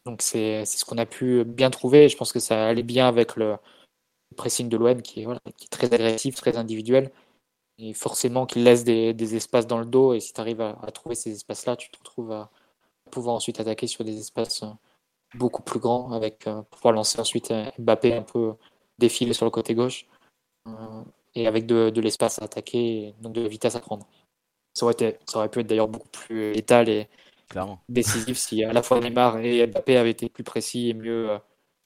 Donc 0.06 0.22
c'est 0.22 0.64
ce 0.64 0.84
qu'on 0.84 0.98
a 0.98 1.06
pu 1.06 1.44
bien 1.44 1.70
trouver 1.70 2.08
je 2.08 2.16
pense 2.16 2.32
que 2.32 2.40
ça 2.40 2.66
allait 2.66 2.82
bien 2.82 3.08
avec 3.08 3.36
le 3.36 3.56
pressing 4.36 4.68
de 4.68 4.76
l'OM 4.76 5.00
qui 5.02 5.22
est 5.22 5.68
très 5.70 5.92
agressif, 5.92 6.34
très 6.34 6.56
individuel 6.56 7.10
et 7.78 7.92
forcément 7.92 8.46
qui 8.46 8.60
laisse 8.60 8.84
des, 8.84 9.12
des 9.14 9.36
espaces 9.36 9.66
dans 9.66 9.78
le 9.78 9.86
dos 9.86 10.14
et 10.14 10.20
si 10.20 10.32
tu 10.32 10.40
arrives 10.40 10.60
à, 10.60 10.78
à, 10.82 10.90
trouver 10.90 11.14
ces 11.14 11.32
espaces-là, 11.32 11.76
tu 11.76 11.90
te 11.90 11.98
retrouves 11.98 12.32
à 12.32 12.50
pouvoir 13.10 13.36
ensuite 13.36 13.60
attaquer 13.60 13.86
sur 13.86 14.04
des 14.04 14.18
espaces 14.18 14.62
euh, 14.62 14.68
beaucoup 15.34 15.62
plus 15.62 15.80
grands 15.80 16.12
avec 16.12 16.46
euh, 16.46 16.62
pouvoir 16.62 16.94
lancer 16.94 17.20
ensuite 17.20 17.52
Mbappé 17.78 18.14
un 18.14 18.22
peu 18.22 18.54
défiler 18.98 19.32
sur 19.32 19.44
le 19.44 19.50
côté 19.50 19.74
gauche 19.74 20.06
euh, 20.68 21.02
et 21.34 21.46
avec 21.46 21.66
de, 21.66 21.90
de 21.90 22.00
l'espace 22.00 22.40
à 22.40 22.44
attaquer 22.44 23.14
donc 23.20 23.32
de 23.32 23.42
la 23.42 23.48
vitesse 23.48 23.74
à 23.74 23.80
prendre. 23.80 24.06
Ça 24.74 24.86
aurait, 24.86 24.94
été, 24.94 25.18
ça 25.26 25.38
aurait 25.38 25.48
pu 25.48 25.60
être 25.60 25.66
d'ailleurs 25.66 25.88
beaucoup 25.88 26.08
plus 26.08 26.52
létal 26.52 26.88
et 26.88 27.08
décisif 27.88 28.36
si 28.36 28.64
à 28.64 28.72
la 28.72 28.82
fois 28.82 28.98
Neymar 28.98 29.38
et 29.38 29.66
Mbappé 29.66 29.96
avaient 29.96 30.10
été 30.10 30.28
plus 30.28 30.42
précis 30.42 30.90
et 30.90 30.94
mieux 30.94 31.38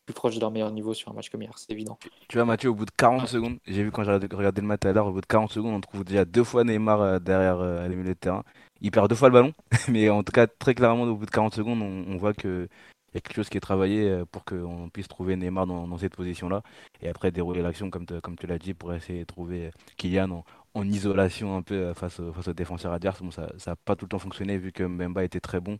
plus 0.08 0.14
proches 0.14 0.36
de 0.36 0.40
leur 0.40 0.50
meilleur 0.50 0.70
niveau 0.70 0.94
sur 0.94 1.10
un 1.10 1.14
match 1.14 1.28
comme 1.28 1.42
hier, 1.42 1.52
c'est 1.56 1.70
évident. 1.70 1.98
Tu 2.28 2.38
vois 2.38 2.46
Mathieu, 2.46 2.70
au 2.70 2.74
bout 2.74 2.86
de 2.86 2.90
40 2.96 3.28
secondes, 3.28 3.58
j'ai 3.66 3.82
vu 3.82 3.90
quand 3.90 4.04
j'ai 4.04 4.12
regardé 4.12 4.62
le 4.62 4.66
match 4.66 4.84
à 4.86 4.92
l'heure, 4.92 5.06
au 5.06 5.12
bout 5.12 5.20
de 5.20 5.26
40 5.26 5.52
secondes, 5.52 5.74
on 5.74 5.80
trouve 5.80 6.04
déjà 6.04 6.24
deux 6.24 6.44
fois 6.44 6.64
Neymar 6.64 7.20
derrière 7.20 7.62
les 7.88 7.94
milieux 7.94 8.14
de 8.14 8.14
terrain 8.14 8.42
il 8.80 8.90
perd 8.90 9.08
deux 9.08 9.16
fois 9.16 9.28
le 9.28 9.34
ballon, 9.34 9.52
mais 9.88 10.08
en 10.08 10.22
tout 10.22 10.32
cas, 10.32 10.46
très 10.46 10.74
clairement, 10.74 11.04
au 11.04 11.16
bout 11.16 11.26
de 11.26 11.30
40 11.30 11.54
secondes, 11.54 11.82
on, 11.82 12.16
voit 12.16 12.34
qu'il 12.34 12.68
y 13.14 13.18
a 13.18 13.20
quelque 13.20 13.34
chose 13.34 13.48
qui 13.48 13.56
est 13.56 13.60
travaillé 13.60 14.08
euh, 14.08 14.24
pour 14.24 14.44
qu'on 14.44 14.88
puisse 14.92 15.08
trouver 15.08 15.36
Neymar 15.36 15.66
dans, 15.66 15.98
cette 15.98 16.14
position-là. 16.14 16.62
Et 17.02 17.08
après, 17.08 17.30
dérouler 17.30 17.62
l'action, 17.62 17.90
comme, 17.90 18.06
comme 18.22 18.36
tu 18.36 18.46
l'as 18.46 18.58
dit, 18.58 18.74
pour 18.74 18.94
essayer 18.94 19.20
de 19.20 19.24
trouver 19.24 19.66
euh, 19.66 19.70
Kylian 19.96 20.44
en, 20.74 20.88
isolation 20.88 21.56
un 21.56 21.62
peu 21.62 21.74
euh, 21.74 21.94
face, 21.94 22.20
face 22.34 22.48
au 22.48 22.52
défenseur 22.52 22.92
adverse. 22.92 23.20
Bon, 23.22 23.30
ça 23.30 23.48
n'a 23.66 23.76
pas 23.76 23.96
tout 23.96 24.04
le 24.04 24.10
temps 24.10 24.18
fonctionné 24.18 24.58
vu 24.58 24.72
que 24.72 24.84
Mbemba 24.84 25.24
était 25.24 25.40
très 25.40 25.60
bon. 25.60 25.78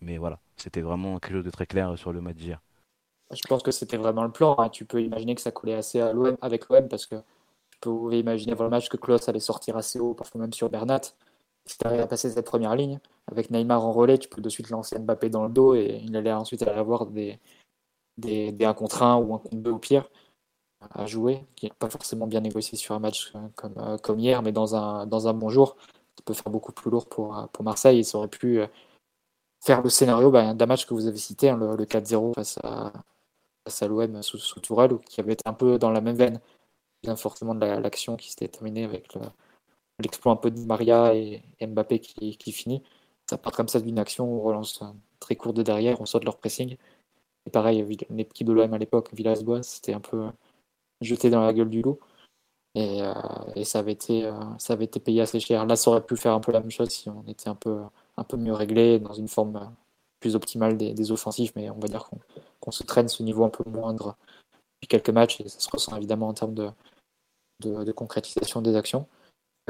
Mais 0.00 0.16
voilà, 0.16 0.38
c'était 0.56 0.80
vraiment 0.80 1.18
quelque 1.18 1.34
chose 1.34 1.44
de 1.44 1.50
très 1.50 1.66
clair 1.66 1.98
sur 1.98 2.12
le 2.12 2.22
match 2.22 2.36
d'hier. 2.36 2.60
Je 3.32 3.42
pense 3.48 3.62
que 3.62 3.70
c'était 3.70 3.96
vraiment 3.96 4.24
le 4.24 4.32
plan. 4.32 4.56
Hein. 4.58 4.68
Tu 4.70 4.84
peux 4.84 5.02
imaginer 5.02 5.34
que 5.34 5.40
ça 5.40 5.50
collait 5.50 5.74
assez 5.74 6.00
à 6.00 6.12
l'OM, 6.12 6.36
avec 6.40 6.68
l'OM 6.68 6.88
parce 6.88 7.06
que 7.06 7.16
tu 7.70 7.78
peux 7.80 8.14
imaginer 8.14 8.52
avant 8.52 8.64
le 8.64 8.70
match 8.70 8.88
que 8.88 8.96
Klaus 8.96 9.28
allait 9.28 9.40
sortir 9.40 9.76
assez 9.76 10.00
haut, 10.00 10.14
parfois 10.14 10.40
même 10.40 10.52
sur 10.52 10.68
Bernat 10.68 11.00
si 11.66 11.78
tu 11.78 11.86
arrives 11.86 12.00
à 12.00 12.06
passer 12.06 12.30
cette 12.30 12.46
première 12.46 12.74
ligne, 12.74 12.98
avec 13.30 13.50
Neymar 13.50 13.84
en 13.84 13.92
relais, 13.92 14.18
tu 14.18 14.28
peux 14.28 14.40
de 14.40 14.48
suite 14.48 14.70
lancer 14.70 14.98
Mbappé 14.98 15.30
dans 15.30 15.44
le 15.44 15.50
dos 15.50 15.74
et 15.74 16.00
il 16.04 16.16
allait 16.16 16.32
ensuite 16.32 16.62
avoir 16.62 17.06
des, 17.06 17.38
des, 18.18 18.52
des 18.52 18.64
1 18.64 18.74
contre 18.74 19.02
1 19.02 19.16
ou 19.18 19.34
1 19.34 19.38
contre 19.38 19.56
2 19.56 19.70
au 19.70 19.78
pire 19.78 20.10
à 20.94 21.06
jouer, 21.06 21.46
qui 21.56 21.66
n'est 21.66 21.72
pas 21.78 21.90
forcément 21.90 22.26
bien 22.26 22.40
négocié 22.40 22.78
sur 22.78 22.94
un 22.94 22.98
match 22.98 23.32
comme, 23.54 23.74
euh, 23.78 23.98
comme 23.98 24.18
hier, 24.18 24.42
mais 24.42 24.52
dans 24.52 24.74
un, 24.74 25.06
dans 25.06 25.28
un 25.28 25.34
bon 25.34 25.50
jour, 25.50 25.76
ça 26.16 26.22
peut 26.24 26.34
faire 26.34 26.50
beaucoup 26.50 26.72
plus 26.72 26.90
lourd 26.90 27.06
pour, 27.06 27.36
euh, 27.38 27.46
pour 27.52 27.64
Marseille. 27.64 28.00
Ils 28.00 28.16
auraient 28.16 28.28
pu 28.28 28.60
euh, 28.60 28.66
faire 29.60 29.82
le 29.82 29.90
scénario 29.90 30.30
bah, 30.30 30.54
d'un 30.54 30.66
match 30.66 30.86
que 30.86 30.94
vous 30.94 31.06
avez 31.06 31.18
cité, 31.18 31.50
hein, 31.50 31.58
le, 31.58 31.84
4-0 31.84 32.34
face 32.34 32.58
à, 32.64 32.92
face 33.64 33.82
à 33.82 33.88
l'OM 33.88 34.22
sous, 34.22 34.38
sous 34.38 34.60
Tourelle, 34.60 34.98
qui 35.00 35.20
avait 35.20 35.34
été 35.34 35.42
un 35.46 35.54
peu 35.54 35.78
dans 35.78 35.90
la 35.90 36.00
même 36.00 36.16
veine, 36.16 36.40
bien 37.02 37.16
forcément 37.16 37.54
de 37.54 37.64
l'action 37.64 38.16
qui 38.16 38.30
s'était 38.30 38.48
terminée 38.48 38.84
avec 38.84 39.14
le, 39.14 39.22
l'exploit 40.00 40.32
un 40.32 40.36
peu 40.36 40.50
de 40.50 40.60
Maria 40.60 41.14
et, 41.14 41.42
Mbappé 41.60 42.00
qui, 42.00 42.52
finit. 42.52 42.82
Ça 43.28 43.38
part 43.38 43.52
comme 43.52 43.68
ça 43.68 43.80
d'une 43.80 43.98
action, 43.98 44.32
on 44.32 44.40
relance 44.40 44.82
très 45.20 45.36
court 45.36 45.52
de 45.52 45.62
derrière, 45.62 46.00
on 46.00 46.06
sort 46.06 46.20
de 46.20 46.26
leur 46.26 46.38
pressing. 46.38 46.76
Et 47.46 47.50
pareil, 47.50 47.84
l'équipe 48.10 48.46
de 48.46 48.52
l'OM 48.52 48.72
à 48.74 48.78
l'époque, 48.78 49.10
Villas-Boas, 49.14 49.62
c'était 49.62 49.94
un 49.94 50.00
peu 50.00 50.28
jeté 51.00 51.30
dans 51.30 51.42
la 51.42 51.52
gueule 51.52 51.70
du 51.70 51.82
loup. 51.82 51.98
Et, 52.74 53.02
euh, 53.02 53.64
ça, 53.64 53.80
avait 53.80 53.92
été, 53.92 54.24
euh, 54.26 54.32
ça 54.58 54.74
avait 54.74 54.84
été 54.84 55.00
payé 55.00 55.22
assez 55.22 55.40
cher. 55.40 55.66
Là, 55.66 55.76
ça 55.76 55.90
aurait 55.90 56.04
pu 56.04 56.16
faire 56.16 56.34
un 56.34 56.40
peu 56.40 56.52
la 56.52 56.60
même 56.60 56.70
chose 56.70 56.90
si 56.90 57.08
on 57.08 57.24
était 57.26 57.48
un 57.48 57.54
peu, 57.54 57.82
un 58.16 58.24
peu 58.24 58.36
mieux 58.36 58.52
réglé, 58.52 58.98
dans 58.98 59.14
une 59.14 59.28
forme 59.28 59.74
plus 60.20 60.36
optimale 60.36 60.76
des, 60.76 61.12
offensifs, 61.12 61.52
mais 61.56 61.70
on 61.70 61.78
va 61.78 61.88
dire 61.88 62.04
qu'on 62.04 62.18
se 62.68 62.82
traîne 62.84 63.08
ce 63.08 63.22
niveau 63.22 63.44
un 63.44 63.48
peu 63.48 63.64
moindre 63.68 64.16
depuis 64.74 64.88
quelques 64.88 65.10
matchs, 65.10 65.40
et 65.40 65.48
ça 65.48 65.60
se 65.60 65.70
ressent 65.70 65.96
évidemment 65.96 66.28
en 66.28 66.34
termes 66.34 66.54
de, 66.54 66.70
de 67.60 67.92
concrétisation 67.92 68.62
des 68.62 68.76
actions 68.76 69.06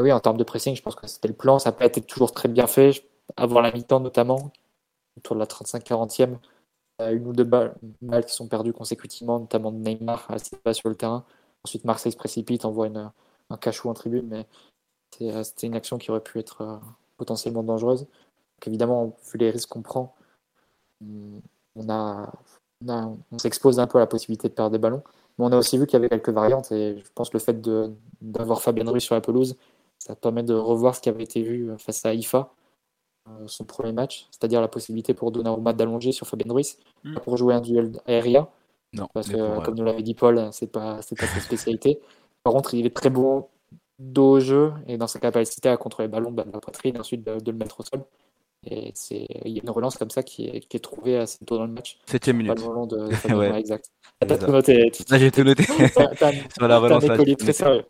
oui, 0.00 0.12
en 0.12 0.20
termes 0.20 0.36
de 0.36 0.44
pressing, 0.44 0.74
je 0.74 0.82
pense 0.82 0.94
que 0.94 1.06
c'était 1.06 1.28
le 1.28 1.34
plan. 1.34 1.58
Ça 1.58 1.70
n'a 1.70 1.76
pas 1.76 1.86
été 1.86 2.00
toujours 2.00 2.32
très 2.32 2.48
bien 2.48 2.66
fait. 2.66 3.04
Avant 3.36 3.60
la 3.60 3.72
mi-temps, 3.72 4.00
notamment, 4.00 4.52
autour 5.16 5.36
de 5.36 5.40
la 5.40 5.46
35-40e, 5.46 6.38
une 7.00 7.26
ou 7.26 7.32
deux 7.32 7.44
balles, 7.44 7.74
qui 8.26 8.34
sont 8.34 8.48
perdues 8.48 8.72
consécutivement, 8.72 9.40
notamment 9.40 9.72
de 9.72 9.78
Neymar 9.78 10.26
à 10.30 10.36
pas 10.62 10.74
sur 10.74 10.88
le 10.88 10.96
terrain. 10.96 11.24
Ensuite, 11.64 11.84
Marseille 11.84 12.12
se 12.12 12.16
précipite, 12.16 12.64
envoie 12.64 12.86
une, 12.86 13.10
un 13.50 13.56
cachot 13.56 13.88
en 13.88 13.94
tribune, 13.94 14.26
mais 14.28 14.46
euh, 15.22 15.42
c'était 15.42 15.66
une 15.66 15.74
action 15.74 15.98
qui 15.98 16.10
aurait 16.10 16.22
pu 16.22 16.38
être 16.38 16.62
euh, 16.62 16.76
potentiellement 17.16 17.62
dangereuse. 17.62 18.02
Donc, 18.02 18.66
évidemment, 18.66 19.16
vu 19.30 19.38
les 19.38 19.50
risques 19.50 19.68
qu'on 19.68 19.82
prend, 19.82 20.14
on, 21.02 21.88
a, 21.88 22.32
on, 22.86 23.18
on 23.32 23.38
s'expose 23.38 23.78
un 23.78 23.86
peu 23.86 23.98
à 23.98 24.00
la 24.00 24.06
possibilité 24.06 24.48
de 24.48 24.54
perdre 24.54 24.72
des 24.72 24.78
ballons. 24.78 25.02
Mais 25.38 25.44
on 25.44 25.52
a 25.52 25.56
aussi 25.56 25.78
vu 25.78 25.86
qu'il 25.86 25.94
y 25.94 25.96
avait 25.96 26.08
quelques 26.08 26.30
variantes 26.30 26.72
et 26.72 26.98
je 26.98 27.10
pense 27.14 27.30
que 27.30 27.36
le 27.36 27.42
fait 27.42 27.60
d'avoir 28.20 28.62
Fabien 28.62 28.88
Ruiz 28.90 29.02
sur 29.02 29.14
la 29.14 29.20
pelouse 29.20 29.56
ça 30.00 30.16
permet 30.16 30.42
de 30.42 30.54
revoir 30.54 30.96
ce 30.96 31.00
qui 31.00 31.08
avait 31.08 31.22
été 31.22 31.42
vu 31.42 31.70
face 31.78 32.04
à 32.06 32.14
IFA, 32.14 32.52
euh, 33.28 33.46
son 33.46 33.64
premier 33.64 33.92
match, 33.92 34.26
c'est-à-dire 34.30 34.60
la 34.60 34.68
possibilité 34.68 35.12
pour 35.14 35.30
Donnarumma 35.30 35.74
d'allonger 35.74 36.10
sur 36.10 36.26
Fabien 36.26 36.52
Ruiz 36.52 36.78
hmm. 37.04 37.18
pour 37.20 37.36
jouer 37.36 37.54
un 37.54 37.60
duel 37.60 37.92
aérien. 38.06 38.48
Non, 38.94 39.06
parce 39.12 39.28
que, 39.28 39.62
comme 39.62 39.76
nous 39.76 39.84
l'avait 39.84 40.02
dit 40.02 40.14
Paul, 40.14 40.48
c'est 40.52 40.66
pas, 40.66 41.00
c'est 41.02 41.16
pas 41.16 41.26
sa 41.26 41.40
spécialité. 41.40 42.00
Par 42.42 42.52
contre, 42.54 42.74
il 42.74 42.86
est 42.86 42.96
très 42.96 43.10
bon 43.10 43.46
dos 44.00 44.36
au 44.36 44.40
jeu 44.40 44.72
et 44.88 44.96
dans 44.96 45.06
sa 45.06 45.20
capacité 45.20 45.68
à 45.68 45.76
contrôler 45.76 46.08
le 46.08 46.12
ballon 46.12 46.32
de 46.32 46.38
la 46.38 46.60
poitrine 46.60 46.96
et 46.96 46.98
ensuite 46.98 47.22
de, 47.22 47.50
le 47.50 47.56
mettre 47.56 47.78
au 47.80 47.84
sol. 47.84 48.02
Et 48.66 48.92
c'est, 48.94 49.26
il 49.46 49.52
y 49.52 49.58
a 49.58 49.62
une 49.62 49.70
relance 49.70 49.96
comme 49.96 50.10
ça 50.10 50.22
qui 50.22 50.46
est, 50.46 50.60
qui 50.60 50.76
est 50.76 50.80
trouvée 50.80 51.16
assez 51.16 51.42
tôt 51.46 51.56
dans 51.56 51.64
le 51.64 51.72
match. 51.72 51.98
Septième 52.06 52.36
minute. 52.36 52.54
Pas 52.54 52.60
le 52.60 52.86
de, 52.86 53.28
de 53.28 53.34
ouais. 53.38 53.58
exact. 53.58 53.90
T'as 54.20 54.36
tout 54.36 54.50
noté. 54.50 54.92
j'ai 55.10 55.30
tout 55.30 55.44
noté. 55.44 55.64
Sur 56.58 56.68
la 56.68 56.78
relance, 56.78 57.04
très 57.38 57.52
sérieux. 57.54 57.84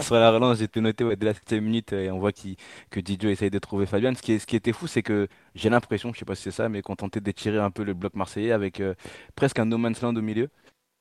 Sur 0.00 0.14
la 0.14 0.30
relance, 0.30 0.58
j'ai 0.58 0.68
tout 0.68 0.80
noté 0.80 1.04
ouais, 1.04 1.16
dès 1.16 1.26
la 1.26 1.34
septième 1.34 1.64
minute 1.64 1.92
et 1.92 2.10
on 2.10 2.18
voit 2.18 2.32
que 2.32 3.00
Didio 3.00 3.28
essaye 3.28 3.50
de 3.50 3.58
trouver 3.58 3.84
Fabian. 3.84 4.14
Ce 4.14 4.22
qui, 4.22 4.32
est, 4.32 4.38
ce 4.38 4.46
qui 4.46 4.56
était 4.56 4.72
fou, 4.72 4.86
c'est 4.86 5.02
que 5.02 5.28
j'ai 5.54 5.68
l'impression, 5.68 6.14
je 6.14 6.18
sais 6.18 6.24
pas 6.24 6.34
si 6.34 6.44
c'est 6.44 6.50
ça, 6.50 6.70
mais 6.70 6.80
qu'on 6.80 6.96
tentait 6.96 7.20
d'étirer 7.20 7.58
un 7.58 7.70
peu 7.70 7.84
le 7.84 7.92
bloc 7.92 8.14
marseillais 8.14 8.52
avec 8.52 8.80
euh, 8.80 8.94
presque 9.34 9.58
un 9.58 9.66
no 9.66 9.76
man's 9.76 10.00
land 10.00 10.16
au 10.16 10.22
milieu. 10.22 10.48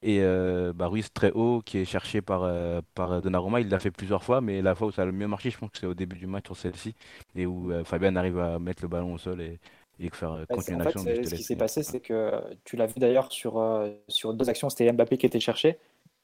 Et 0.08 0.20
euh, 0.22 0.72
bah, 0.72 0.86
Ruiz 0.86 1.12
très 1.12 1.32
haut, 1.32 1.64
qui 1.66 1.80
est 1.80 1.86
cherché 1.86 2.22
par, 2.22 2.44
euh, 2.44 2.80
par 2.94 3.24
Donnarumma, 3.24 3.60
il 3.60 3.70
l'a 3.70 3.80
fait 3.80 3.90
plusieurs 3.90 4.24
fois, 4.24 4.40
mais 4.40 4.62
la 4.62 4.76
fois 4.76 4.88
où 4.88 4.92
ça 4.92 5.02
a 5.02 5.06
le 5.06 5.12
mieux 5.12 5.28
marché, 5.28 5.50
je 5.50 5.58
pense 5.58 5.72
que 5.72 5.80
c'est 5.80 5.88
au 5.88 5.96
début 5.96 6.16
du 6.16 6.28
match 6.28 6.46
sur 6.46 6.56
celle-ci, 6.56 6.94
et 7.36 7.48
où 7.48 7.72
Fabien 7.84 8.16
arrive 8.16 8.38
à 8.38 8.60
mettre 8.60 8.84
le 8.84 8.88
ballon 8.88 9.16
au 9.16 9.18
sol 9.18 9.42
et, 9.42 9.58
et 10.00 10.12
faire 10.12 10.34
bah, 10.48 10.56
continuer 10.56 10.84
l'action. 10.84 11.02
Ce 11.02 11.34
qui 11.34 11.42
s'est 11.42 11.56
passé, 11.56 11.82
c'est 11.82 12.02
que 12.02 12.32
tu 12.66 12.76
l'as 12.76 12.86
vu 12.86 13.00
d'ailleurs 13.00 13.32
sur, 13.32 13.60
sur 14.08 14.36
deux 14.36 14.48
actions, 14.48 14.70
c'était 14.70 14.92
Mbappé 14.92 15.18
qui 15.18 15.26
était 15.26 15.40
cherché. 15.40 15.80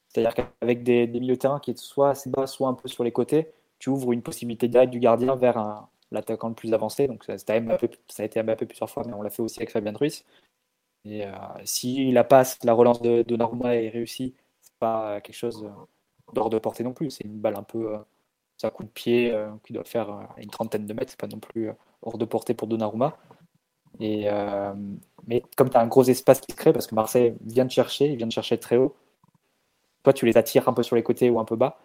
C'est-à-dire 0.06 0.34
qu'avec 0.34 0.84
des, 0.84 1.08
des 1.08 1.18
milieux 1.18 1.34
de 1.34 1.40
terrain 1.40 1.58
qui 1.58 1.72
étaient 1.72 1.80
soit 1.80 2.10
assez 2.10 2.30
bas, 2.30 2.46
soit 2.46 2.68
un 2.68 2.74
peu 2.74 2.86
sur 2.86 3.02
les 3.02 3.10
côtés, 3.10 3.50
tu 3.80 3.90
ouvres 3.90 4.12
une 4.12 4.22
possibilité 4.22 4.68
directe 4.68 4.92
du 4.92 5.00
gardien 5.00 5.34
vers 5.34 5.88
l'attaquant 6.12 6.48
le 6.48 6.54
plus 6.54 6.72
avancé. 6.72 7.08
Donc 7.08 7.24
ça, 7.24 7.36
ça, 7.36 7.52
a 7.54 8.24
été 8.24 8.40
Mbappé 8.44 8.66
plusieurs 8.66 8.90
fois, 8.90 9.02
mais 9.04 9.14
on 9.14 9.22
l'a 9.22 9.30
fait 9.30 9.42
aussi 9.42 9.58
avec 9.58 9.72
Fabien 9.72 9.92
Ruiz. 9.92 10.24
Et 11.04 11.26
euh, 11.26 11.32
si 11.64 12.12
la 12.12 12.24
passe, 12.24 12.58
la 12.64 12.72
relance 12.72 13.02
de, 13.02 13.36
Norma 13.36 13.74
est 13.74 13.88
réussie, 13.88 14.34
c'est 14.60 14.74
pas 14.78 15.20
quelque 15.20 15.36
chose 15.36 15.68
d'hors 16.32 16.50
de 16.50 16.58
portée 16.58 16.84
non 16.84 16.92
plus. 16.92 17.10
C'est 17.10 17.24
une 17.24 17.38
balle 17.38 17.56
un 17.56 17.62
peu, 17.62 17.96
ça 18.56 18.70
coup 18.70 18.84
de 18.84 18.88
pied 18.88 19.32
euh, 19.32 19.50
qui 19.64 19.72
doit 19.72 19.84
faire 19.84 20.10
euh, 20.10 20.22
une 20.38 20.50
trentaine 20.50 20.86
de 20.86 20.94
mètres. 20.94 21.10
C'est 21.10 21.20
pas 21.20 21.26
non 21.26 21.40
plus 21.40 21.70
hors 22.02 22.18
de 22.18 22.24
portée 22.24 22.54
pour 22.54 22.68
Donnarumma. 22.68 23.16
Et, 24.00 24.26
mais 25.26 25.42
comme 25.56 25.68
tu 25.68 25.76
as 25.76 25.80
un 25.80 25.86
gros 25.86 26.04
espace 26.04 26.40
qui 26.40 26.52
se 26.52 26.56
crée, 26.56 26.72
parce 26.72 26.86
que 26.86 26.94
Marseille 26.94 27.34
vient 27.42 27.66
de 27.66 27.70
chercher, 27.70 28.06
il 28.06 28.16
vient 28.16 28.26
de 28.26 28.32
chercher 28.32 28.58
très 28.58 28.78
haut, 28.78 28.96
toi 30.02 30.14
tu 30.14 30.24
les 30.26 30.38
attires 30.38 30.68
un 30.68 30.72
peu 30.72 30.82
sur 30.82 30.96
les 30.96 31.02
côtés 31.02 31.28
ou 31.28 31.38
un 31.38 31.44
peu 31.44 31.56
bas, 31.56 31.78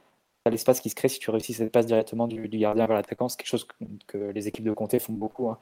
l'espace 0.49 0.82
qui 0.82 0.89
se 0.89 0.95
crée 0.95 1.09
si 1.09 1.20
tu 1.20 1.30
réussis 1.32 1.53
cette 1.53 1.72
passe 1.72 1.86
directement 1.86 2.28
du, 2.28 2.47
gardien 2.47 2.86
vers 2.86 2.95
l'attaquant. 2.95 3.30
C'est 3.30 3.38
quelque 3.38 3.47
chose 3.47 3.68
que, 4.07 4.18
les 4.18 4.47
équipes 4.47 4.65
de 4.65 4.74
Comté 4.74 4.99
font 4.99 5.13
beaucoup, 5.13 5.49
hein. 5.49 5.57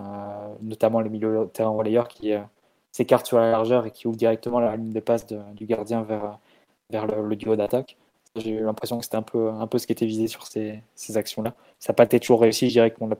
euh, 0.00 0.54
notamment 0.62 1.00
les 1.00 1.10
milieux 1.10 1.38
de 1.40 1.44
terrain 1.46 1.70
relayeurs 1.70 2.08
qui 2.08 2.32
euh, 2.32 2.40
s'écartent 2.98 3.26
sur 3.26 3.38
la 3.38 3.48
largeur 3.52 3.86
et 3.86 3.92
qui 3.92 4.08
ouvrent 4.08 4.16
directement 4.16 4.58
la 4.58 4.76
ligne 4.76 4.92
de 4.92 4.98
passe 4.98 5.24
du 5.26 5.66
gardien 5.66 6.02
vers, 6.02 6.38
vers 6.90 7.06
le, 7.06 7.36
duo 7.36 7.54
d'attaque. 7.54 7.96
J'ai 8.34 8.50
eu 8.50 8.64
l'impression 8.64 8.98
que 8.98 9.04
c'était 9.04 9.16
un 9.16 9.22
peu, 9.22 9.50
un 9.50 9.68
peu 9.68 9.78
ce 9.78 9.86
qui 9.86 9.92
était 9.92 10.06
visé 10.06 10.26
sur 10.26 10.44
ces, 10.46 10.82
actions-là. 11.14 11.54
Ça 11.78 11.92
n'a 11.92 11.94
pas 11.94 12.04
été 12.04 12.18
toujours 12.18 12.40
réussi, 12.40 12.66
je 12.66 12.72
dirais 12.72 12.90
qu'on 12.90 13.06
l'a 13.06 13.16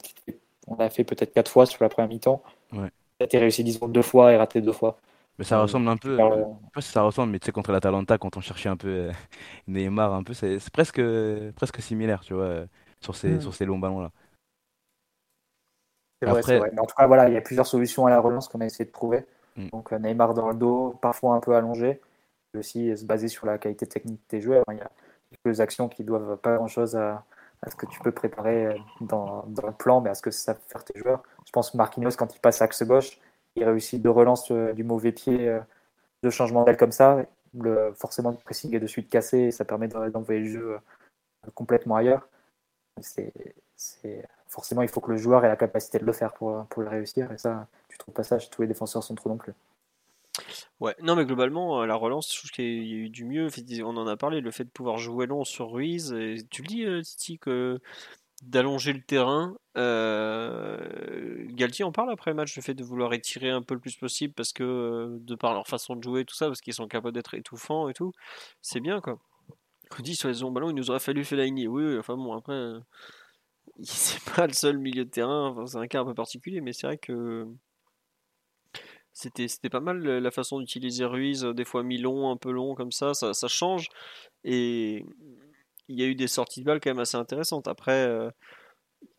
on 0.66 0.90
fait 0.90 1.04
peut-être 1.04 1.32
quatre 1.32 1.50
fois 1.50 1.64
sur 1.64 1.82
la 1.82 1.88
première 1.88 2.08
mi-temps. 2.08 2.42
Ça 2.72 2.80
a 3.20 3.24
été 3.24 3.38
réussi, 3.38 3.62
disons, 3.62 3.86
deux 3.86 4.02
fois 4.02 4.32
et 4.32 4.36
raté 4.36 4.60
deux 4.60 4.72
fois. 4.72 4.98
Mais 5.38 5.44
ça 5.44 5.62
ressemble 5.62 5.88
un 5.88 5.96
peu. 5.96 6.16
Je 6.16 6.22
sais 6.24 6.70
pas 6.74 6.80
si 6.80 6.90
ça 6.90 7.02
ressemble, 7.02 7.30
mais 7.30 7.38
tu 7.38 7.46
sais, 7.46 7.52
contre 7.52 7.70
l'Atalanta, 7.70 8.18
quand 8.18 8.36
on 8.36 8.40
cherchait 8.40 8.68
un 8.68 8.76
peu 8.76 8.88
euh, 8.88 9.12
Neymar, 9.68 10.12
un 10.12 10.24
peu, 10.24 10.34
c'est 10.34 10.58
presque, 10.70 11.00
presque 11.54 11.80
similaire, 11.80 12.22
tu 12.22 12.34
vois, 12.34 12.64
sur 13.00 13.14
ces, 13.14 13.28
hmm. 13.28 13.40
sur 13.42 13.54
ces 13.54 13.64
longs 13.64 13.78
ballons-là. 13.78 14.10
C'est 16.20 16.28
vrai, 16.28 16.40
vrai, 16.40 16.70
Mais 16.72 16.80
en 16.80 16.86
tout 16.86 16.96
cas, 16.96 17.06
voilà, 17.06 17.28
il 17.28 17.34
y 17.34 17.36
a 17.36 17.40
plusieurs 17.40 17.68
solutions 17.68 18.06
à 18.06 18.10
la 18.10 18.18
relance 18.18 18.48
qu'on 18.48 18.60
a 18.60 18.66
essayé 18.66 18.84
de 18.84 18.90
trouver. 18.90 19.24
Hmm. 19.58 19.68
Donc 19.72 19.92
euh, 19.92 19.98
Neymar 19.98 20.34
dans 20.34 20.48
le 20.48 20.54
dos, 20.54 20.96
parfois 21.02 21.34
un 21.34 21.40
peu 21.40 21.54
allongé, 21.54 22.00
et 22.54 22.58
aussi 22.58 22.96
se 22.96 23.04
baser 23.04 23.28
sur 23.28 23.46
la 23.46 23.58
qualité 23.58 23.86
technique 23.86 24.20
des 24.30 24.40
joueurs. 24.40 24.64
Il 24.70 24.78
y 24.78 24.80
a 24.80 24.90
quelques 25.30 25.60
actions 25.60 25.88
qui 25.88 26.04
doivent 26.04 26.36
pas 26.38 26.56
grand-chose 26.56 26.96
à, 26.96 27.24
ce 27.68 27.74
que 27.74 27.86
tu 27.86 27.98
peux 28.00 28.12
préparer 28.12 28.66
euh, 28.66 28.74
dans, 29.00 29.44
le 29.46 29.72
plan, 29.72 30.00
mais 30.00 30.10
à 30.10 30.14
ce 30.14 30.22
que 30.22 30.30
ça 30.30 30.54
peut 30.54 30.60
faire 30.68 30.84
tes 30.84 30.98
joueurs. 30.98 31.22
Je 31.44 31.50
pense 31.50 31.74
Marquinhos, 31.74 32.12
quand 32.16 32.34
il 32.34 32.40
passe 32.40 32.62
axe 32.62 32.84
gauche, 32.84 33.18
il 33.56 33.64
réussit 33.64 34.00
deux 34.00 34.10
relances 34.10 34.50
euh, 34.52 34.72
du 34.72 34.84
mauvais 34.84 35.12
pied, 35.12 35.58
de 36.22 36.30
changement 36.30 36.64
d'aile 36.64 36.76
comme 36.76 36.92
ça. 36.92 37.24
Forcément, 37.94 38.30
le 38.30 38.36
pressing 38.36 38.74
est 38.74 38.80
de 38.80 38.86
suite 38.86 39.08
cassé 39.10 39.38
et 39.38 39.50
ça 39.50 39.64
permet 39.64 39.88
d'envoyer 39.88 40.40
le 40.40 40.48
jeu 40.48 40.78
complètement 41.54 41.96
ailleurs. 41.96 42.28
C'est, 43.00 43.32
forcément, 44.48 44.82
il 44.82 44.88
faut 44.88 45.00
que 45.00 45.10
le 45.10 45.16
joueur 45.16 45.44
ait 45.44 45.48
la 45.48 45.56
capacité 45.56 45.98
de 45.98 46.04
le 46.04 46.12
faire 46.12 46.32
pour, 46.34 46.66
pour 46.66 46.82
le 46.82 46.88
réussir. 46.88 47.30
Et 47.32 47.38
ça, 47.38 47.66
tu 47.88 47.98
trouves 47.98 48.14
pas 48.14 48.22
ça 48.22 48.38
tous 48.38 48.62
les 48.62 48.68
défenseurs 48.68 49.02
sont 49.02 49.14
trop 49.14 49.28
non 49.28 49.36
plus. 49.36 49.52
Ouais, 50.80 50.94
non, 51.02 51.16
mais 51.16 51.24
globalement, 51.24 51.84
la 51.84 51.96
relance, 51.96 52.32
je 52.32 52.38
trouve 52.38 52.50
qu'il 52.52 52.64
y 52.64 52.92
a 52.94 52.96
eu 52.96 53.08
du 53.08 53.24
mieux. 53.24 53.48
On 53.84 53.96
en 53.96 54.06
a 54.06 54.16
parlé, 54.16 54.40
le 54.40 54.50
fait 54.50 54.64
de 54.64 54.70
pouvoir 54.70 54.98
jouer 54.98 55.26
long 55.26 55.44
sur 55.44 55.70
Ruiz. 55.70 56.12
Et 56.12 56.36
tu 56.50 56.62
le 56.62 56.68
dis, 56.68 57.02
Titi, 57.02 57.38
que 57.38 57.80
d'allonger 58.42 58.92
le 58.92 59.02
terrain. 59.02 59.56
Euh, 59.76 61.46
Galtier 61.50 61.84
en 61.84 61.92
parle 61.92 62.10
après 62.10 62.30
le 62.30 62.36
match, 62.36 62.56
le 62.56 62.62
fait 62.62 62.74
de 62.74 62.84
vouloir 62.84 63.12
étirer 63.12 63.50
un 63.50 63.62
peu 63.62 63.74
le 63.74 63.80
plus 63.80 63.96
possible 63.96 64.32
parce 64.34 64.52
que 64.52 64.62
euh, 64.62 65.18
de 65.20 65.34
par 65.34 65.54
leur 65.54 65.66
façon 65.66 65.96
de 65.96 66.02
jouer, 66.02 66.24
tout 66.24 66.34
ça, 66.34 66.46
parce 66.46 66.60
qu'ils 66.60 66.74
sont 66.74 66.88
capables 66.88 67.14
d'être 67.14 67.34
étouffants 67.34 67.88
et 67.88 67.94
tout, 67.94 68.12
c'est 68.62 68.80
bien 68.80 69.00
quoi. 69.00 69.18
On 69.98 70.04
sur 70.04 70.28
les 70.28 70.50
ballon, 70.50 70.70
il 70.70 70.74
nous 70.74 70.90
aurait 70.90 71.00
fallu 71.00 71.24
Fellaini. 71.24 71.66
Oui, 71.66 71.82
oui, 71.82 71.98
enfin 71.98 72.14
bon, 72.16 72.36
après, 72.36 72.52
euh, 72.52 72.78
c'est 73.82 74.22
pas 74.34 74.46
le 74.46 74.52
seul 74.52 74.78
milieu 74.78 75.04
de 75.04 75.10
terrain, 75.10 75.64
c'est 75.66 75.78
un 75.78 75.86
cas 75.86 76.00
un 76.00 76.04
peu 76.04 76.14
particulier, 76.14 76.60
mais 76.60 76.72
c'est 76.72 76.86
vrai 76.86 76.98
que 76.98 77.46
c'était, 79.12 79.48
pas 79.68 79.80
mal 79.80 79.98
la 79.98 80.30
façon 80.30 80.60
d'utiliser 80.60 81.04
Ruiz, 81.04 81.42
des 81.42 81.64
fois 81.64 81.82
mi-long, 81.82 82.30
un 82.30 82.36
peu 82.36 82.52
long 82.52 82.76
comme 82.76 82.92
ça, 82.92 83.14
ça, 83.14 83.48
change. 83.48 83.88
Et 84.44 85.04
il 85.88 85.98
y 85.98 86.04
a 86.04 86.06
eu 86.06 86.14
des 86.14 86.28
sorties 86.28 86.60
de 86.60 86.66
balles 86.66 86.80
quand 86.80 86.90
même 86.90 87.00
assez 87.00 87.16
intéressantes. 87.16 87.66
Après, 87.66 88.06
euh, 88.06 88.30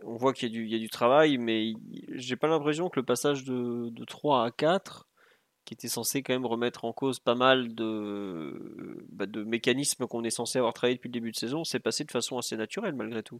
on 0.06 0.16
voit 0.16 0.34
qu'il 0.34 0.56
y, 0.56 0.76
a 0.76 0.80
du 0.80 0.90
travail, 0.90 1.38
mais 1.38 1.74
j'ai 2.14 2.38
pas 2.38 2.48
l'impression 2.48 2.90
que 2.90 3.00
le 3.00 3.06
passage 3.06 3.44
de, 3.44 3.92
3 4.06 4.46
à 4.46 4.52
4, 4.52 5.09
qui 5.70 5.76
était 5.76 5.88
censé 5.88 6.24
quand 6.24 6.34
même 6.34 6.48
remettre 6.48 6.84
en 6.84 6.94
cause 6.94 7.20
pas 7.20 7.36
mal 7.36 7.76
de, 7.76 9.06
bah, 9.12 9.28
de 9.28 9.44
mécanismes 9.44 10.08
qu'on 10.08 10.24
est 10.24 10.32
censé 10.32 10.58
avoir 10.58 10.74
travaillé 10.74 10.96
depuis 10.96 11.10
le 11.10 11.14
début 11.14 11.32
de 11.32 11.36
saison, 11.36 11.64
s'est 11.64 11.78
passé 11.78 12.04
de 12.06 12.10
façon 12.10 12.40
assez 12.40 12.58
naturelle 12.58 12.96
malgré 12.96 13.22
tout. 13.22 13.40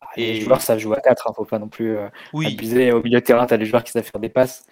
Ah, 0.00 0.08
et 0.16 0.32
les 0.32 0.40
joueurs 0.40 0.60
ça 0.60 0.76
joue 0.76 0.92
à 0.92 1.00
4, 1.00 1.28
hein, 1.28 1.32
faut 1.36 1.44
pas 1.44 1.60
non 1.60 1.68
plus 1.68 1.96
euh, 1.96 2.08
abuser. 2.34 2.90
Au 2.90 3.00
milieu 3.00 3.20
de 3.20 3.24
terrain, 3.24 3.46
tu 3.46 3.54
as 3.54 3.58
des 3.58 3.64
joueurs 3.64 3.84
qui 3.84 3.92
savent 3.92 4.02
faire 4.02 4.20
des 4.20 4.28
passes. 4.28 4.66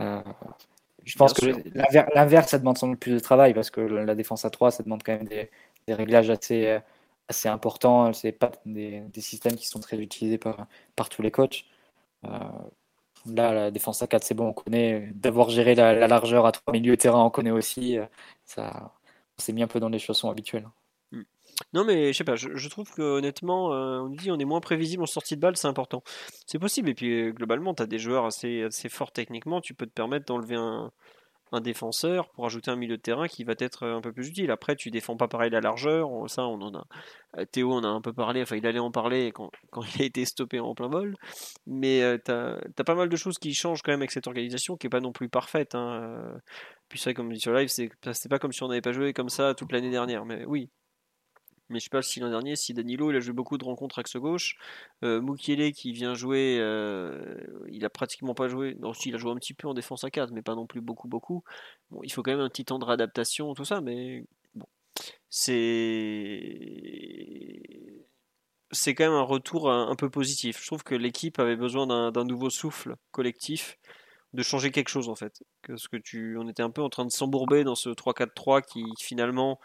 Euh, 0.00 0.22
je 1.02 1.16
pense 1.18 1.32
que 1.32 1.46
l'inverse, 2.14 2.50
ça 2.50 2.60
demande 2.60 2.78
sans 2.78 2.86
doute 2.86 3.00
plus 3.00 3.14
de 3.14 3.18
travail 3.18 3.52
parce 3.52 3.70
que 3.70 3.80
la 3.80 4.14
défense 4.14 4.44
à 4.44 4.50
3, 4.50 4.70
ça 4.70 4.84
demande 4.84 5.02
quand 5.02 5.16
même 5.16 5.26
des, 5.26 5.50
des 5.88 5.94
réglages 5.94 6.30
assez 6.30 6.78
assez 7.26 7.48
important. 7.48 8.12
C'est 8.12 8.30
pas 8.30 8.52
des, 8.66 9.02
systèmes 9.16 9.56
qui 9.56 9.66
sont 9.66 9.80
très 9.80 9.98
utilisés 9.98 10.38
par, 10.38 10.68
par 10.94 11.08
tous 11.08 11.22
les 11.22 11.32
coachs. 11.32 11.64
Euh, 12.24 12.28
là, 13.34 13.52
la 13.52 13.70
défense 13.70 14.02
à 14.02 14.06
4, 14.06 14.24
c'est 14.24 14.34
bon, 14.34 14.48
on 14.48 14.52
connaît. 14.52 15.10
D'avoir 15.14 15.50
géré 15.50 15.74
la, 15.74 16.06
largeur 16.06 16.46
à 16.46 16.52
3 16.52 16.72
milieux 16.72 16.96
de 16.96 17.00
terrain, 17.00 17.24
on 17.24 17.30
connaît 17.30 17.50
aussi. 17.50 17.98
Euh, 17.98 18.06
ça, 18.44 18.92
on 19.38 19.42
s'est 19.42 19.52
mis 19.52 19.62
un 19.62 19.68
peu 19.68 19.80
dans 19.80 19.88
les 19.88 19.98
chaussons 19.98 20.30
habituelles. 20.30 20.68
Hmm. 21.12 21.22
Non, 21.72 21.84
mais 21.84 22.12
je 22.12 22.18
sais 22.18 22.24
pas, 22.24 22.36
je, 22.36 22.68
trouve 22.68 22.92
que 22.92 23.02
honnêtement, 23.02 23.72
euh, 23.72 24.00
on 24.00 24.08
dit 24.08 24.30
on 24.30 24.38
est 24.38 24.44
moins 24.44 24.60
prévisible 24.60 25.02
en 25.02 25.06
sortie 25.06 25.36
de 25.36 25.40
balle, 25.40 25.56
c'est 25.56 25.68
important. 25.68 26.02
C'est 26.46 26.58
possible, 26.58 26.88
et 26.90 26.94
puis 26.94 27.32
globalement, 27.32 27.74
tu 27.74 27.82
as 27.82 27.86
des 27.86 27.98
joueurs 27.98 28.26
assez, 28.26 28.64
assez 28.64 28.88
forts 28.88 29.12
techniquement, 29.12 29.60
tu 29.60 29.74
peux 29.74 29.86
te 29.86 29.92
permettre 29.92 30.26
d'enlever 30.26 30.56
un, 30.56 30.92
un 31.52 31.60
défenseur 31.60 32.28
pour 32.30 32.46
ajouter 32.46 32.70
un 32.70 32.76
milieu 32.76 32.96
de 32.96 33.02
terrain 33.02 33.28
qui 33.28 33.44
va 33.44 33.54
être 33.58 33.86
un 33.86 34.00
peu 34.00 34.12
plus 34.12 34.28
utile. 34.28 34.50
Après, 34.50 34.76
tu 34.76 34.90
défends 34.90 35.16
pas 35.16 35.28
pareil 35.28 35.50
la 35.50 35.60
largeur, 35.60 36.08
ça 36.28 36.46
on 36.46 36.60
en 36.60 36.74
a. 36.74 36.86
Euh, 37.38 37.44
Théo 37.44 37.72
en 37.72 37.84
a 37.84 37.88
un 37.88 38.00
peu 38.00 38.12
parlé, 38.12 38.42
enfin 38.42 38.56
il 38.56 38.66
allait 38.66 38.78
en 38.78 38.90
parler 38.90 39.32
quand, 39.32 39.50
quand 39.70 39.82
il 39.94 40.02
a 40.02 40.04
été 40.04 40.24
stoppé 40.24 40.60
en 40.60 40.74
plein 40.74 40.88
vol. 40.88 41.16
Mais 41.66 42.02
euh, 42.02 42.18
tu 42.24 42.32
as, 42.32 42.84
pas 42.84 42.94
mal 42.94 43.08
de 43.08 43.16
choses 43.16 43.38
qui 43.38 43.54
changent 43.54 43.82
quand 43.82 43.92
même 43.92 44.00
avec 44.00 44.10
cette 44.10 44.26
organisation 44.26 44.76
qui 44.76 44.86
est 44.86 44.90
pas 44.90 45.00
non 45.00 45.12
plus 45.12 45.28
parfaite. 45.28 45.74
Hein. 45.74 46.00
Euh. 46.02 46.38
Puis 46.88 46.98
c'est 46.98 47.14
comme 47.14 47.32
dit 47.32 47.40
sur 47.40 47.52
live, 47.52 47.68
c'est 47.68 48.28
pas 48.28 48.38
comme 48.38 48.52
si 48.52 48.62
on 48.62 48.68
n'avait 48.68 48.80
pas 48.80 48.92
joué 48.92 49.12
comme 49.12 49.28
ça 49.28 49.54
toute 49.54 49.72
l'année 49.72 49.90
dernière. 49.90 50.24
Mais 50.24 50.44
oui, 50.44 50.70
mais 51.70 51.78
je 51.78 51.84
sais 51.84 51.90
pas 51.90 52.02
si 52.02 52.20
l'an 52.20 52.30
dernier, 52.30 52.56
si 52.56 52.74
Danilo, 52.74 53.10
il 53.10 53.16
a 53.16 53.20
joué 53.20 53.32
beaucoup 53.32 53.56
de 53.56 53.64
rencontres 53.64 53.98
axe 54.00 54.16
gauche. 54.16 54.56
Euh, 55.04 55.20
qui 55.36 55.92
vient 55.92 56.14
jouer, 56.14 56.58
euh, 56.60 57.36
il 57.70 57.84
a 57.84 57.90
pratiquement 57.90 58.34
pas 58.34 58.48
joué. 58.48 58.76
Non, 58.80 58.92
il 58.92 59.14
a 59.14 59.18
joué 59.18 59.30
un 59.30 59.36
petit 59.36 59.54
peu 59.54 59.68
en 59.68 59.74
défense 59.74 60.04
à 60.04 60.10
4, 60.10 60.32
mais 60.32 60.42
pas 60.42 60.54
non 60.54 60.66
plus 60.66 60.80
beaucoup, 60.80 61.08
beaucoup. 61.08 61.44
Bon, 61.90 62.00
il 62.02 62.12
faut 62.12 62.22
quand 62.22 62.32
même 62.32 62.40
un 62.40 62.48
petit 62.48 62.64
temps 62.64 62.78
de 62.78 62.84
réadaptation, 62.84 63.54
tout 63.54 63.64
ça, 63.64 63.80
mais 63.80 64.24
bon. 64.54 64.66
C'est. 65.30 65.60
C'est 68.72 68.94
quand 68.94 69.04
même 69.04 69.12
un 69.14 69.22
retour 69.22 69.70
un, 69.70 69.96
peu 69.96 70.10
positif. 70.10 70.60
Je 70.60 70.66
trouve 70.66 70.84
que 70.84 70.94
l'équipe 70.94 71.38
avait 71.40 71.56
besoin 71.56 72.12
d'un 72.12 72.24
nouveau 72.24 72.50
souffle 72.50 72.96
collectif, 73.10 73.78
de 74.32 74.42
changer 74.42 74.70
quelque 74.70 74.88
chose 74.88 75.08
en 75.08 75.16
fait. 75.16 75.42
Parce 75.66 75.88
que 75.88 75.96
tu, 75.96 76.36
on 76.38 76.48
était 76.48 76.62
un 76.62 76.70
peu 76.70 76.82
en 76.82 76.88
train 76.88 77.04
de 77.04 77.10
s'embourber 77.10 77.64
dans 77.64 77.74
ce 77.74 77.90
3-4-3 77.90 78.62
qui 78.62 78.84
finalement 79.00 79.58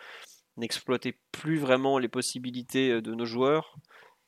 n'exploitait 0.58 1.18
plus 1.32 1.58
vraiment 1.58 1.98
les 1.98 2.08
possibilités 2.08 2.92
euh, 2.92 3.02
de 3.02 3.14
nos 3.14 3.26
joueurs. 3.26 3.78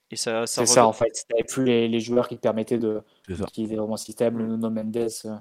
Et 0.09 0.15
ça, 0.15 0.47
ça 0.47 0.65
c'est 0.65 0.73
ça 0.73 0.88
en 0.88 0.93
fait. 0.93 1.25
Tu 1.38 1.43
plus 1.45 1.65
les, 1.65 1.99
joueurs 1.99 2.28
qui 2.28 2.38
te 2.38 2.41
permettaient 2.41 2.80
d'utiliser 2.80 3.75
vraiment 3.75 3.93
le 3.93 3.97
système. 3.97 4.38
Le 4.38 4.47
Nuno 4.47 4.69
Mendes 4.69 5.09
euh, 5.25 5.36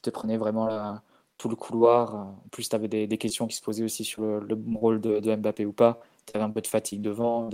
te 0.00 0.10
prenait 0.10 0.38
vraiment 0.38 0.66
la, 0.66 1.02
tout 1.36 1.48
le 1.48 1.56
couloir. 1.56 2.14
En 2.14 2.44
plus, 2.50 2.68
tu 2.68 2.76
avais 2.76 2.88
des, 2.88 3.06
des, 3.06 3.18
questions 3.18 3.46
qui 3.46 3.56
se 3.56 3.62
posaient 3.62 3.84
aussi 3.84 4.04
sur 4.04 4.22
le, 4.22 4.54
bon 4.54 4.78
rôle 4.78 5.00
de, 5.00 5.20
de, 5.20 5.34
Mbappé 5.34 5.66
ou 5.66 5.72
pas. 5.72 6.00
Tu 6.26 6.32
avais 6.34 6.44
un 6.44 6.50
peu 6.50 6.60
de 6.60 6.66
fatigue 6.66 7.02
devant, 7.02 7.50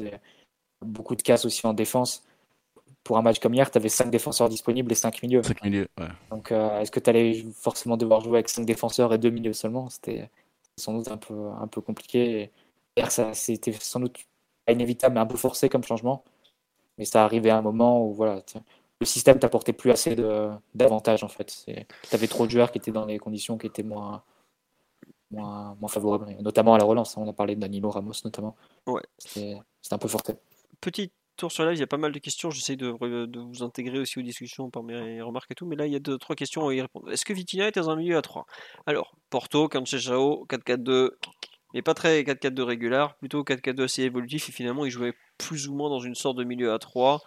beaucoup 0.82 1.16
de 1.16 1.22
casse 1.22 1.44
aussi 1.44 1.66
en 1.66 1.72
défense. 1.72 2.24
Pour 3.04 3.18
un 3.18 3.22
match 3.22 3.38
comme 3.38 3.54
hier, 3.54 3.70
tu 3.70 3.78
avais 3.78 3.88
5 3.88 4.10
défenseurs 4.10 4.48
disponibles 4.48 4.90
et 4.90 4.96
5 4.96 5.22
milieux. 5.22 5.42
5 5.42 5.62
milieux, 5.62 5.88
ouais. 5.98 6.06
Donc, 6.30 6.50
euh, 6.50 6.80
est-ce 6.80 6.90
que 6.90 6.98
tu 6.98 7.08
allais 7.08 7.44
forcément 7.54 7.96
devoir 7.96 8.20
jouer 8.20 8.38
avec 8.38 8.48
5 8.48 8.64
défenseurs 8.64 9.14
et 9.14 9.18
2 9.18 9.30
milieux 9.30 9.52
seulement? 9.52 9.88
C'était 9.88 10.28
sans 10.76 10.94
doute 10.94 11.08
un 11.08 11.16
peu, 11.16 11.50
un 11.60 11.66
peu 11.66 11.80
compliqué. 11.80 12.50
ça, 13.08 13.34
c'était 13.34 13.72
sans 13.72 14.00
doute 14.00 14.18
inévitable, 14.68 15.14
mais 15.14 15.20
un 15.20 15.26
peu 15.26 15.36
forcé 15.36 15.68
comme 15.68 15.84
changement. 15.84 16.24
Mais 16.98 17.04
ça 17.04 17.24
arrivait 17.24 17.50
à 17.50 17.58
un 17.58 17.62
moment 17.62 18.04
où 18.06 18.14
voilà, 18.14 18.42
le 19.00 19.06
système 19.06 19.38
t'apportait 19.38 19.72
plus 19.72 19.90
assez 19.90 20.16
d'avantages 20.74 21.24
en 21.24 21.28
fait. 21.28 21.64
Tu 21.66 22.14
avais 22.14 22.28
trop 22.28 22.46
de 22.46 22.50
joueurs 22.50 22.72
qui 22.72 22.78
étaient 22.78 22.92
dans 22.92 23.06
des 23.06 23.18
conditions 23.18 23.58
qui 23.58 23.66
étaient 23.66 23.82
moins, 23.82 24.22
moins, 25.30 25.76
moins 25.80 25.88
favorable, 25.88 26.34
notamment 26.40 26.74
à 26.74 26.78
la 26.78 26.84
relance. 26.84 27.16
Hein. 27.16 27.22
On 27.24 27.28
a 27.28 27.32
parlé 27.32 27.54
de 27.54 27.60
Danilo 27.60 27.90
Ramos 27.90 28.12
notamment. 28.24 28.56
Ouais. 28.86 29.02
C'est 29.18 29.58
un 29.90 29.98
peu 29.98 30.08
forté. 30.08 30.34
Petit 30.80 31.10
tour 31.36 31.52
sur 31.52 31.64
live, 31.64 31.76
il 31.76 31.80
y 31.80 31.82
a 31.82 31.86
pas 31.86 31.96
mal 31.96 32.12
de 32.12 32.18
questions. 32.18 32.50
J'essaie 32.50 32.76
de, 32.76 32.88
vous 32.88 33.62
intégrer 33.62 33.98
aussi 33.98 34.18
aux 34.18 34.22
discussions 34.22 34.70
par 34.70 34.82
mes 34.82 35.20
remarques 35.22 35.50
et 35.50 35.54
tout. 35.54 35.66
Mais 35.66 35.76
là, 35.76 35.86
il 35.86 35.92
y 35.92 35.96
a 35.96 36.00
deux, 36.00 36.18
trois 36.18 36.36
questions 36.36 36.68
à 36.68 36.74
y 36.74 36.80
répondre. 36.80 37.10
Est-ce 37.10 37.24
que 37.24 37.32
Vitinha 37.32 37.68
est 37.68 37.76
dans 37.76 37.90
un 37.90 37.96
milieu 37.96 38.16
à 38.16 38.22
3 38.22 38.46
Alors, 38.86 39.16
Porto, 39.30 39.68
Cancelo, 39.68 40.46
4-4-2. 40.48 41.10
Mais 41.74 41.82
pas 41.82 41.94
très 41.94 42.22
4-4-2 42.22 42.62
régulier, 42.62 43.06
plutôt 43.18 43.42
4-4-2 43.42 43.82
assez 43.84 44.02
évolutif. 44.02 44.48
Et 44.48 44.52
finalement, 44.52 44.84
il 44.84 44.90
jouait 44.90 45.14
plus 45.38 45.68
ou 45.68 45.74
moins 45.74 45.90
dans 45.90 46.00
une 46.00 46.14
sorte 46.14 46.36
de 46.36 46.44
milieu 46.44 46.72
à 46.72 46.78
3. 46.78 47.20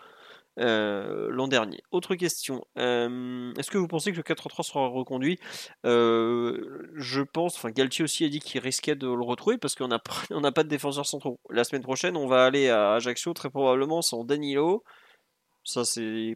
Euh, 0.57 1.29
l'an 1.29 1.47
dernier. 1.47 1.81
Autre 1.91 2.15
question. 2.15 2.65
Euh, 2.77 3.53
est-ce 3.57 3.71
que 3.71 3.77
vous 3.77 3.87
pensez 3.87 4.11
que 4.11 4.17
le 4.17 4.23
4-3 4.23 4.63
sera 4.63 4.87
reconduit? 4.87 5.39
Euh, 5.85 6.89
Je 6.95 7.21
pense, 7.21 7.55
enfin 7.55 7.69
Galtier 7.71 8.03
aussi 8.03 8.25
a 8.25 8.29
dit 8.29 8.39
qu'il 8.39 8.59
risquait 8.59 8.95
de 8.95 9.07
le 9.07 9.23
retrouver 9.23 9.57
parce 9.57 9.75
qu'on 9.75 9.87
n'a 9.87 9.99
pas 10.53 10.63
de 10.63 10.69
défenseurs 10.69 11.05
centraux. 11.05 11.39
La 11.49 11.63
semaine 11.63 11.83
prochaine, 11.83 12.17
on 12.17 12.27
va 12.27 12.45
aller 12.45 12.69
à 12.69 12.93
Ajaccio 12.93 13.33
très 13.33 13.49
probablement 13.49 14.01
sans 14.01 14.25
Danilo. 14.25 14.83
Ça, 15.63 15.85
c'est 15.85 16.35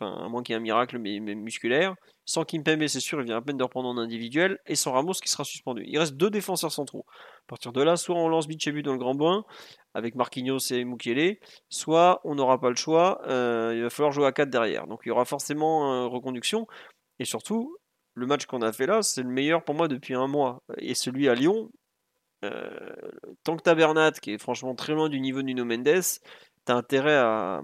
à 0.00 0.28
moins 0.28 0.42
qu'il 0.42 0.52
y 0.52 0.56
ait 0.56 0.60
un 0.60 0.62
miracle 0.62 0.98
mais, 0.98 1.18
musculaire. 1.20 1.94
Sans 2.26 2.44
Kimpembe, 2.44 2.86
c'est 2.86 3.00
sûr, 3.00 3.20
il 3.20 3.26
vient 3.26 3.36
à 3.36 3.42
peine 3.42 3.56
de 3.56 3.62
reprendre 3.62 3.88
en 3.88 3.98
individuel. 3.98 4.58
Et 4.66 4.76
sans 4.76 4.92
Ramos 4.92 5.12
qui 5.12 5.28
sera 5.28 5.44
suspendu. 5.44 5.84
Il 5.86 5.98
reste 5.98 6.14
deux 6.14 6.30
défenseurs 6.30 6.72
centraux. 6.72 7.04
À 7.08 7.48
partir 7.48 7.72
de 7.72 7.82
là, 7.82 7.96
soit 7.96 8.16
on 8.16 8.28
lance 8.28 8.48
Bichebu 8.48 8.82
dans 8.82 8.92
le 8.92 8.98
grand 8.98 9.14
bain 9.14 9.44
avec 9.92 10.14
Marquinhos 10.14 10.72
et 10.72 10.84
Mukiele, 10.84 11.38
soit 11.68 12.20
on 12.24 12.34
n'aura 12.34 12.58
pas 12.60 12.70
le 12.70 12.76
choix, 12.76 13.20
euh, 13.28 13.74
il 13.76 13.82
va 13.82 13.90
falloir 13.90 14.12
jouer 14.12 14.26
à 14.26 14.32
4 14.32 14.50
derrière. 14.50 14.86
Donc 14.86 15.02
il 15.04 15.08
y 15.08 15.12
aura 15.12 15.24
forcément 15.24 15.84
une 15.84 16.12
reconduction. 16.12 16.66
Et 17.18 17.24
surtout, 17.24 17.76
le 18.14 18.26
match 18.26 18.46
qu'on 18.46 18.62
a 18.62 18.72
fait 18.72 18.86
là, 18.86 19.02
c'est 19.02 19.22
le 19.22 19.28
meilleur 19.28 19.62
pour 19.62 19.74
moi 19.74 19.88
depuis 19.88 20.14
un 20.14 20.26
mois. 20.26 20.62
Et 20.78 20.94
celui 20.94 21.28
à 21.28 21.34
Lyon, 21.34 21.70
euh, 22.44 22.94
tant 23.44 23.56
que 23.56 23.62
t'as 23.62 23.74
Bernat, 23.74 24.12
qui 24.12 24.32
est 24.32 24.38
franchement 24.38 24.74
très 24.74 24.94
loin 24.94 25.08
du 25.08 25.20
niveau 25.20 25.42
de 25.42 25.46
Nuno 25.46 25.64
Mendes, 25.64 26.02
t'as 26.64 26.74
intérêt 26.74 27.16
à, 27.16 27.62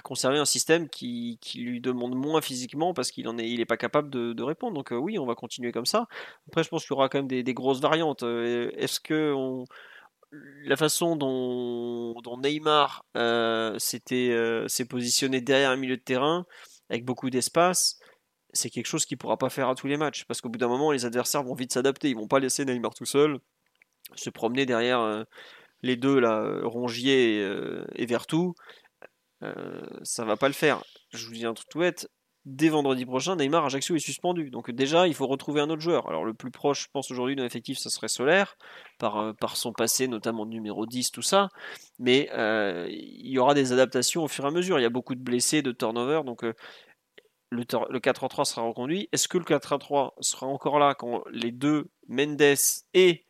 conserver 0.00 0.38
un 0.38 0.46
système 0.46 0.88
qui, 0.88 1.38
lui 1.54 1.80
demande 1.80 2.14
moins 2.14 2.40
physiquement 2.40 2.94
parce 2.94 3.10
qu'il 3.10 3.28
n'est 3.28 3.52
est 3.52 3.64
pas 3.66 3.76
capable 3.76 4.08
de, 4.10 4.42
répondre. 4.42 4.74
Donc 4.74 4.92
euh, 4.92 4.96
oui, 4.96 5.18
on 5.18 5.26
va 5.26 5.34
continuer 5.34 5.72
comme 5.72 5.86
ça. 5.86 6.06
Après, 6.48 6.62
je 6.62 6.68
pense 6.68 6.82
qu'il 6.82 6.94
y 6.94 6.94
aura 6.94 7.08
quand 7.08 7.18
même 7.18 7.28
des, 7.28 7.54
grosses 7.54 7.80
variantes. 7.80 8.22
Est-ce 8.22 9.00
que 9.00 9.66
la 10.64 10.76
façon 10.76 11.16
dont, 11.16 12.38
Neymar 12.38 13.04
euh, 13.16 13.78
euh, 14.12 14.68
s'est 14.68 14.84
positionné 14.86 15.40
derrière 15.40 15.70
un 15.70 15.76
milieu 15.76 15.96
de 15.96 16.02
terrain 16.02 16.46
avec 16.88 17.04
beaucoup 17.04 17.30
d'espace, 17.30 17.98
c'est 18.52 18.70
quelque 18.70 18.86
chose 18.86 19.06
qu'il 19.06 19.16
ne 19.16 19.20
pourra 19.20 19.36
pas 19.36 19.50
faire 19.50 19.68
à 19.68 19.74
tous 19.74 19.86
les 19.86 19.96
matchs. 19.96 20.24
Parce 20.24 20.40
qu'au 20.40 20.48
bout 20.48 20.58
d'un 20.58 20.68
moment, 20.68 20.92
les 20.92 21.04
adversaires 21.04 21.42
vont 21.42 21.54
vite 21.54 21.72
s'adapter. 21.72 22.10
Ils 22.10 22.16
vont 22.16 22.28
pas 22.28 22.38
laisser 22.38 22.64
Neymar 22.64 22.94
tout 22.94 23.06
seul 23.06 23.38
se 24.14 24.30
promener 24.30 24.66
derrière 24.66 25.00
euh, 25.00 25.24
les 25.82 25.96
deux, 25.96 26.18
là, 26.18 26.60
Rongier 26.64 27.38
et, 27.38 27.48
et 27.96 28.06
Vertou. 28.06 28.54
Ça 30.02 30.24
va 30.24 30.36
pas 30.36 30.48
le 30.48 30.54
faire. 30.54 30.82
Je 31.12 31.26
vous 31.26 31.32
dis 31.32 31.44
un 31.46 31.54
truc 31.54 31.68
tout 31.68 31.78
bête 31.80 32.08
dès 32.44 32.68
vendredi 32.68 33.06
prochain, 33.06 33.36
Neymar 33.36 33.64
Ajaccio 33.64 33.94
est 33.94 34.00
suspendu. 34.00 34.50
Donc 34.50 34.70
déjà, 34.70 35.06
il 35.06 35.14
faut 35.14 35.26
retrouver 35.26 35.60
un 35.60 35.70
autre 35.70 35.82
joueur. 35.82 36.08
Alors 36.08 36.24
le 36.24 36.34
plus 36.34 36.50
proche, 36.50 36.84
je 36.84 36.88
pense 36.92 37.10
aujourd'hui 37.10 37.36
d'un 37.36 37.44
effectif, 37.44 37.78
ce 37.78 37.88
serait 37.88 38.08
Solaire, 38.08 38.56
par, 38.98 39.18
euh, 39.18 39.32
par 39.32 39.56
son 39.56 39.72
passé, 39.72 40.08
notamment 40.08 40.46
numéro 40.46 40.86
10, 40.86 41.10
tout 41.12 41.22
ça. 41.22 41.48
Mais 41.98 42.28
euh, 42.32 42.86
il 42.90 43.30
y 43.30 43.38
aura 43.38 43.54
des 43.54 43.72
adaptations 43.72 44.24
au 44.24 44.28
fur 44.28 44.44
et 44.44 44.48
à 44.48 44.50
mesure. 44.50 44.78
Il 44.78 44.82
y 44.82 44.86
a 44.86 44.90
beaucoup 44.90 45.14
de 45.14 45.22
blessés, 45.22 45.62
de 45.62 45.72
turnover, 45.72 46.22
donc 46.24 46.44
euh, 46.44 46.54
le, 47.50 47.64
le 47.90 47.98
4-3 48.00 48.44
sera 48.44 48.62
reconduit. 48.62 49.08
Est-ce 49.12 49.28
que 49.28 49.38
le 49.38 49.44
4-3 49.44 50.12
sera 50.20 50.46
encore 50.46 50.78
là 50.78 50.94
quand 50.94 51.22
les 51.30 51.52
deux, 51.52 51.90
Mendes 52.08 52.56
et 52.94 53.26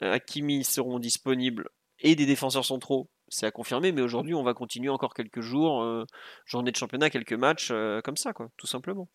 Hakimi, 0.00 0.64
seront 0.64 0.98
disponibles 0.98 1.68
et 2.00 2.16
des 2.16 2.26
défenseurs 2.26 2.64
centraux 2.64 3.08
c'est 3.32 3.46
à 3.46 3.50
confirmer, 3.50 3.92
mais 3.92 4.02
aujourd'hui, 4.02 4.34
on 4.34 4.42
va 4.42 4.54
continuer 4.54 4.90
encore 4.90 5.14
quelques 5.14 5.40
jours, 5.40 5.82
euh, 5.82 6.04
journée 6.44 6.70
de 6.70 6.76
championnat, 6.76 7.10
quelques 7.10 7.32
matchs, 7.32 7.70
euh, 7.72 8.00
comme 8.02 8.16
ça, 8.16 8.32
quoi, 8.32 8.50
tout 8.56 8.66
simplement. 8.66 9.08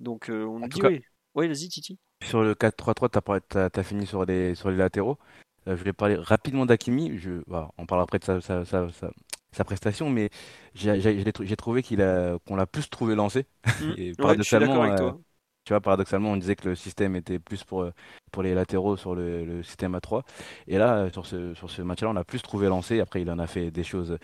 Donc, 0.00 0.28
euh, 0.28 0.44
on 0.44 0.66
dit 0.66 0.80
oui. 0.82 1.02
Oui, 1.34 1.48
vas-y, 1.48 1.68
Titi. 1.68 1.98
Sur 2.22 2.42
le 2.42 2.54
4-3-3, 2.54 3.40
tu 3.50 3.58
as, 3.58 3.82
fini 3.82 4.06
sur 4.06 4.24
les, 4.24 4.54
sur 4.54 4.70
les 4.70 4.76
latéraux. 4.76 5.18
je 5.66 5.72
voulais 5.72 5.92
parler 5.92 6.14
rapidement 6.14 6.64
d'Akimi. 6.64 7.18
Je, 7.18 7.42
on 7.48 7.86
parlera 7.86 8.04
après 8.04 8.20
de 8.20 8.40
sa, 8.40 9.64
prestation, 9.64 10.10
mais 10.10 10.30
j'ai 10.74 11.56
trouvé 11.56 11.82
qu'il 11.82 12.02
a, 12.02 12.38
qu'on 12.46 12.54
l'a 12.54 12.66
plus 12.66 12.88
trouvé 12.88 13.16
lancé. 13.16 13.46
Mmh. 13.66 13.92
et 13.96 14.12
paradoxalement, 14.12 14.82
avec 14.82 14.96
toi. 14.96 15.18
Tu 15.64 15.72
vois, 15.72 15.80
paradoxalement, 15.80 16.32
on 16.32 16.36
disait 16.36 16.56
que 16.56 16.68
le 16.68 16.74
système 16.74 17.16
était 17.16 17.38
plus 17.38 17.64
pour, 17.64 17.88
pour 18.30 18.42
les 18.42 18.54
latéraux 18.54 18.98
sur 18.98 19.14
le, 19.14 19.62
système 19.62 19.96
A3. 19.96 20.22
Et 20.68 20.76
là, 20.76 21.10
sur 21.10 21.24
ce, 21.24 21.54
sur 21.54 21.70
ce 21.70 21.80
match-là, 21.80 22.10
on 22.10 22.16
a 22.16 22.24
plus 22.24 22.42
trouvé 22.42 22.68
lancé. 22.68 23.00
Après, 23.00 23.22
il 23.22 23.30
en 23.30 23.38
a 23.38 23.46
fait 23.46 23.70
des 23.70 23.82
choses 23.82 24.18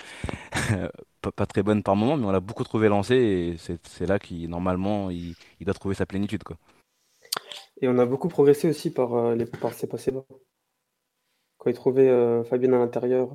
pas, 1.22 1.47
très 1.47 1.62
bonnes 1.62 1.82
par 1.82 1.97
moment, 1.97 2.18
mais 2.18 2.26
on 2.26 2.30
l'a 2.30 2.41
beaucoup 2.41 2.64
trouvé 2.64 2.88
lancé. 2.88 3.14
Et 3.14 3.57
c'est 3.57 4.07
là 4.07 4.18
qu'il, 4.18 4.51
normalement, 4.51 5.11
il, 5.11 5.34
doit 5.62 5.72
trouver 5.72 5.95
sa 5.95 6.05
plénitude. 6.05 6.43
Quoi. 6.43 6.57
Et 7.80 7.88
on 7.88 7.99
a 7.99 8.05
beaucoup 8.05 8.28
progressé 8.28 8.68
aussi 8.68 8.93
par, 8.93 9.14
euh, 9.14 9.34
les, 9.34 9.47
par 9.47 9.72
ses 9.72 9.86
passés 9.86 10.11
bas. 10.11 10.26
Quand 11.57 11.70
il 11.70 11.74
trouvait 11.74 12.09
euh, 12.09 12.45
Fabien 12.45 12.74
à 12.74 12.78
l'intérieur, 12.78 13.34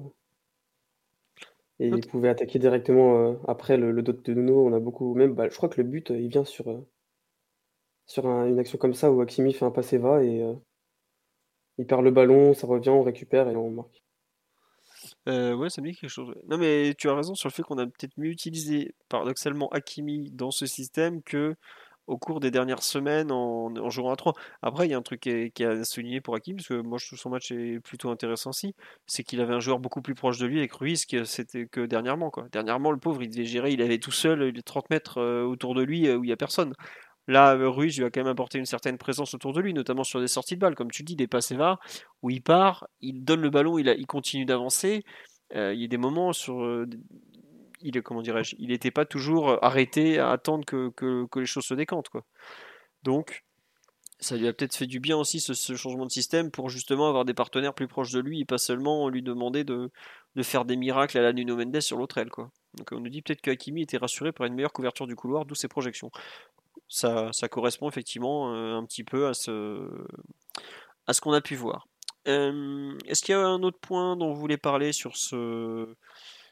et 1.80 1.88
il 1.88 2.08
pouvait 2.08 2.30
attaquer 2.30 2.58
directement 2.60 3.18
euh, 3.18 3.34
après 3.48 3.78
le, 3.78 3.92
le, 3.92 4.02
dos 4.02 4.14
de 4.14 4.34
Nuno. 4.34 4.66
On 4.66 4.74
a 4.74 4.80
beaucoup, 4.80 5.16
même, 5.16 5.34
bah, 5.34 5.50
je 5.50 5.58
crois 5.58 5.70
que 5.70 5.82
le 5.82 5.88
but, 5.88 6.12
il 6.12 6.30
vient 6.30 6.46
sur, 6.46 6.66
sur 8.06 8.26
une 8.26 8.60
action 8.60 8.78
comme 8.78 8.94
ça 8.94 9.12
où 9.12 9.22
Hakimi 9.22 9.54
fait 9.54 9.66
un 9.66 9.72
passé 9.72 9.98
va 9.98 10.24
et 10.24 10.42
euh, 10.44 10.54
il 11.78 11.86
perd 11.86 12.04
le 12.04 12.12
ballon, 12.12 12.54
ça 12.54 12.68
revient, 12.68 12.90
on 12.90 13.04
récupère 13.04 13.50
et 13.50 13.56
on 13.56 13.72
marque. 13.72 14.04
Euh, 15.28 15.54
ouais, 15.56 15.70
ça 15.70 15.82
me 15.82 15.88
dit 15.90 15.96
quelque 15.96 16.10
chose. 16.10 16.34
Non, 16.48 16.58
mais 16.58 16.94
tu 16.98 17.10
as 17.10 17.16
raison 17.16 17.36
sur 17.36 17.50
le 17.50 17.54
fait 17.54 17.64
qu'on 17.64 17.78
a 17.78 17.86
peut-être 17.86 18.18
mieux 18.18 18.30
utilisé 18.30 18.96
paradoxalement 19.10 19.70
Hakimi 19.70 20.32
dans 20.32 20.52
ce 20.52 20.66
système 20.66 21.22
que 21.22 21.56
au 22.08 22.18
cours 22.18 22.40
des 22.40 22.52
dernières 22.52 22.84
semaines 22.84 23.32
en, 23.32 23.90
jouant 23.90 24.12
à 24.12 24.16
3. 24.16 24.34
Après, 24.62 24.88
il 24.88 24.92
y 24.92 24.94
a 24.94 24.98
un 24.98 25.02
truc 25.02 25.22
qui, 25.22 25.30
est, 25.30 25.62
a 25.62 25.84
souligné 25.84 26.22
pour 26.22 26.36
Hakimi, 26.36 26.58
parce 26.58 26.68
que 26.68 26.82
moi 26.82 26.98
je 27.00 27.08
trouve 27.08 27.20
son 27.20 27.30
match 27.30 27.52
est 27.52 27.80
plutôt 27.80 28.10
intéressant 28.10 28.52
aussi, 28.52 28.76
c'est 29.08 29.24
qu'il 29.24 29.42
avait 29.42 29.54
un 29.54 29.60
joueur 29.60 29.80
beaucoup 29.80 30.02
plus 30.02 30.16
proche 30.16 30.38
de 30.38 30.46
lui 30.46 30.60
avec 30.60 30.74
Ruiz 30.74 31.06
que, 31.06 31.24
c'était 31.24 31.66
que 31.66 31.82
dernièrement. 31.82 32.30
Quoi. 32.30 32.48
Dernièrement, 32.52 32.92
le 32.92 33.00
pauvre, 33.00 33.24
il 33.24 33.30
devait 33.30 33.46
gérer, 33.46 33.72
il 33.72 33.82
avait 33.82 33.98
tout 33.98 34.12
seul 34.12 34.44
les 34.44 34.62
30 34.62 34.90
mètres 34.90 35.18
euh, 35.20 35.44
autour 35.44 35.74
de 35.76 35.82
lui 35.82 36.10
où 36.12 36.24
il 36.24 36.28
n'y 36.28 36.34
a 36.34 36.38
personne. 36.38 36.74
Là, 37.28 37.56
Ruiz 37.56 37.98
lui 37.98 38.06
a 38.06 38.12
quand 38.12 38.22
même 38.22 38.32
apporté 38.32 38.60
une 38.60 38.66
certaine 38.66 38.98
présence 38.98 39.34
autour 39.34 39.54
de 39.54 39.60
lui, 39.60 39.74
notamment 39.74 40.04
sur 40.04 40.20
des 40.20 40.28
sorties 40.28 40.56
de 40.56 40.60
balles, 40.60 40.76
comme 40.76 40.92
tu 40.92 41.04
dis, 41.04 41.16
des 41.16 41.28
passes 41.28 41.52
va, 41.54 41.80
où 42.22 42.30
il 42.30 42.42
part, 42.42 42.88
il 43.02 43.24
donne 43.24 43.42
le 43.42 43.50
ballon, 43.50 43.80
il, 43.80 44.08
continue 44.08 44.46
d'avancer. 44.46 45.04
Euh, 45.56 45.74
il 45.74 45.82
y 45.82 45.86
a 45.86 45.88
des 45.88 45.98
moments 45.98 46.34
sur. 46.34 46.64
Euh, 46.64 46.88
il, 47.82 48.02
comment 48.04 48.22
dirais-je 48.22 48.56
Il 48.60 48.70
n'était 48.70 48.92
pas 48.92 49.06
toujours 49.06 49.64
arrêté 49.64 50.20
à 50.20 50.32
attendre 50.32 50.66
que, 50.66 51.28
les 51.36 51.46
choses 51.46 51.66
se 51.66 51.74
décantent. 51.74 52.10
Donc, 53.04 53.44
ça 54.20 54.38
lui 54.38 54.48
a 54.48 54.54
peut-être 54.54 54.76
fait 54.76 54.88
du 54.88 55.00
bien 55.00 55.18
aussi 55.18 55.40
ce, 55.40 55.76
changement 55.76 56.06
de 56.06 56.12
système 56.12 56.52
pour 56.52 56.70
justement 56.70 57.10
avoir 57.10 57.26
des 57.26 57.34
partenaires 57.34 57.74
plus 57.74 57.88
proches 57.88 58.12
de 58.12 58.20
lui 58.20 58.42
et 58.42 58.46
pas 58.46 58.58
seulement 58.58 59.10
lui 59.10 59.22
demander 59.22 59.64
de, 59.64 59.92
faire 60.42 60.66
des 60.66 60.78
miracles 60.78 61.18
à 61.18 61.22
la 61.22 61.34
Nuno 61.34 61.58
Mendes 61.58 61.82
sur 61.82 61.98
l'autre 61.98 62.18
aile. 62.18 62.30
Donc 62.30 62.92
on 62.92 63.00
nous 63.00 63.10
dit 63.10 63.22
peut-être 63.22 63.42
que 63.42 63.52
était 63.52 63.98
rassuré 63.98 64.32
par 64.32 64.48
une 64.48 64.54
meilleure 64.54 64.74
couverture 64.74 65.08
du 65.08 65.16
couloir, 65.16 65.46
d'où 65.46 65.56
ses 65.56 65.68
projections 65.68 66.12
ça, 66.88 67.32
correspond 67.50 67.90
effectivement 67.90 68.54
euh, 68.54 68.76
un 68.76 68.86
petit 68.86 69.04
peu 69.04 69.28
à 69.28 69.34
ce, 69.34 69.88
qu'on 71.22 71.34
a 71.34 71.42
pu 71.42 71.56
voir. 71.56 71.88
Est-ce 72.26 73.22
qu'il 73.22 73.34
y 73.34 73.36
a 73.36 73.46
un 73.46 73.62
autre 73.62 73.80
point 73.80 74.18
dont 74.18 74.34
vous 74.34 74.40
voulez 74.40 74.58
parler 74.58 74.92
sur 74.92 75.16
ce, 75.16 75.96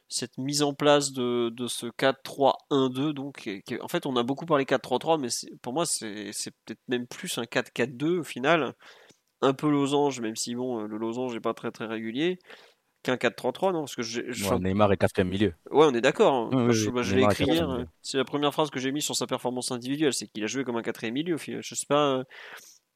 cette 0.08 0.38
mise 0.38 0.62
en 0.62 0.74
place 0.74 1.12
de, 1.12 1.52
ce 1.68 1.88
4-3-1-2 1.88 3.14
donc 3.14 3.50
en 3.82 3.88
fait 3.88 4.06
on 4.06 4.16
a 4.16 4.24
beaucoup 4.24 4.46
parlé 4.46 4.66
4-3-3 4.66 5.20
mais 5.20 5.30
pour 5.62 5.74
moi 5.74 5.86
c'est 5.86 6.32
peut-être 6.66 6.82
même 6.88 7.08
plus 7.08 7.38
un 7.38 7.44
4-4-2 7.44 8.20
au 8.20 8.24
final 8.24 8.74
un 9.42 9.54
peu 9.54 9.70
losange 9.70 10.22
même 10.22 10.36
si 10.36 10.54
le 10.54 10.98
losange 10.98 11.34
n'est 11.34 11.42
pas 11.42 11.54
très 11.54 11.72
très 11.72 11.86
régulier 11.86 12.38
qu'un 13.04 13.16
4-3-3, 13.16 13.74
non 13.74 13.82
Parce 13.82 13.96
que 13.96 14.02
je, 14.02 14.22
Neymar 14.56 14.92
est 14.92 14.98
quatrième 14.98 15.30
milieu. 15.30 15.54
Ouais, 15.70 15.86
on 15.86 15.94
est 15.94 16.02
d'accord. 16.02 16.34
Hein. 16.34 16.72
je, 16.72 17.16
l'ai 17.16 17.24
écrit 17.24 17.46
hier. 17.46 17.86
C'est 18.02 18.18
la 18.18 18.26
première 18.26 18.54
phrase 18.54 18.70
que 18.70 18.80
j'ai 18.80 18.92
mise 18.92 19.04
sur 19.04 19.16
sa 19.16 19.28
performance 19.28 19.72
individuelle, 19.72 20.14
c'est 20.14 20.28
qu'il 20.28 20.44
a 20.44 20.48
joué 20.48 20.64
comme 20.64 20.78
un 20.78 20.82
quatrième 20.82 21.14
milieu. 21.14 21.38
Je 21.38 21.76
sais 21.76 21.86
pas, 21.88 22.18
euh, 22.18 22.24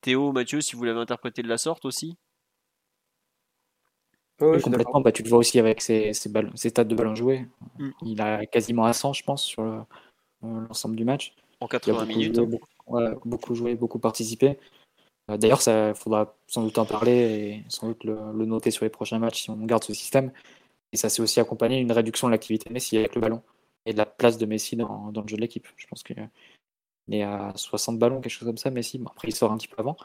Théo, 0.02 0.32
Mathieu, 0.32 0.62
si 0.62 0.76
vous 0.76 0.84
l'avez 0.84 1.00
interprété 1.00 1.44
de 1.44 1.48
la 1.48 1.58
sorte 1.58 1.86
aussi. 1.86 2.18
oui, 4.42 4.62
complètement. 4.62 5.02
Bah, 5.02 5.12
tu 5.12 5.24
le 5.24 5.30
vois 5.30 5.40
aussi 5.40 5.60
avec 5.60 5.82
ses, 5.82 6.14
ses, 6.14 6.32
ses 6.56 6.72
de 6.72 6.96
ballons 6.96 7.16
joués. 7.16 7.46
Mm. 7.78 7.90
Il 8.04 8.22
a 8.22 8.46
quasiment 8.46 8.86
à 8.86 8.94
100, 8.94 9.14
je 9.14 9.24
pense, 9.24 9.44
sur 9.44 9.64
euh, 9.64 9.80
l'ensemble 10.42 10.96
du 10.96 11.06
match. 11.06 11.36
En 11.60 11.68
80 11.68 12.06
minutes. 12.06 12.40
Hein. 12.40 13.16
beaucoup 13.26 13.56
joué, 13.56 13.76
beaucoup 13.76 14.00
participé. 14.00 14.58
Euh, 15.30 15.38
d'ailleurs, 15.38 15.62
ça 15.62 15.94
faudra 15.94 16.36
sans 16.48 16.64
doute 16.64 16.78
en 16.78 16.86
parler 16.86 17.12
et 17.12 17.64
sans 17.70 17.88
doute 17.88 18.04
le, 18.04 18.16
noter 18.46 18.72
sur 18.72 18.86
les 18.86 18.90
prochains 18.90 19.20
matchs 19.20 19.44
si 19.44 19.50
on 19.50 19.58
garde 19.66 19.84
ce 19.84 19.94
système. 19.94 20.32
Et 20.94 20.98
ça 20.98 21.10
s'est 21.10 21.22
aussi 21.22 21.40
accompagné 21.40 21.78
d'une 21.78 21.92
réduction 21.92 22.28
de 22.28 22.32
l'activité 22.32 22.70
Messi 22.70 22.98
avec 22.98 23.16
le 23.16 23.22
ballon 23.22 23.44
et 23.86 23.94
de 23.94 23.98
la 23.98 24.06
place 24.06 24.38
de 24.38 24.46
Messi 24.46 24.76
dans, 24.76 25.12
le 25.14 25.28
jeu 25.28 25.36
de 25.36 25.42
l'équipe. 25.42 25.68
Je 25.76 25.88
pense 25.88 26.04
que 26.04 26.14
Il 27.08 27.16
est 27.16 27.24
à 27.24 27.52
60 27.56 28.00
ballons, 28.00 28.22
quelque 28.22 28.32
chose 28.32 28.48
comme 28.48 28.58
ça, 28.58 28.70
Messi. 28.70 28.98
Bon, 29.00 29.10
après, 29.10 29.28
il 29.28 29.36
sort 29.36 29.52
un 29.52 29.58
petit 29.58 29.68
peu 29.68 29.76
avant. 29.80 29.98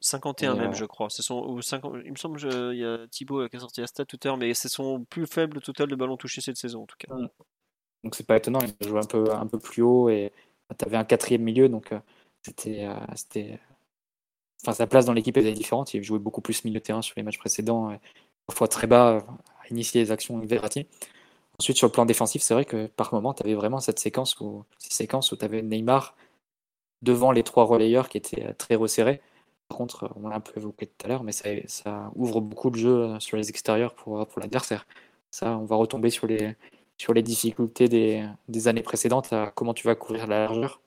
51 0.00 0.54
même, 0.54 0.74
je 0.74 0.84
crois. 0.84 1.10
Son, 1.10 1.40
ou 1.40 1.60
50, 1.60 1.96
il 2.04 2.12
me 2.12 2.16
semble 2.16 2.38
qu'il 2.38 2.78
y 2.78 2.84
a 2.84 3.08
Thibaut 3.08 3.48
qui 3.48 3.56
a 3.56 3.60
sorti 3.60 3.80
la 3.80 3.88
stat 3.88 4.04
tout 4.04 4.18
à 4.22 4.28
l'heure, 4.28 4.36
mais 4.36 4.54
c'est 4.54 4.68
son 4.68 5.04
plus 5.04 5.26
faible 5.26 5.60
total 5.60 5.88
de 5.88 5.96
ballons 5.96 6.16
touchés 6.16 6.40
cette 6.40 6.56
saison, 6.56 6.82
en 6.82 6.86
tout 6.86 6.96
cas. 6.98 7.12
Donc 8.04 8.14
c'est 8.14 8.26
pas 8.26 8.36
étonnant, 8.36 8.60
il 8.80 8.88
joue 8.88 8.96
un 8.96 9.06
peu, 9.06 9.32
un 9.32 9.46
peu 9.48 9.58
plus 9.58 9.82
haut 9.82 10.08
et 10.08 10.32
tu 10.78 10.84
avais 10.84 10.96
un 10.96 11.04
quatrième 11.04 11.42
milieu, 11.42 11.68
donc 11.68 11.92
c'était, 12.44 12.88
c'était 13.16 13.58
enfin, 14.62 14.72
sa 14.72 14.86
place 14.86 15.06
dans 15.06 15.12
l'équipe 15.12 15.36
était 15.36 15.52
différente. 15.52 15.94
Il 15.94 16.02
jouait 16.02 16.18
beaucoup 16.18 16.40
plus 16.40 16.64
milieu 16.64 16.80
de 16.80 16.84
terrain 16.84 17.02
sur 17.02 17.14
les 17.16 17.22
matchs 17.22 17.38
précédents, 17.38 17.98
parfois 18.46 18.68
très 18.68 18.86
bas, 18.86 19.18
à 19.62 19.68
initier 19.70 20.00
les 20.02 20.10
actions 20.10 20.36
avec 20.36 20.48
Verratti. 20.48 20.86
Ensuite, 21.60 21.76
sur 21.76 21.88
le 21.88 21.92
plan 21.92 22.06
défensif, 22.06 22.42
c'est 22.42 22.54
vrai 22.54 22.64
que 22.64 22.86
par 22.86 23.12
moment, 23.12 23.34
tu 23.34 23.42
avais 23.42 23.54
vraiment 23.54 23.80
cette 23.80 23.98
séquence 23.98 24.38
où, 24.40 24.64
où 24.64 25.36
tu 25.36 25.44
avais 25.44 25.62
Neymar 25.62 26.14
devant 27.02 27.32
les 27.32 27.42
trois 27.42 27.64
relayeurs 27.64 28.08
qui 28.08 28.18
étaient 28.18 28.54
très 28.54 28.76
resserrés. 28.76 29.20
Par 29.68 29.78
contre, 29.78 30.10
on 30.16 30.28
l'a 30.28 30.36
un 30.36 30.40
peu 30.40 30.52
évoqué 30.56 30.86
tout 30.86 31.04
à 31.04 31.08
l'heure, 31.08 31.24
mais 31.24 31.32
ça, 31.32 32.10
ouvre 32.14 32.40
beaucoup 32.40 32.70
le 32.70 32.78
jeu 32.78 33.20
sur 33.20 33.36
les 33.36 33.50
extérieurs 33.50 33.94
pour, 33.94 34.26
l'adversaire. 34.36 34.86
Ça, 35.30 35.58
on 35.58 35.64
va 35.64 35.76
retomber 35.76 36.10
sur 36.10 36.26
les, 36.26 36.56
sur 36.96 37.12
les 37.12 37.22
difficultés 37.22 37.88
des, 37.88 38.26
des, 38.48 38.68
années 38.68 38.82
précédentes 38.82 39.32
à 39.32 39.52
comment 39.54 39.74
tu 39.74 39.86
vas 39.86 39.94
couvrir 39.94 40.26
la 40.26 40.40
largeur? 40.40 40.80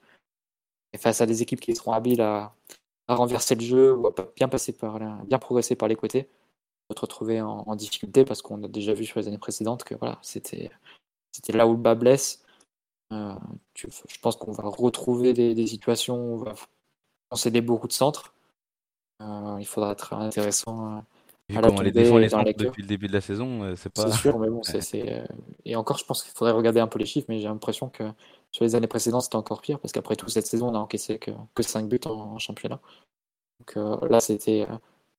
Et 0.92 0.98
face 0.98 1.20
à 1.20 1.26
des 1.26 1.42
équipes 1.42 1.60
qui 1.60 1.74
seront 1.76 1.92
habiles 1.92 2.20
à, 2.22 2.54
à 3.08 3.14
renverser 3.14 3.54
le 3.54 3.60
jeu 3.60 3.94
ou 3.94 4.06
à 4.06 4.12
bien 4.36 4.48
passer 4.48 4.72
par 4.72 4.98
bien 5.24 5.38
progresser 5.38 5.76
par 5.76 5.88
les 5.88 5.96
côtés, 5.96 6.28
te 6.94 7.00
retrouver 7.00 7.40
en, 7.40 7.74
difficulté 7.76 8.24
parce 8.24 8.42
qu'on 8.42 8.62
a 8.62 8.68
déjà 8.68 8.94
vu 8.94 9.04
sur 9.04 9.18
les 9.18 9.28
années 9.28 9.38
précédentes 9.38 9.84
que 9.84 9.94
voilà, 9.94 10.18
c'était 10.22 10.70
c'était 11.32 11.52
là 11.52 11.66
où 11.66 11.72
le 11.72 11.78
bas 11.78 11.94
blesse. 11.94 12.44
Euh, 13.12 13.34
je 13.74 14.18
pense 14.20 14.36
qu'on 14.36 14.52
va 14.52 14.64
retrouver 14.64 15.32
des, 15.32 15.54
des, 15.54 15.66
situations 15.66 16.16
où 16.16 16.34
on 16.34 16.44
va 16.44 16.54
concéder 17.28 17.60
beaucoup 17.60 17.88
de 17.88 17.92
centres. 17.92 18.34
Euh, 19.20 19.56
il 19.58 19.66
faudra 19.66 19.92
être 19.92 20.14
intéressant. 20.14 21.02
à 21.54 21.60
la 21.60 21.68
les 21.82 21.92
défend 21.92 22.18
les 22.18 22.30
centres 22.30 22.52
depuis 22.56 22.82
le 22.82 22.88
début 22.88 23.08
de 23.08 23.12
la 23.12 23.20
saison, 23.20 23.62
euh, 23.62 23.76
c'est 23.76 23.92
pas. 23.92 24.10
C'est 24.10 24.18
sûr, 24.18 24.38
mais 24.38 24.48
bon, 24.48 24.62
c'est. 24.62 25.24
Et 25.64 25.76
encore, 25.76 25.98
je 25.98 26.04
pense 26.04 26.22
qu'il 26.22 26.32
faudrait 26.32 26.52
regarder 26.52 26.80
un 26.80 26.86
peu 26.86 26.98
les 26.98 27.06
chiffres, 27.06 27.26
mais 27.28 27.38
j'ai 27.38 27.48
l'impression 27.48 27.88
que 27.88 28.04
sur 28.52 28.64
les 28.64 28.74
années 28.74 28.86
précédentes, 28.86 29.22
c'était 29.22 29.36
encore 29.36 29.60
pire 29.62 29.80
parce 29.80 29.92
qu'après 29.92 30.16
tout, 30.16 30.28
cette 30.28 30.46
saison, 30.46 30.68
on 30.68 30.74
a 30.74 30.78
encaissé 30.78 31.18
que, 31.18 31.32
que 31.54 31.62
5 31.62 31.88
buts 31.88 32.00
en, 32.04 32.38
championnat. 32.38 32.80
Donc 33.60 33.76
là, 34.10 34.20
c'était 34.20 34.66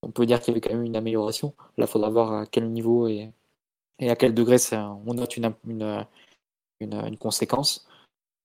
on 0.04 0.12
peut 0.12 0.26
dire 0.26 0.42
qu'il 0.42 0.50
y 0.50 0.52
avait 0.52 0.62
quand 0.62 0.76
même 0.76 0.84
une 0.84 0.96
amélioration. 0.96 1.54
Là, 1.78 1.86
il 1.86 1.88
faudra 1.88 2.10
voir 2.10 2.34
à 2.34 2.46
quel 2.46 2.70
niveau 2.70 3.08
et, 3.08 3.32
à 4.00 4.16
quel 4.16 4.34
degré 4.34 4.58
on 5.06 5.14
note 5.14 5.38
une, 5.38 7.18
conséquence. 7.20 7.88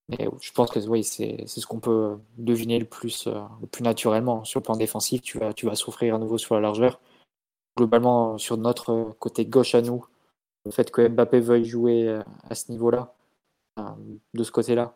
Mais 0.09 0.29
je 0.41 0.53
pense 0.53 0.71
que 0.71 0.79
oui, 0.89 1.05
c'est 1.05 1.47
ce 1.47 1.67
qu'on 1.67 1.81
peut 1.81 2.17
deviner 2.39 2.79
le 2.79 2.87
plus, 2.87 3.27
euh, 3.27 3.41
le 3.61 3.67
plus 3.67 3.83
naturellement. 3.83 4.45
Sur 4.45 4.61
le 4.61 4.65
plan 4.65 4.77
défensif, 4.77 5.21
tu 5.21 5.39
vas, 5.39 5.75
souffrir 5.75 6.15
à 6.15 6.19
nouveau 6.19 6.39
sur 6.39 6.55
la 6.55 6.63
largeur. 6.63 7.01
Globalement, 7.77 8.39
sur 8.39 8.57
notre 8.57 9.15
côté 9.19 9.45
gauche 9.45 9.75
à 9.75 9.83
nous, 9.83 10.07
le 10.65 10.71
fait 10.71 10.91
que 10.91 11.07
Mbappé 11.09 11.41
veuille 11.41 11.65
jouer 11.65 12.09
euh, 12.09 12.23
à 12.49 12.55
ce 12.55 12.73
niveau-là, 12.73 13.15
euh, 13.18 13.18
de 14.35 14.45
ce 14.45 14.51
côté-là, 14.51 14.95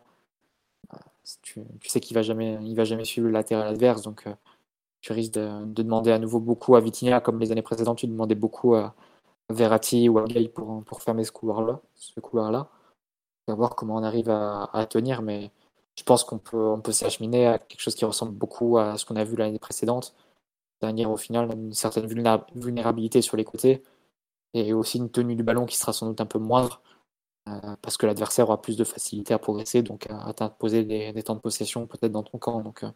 tu, 1.41 1.63
sais 1.85 1.99
qu'il 1.99 2.15
va 2.15 2.21
jamais, 2.21 2.57
va 2.73 2.83
jamais 2.83 3.05
suivre 3.05 3.27
le 3.27 3.33
latéral 3.33 3.67
adverse. 3.67 4.01
Donc, 4.01 4.27
tu 5.01 5.13
risques 5.13 5.33
de, 5.33 5.65
demander 5.65 6.11
à 6.11 6.19
nouveau 6.19 6.39
beaucoup 6.39 6.75
à 6.75 6.81
Vitinha, 6.81 7.21
comme 7.21 7.39
les 7.39 7.51
années 7.51 7.61
précédentes, 7.61 7.97
tu 7.99 8.07
demandais 8.07 8.35
beaucoup 8.35 8.75
à 8.75 8.95
Verratti 9.49 10.09
ou 10.09 10.19
à 10.19 10.25
Gay 10.25 10.47
pour, 10.49 10.83
pour 10.83 11.01
fermer 11.01 11.23
ce 11.23 11.31
couloir-là. 11.31 11.81
Ce 11.95 12.19
couloir-là. 12.19 12.69
Voir 13.47 13.75
comment 13.75 13.95
on 13.95 14.03
arrive 14.03 14.29
à, 14.29 14.87
tenir, 14.89 15.21
mais 15.21 15.51
je 15.97 16.03
pense 16.03 16.23
qu'on 16.23 16.37
peut, 16.37 16.57
on 16.57 16.79
peut 16.79 16.93
s'acheminer 16.93 17.47
à 17.47 17.59
quelque 17.59 17.81
chose 17.81 17.95
qui 17.95 18.05
ressemble 18.05 18.31
beaucoup 18.33 18.77
à 18.77 18.97
ce 18.97 19.05
qu'on 19.05 19.17
a 19.17 19.23
vu 19.23 19.35
l'année 19.35 19.59
précédente. 19.59 20.15
C'est-à-dire 20.79 21.11
au 21.11 21.17
final 21.17 21.51
une 21.53 21.73
certaine 21.73 22.07
vulnérabilité 22.07 23.21
sur 23.21 23.37
les 23.37 23.43
côtés 23.43 23.83
et 24.53 24.73
aussi 24.73 24.97
une 24.97 25.09
tenue 25.09 25.35
du 25.35 25.43
ballon 25.43 25.65
qui 25.65 25.77
sera 25.77 25.93
sans 25.93 26.07
doute 26.07 26.21
un 26.21 26.25
peu 26.25 26.39
moindre 26.39 26.81
euh, 26.85 26.92
parce 27.81 27.97
que 27.97 28.05
l'adversaire 28.05 28.45
aura 28.45 28.61
plus 28.61 28.77
de 28.77 28.83
facilité 28.83 29.33
à 29.33 29.39
progresser, 29.39 29.81
donc 29.81 30.07
à, 30.09 30.33
t'imposer 30.33 30.83
des, 30.83 31.23
temps 31.23 31.35
de 31.35 31.41
possession 31.41 31.87
peut-être 31.87 32.11
dans 32.11 32.23
ton 32.23 32.37
camp. 32.37 32.61
Donc, 32.61 32.83
euh, 32.83 32.91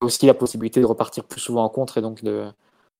aussi 0.00 0.26
la 0.26 0.34
possibilité 0.34 0.80
de 0.80 0.86
repartir 0.86 1.24
plus 1.24 1.40
souvent 1.40 1.64
en 1.64 1.68
contre 1.68 1.98
et 1.98 2.02
donc 2.02 2.22
de, 2.22 2.50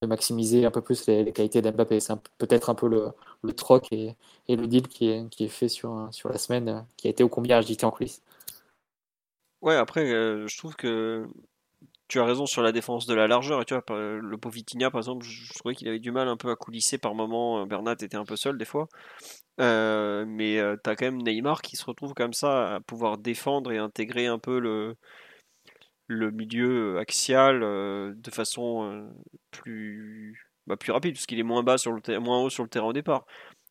maximiser 0.07 0.65
un 0.65 0.71
peu 0.71 0.83
plus 0.83 1.07
les, 1.07 1.33
qualités 1.33 1.63
d'Mbappé. 1.63 2.01
C'est 2.01 2.15
peut-être 2.39 2.71
un 2.71 2.75
peu 2.75 2.89
le, 2.89 3.53
troc 3.53 3.93
et, 3.93 4.17
le 4.49 4.67
deal 4.67 4.89
qui 4.89 5.11
est, 5.11 5.49
fait 5.49 5.69
sur, 5.69 6.11
la 6.25 6.39
semaine, 6.39 6.87
qui 6.97 7.09
a 7.09 7.11
été 7.11 7.23
au 7.23 7.29
combien 7.29 7.59
agité 7.59 7.85
en 7.85 7.91
coulisses. 7.91 8.23
Ouais, 9.63 9.75
après, 9.75 10.11
euh, 10.13 10.47
je 10.47 10.59
trouve 10.59 10.77
que 10.77 11.27
tu 12.09 12.21
as 12.21 12.25
raison 12.25 12.47
sur 12.47 12.63
la 12.63 12.73
défense 12.73 13.07
de 13.07 13.15
la 13.15 13.27
largeur. 13.27 13.61
Et 13.61 13.65
tu 13.65 13.75
vois, 13.75 13.85
le 13.99 14.37
Povitinha, 14.37 14.91
par 14.91 15.01
exemple, 15.01 15.27
je, 15.27 15.53
trouvais 15.55 15.75
qu'il 15.75 15.89
avait 15.89 15.99
du 15.99 16.13
mal 16.13 16.29
un 16.29 16.37
peu 16.37 16.51
à 16.51 16.57
coulisser 16.57 16.99
par 16.99 17.15
moment. 17.15 17.67
Bernat 17.67 17.97
était 18.01 18.17
un 18.17 18.25
peu 18.25 18.37
seul 18.37 18.59
des 18.59 18.65
fois. 18.65 18.89
Euh, 19.61 20.25
mais 20.27 20.59
euh, 20.59 20.77
tu 20.77 20.91
quand 20.91 21.07
même 21.07 21.23
Neymar 21.23 21.63
qui 21.63 21.77
se 21.77 21.85
retrouve 21.85 22.13
comme 22.15 22.35
ça 22.35 22.77
à 22.77 22.81
pouvoir 22.81 23.17
défendre 23.17 23.73
et 23.73 23.79
intégrer 23.79 24.27
un 24.27 24.39
peu 24.39 24.59
le, 24.59 24.97
le 26.09 26.31
milieu 26.31 26.99
axial 26.99 27.63
euh, 27.63 28.15
de 28.17 28.31
façon 28.31 28.85
euh, 28.85 29.09
plus, 29.51 30.49
bah, 30.67 30.77
plus 30.77 30.93
rapide, 30.93 31.15
puisqu'il 31.15 31.39
est 31.39 31.43
moins, 31.43 31.63
bas 31.63 31.79
sur 31.79 31.93
le 31.93 32.19
moins 32.21 32.41
haut 32.43 32.51
sur 32.51 32.63
le 32.63 32.69
terrain 32.69 32.87
au 32.89 32.93
départ. 32.93 33.27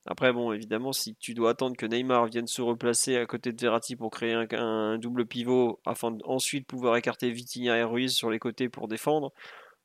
Après, 0.07 0.31
bon, 0.33 0.51
évidemment, 0.51 0.93
si 0.93 1.15
tu 1.15 1.33
dois 1.33 1.51
attendre 1.51 1.75
que 1.75 1.86
Neymar 1.86 2.27
vienne 2.27 2.45
se 2.45 2.61
replacer 2.61 3.17
à 3.17 3.25
côté 3.25 3.51
de 3.51 3.59
Verratti 3.59 3.95
pour 3.95 4.11
créer 4.11 4.33
un, 4.33 4.97
double 4.99 5.25
pivot 5.25 5.79
afin 5.86 6.11
d'ensuite 6.11 6.67
pouvoir 6.67 6.95
écarter 6.97 7.31
Vitinha 7.31 7.77
et 7.77 7.83
Ruiz 7.83 8.13
sur 8.13 8.29
les 8.29 8.38
côtés 8.38 8.69
pour 8.69 8.88
défendre, 8.88 9.33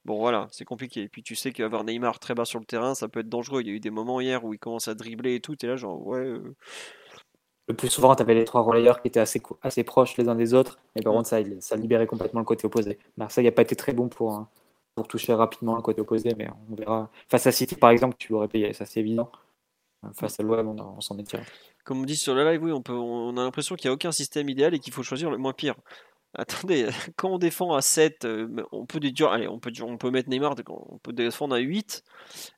bon 0.04 0.18
voilà, 0.18 0.48
c'est 0.50 0.64
compliqué. 0.64 1.02
Et 1.02 1.08
puis 1.08 1.22
tu 1.22 1.36
sais 1.36 1.52
qu'avoir 1.52 1.84
Neymar 1.84 2.18
très 2.18 2.34
bas 2.34 2.44
sur 2.44 2.58
le 2.58 2.64
terrain, 2.64 2.94
ça 2.94 3.08
peut 3.08 3.20
être 3.20 3.28
dangereux. 3.28 3.60
Il 3.62 3.68
y 3.68 3.70
a 3.70 3.74
eu 3.74 3.80
des 3.80 3.90
moments 3.90 4.20
hier 4.20 4.44
où 4.44 4.54
il 4.54 4.58
commence 4.58 4.88
à 4.88 4.94
dribbler 4.94 5.36
et 5.36 5.40
tout, 5.40 5.56
et 5.62 5.66
là, 5.66 5.76
genre, 5.76 6.06
ouais, 6.06 6.20
euh, 6.20 6.54
le 7.70 7.76
plus 7.76 7.88
souvent, 7.88 8.16
tu 8.16 8.22
avais 8.22 8.34
les 8.34 8.44
trois 8.44 8.62
relayeurs 8.62 9.00
qui 9.00 9.06
étaient 9.06 9.20
assez, 9.20 9.40
assez 9.62 9.84
proches 9.84 10.16
les 10.16 10.28
uns 10.28 10.34
des 10.34 10.54
autres, 10.54 10.80
mais 10.96 11.02
par 11.02 11.12
contre, 11.12 11.28
ça, 11.28 11.38
ça 11.60 11.76
libérait 11.76 12.08
complètement 12.08 12.40
le 12.40 12.44
côté 12.44 12.66
opposé. 12.66 12.98
Marseille 13.16 13.44
n'a 13.44 13.52
pas 13.52 13.62
été 13.62 13.76
très 13.76 13.92
bon 13.92 14.08
pour, 14.08 14.32
hein, 14.32 14.48
pour 14.96 15.06
toucher 15.06 15.32
rapidement 15.34 15.76
le 15.76 15.82
côté 15.82 16.00
opposé, 16.00 16.34
mais 16.36 16.48
on 16.68 16.74
verra. 16.74 17.10
Face 17.28 17.46
à 17.46 17.52
City, 17.52 17.76
par 17.76 17.90
exemple, 17.90 18.16
tu 18.18 18.32
l'aurais 18.32 18.48
payé, 18.48 18.72
ça 18.72 18.86
c'est 18.86 18.98
évident. 18.98 19.30
Face 20.14 20.40
à 20.40 20.42
l'OM, 20.42 20.80
on, 20.80 21.00
s'en 21.00 21.16
est 21.18 21.22
tiré. 21.22 21.42
Comme 21.84 22.00
on 22.00 22.04
dit 22.04 22.16
sur 22.16 22.34
le 22.34 22.44
live, 22.50 22.60
oui, 22.60 22.72
on, 22.72 22.82
peut, 22.82 22.94
on 22.94 23.36
a 23.36 23.44
l'impression 23.44 23.76
qu'il 23.76 23.88
n'y 23.88 23.92
a 23.92 23.94
aucun 23.94 24.10
système 24.12 24.48
idéal 24.48 24.74
et 24.74 24.78
qu'il 24.78 24.92
faut 24.92 25.02
choisir 25.02 25.30
le 25.30 25.36
moins 25.36 25.52
pire. 25.52 25.76
Attendez, 26.34 26.88
quand 27.16 27.30
on 27.30 27.38
défend 27.38 27.74
à 27.74 27.82
7, 27.82 28.24
euh, 28.24 28.64
on 28.70 28.86
peut 28.86 29.00
déduire, 29.00 29.32
allez, 29.32 29.48
on 29.48 29.58
peut, 29.58 29.72
on 29.82 29.98
peut 29.98 30.10
mettre 30.10 30.28
Neymar, 30.28 30.54
on 30.68 30.98
peut 30.98 31.12
défendre 31.12 31.56
à 31.56 31.58
8, 31.58 32.04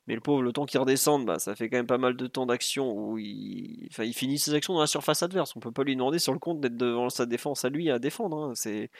mais 0.07 0.15
le 0.15 0.21
pauvre, 0.21 0.43
le 0.43 0.53
temps 0.53 0.67
qu'il 0.67 0.79
redescende, 0.79 1.25
bah, 1.25 1.39
ça 1.39 1.55
fait 1.55 1.71
quand 1.71 1.79
même 1.79 1.87
pas 1.87 1.99
mal 1.99 2.17
de 2.17 2.27
temps 2.27 2.45
d'action 2.45 2.93
où 2.93 3.19
il, 3.19 3.89
finit 4.15 4.39
ses 4.39 4.53
actions 4.55 4.75
dans 4.75 4.81
la 4.81 4.87
surface 4.87 5.23
adverse. 5.23 5.57
On 5.57 5.61
peut 5.61 5.73
pas 5.73 5.85
lui 5.85 5.97
demander 5.97 6.19
sur 6.19 6.35
le 6.35 6.39
compte 6.39 6.61
d'être 6.61 6.77
devant 6.77 7.09
sa 7.09 7.25
défense 7.25 7.65
à 7.65 7.71
lui 7.71 7.91
à 7.91 7.99
défendre. 7.99 8.37
Hein. 8.51 8.53
C'est 8.55 8.91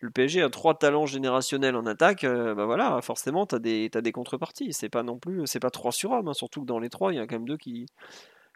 le 0.00 0.10
PSG 0.10 0.42
a 0.42 0.50
trois 0.50 0.76
talents 0.76 1.06
générationnels 1.06 1.76
en 1.76 1.86
attaque, 1.86 2.24
euh, 2.24 2.54
bah 2.56 2.66
voilà, 2.66 3.00
forcément, 3.02 3.46
tu 3.46 3.60
des, 3.60 3.90
as 3.94 4.00
des 4.00 4.10
contreparties. 4.10 4.72
C'est 4.72 4.88
pas 4.88 5.04
non 5.04 5.18
plus, 5.18 5.46
c'est 5.46 5.60
pas 5.60 5.70
trois 5.70 5.92
sur 5.92 6.10
homme, 6.12 6.28
hein. 6.28 6.34
surtout 6.34 6.62
que 6.62 6.66
dans 6.66 6.80
les 6.80 6.90
trois, 6.90 7.12
il 7.12 7.16
y 7.16 7.18
a 7.20 7.26
quand 7.26 7.36
même 7.36 7.46
deux 7.46 7.56
qui, 7.56 7.86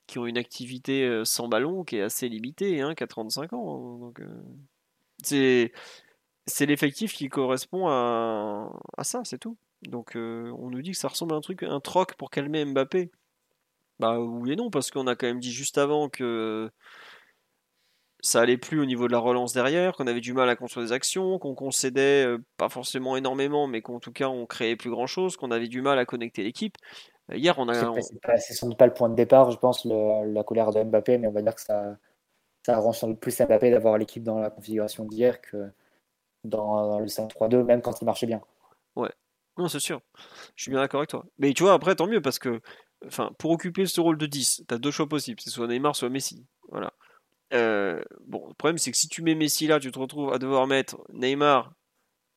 qui 0.08 0.18
ont 0.18 0.26
une 0.26 0.38
activité 0.38 1.04
euh, 1.04 1.24
sans 1.24 1.46
ballon 1.48 1.84
qui 1.84 1.98
est 1.98 2.02
assez 2.02 2.28
limitée, 2.28 2.80
hein, 2.80 2.94
35 2.94 3.52
ans. 3.52 3.76
Hein. 3.76 3.98
donc, 4.00 4.20
c'est 4.20 4.75
c'est 5.22 5.72
l'effectif 6.60 7.12
qui 7.12 7.28
correspond 7.28 7.88
à, 7.88 8.70
à 8.96 9.04
ça, 9.04 9.22
c'est 9.24 9.38
tout. 9.38 9.56
Donc 9.82 10.16
euh, 10.16 10.52
on 10.58 10.70
nous 10.70 10.82
dit 10.82 10.92
que 10.92 10.96
ça 10.96 11.08
ressemble 11.08 11.34
à 11.34 11.36
un 11.36 11.40
truc, 11.40 11.62
un 11.62 11.80
troc 11.80 12.14
pour 12.14 12.30
calmer 12.30 12.64
Mbappé. 12.64 13.10
Bah 13.98 14.18
oui 14.20 14.52
et 14.52 14.56
non, 14.56 14.70
parce 14.70 14.90
qu'on 14.90 15.06
a 15.06 15.16
quand 15.16 15.26
même 15.26 15.40
dit 15.40 15.52
juste 15.52 15.78
avant 15.78 16.08
que 16.08 16.70
ça 18.20 18.40
allait 18.40 18.58
plus 18.58 18.80
au 18.80 18.84
niveau 18.84 19.06
de 19.06 19.12
la 19.12 19.18
relance 19.18 19.52
derrière, 19.52 19.94
qu'on 19.94 20.06
avait 20.06 20.20
du 20.20 20.32
mal 20.32 20.48
à 20.48 20.56
construire 20.56 20.86
des 20.86 20.92
actions, 20.92 21.38
qu'on 21.38 21.54
concédait 21.54 22.26
euh, 22.26 22.38
pas 22.56 22.68
forcément 22.68 23.16
énormément, 23.16 23.66
mais 23.66 23.82
qu'en 23.82 24.00
tout 24.00 24.12
cas 24.12 24.28
on 24.28 24.46
créait 24.46 24.76
plus 24.76 24.90
grand 24.90 25.06
chose, 25.06 25.36
qu'on 25.36 25.50
avait 25.50 25.68
du 25.68 25.82
mal 25.82 25.98
à 25.98 26.04
connecter 26.04 26.42
l'équipe. 26.42 26.76
Hier 27.32 27.58
on 27.58 27.68
a. 27.68 27.74
C'est 28.38 28.54
sans 28.54 28.68
doute 28.68 28.78
pas 28.78 28.86
le 28.86 28.94
point 28.94 29.08
de 29.08 29.14
départ, 29.14 29.50
je 29.50 29.58
pense, 29.58 29.84
la 29.84 30.44
colère 30.44 30.72
de 30.72 30.82
Mbappé, 30.82 31.18
mais 31.18 31.26
on 31.26 31.32
va 31.32 31.42
dire 31.42 31.54
que 31.54 31.60
ça, 31.60 31.96
ça 32.66 32.78
rend 32.78 32.92
sans 32.92 33.06
doute 33.06 33.20
plus 33.20 33.40
Mbappé 33.40 33.70
d'avoir 33.70 33.96
l'équipe 33.96 34.24
dans 34.24 34.40
la 34.40 34.50
configuration 34.50 35.04
d'hier 35.04 35.40
que 35.40 35.70
dans, 36.42 36.98
le 36.98 37.06
5-3-2, 37.06 37.62
même 37.62 37.80
quand 37.80 38.02
il 38.02 38.06
marchait 38.06 38.26
bien. 38.26 38.40
Ouais, 38.96 39.12
non, 39.56 39.68
c'est 39.68 39.78
sûr. 39.78 40.00
Je 40.56 40.64
suis 40.64 40.72
bien 40.72 40.80
d'accord 40.80 40.98
avec 40.98 41.10
toi. 41.10 41.24
Mais 41.38 41.52
tu 41.52 41.62
vois, 41.62 41.74
après, 41.74 41.94
tant 41.94 42.08
mieux, 42.08 42.20
parce 42.20 42.40
que 42.40 42.60
enfin, 43.06 43.30
pour 43.38 43.52
occuper 43.52 43.86
ce 43.86 44.00
rôle 44.00 44.18
de 44.18 44.26
10, 44.26 44.64
tu 44.68 44.74
as 44.74 44.78
deux 44.78 44.90
choix 44.90 45.08
possibles 45.08 45.40
c'est 45.40 45.50
soit 45.50 45.68
Neymar, 45.68 45.94
soit 45.94 46.08
Messi. 46.08 46.44
Voilà. 46.68 46.92
Euh, 47.54 48.02
bon, 48.26 48.48
le 48.48 48.54
problème, 48.54 48.78
c'est 48.78 48.90
que 48.90 48.96
si 48.96 49.08
tu 49.08 49.22
mets 49.22 49.36
Messi 49.36 49.68
là, 49.68 49.78
tu 49.78 49.92
te 49.92 49.98
retrouves 50.00 50.32
à 50.32 50.38
devoir 50.38 50.66
mettre 50.66 50.98
Neymar, 51.12 51.72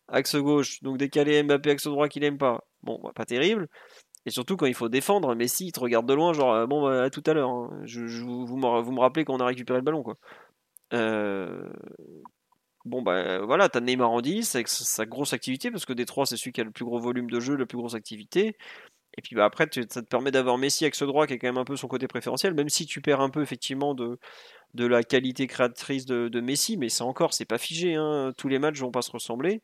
axe 0.10 0.36
gauche, 0.36 0.84
donc 0.84 1.00
décaler 1.00 1.42
Mbappé, 1.42 1.72
axe 1.72 1.88
droit 1.88 2.08
qu'il 2.08 2.24
aime 2.24 2.38
pas. 2.38 2.68
Bon, 2.84 3.00
bah, 3.02 3.14
pas 3.16 3.26
terrible. 3.26 3.68
Et 4.30 4.32
surtout 4.32 4.58
quand 4.58 4.68
il 4.68 4.76
faut 4.76 4.90
défendre, 4.90 5.34
Messi 5.34 5.72
te 5.72 5.80
regarde 5.80 6.06
de 6.06 6.14
loin, 6.14 6.34
genre 6.34 6.54
euh, 6.54 6.68
bon 6.68 6.84
bah, 6.84 7.02
à 7.06 7.10
tout 7.10 7.24
à 7.26 7.34
l'heure. 7.34 7.50
Hein. 7.50 7.82
Je, 7.84 8.02
vous, 8.22 8.58
me, 8.58 8.82
vous, 8.82 8.92
me, 8.92 9.00
rappelez 9.00 9.26
qu'on 9.26 9.40
a 9.40 9.46
récupéré 9.46 9.80
le 9.80 9.84
ballon 9.84 10.04
quoi. 10.04 10.18
Euh, 10.94 11.68
Bon, 12.86 13.02
bah 13.02 13.40
voilà, 13.40 13.70
t'as 13.70 13.82
Neymar 13.82 14.10
en 14.10 14.22
10 14.22 14.56
avec 14.56 14.68
sa 14.70 15.06
grosse 15.06 15.34
activité, 15.34 15.70
parce 15.70 15.86
que 15.86 15.94
Détroit, 15.94 16.26
c'est 16.26 16.38
celui 16.38 16.54
qui 16.54 16.62
a 16.62 16.64
le 16.64 16.72
plus 16.72 16.86
gros 16.86 17.00
volume 17.00 17.30
de 17.30 17.40
jeu, 17.40 17.56
la 17.56 17.66
plus 17.66 17.78
grosse 17.78 17.94
activité. 17.94 18.56
Et 19.18 19.22
puis 19.22 19.36
bah, 19.36 19.46
après, 19.46 19.68
ça 19.90 20.02
te 20.02 20.08
permet 20.08 20.32
d'avoir 20.32 20.58
Messi 20.58 20.86
avec 20.86 20.96
ce 20.96 21.06
droit 21.06 21.28
qui 21.28 21.34
est 21.34 21.40
quand 21.40 21.48
même 21.48 21.58
un 21.58 21.66
peu 21.66 21.76
son 21.76 21.88
côté 21.88 22.08
préférentiel, 22.08 22.54
même 22.54 22.70
si 22.70 22.86
tu 22.86 23.02
perds 23.02 23.22
un 23.22 23.30
peu 23.30 23.42
effectivement 23.42 23.96
de, 23.96 24.18
de 24.76 24.86
la 24.86 25.04
qualité 25.04 25.48
créatrice 25.48 26.06
de, 26.06 26.40
Messi, 26.42 26.78
mais 26.78 26.90
c'est 26.90 27.04
encore, 27.04 27.34
c'est 27.34 27.46
pas 27.46 27.58
figé, 27.58 27.96
hein. 27.96 28.32
tous 28.38 28.48
les 28.48 28.60
matchs 28.60 28.80
vont 28.80 28.92
pas 28.92 29.02
se 29.02 29.12
ressembler. 29.12 29.62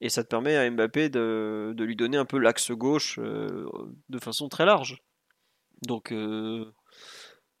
Et 0.00 0.08
ça 0.08 0.22
te 0.22 0.28
permet 0.28 0.56
à 0.56 0.70
Mbappé 0.70 1.08
de, 1.08 1.72
de 1.74 1.84
lui 1.84 1.96
donner 1.96 2.18
un 2.18 2.24
peu 2.24 2.38
l'axe 2.38 2.70
gauche 2.70 3.18
euh, 3.18 3.66
de 4.08 4.18
façon 4.18 4.48
très 4.48 4.66
large. 4.66 5.02
Donc, 5.86 6.12
euh, 6.12 6.70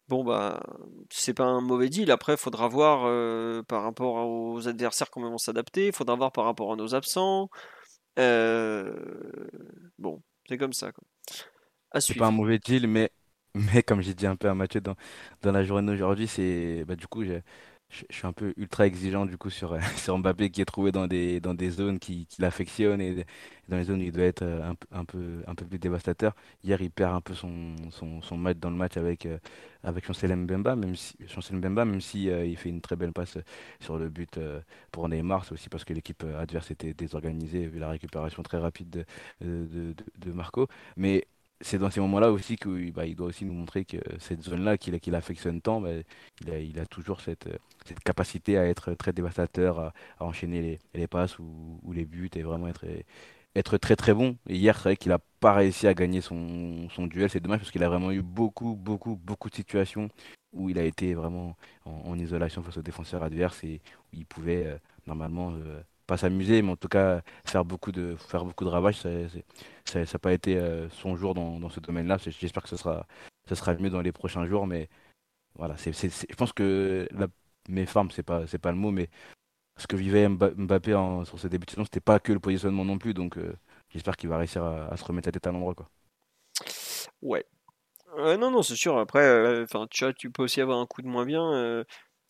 bon, 0.08 0.22
bah, 0.22 0.62
c'est 1.10 1.34
pas 1.34 1.44
un 1.44 1.60
mauvais 1.60 1.88
deal. 1.88 2.10
Après, 2.10 2.34
il 2.34 2.38
faudra 2.38 2.68
voir 2.68 3.04
euh, 3.06 3.62
par 3.62 3.82
rapport 3.82 4.26
aux 4.26 4.68
adversaires 4.68 5.10
comment 5.10 5.28
ils 5.28 5.32
vont 5.32 5.38
s'adapter. 5.38 5.86
Il 5.86 5.92
faudra 5.92 6.14
voir 6.14 6.32
par 6.32 6.44
rapport 6.44 6.72
à 6.72 6.76
nos 6.76 6.94
absents. 6.94 7.48
bon, 8.16 10.22
c'est 10.48 10.58
comme 10.58 10.74
ça. 10.74 10.92
C'est 11.98 12.14
pas 12.14 12.26
un 12.26 12.32
mauvais 12.32 12.58
deal, 12.58 12.86
mais, 12.86 13.10
mais 13.54 13.82
comme 13.82 14.02
j'ai 14.02 14.14
dit 14.14 14.26
un 14.26 14.36
peu 14.36 14.50
à 14.50 14.54
Mathieu 14.54 14.82
dans, 14.82 14.96
dans 15.40 15.52
la 15.52 15.64
journée 15.64 15.90
d'aujourd'hui, 15.90 16.28
c'est 16.28 16.84
bah, 16.86 16.96
du 16.96 17.06
coup, 17.06 17.24
j'ai 17.24 17.42
je, 17.88 18.04
suis 18.10 18.26
un 18.26 18.32
peu 18.32 18.52
ultra 18.56 18.86
exigeant 18.86 19.26
du 19.26 19.38
coup 19.38 19.50
sur, 19.50 19.72
euh, 20.08 20.16
Mbappé 20.18 20.50
qui 20.50 20.60
est 20.60 20.64
trouvé 20.64 20.92
dans 20.92 21.06
des, 21.06 21.40
dans 21.40 21.54
des 21.54 21.70
zones 21.70 21.98
qui, 21.98 22.26
qui 22.26 22.42
l'affectionnent 22.42 23.00
et 23.00 23.24
dans 23.68 23.76
les 23.76 23.84
zones 23.84 24.00
où 24.00 24.04
il 24.04 24.12
doit 24.12 24.24
être 24.24 24.42
euh, 24.42 24.72
un, 24.92 25.04
peu, 25.04 25.42
plus 25.68 25.78
dévastateur. 25.78 26.34
Hier, 26.64 26.80
il 26.80 26.90
perd 26.90 27.14
un 27.14 27.20
peu 27.20 27.34
son, 27.34 28.36
match 28.36 28.58
dans 28.58 28.70
le 28.70 28.76
match 28.76 28.96
avec, 28.96 29.26
euh, 29.26 29.38
avec 29.82 30.04
Chancel 30.06 30.34
Mbemba, 30.34 30.76
même 30.76 30.96
si, 30.96 31.16
Chancel 31.28 31.56
Mbemba, 31.56 31.84
même 31.84 32.00
si 32.00 32.24
il 32.24 32.56
fait 32.56 32.68
une 32.68 32.80
très 32.80 32.96
belle 32.96 33.12
passe 33.12 33.38
sur 33.80 33.98
le 33.98 34.08
but 34.08 34.38
pour 34.92 35.08
Neymar. 35.08 35.44
C'est 35.44 35.52
aussi 35.52 35.68
parce 35.68 35.84
que 35.84 35.94
l'équipe 35.94 36.24
adverse 36.38 36.70
était 36.70 36.94
désorganisée 36.94 37.66
vu 37.66 37.78
la 37.78 37.90
récupération 37.90 38.42
très 38.42 38.58
rapide 38.58 39.06
de, 39.40 39.66
de, 39.66 39.94
de 40.18 40.32
Marco. 40.32 40.68
Mais 40.96 41.26
c'est 41.60 41.78
dans 41.78 41.90
ces 41.90 42.00
moments-là 42.00 42.30
aussi 42.32 42.56
qu'il 42.56 42.92
bah, 42.92 43.06
doit 43.08 43.28
aussi 43.28 43.44
nous 43.44 43.52
montrer 43.52 43.84
que 43.84 43.96
cette 44.18 44.42
zone-là 44.42 44.76
qu'il 44.76 45.14
affectionne 45.14 45.60
tant, 45.60 45.80
bah, 45.80 45.90
il, 46.46 46.78
a, 46.78 46.86
toujours 46.86 47.20
cette, 47.20 47.48
cette, 47.84 48.00
capacité 48.00 48.58
à 48.58 48.66
être 48.66 48.94
très 48.94 49.12
dévastateur, 49.12 49.78
à, 49.78 49.92
enchaîner 50.20 50.78
les, 50.94 51.06
passes 51.06 51.38
ou, 51.38 51.92
les 51.92 52.04
buts 52.04 52.30
et 52.34 52.42
vraiment 52.42 52.68
être, 52.68 52.84
être 53.54 53.78
très 53.78 53.96
très 53.96 54.12
bon. 54.14 54.36
Et 54.48 54.56
hier, 54.56 54.76
c'est 54.76 54.82
vrai 54.82 54.96
qu'il 54.96 55.10
n'a 55.10 55.18
pas 55.40 55.54
réussi 55.54 55.86
à 55.86 55.94
gagner 55.94 56.20
son, 56.20 56.88
duel. 57.06 57.30
C'est 57.30 57.40
dommage 57.40 57.60
parce 57.60 57.70
qu'il 57.70 57.82
a 57.82 57.88
vraiment 57.88 58.12
eu 58.12 58.22
beaucoup, 58.22 58.74
beaucoup, 58.74 59.16
beaucoup 59.16 59.48
de 59.48 59.54
situations 59.54 60.10
où 60.52 60.70
il 60.70 60.78
a 60.78 60.84
été 60.84 61.14
vraiment 61.14 61.56
en, 61.84 62.18
isolation 62.18 62.62
face 62.62 62.76
aux 62.76 62.82
défenseurs 62.82 63.22
adverses 63.22 63.64
et 63.64 63.80
où 64.12 64.16
il 64.16 64.26
pouvait 64.26 64.66
euh, 64.66 64.78
normalement 65.06 65.52
euh, 65.52 65.80
pas 66.06 66.16
s'amuser, 66.16 66.62
mais 66.62 66.72
en 66.72 66.76
tout 66.76 66.88
cas 66.88 67.22
faire 67.44 67.64
beaucoup 67.64 67.92
de, 67.92 68.16
faire 68.16 68.44
beaucoup 68.44 68.64
de 68.64 68.70
ravages. 68.70 69.00
Ça 69.84 70.00
n'a 70.00 70.18
pas 70.20 70.32
été 70.32 70.56
euh, 70.56 70.88
son 70.90 71.16
jour 71.16 71.34
dans, 71.34 71.68
ce 71.68 71.80
domaine-là. 71.80 72.18
J'espère 72.18 72.62
que 72.62 72.68
ce 72.68 72.76
sera, 72.76 73.06
ce 73.48 73.54
sera 73.54 73.74
mieux 73.74 73.90
dans 73.90 74.00
les 74.00 74.12
prochains 74.12 74.46
jours. 74.46 74.66
Mais 74.66 74.88
voilà, 75.56 75.76
c'est, 75.76 75.92
je 75.92 76.34
pense 76.34 76.52
que 76.52 77.08
la, 77.12 77.28
mes 77.68 77.86
femmes, 77.86 78.10
c'est 78.10 78.22
pas, 78.22 78.44
pas 78.46 78.70
le 78.70 78.78
mot, 78.78 78.90
mais 78.90 79.08
ce 79.76 79.86
que 79.86 79.96
vivait 79.96 80.28
Mbappé 80.28 80.92
sur 81.24 81.38
ses 81.38 81.48
débuts 81.48 81.66
de 81.66 81.70
saison, 81.70 81.84
c'était 81.84 82.00
pas 82.00 82.18
que 82.18 82.32
le 82.32 82.40
positionnement 82.40 82.84
non 82.84 82.98
plus. 82.98 83.14
Donc 83.14 83.36
euh, 83.36 83.54
j'espère 83.90 84.16
qu'il 84.16 84.28
va 84.28 84.38
réussir 84.38 84.64
à, 84.64 84.96
se 84.96 85.04
remettre 85.04 85.28
à 85.28 85.32
tête 85.32 85.46
à 85.46 85.52
l'endroit. 85.52 85.74
Ouais. 87.22 87.44
non, 88.16 88.50
non, 88.50 88.62
c'est 88.62 88.76
sûr. 88.76 88.98
Après, 88.98 89.22
euh, 89.22 89.66
tu 90.16 90.30
peux 90.30 90.44
aussi 90.44 90.60
avoir 90.60 90.78
un 90.78 90.86
coup 90.86 91.02
de 91.02 91.08
moins 91.08 91.24
bien 91.24 91.84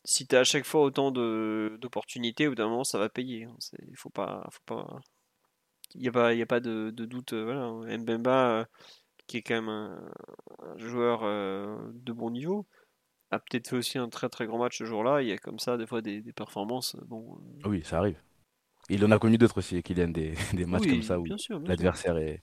si 0.07 0.27
tu 0.27 0.37
as 0.37 0.41
à 0.41 0.45
chaque 0.45 0.65
fois 0.65 0.83
autant 0.83 1.11
d'opportunités, 1.11 2.47
au 2.47 2.51
bout 2.51 2.55
d'un 2.55 2.69
moment, 2.69 2.85
ça 2.85 2.99
va 2.99 3.09
payer. 3.09 3.45
Hein. 3.45 3.57
Il 3.89 3.97
faut 3.97 4.09
pas, 4.09 4.47
faut 4.51 4.63
pas. 4.65 5.01
Il 5.95 6.01
n'y 6.01 6.09
a 6.09 6.13
pas, 6.13 6.33
y 6.33 6.43
a 6.43 6.47
pas 6.47 6.61
de, 6.61 6.91
doute. 6.91 7.33
Euh, 7.33 7.45
voilà. 7.45 7.99
Mbemba, 7.99 8.51
euh, 8.51 8.65
qui 9.27 9.39
est 9.39 9.43
quand 9.43 9.55
même 9.55 9.69
un, 9.69 9.99
joueur 10.77 11.21
euh, 11.25 11.77
de 11.93 12.13
bon 12.13 12.31
niveau, 12.31 12.67
a 13.31 13.41
peut-être 13.41 13.69
fait 13.69 13.77
aussi 13.77 13.99
un 13.99 14.09
très 14.09 14.29
très 14.29 14.47
grand 14.47 14.59
match 14.59 14.79
ce 14.79 14.85
jour-là. 14.85 15.23
Il 15.23 15.29
y 15.29 15.33
a 15.33 15.39
comme 15.39 15.59
ça 15.59 15.77
des 15.77 15.87
fois 15.87 16.03
des, 16.03 16.23
performances. 16.33 16.97
Bon, 17.07 17.39
Oui, 17.65 17.83
ça 17.85 17.99
arrive. 17.99 18.21
Il 18.89 19.05
en 19.05 19.11
a 19.11 19.19
connu 19.19 19.37
d'autres 19.39 19.59
aussi, 19.59 19.83
Kylian, 19.83 20.09
des, 20.09 20.35
des 20.55 20.67
matchs 20.67 20.87
comme 20.87 21.03
ça 21.03 21.19
où 21.19 21.27
l'adversaire 21.65 22.17
est, 22.19 22.43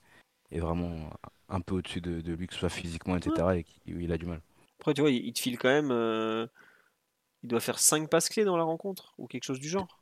est, 0.50 0.60
vraiment 0.60 1.10
un 1.48 1.62
peu 1.62 1.76
au-dessus 1.76 2.02
de, 2.02 2.34
lui, 2.34 2.46
que 2.46 2.52
ce 2.52 2.60
soit 2.60 2.68
physiquement, 2.68 3.16
etc., 3.16 3.64
et 3.86 3.94
où 3.94 4.00
il 4.00 4.12
a 4.12 4.18
du 4.18 4.26
mal. 4.26 4.42
Après, 4.80 4.92
tu 4.92 5.00
vois, 5.00 5.10
il, 5.10 5.32
te 5.32 5.38
file 5.38 5.58
quand 5.58 5.70
même 5.70 5.90
il 7.44 7.48
doit 7.48 7.60
faire 7.60 7.78
5 7.78 8.08
passes 8.08 8.28
clés 8.28 8.44
dans 8.44 8.56
la 8.56 8.64
rencontre 8.64 9.14
ou 9.18 9.26
quelque 9.26 9.44
chose 9.44 9.60
du 9.60 9.68
genre. 9.68 10.00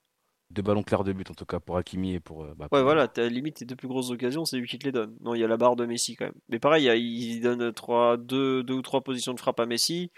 Deux 0.50 0.62
ballons 0.62 0.82
clairs 0.82 1.02
de 1.02 1.12
but 1.12 1.30
en 1.30 1.34
tout 1.34 1.44
cas 1.44 1.60
pour 1.60 1.76
Hakimi 1.76 2.14
et 2.14 2.20
pour. 2.20 2.44
Euh, 2.44 2.54
bah, 2.56 2.68
ouais, 2.70 2.82
voilà, 2.82 3.08
as, 3.16 3.28
limite 3.28 3.56
tes 3.56 3.64
deux 3.64 3.74
plus 3.74 3.88
grosses 3.88 4.10
occasions, 4.10 4.44
c'est 4.44 4.58
lui 4.58 4.68
qui 4.68 4.78
te 4.78 4.84
les 4.84 4.92
donne. 4.92 5.16
Non, 5.20 5.34
il 5.34 5.40
y 5.40 5.44
a 5.44 5.48
la 5.48 5.56
barre 5.56 5.74
de 5.74 5.84
Messi 5.84 6.14
quand 6.14 6.26
même. 6.26 6.34
Mais 6.48 6.58
pareil, 6.58 6.86
il, 6.86 7.40
donne 7.40 7.72
3, 7.72 8.16
2, 8.18 8.64
ou 8.70 8.82
3 8.82 9.00
positions 9.00 9.34
de 9.34 9.40
frappe 9.40 9.60
à 9.60 9.66
Messi. 9.66 10.12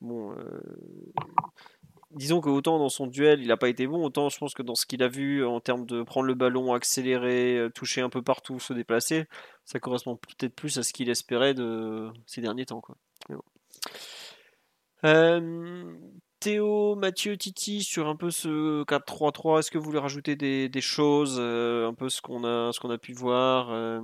Bon. 0.00 0.32
Euh, 0.32 0.60
disons 2.12 2.40
que 2.40 2.48
autant 2.48 2.78
dans 2.78 2.88
son 2.88 3.06
duel 3.06 3.40
il 3.40 3.48
n'a 3.48 3.56
pas 3.56 3.68
été 3.68 3.86
bon, 3.86 4.04
autant 4.04 4.28
je 4.28 4.38
pense 4.38 4.54
que 4.54 4.62
dans 4.62 4.74
ce 4.74 4.84
qu'il 4.84 5.02
a 5.02 5.08
vu 5.08 5.44
en 5.44 5.60
termes 5.60 5.86
de 5.86 6.02
prendre 6.02 6.26
le 6.26 6.34
ballon, 6.34 6.74
accélérer, 6.74 7.58
euh, 7.58 7.70
toucher 7.70 8.02
un 8.02 8.10
peu 8.10 8.22
partout, 8.22 8.60
se 8.60 8.72
déplacer, 8.72 9.26
ça 9.64 9.80
correspond 9.80 10.16
peut-être 10.16 10.54
plus 10.54 10.78
à 10.78 10.82
ce 10.82 10.92
qu'il 10.92 11.08
espérait 11.10 11.54
de 11.54 12.10
ces 12.26 12.40
derniers 12.40 12.66
temps. 12.66 12.80
Quoi. 12.80 12.96
Euh, 15.04 15.96
Théo, 16.42 16.96
Mathieu, 16.96 17.36
Titi 17.36 17.84
sur 17.84 18.08
un 18.08 18.16
peu 18.16 18.32
ce 18.32 18.82
4-3-3. 18.82 19.60
Est-ce 19.60 19.70
que 19.70 19.78
vous 19.78 19.84
voulez 19.84 20.00
rajouter 20.00 20.34
des, 20.34 20.80
choses, 20.80 21.36
euh, 21.38 21.86
un 21.86 21.94
peu 21.94 22.08
ce 22.08 22.20
qu'on 22.20 22.42
a, 22.42 22.98
pu 22.98 23.12
voir 23.12 23.70
euh? 23.70 24.00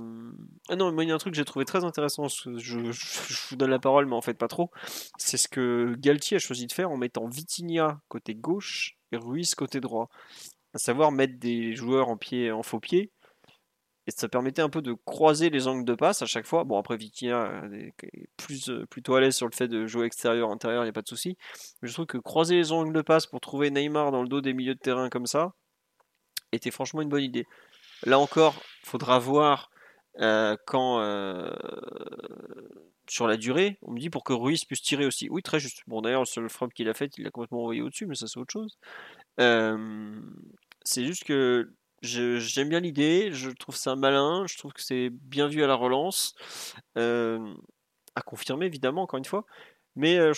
Ah 0.69 0.77
non, 0.77 0.97
il 1.01 1.09
y 1.09 1.11
a 1.11 1.15
un 1.15 1.17
truc 1.17 1.33
que 1.33 1.37
j'ai 1.37 1.43
trouvé 1.43 1.65
très 1.65 1.83
intéressant. 1.83 2.29
Je, 2.29 2.77
vous 3.49 3.55
donne 3.57 3.69
la 3.69 3.79
parole, 3.79 4.05
mais 4.05 4.15
en 4.15 4.21
fait 4.21 4.35
pas 4.35 4.47
trop. 4.47 4.71
C'est 5.17 5.35
ce 5.35 5.49
que 5.49 5.95
Galtier 5.99 6.37
a 6.37 6.39
choisi 6.39 6.65
de 6.65 6.71
faire 6.71 6.89
en 6.91 6.95
mettant 6.95 7.27
Vitinha 7.27 7.99
côté 8.07 8.35
gauche 8.35 8.95
et 9.11 9.17
Ruiz 9.17 9.53
côté 9.53 9.81
droit. 9.81 10.07
À 10.73 10.77
savoir 10.77 11.11
mettre 11.11 11.39
des 11.39 11.75
joueurs 11.75 12.07
en 12.07 12.15
pied, 12.15 12.53
en 12.53 12.63
faux 12.63 12.79
pied 12.79 13.11
et 14.09 14.11
ça 14.11 14.27
permettait 14.27 14.63
un 14.63 14.69
peu 14.69 14.81
de 14.81 14.93
croiser 15.05 15.51
les 15.51 15.67
angles 15.67 15.85
de 15.85 15.93
passe 15.93 16.23
à 16.23 16.25
chaque 16.25 16.47
fois. 16.47 16.63
Bon, 16.63 16.79
après, 16.79 16.97
Vitinha 16.97 17.61
est 17.71 17.93
plus, 18.37 18.69
euh, 18.69 18.87
plutôt 18.87 19.13
à 19.13 19.21
l'aise 19.21 19.35
sur 19.35 19.45
le 19.47 19.55
fait 19.55 19.67
de 19.67 19.85
jouer 19.85 20.07
extérieur-intérieur, 20.07 20.81
il 20.81 20.87
n'y 20.87 20.89
a 20.89 20.93
pas 20.93 21.03
de 21.03 21.07
souci. 21.07 21.37
Mais 21.81 21.87
je 21.87 21.93
trouve 21.93 22.07
que 22.07 22.17
croiser 22.17 22.55
les 22.55 22.71
angles 22.71 22.91
de 22.91 23.03
passe 23.03 23.27
pour 23.27 23.39
trouver 23.39 23.69
Neymar 23.69 24.11
dans 24.11 24.23
le 24.23 24.27
dos 24.27 24.41
des 24.41 24.53
milieux 24.53 24.73
de 24.73 24.79
terrain 24.79 25.09
comme 25.09 25.27
ça 25.27 25.53
était 26.51 26.71
franchement 26.71 27.03
une 27.03 27.09
bonne 27.09 27.21
idée. 27.21 27.45
Là 28.03 28.17
encore, 28.17 28.59
faudra 28.83 29.19
voir 29.19 29.69
euh, 30.19 30.57
quand. 30.65 31.01
Euh, 31.01 31.51
sur 33.07 33.27
la 33.27 33.37
durée, 33.37 33.77
on 33.81 33.91
me 33.91 33.99
dit 33.99 34.09
pour 34.09 34.23
que 34.23 34.33
Ruiz 34.33 34.65
puisse 34.65 34.81
tirer 34.81 35.05
aussi. 35.05 35.29
Oui, 35.29 35.43
très 35.43 35.59
juste. 35.59 35.81
Bon, 35.87 36.01
d'ailleurs, 36.01 36.25
le 36.37 36.49
frappe 36.49 36.73
qu'il 36.73 36.89
a 36.89 36.93
fait, 36.95 37.11
il 37.17 37.23
l'a 37.23 37.31
complètement 37.31 37.61
envoyé 37.61 37.81
au-dessus, 37.81 38.05
mais 38.05 38.15
ça, 38.15 38.27
c'est 38.27 38.39
autre 38.39 38.53
chose. 38.53 38.77
c'est 40.83 41.05
juste 41.05 41.25
que 41.25 41.71
J'aime 42.01 42.69
bien 42.69 42.79
l'idée, 42.79 43.31
je 43.33 43.49
trouve 43.49 43.75
ça 43.75 43.95
malin, 43.95 44.45
je 44.47 44.57
trouve 44.57 44.71
que 44.71 44.81
c'est 44.81 45.09
bien 45.09 45.47
vu 45.47 45.63
à 45.63 45.67
la 45.67 45.75
relance, 45.75 46.33
euh, 46.97 47.53
à 48.15 48.21
confirmer 48.21 48.67
évidemment 48.67 49.01
encore 49.03 49.17
une 49.17 49.25
fois, 49.25 49.45
mais 49.95 50.17
euh, 50.17 50.31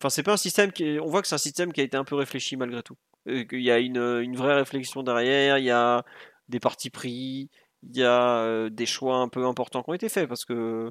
enfin 0.00 0.08
c'est 0.08 0.22
pas 0.22 0.32
un 0.32 0.38
système 0.38 0.72
qui, 0.72 0.98
on 1.02 1.06
voit 1.06 1.20
que 1.20 1.28
c'est 1.28 1.34
un 1.34 1.38
système 1.38 1.72
qui 1.72 1.82
a 1.82 1.84
été 1.84 1.96
un 1.96 2.04
peu 2.04 2.14
réfléchi 2.14 2.56
malgré 2.56 2.82
tout, 2.82 2.96
euh, 3.28 3.44
qu'il 3.44 3.60
y 3.60 3.70
a 3.70 3.78
une, 3.78 3.98
une, 3.98 4.36
vraie 4.36 4.54
réflexion 4.54 5.02
derrière, 5.02 5.58
il 5.58 5.64
y 5.64 5.70
a 5.70 6.04
des 6.48 6.60
partis 6.60 6.90
pris, 6.90 7.50
il 7.82 7.96
y 7.96 8.02
a 8.04 8.70
des 8.70 8.86
choix 8.86 9.16
un 9.16 9.28
peu 9.28 9.44
importants 9.46 9.82
qui 9.82 9.90
ont 9.90 9.94
été 9.94 10.08
faits 10.08 10.28
parce 10.28 10.46
que 10.46 10.90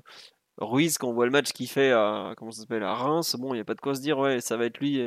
Ruiz 0.60 0.97
quand 1.00 1.10
on 1.10 1.14
voit 1.14 1.26
le 1.26 1.32
match 1.32 1.54
qu'il 1.54 1.70
fait 1.70 1.91
à 1.91 2.34
comment 2.38 2.52
ça 2.52 2.62
s'appelle 2.62 2.84
à 2.84 2.93
Reims, 2.93 3.36
bon 3.39 3.54
il 3.54 3.58
n'y 3.58 3.62
a 3.62 3.66
pas 3.66 3.76
de 3.76 3.82
quoi 3.82 3.95
se 3.95 4.02
dire 4.02 4.20
ouais 4.20 4.41
ça 4.41 4.58
va 4.58 4.66
être 4.66 4.80
lui 4.80 5.02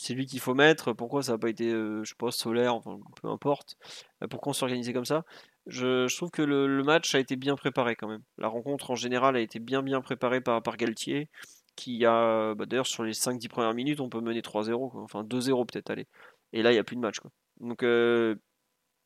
c'est 0.00 0.14
lui 0.14 0.24
qu'il 0.26 0.40
faut 0.40 0.54
mettre. 0.54 0.94
Pourquoi 0.94 1.22
ça 1.22 1.32
n'a 1.32 1.38
pas 1.38 1.50
été, 1.50 1.70
euh, 1.70 2.02
je 2.04 2.14
pas, 2.14 2.30
solaire, 2.30 2.80
peu 3.20 3.28
importe. 3.28 3.76
Euh, 4.22 4.28
pourquoi 4.28 4.50
on 4.50 4.54
s'organisait 4.54 4.94
comme 4.94 5.04
ça 5.04 5.24
je, 5.66 6.14
trouve 6.16 6.30
que 6.30 6.40
le, 6.42 6.82
match 6.82 7.14
a 7.14 7.18
été 7.18 7.36
bien 7.36 7.54
préparé 7.54 7.96
quand 7.96 8.08
même. 8.08 8.22
La 8.38 8.48
rencontre 8.48 8.90
en 8.90 8.94
général 8.94 9.36
a 9.36 9.40
été 9.40 9.58
bien 9.58 9.82
bien 9.82 10.00
préparée 10.00 10.40
par, 10.40 10.62
par 10.62 10.78
Galtier, 10.78 11.28
qui 11.76 12.06
a, 12.06 12.54
bah, 12.54 12.64
d'ailleurs 12.66 12.86
sur 12.86 13.04
les 13.04 13.12
5-10 13.12 13.48
premières 13.48 13.74
minutes, 13.74 14.00
on 14.00 14.08
peut 14.08 14.20
mener 14.22 14.40
3-0, 14.40 14.90
enfin 15.02 15.22
2-0 15.22 15.66
peut-être, 15.66 15.90
allez. 15.90 16.06
Et 16.54 16.62
là, 16.62 16.70
il 16.70 16.74
n'y 16.74 16.80
a 16.80 16.84
plus 16.84 16.96
de 16.96 17.02
match. 17.02 17.18
Donc 17.60 17.82
euh, 17.82 18.36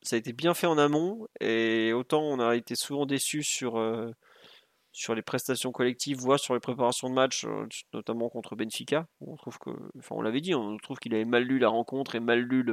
ça 0.03 0.17
a 0.17 0.19
été 0.19 0.33
bien 0.33 0.55
fait 0.55 0.69
en 0.69 0.79
amont, 0.79 1.27
et 1.41 1.93
autant 1.93 2.23
on 2.23 2.39
a 2.39 2.55
été 2.55 2.77
souvent 2.77 3.05
déçus 3.05 3.43
sur 3.43 3.75
sur 4.95 5.17
les 5.17 5.23
prestations 5.23 5.73
collectives, 5.73 6.19
voire 6.19 6.39
sur 6.39 6.55
les 6.55 6.61
préparations 6.61 7.11
de 7.11 7.15
match, 7.15 7.45
euh, 7.45 7.67
notamment 7.93 8.31
contre 8.31 8.55
Benfica. 8.55 9.09
On 9.21 9.37
trouve 9.37 9.59
l'avait 10.23 10.41
dit, 10.41 10.55
on 10.55 10.79
trouve 10.79 10.99
qu'il 10.99 11.13
avait 11.15 11.25
mal 11.25 11.43
lu 11.43 11.59
la 11.59 11.69
rencontre 11.69 12.15
et 12.15 12.21
mal 12.21 12.41
lu 12.41 12.65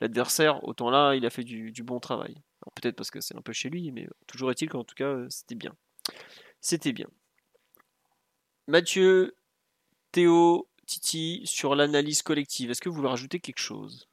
l'adversaire. 0.00 0.62
Autant 0.62 0.90
là, 0.90 1.16
il 1.16 1.26
a 1.26 1.30
fait 1.30 1.42
du, 1.42 1.72
bon 1.82 1.98
travail. 1.98 2.36
Peut-être 2.76 2.94
parce 2.94 3.10
que 3.10 3.20
c'est 3.20 3.36
un 3.36 3.42
peu 3.42 3.52
chez 3.52 3.68
lui, 3.68 3.90
mais 3.90 4.08
toujours 4.28 4.50
est-il 4.52 4.68
qu'en 4.70 4.84
tout 4.84 4.94
cas, 4.94 5.26
c'était 5.28 5.56
bien. 5.56 5.74
C'était 6.60 6.92
bien. 6.92 7.08
Mathieu, 8.68 9.36
Théo, 10.12 10.68
Titi, 10.86 11.42
sur 11.46 11.74
l'analyse 11.74 12.22
collective, 12.22 12.70
est-ce 12.70 12.80
que 12.80 12.88
vous 12.88 12.94
voulez 12.94 13.08
rajouter 13.08 13.40
quelque 13.40 13.58
chose? 13.58 14.08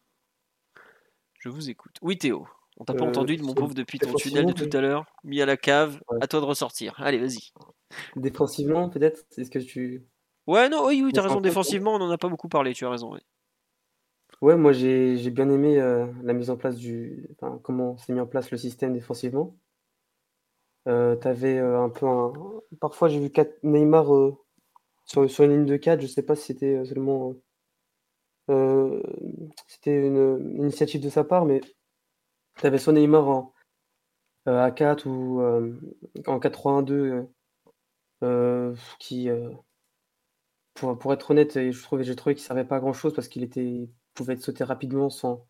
Je 1.37 1.49
vous 1.49 1.69
écoute. 1.69 1.97
Oui, 2.01 2.17
Théo. 2.17 2.47
On 2.81 2.83
t'a 2.83 2.95
pas 2.95 3.05
entendu, 3.05 3.37
mon 3.37 3.53
pauvre, 3.53 3.75
depuis 3.75 3.99
ton 3.99 4.11
tunnel 4.15 4.47
de 4.47 4.53
tout 4.53 4.75
à 4.75 4.81
l'heure. 4.81 5.05
Mis 5.23 5.39
à 5.39 5.45
la 5.45 5.55
cave. 5.55 6.01
À 6.19 6.25
toi 6.25 6.39
de 6.39 6.45
ressortir. 6.45 6.95
Allez, 6.97 7.19
vas-y. 7.19 7.51
Défensivement, 8.15 8.89
peut-être 8.89 9.23
Est-ce 9.37 9.51
que 9.51 9.59
tu. 9.59 10.03
Ouais, 10.47 10.67
non, 10.67 10.87
oui, 10.87 11.03
oui, 11.05 11.13
t'as 11.13 11.21
raison. 11.21 11.41
Défensivement, 11.41 11.93
on 11.93 11.99
n'en 11.99 12.09
a 12.09 12.17
pas 12.17 12.27
beaucoup 12.27 12.49
parlé. 12.49 12.73
Tu 12.73 12.83
as 12.83 12.89
raison. 12.89 13.13
Oui. 13.13 13.19
Ouais, 14.41 14.57
moi 14.57 14.71
j'ai 14.71 15.29
bien 15.29 15.47
aimé 15.51 15.77
la 16.23 16.33
mise 16.33 16.49
en 16.49 16.57
place 16.57 16.75
du. 16.75 17.29
Enfin, 17.33 17.59
comment 17.61 17.97
s'est 17.97 18.13
mis 18.13 18.19
en 18.19 18.25
place 18.25 18.49
le 18.49 18.57
système 18.57 18.93
défensivement. 18.93 19.55
Euh, 20.87 21.15
T'avais 21.15 21.59
un 21.59 21.89
peu 21.89 22.07
un. 22.07 22.33
Parfois 22.79 23.09
j'ai 23.09 23.19
vu 23.19 23.31
Neymar 23.61 24.07
sur, 25.05 25.29
sur, 25.29 25.43
une 25.43 25.51
ligne 25.51 25.65
de 25.65 25.77
4, 25.77 26.01
je 26.01 26.07
sais 26.07 26.23
pas 26.23 26.35
si 26.35 26.45
c'était 26.45 26.83
seulement. 26.83 27.35
c'était 29.67 30.07
une, 30.07 30.55
initiative 30.57 31.01
de 31.01 31.09
sa 31.09 31.23
part, 31.23 31.45
mais 31.45 31.61
t'avais 32.61 32.77
soit 32.77 32.93
Neymar 32.93 33.27
en 33.27 33.53
à 34.45 34.71
4 34.71 35.05
ou 35.07 35.41
en 36.27 36.39
4-3-1-2 36.39 37.27
qui. 38.99 39.29
Pour, 40.73 40.97
pour, 40.97 41.13
être 41.13 41.31
honnête, 41.31 41.71
je 41.71 41.83
trouvais, 41.83 42.03
j'ai 42.05 42.15
trouvé 42.15 42.33
qu'il 42.33 42.43
servait 42.43 42.63
pas 42.63 42.77
à 42.77 42.79
grand 42.79 42.93
chose 42.93 43.13
parce 43.13 43.27
qu'il 43.27 43.43
était 43.43 43.89
pouvait 44.13 44.33
être 44.33 44.41
sauté 44.41 44.63
rapidement 44.63 45.09
sans 45.09 45.45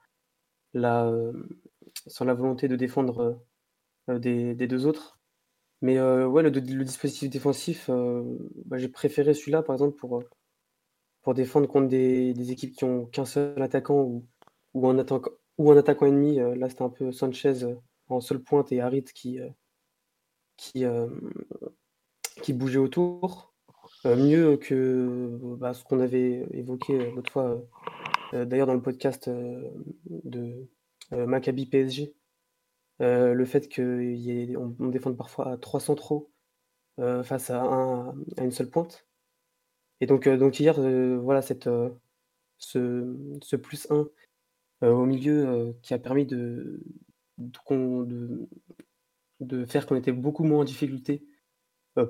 la, 0.73 1.05
euh, 1.05 1.33
sans 2.07 2.25
la 2.25 2.33
volonté 2.33 2.67
de 2.67 2.75
défendre 2.75 3.41
euh, 4.09 4.19
des, 4.19 4.55
deux 4.55 4.85
autres. 4.85 5.19
Mais 5.81 5.97
euh, 5.97 6.27
ouais, 6.27 6.43
le, 6.43 6.51
dispositif 6.51 7.29
défensif, 7.29 7.89
bah, 8.65 8.77
j'ai 8.77 8.87
préféré 8.87 9.33
celui-là, 9.33 9.63
par 9.63 9.75
exemple, 9.75 9.97
pour, 9.97 10.23
pour 11.23 11.33
défendre 11.33 11.67
contre 11.67 11.87
des, 11.87 12.51
équipes 12.51 12.75
qui 12.75 12.83
ont 12.83 13.07
qu'un 13.07 13.25
seul 13.25 13.59
attaquant 13.61 14.01
ou, 14.01 14.27
ou, 14.73 14.87
un, 14.87 14.99
attaquant, 14.99 15.31
ou 15.61 15.71
un 15.71 15.77
attaquant 15.77 16.05
ennemi. 16.05 16.37
là, 16.37 16.69
c'était 16.69 16.83
un 16.83 16.89
peu 16.89 17.11
Sanchez 17.11 17.65
en 18.09 18.21
seule 18.21 18.39
pointe 18.41 18.71
et 18.71 18.81
Harit 18.81 19.05
qui, 19.05 19.39
qui, 20.57 20.85
qui 22.41 22.53
bougeait 22.53 22.79
autour. 22.79 23.53
mieux 24.05 24.57
que 24.57 25.37
bah, 25.57 25.73
ce 25.73 25.83
qu'on 25.83 25.99
avait 25.99 26.45
évoqué 26.51 27.11
l'autre 27.11 27.31
fois 27.31 27.61
euh, 28.33 28.45
d'ailleurs, 28.45 28.67
dans 28.67 28.73
le 28.73 28.81
podcast 28.81 29.27
euh, 29.27 29.69
de 30.09 30.67
euh, 31.13 31.25
Maccabi 31.25 31.65
PSG, 31.65 32.13
le 32.99 33.45
fait 33.45 33.73
qu'on 33.73 34.75
on 34.79 34.87
défende 34.89 35.17
parfois 35.17 35.51
à 35.51 35.57
300 35.57 35.95
trop 35.95 36.31
face 37.23 37.49
à, 37.49 38.13
une 38.37 38.51
seule 38.51 38.69
pointe. 38.69 39.07
Et 40.01 40.05
donc, 40.05 40.29
donc 40.29 40.59
hier, 40.59 40.79
voilà, 41.19 41.41
cette, 41.41 41.67
ce, 42.59 43.55
plus 43.55 43.89
1 43.89 44.07
au 44.81 45.05
milieu 45.05 45.75
qui 45.81 45.93
a 45.93 45.99
permis 45.99 46.25
de, 46.25 46.79
faire 49.67 49.85
qu'on 49.85 49.95
était 49.95 50.11
beaucoup 50.11 50.43
moins 50.43 50.61
en 50.61 50.63
difficulté 50.63 51.25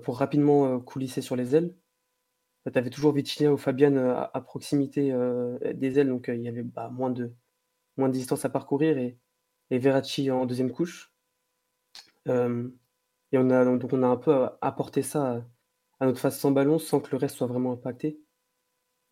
pour 0.04 0.18
rapidement 0.18 0.80
coulisser 0.80 1.22
sur 1.22 1.36
les 1.36 1.56
ailes. 1.56 1.76
Tu 2.72 2.78
avais 2.78 2.90
toujours 2.90 3.14
Vitinha 3.14 3.52
ou 3.52 3.58
Fabian 3.58 3.98
à, 4.34 4.42
proximité 4.42 5.14
des 5.74 6.00
ailes, 6.00 6.10
donc 6.10 6.30
il 6.30 6.42
y 6.42 6.48
avait 6.48 6.64
bah, 6.64 6.90
moins, 6.90 7.10
de, 7.10 7.34
distance 8.10 8.46
à 8.46 8.50
parcourir 8.50 8.98
et, 8.98 9.20
et 9.70 10.32
en 10.32 10.46
deuxième 10.46 10.72
couche. 10.72 11.14
et 12.28 12.32
on 13.38 13.50
a, 13.50 13.66
donc 13.78 13.94
on 13.94 14.04
a 14.04 14.08
un 14.08 14.18
peu 14.18 14.50
apporté 14.62 15.02
ça 15.02 15.46
à, 16.00 16.06
notre 16.06 16.20
face 16.20 16.40
sans 16.40 16.52
ballon 16.52 16.80
sans 16.80 17.00
que 17.00 17.12
le 17.12 17.18
reste 17.18 17.36
soit 17.36 17.48
vraiment 17.48 17.74
impacté. 17.74 18.20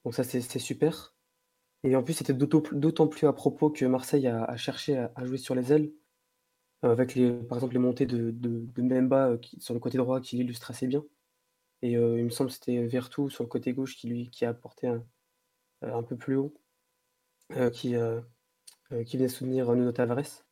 Donc 0.04 0.16
ça 0.16 0.24
c'est 0.24 0.60
super. 0.60 1.16
Et 1.84 1.96
en 1.96 2.04
plus 2.04 2.14
c'était 2.14 2.34
d'autant 2.34 3.08
plus 3.08 3.28
à 3.28 3.34
propos 3.34 3.70
que 3.70 3.86
Marseille 3.86 4.28
a, 4.28 4.56
cherché 4.58 4.98
à, 4.98 5.26
jouer 5.26 5.38
sur 5.38 5.56
les 5.56 5.72
ailes, 5.72 5.92
avec 6.82 7.16
les, 7.16 7.32
par 7.32 7.58
exemple 7.58 7.74
les 7.74 7.80
montées 7.80 8.06
de, 8.06 8.32
Mbemba 8.78 9.38
qui, 9.38 9.60
sur 9.62 9.74
le 9.74 9.80
côté 9.80 9.98
droit 9.98 10.20
qui 10.22 10.38
l'illustre 10.38 10.72
assez 10.72 10.88
bien. 10.88 11.04
Et 11.82 11.94
il 11.94 12.26
me 12.26 12.30
semble 12.30 12.50
que 12.50 12.56
c'était 12.56 12.86
Vertu 12.86 13.30
sur 13.30 13.44
le 13.44 13.50
côté 13.50 13.74
gauche 13.74 13.96
qui 13.96 14.10
lui 14.10 14.30
qui 14.30 14.46
a 14.46 14.50
apporté 14.50 14.88
un, 14.88 15.04
un 15.82 16.04
peu 16.04 16.18
plus 16.18 16.36
haut, 16.36 16.54
qui, 17.72 17.96
qui 19.06 19.18
venait 19.18 19.30
soutenir 19.30 19.74
Nuno 19.74 19.92
Tavares. 19.94 20.46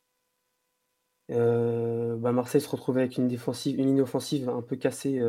Bah, 1.28 2.32
Marseille 2.32 2.62
se 2.62 2.68
retrouvait 2.70 3.02
avec 3.02 3.18
une 3.18 3.28
défensive, 3.28 3.78
une 3.78 3.86
ligne 3.86 4.02
offensive 4.02 4.48
un 4.48 4.62
peu 4.62 4.76
cassée, 4.76 5.20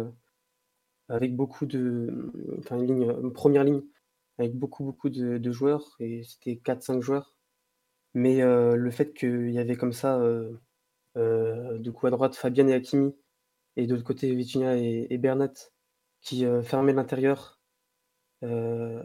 avec 1.09 1.35
beaucoup 1.35 1.65
de, 1.65 2.31
enfin 2.59 2.77
une 2.79 2.87
ligne, 2.87 3.15
une 3.21 3.33
première 3.33 3.65
ligne 3.65 3.81
avec 4.39 4.55
beaucoup 4.55 4.83
beaucoup 4.83 5.09
de, 5.09 5.51
joueurs 5.51 5.95
et 5.99 6.23
c'était 6.23 6.55
4-5 6.55 7.01
joueurs. 7.01 7.35
Mais 8.15 8.41
le 8.41 8.91
fait 8.91 9.13
qu'il 9.13 9.51
y 9.51 9.59
avait 9.59 9.75
comme 9.75 9.93
ça, 9.93 10.19
de 11.15 11.91
coup 11.91 12.07
à 12.07 12.11
droite 12.11 12.35
Fabien 12.35 12.67
et 12.67 12.73
Hakimi 12.73 13.13
et 13.79 13.87
de 13.87 13.93
l'autre 13.93 14.05
côté 14.05 14.33
Vitinha 14.35 14.75
et, 14.77 15.17
Bernat 15.17 15.53
qui 16.21 16.45
euh, 16.45 16.61
fermait 16.61 16.93
l'intérieur 16.93 17.61
euh, 18.43 19.01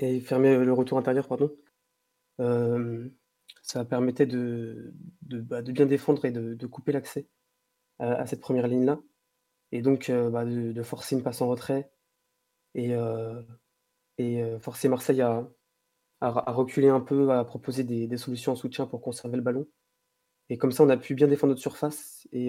et 0.00 0.20
fermait 0.20 0.64
le 0.64 0.72
retour 0.72 0.98
intérieur, 0.98 1.28
pardon. 1.28 1.54
Euh, 2.40 3.08
ça 3.62 3.84
permettait 3.84 4.26
de, 4.26 4.92
bah, 5.22 5.62
de, 5.62 5.72
bien 5.72 5.86
défendre 5.86 6.24
et 6.24 6.30
de, 6.30 6.66
couper 6.66 6.92
l'accès 6.92 7.28
à, 7.98 8.26
cette 8.26 8.40
première 8.40 8.66
ligne-là. 8.66 8.98
Et 9.72 9.82
donc 9.82 10.10
bah, 10.10 10.44
de, 10.44 10.82
forcer 10.82 11.14
une 11.14 11.22
passe 11.22 11.42
en 11.42 11.48
retrait 11.48 11.90
et, 12.74 12.94
et 14.18 14.42
forcer 14.60 14.88
Marseille 14.88 15.22
à, 15.22 15.46
reculer 16.20 16.88
un 16.88 17.00
peu, 17.00 17.30
à 17.30 17.44
proposer 17.44 17.84
des, 17.84 18.16
solutions 18.16 18.52
en 18.52 18.56
soutien 18.56 18.86
pour 18.86 19.00
conserver 19.00 19.36
le 19.36 19.42
ballon. 19.42 19.66
Et 20.50 20.58
comme 20.58 20.72
ça, 20.72 20.84
on 20.84 20.88
a 20.88 20.96
pu 20.96 21.14
bien 21.14 21.28
défendre 21.28 21.50
notre 21.52 21.62
surface. 21.62 22.26
Et, 22.32 22.48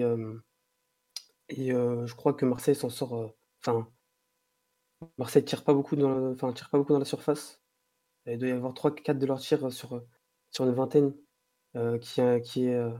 et 1.48 1.70
je 1.70 2.14
crois 2.14 2.34
que 2.34 2.46
Marseille 2.46 2.74
s'en 2.74 2.90
sort. 2.90 3.34
Enfin, 3.60 3.88
Marseille 5.18 5.44
tire 5.44 5.64
pas 5.64 5.74
beaucoup 5.74 5.96
dans, 5.96 6.34
tire 6.52 6.70
pas 6.70 6.78
beaucoup 6.78 6.92
dans 6.92 6.98
la 6.98 7.04
surface. 7.04 7.60
Il 8.26 8.38
doit 8.38 8.48
y 8.48 8.52
avoir 8.52 8.72
3-4 8.72 9.18
de 9.18 9.26
leurs 9.26 9.40
tirs 9.40 9.72
sur, 9.72 10.02
une 10.60 10.72
vingtaine 10.72 11.14
qui, 12.00 12.20
qui 12.44 12.66
est 12.66 12.90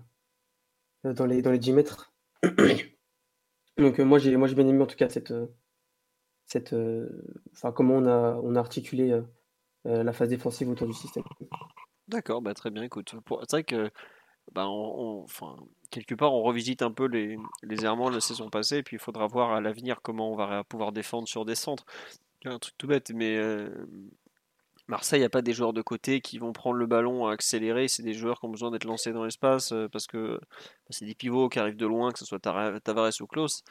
dans, 1.04 1.26
les, 1.26 1.42
dans 1.42 1.52
les 1.52 1.58
10 1.58 1.72
mètres. 1.72 2.14
Donc 3.78 3.98
moi 3.98 4.18
j'ai 4.18 4.34
moi 4.36 4.48
j'ai 4.48 4.54
bien 4.54 4.66
aimé 4.66 4.82
en 4.82 4.86
tout 4.86 4.96
cas 4.96 5.08
cette 5.08 5.34
cette 6.46 6.74
enfin 7.52 7.72
comment 7.72 7.96
on 7.96 8.06
a 8.06 8.40
on 8.42 8.54
a 8.54 8.58
articulé 8.58 9.20
la 9.84 10.12
phase 10.12 10.28
défensive 10.28 10.68
autour 10.68 10.86
du 10.86 10.94
système. 10.94 11.24
D'accord, 12.08 12.40
bah 12.40 12.54
très 12.54 12.70
bien. 12.70 12.82
Écoute, 12.82 13.14
c'est 13.40 13.50
vrai 13.50 13.64
que 13.64 13.90
bah, 14.52 14.66
enfin, 14.66 15.56
quelque 15.90 16.14
part, 16.14 16.32
on 16.32 16.42
revisite 16.42 16.82
un 16.82 16.92
peu 16.92 17.06
les, 17.06 17.36
les 17.62 17.84
errements 17.84 18.10
de 18.10 18.14
la 18.14 18.20
saison 18.20 18.48
passée, 18.48 18.78
et 18.78 18.82
puis 18.82 18.96
il 18.96 19.00
faudra 19.00 19.26
voir 19.26 19.52
à 19.52 19.60
l'avenir 19.60 20.00
comment 20.02 20.32
on 20.32 20.36
va 20.36 20.64
pouvoir 20.64 20.92
défendre 20.92 21.28
sur 21.28 21.44
des 21.44 21.54
centres. 21.54 21.84
Un 22.44 22.58
truc 22.58 22.74
tout 22.78 22.86
bête, 22.86 23.10
mais 23.10 23.36
euh, 23.36 23.68
Marseille 24.86 25.22
n'a 25.22 25.28
pas 25.28 25.42
des 25.42 25.52
joueurs 25.52 25.72
de 25.72 25.82
côté 25.82 26.20
qui 26.20 26.38
vont 26.38 26.52
prendre 26.52 26.76
le 26.76 26.86
ballon 26.86 27.26
à 27.26 27.32
accélérer, 27.32 27.88
c'est 27.88 28.04
des 28.04 28.14
joueurs 28.14 28.38
qui 28.38 28.46
ont 28.46 28.50
besoin 28.50 28.70
d'être 28.70 28.84
lancés 28.84 29.12
dans 29.12 29.24
l'espace, 29.24 29.72
euh, 29.72 29.88
parce 29.88 30.06
que 30.06 30.38
bah, 30.38 30.90
c'est 30.90 31.06
des 31.06 31.16
pivots 31.16 31.48
qui 31.48 31.58
arrivent 31.58 31.76
de 31.76 31.86
loin, 31.86 32.12
que 32.12 32.18
ce 32.20 32.24
soit 32.24 32.38
Tavares 32.38 33.20
ou 33.20 33.26
Klaus. 33.26 33.64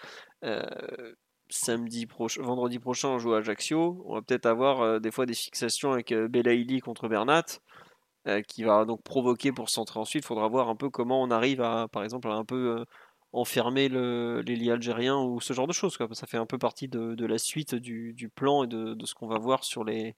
Euh, 0.43 1.13
samedi 1.49 2.05
prochain, 2.05 2.41
vendredi 2.41 2.79
prochain, 2.79 3.09
on 3.09 3.19
joue 3.19 3.33
à 3.33 3.39
Ajaccio. 3.39 4.03
On 4.05 4.15
va 4.15 4.21
peut-être 4.21 4.45
avoir 4.45 4.99
des 4.99 5.11
fois 5.11 5.25
des 5.25 5.33
fixations 5.33 5.91
avec 5.91 6.13
Belaïli 6.13 6.79
contre 6.79 7.07
Bernat. 7.07 7.45
Euh, 8.27 8.41
qui 8.41 8.63
va 8.63 8.85
donc 8.85 9.03
provoquer 9.03 9.51
pour 9.51 9.69
centrer 9.69 9.99
ensuite. 9.99 10.23
Il 10.23 10.27
faudra 10.27 10.47
voir 10.47 10.67
un 10.67 10.75
peu 10.75 10.89
comment 10.89 11.21
on 11.21 11.29
arrive 11.29 11.61
à, 11.61 11.87
par 11.87 12.03
exemple, 12.03 12.27
à 12.27 12.33
un 12.33 12.43
peu 12.43 12.79
euh, 12.79 12.85
enfermer 13.33 13.87
le, 13.87 14.41
les 14.41 14.55
lits 14.55 14.71
algériens 14.71 15.19
ou 15.19 15.39
ce 15.39 15.53
genre 15.53 15.67
de 15.67 15.73
choses. 15.73 15.95
Ça 16.13 16.25
fait 16.25 16.37
un 16.37 16.47
peu 16.47 16.57
partie 16.57 16.87
de, 16.87 17.23
la 17.23 17.37
suite 17.37 17.75
du, 17.75 18.31
plan 18.33 18.63
et 18.63 18.67
de, 18.67 18.97
ce 19.05 19.13
qu'on 19.13 19.27
va 19.27 19.37
voir 19.37 19.63
sur 19.63 19.83
les, 19.83 20.15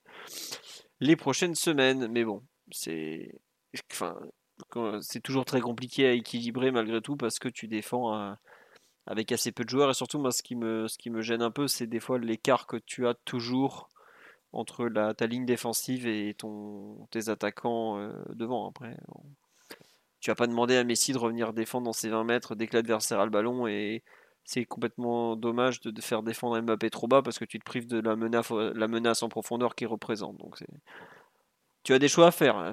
les 1.00 1.16
prochaines 1.16 1.54
semaines. 1.54 2.08
Mais 2.10 2.24
bon, 2.24 2.42
c'est. 2.70 3.30
Enfin, 3.92 4.16
c'est 5.02 5.22
toujours 5.22 5.44
très 5.44 5.60
compliqué 5.60 6.06
à 6.06 6.12
équilibrer 6.12 6.70
malgré 6.70 7.02
tout 7.02 7.16
parce 7.16 7.38
que 7.38 7.50
tu 7.50 7.68
défends 7.68 8.34
avec 9.08 9.32
assez 9.32 9.52
peu 9.52 9.64
de 9.64 9.70
joueurs 9.70 9.90
et 9.90 9.94
surtout 9.94 10.18
moi 10.18 10.30
ce 10.30 10.42
qui 10.42 10.54
me, 10.54 10.86
ce 10.86 10.98
qui 10.98 11.10
me 11.10 11.22
gêne 11.22 11.42
un 11.42 11.50
peu 11.50 11.66
c'est 11.66 11.86
des 11.86 11.98
fois 11.98 12.18
l'écart 12.18 12.66
que 12.66 12.76
tu 12.76 13.08
as 13.08 13.14
toujours 13.14 13.88
entre 14.52 14.88
ta 15.12 15.26
ligne 15.26 15.44
défensive 15.44 16.06
et 16.06 16.34
ton, 16.34 17.06
tes 17.10 17.28
attaquants 17.28 17.98
euh, 17.98 18.12
devant. 18.30 18.68
Après, 18.68 18.96
tu 20.20 20.30
vas 20.30 20.34
pas 20.34 20.46
demander 20.46 20.76
à 20.76 20.84
Messi 20.84 21.12
de 21.12 21.18
revenir 21.18 21.52
défendre 21.52 21.84
dans 21.84 21.92
ses 21.92 22.08
20 22.08 22.24
mètres 22.24 22.54
dès 22.54 22.66
que 22.66 22.76
l'adversaire 22.76 23.20
a 23.20 23.24
le 23.24 23.30
ballon 23.30 23.66
et 23.66 24.02
c'est 24.44 24.64
complètement 24.64 25.36
dommage 25.36 25.80
de, 25.80 26.00
faire 26.00 26.22
défendre 26.22 26.58
Mbappé 26.60 26.88
trop 26.88 27.06
bas 27.06 27.20
parce 27.20 27.38
que 27.38 27.44
tu 27.44 27.58
te 27.58 27.64
prives 27.64 27.86
de 27.86 28.00
la 28.00 28.16
menace, 28.16 28.50
la 28.50 28.88
menace 28.88 29.22
en 29.22 29.28
profondeur 29.28 29.74
qu'il 29.74 29.88
représente. 29.88 30.38
Donc 30.38 30.56
tu 31.82 31.92
as 31.92 31.98
des 31.98 32.08
choix 32.08 32.28
à 32.28 32.30
faire. 32.30 32.56
Hein, 32.56 32.72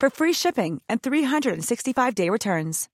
for 0.00 0.10
free 0.10 0.32
shipping 0.32 0.80
and 0.88 0.96
365-day 1.02 2.30
returns. 2.30 2.88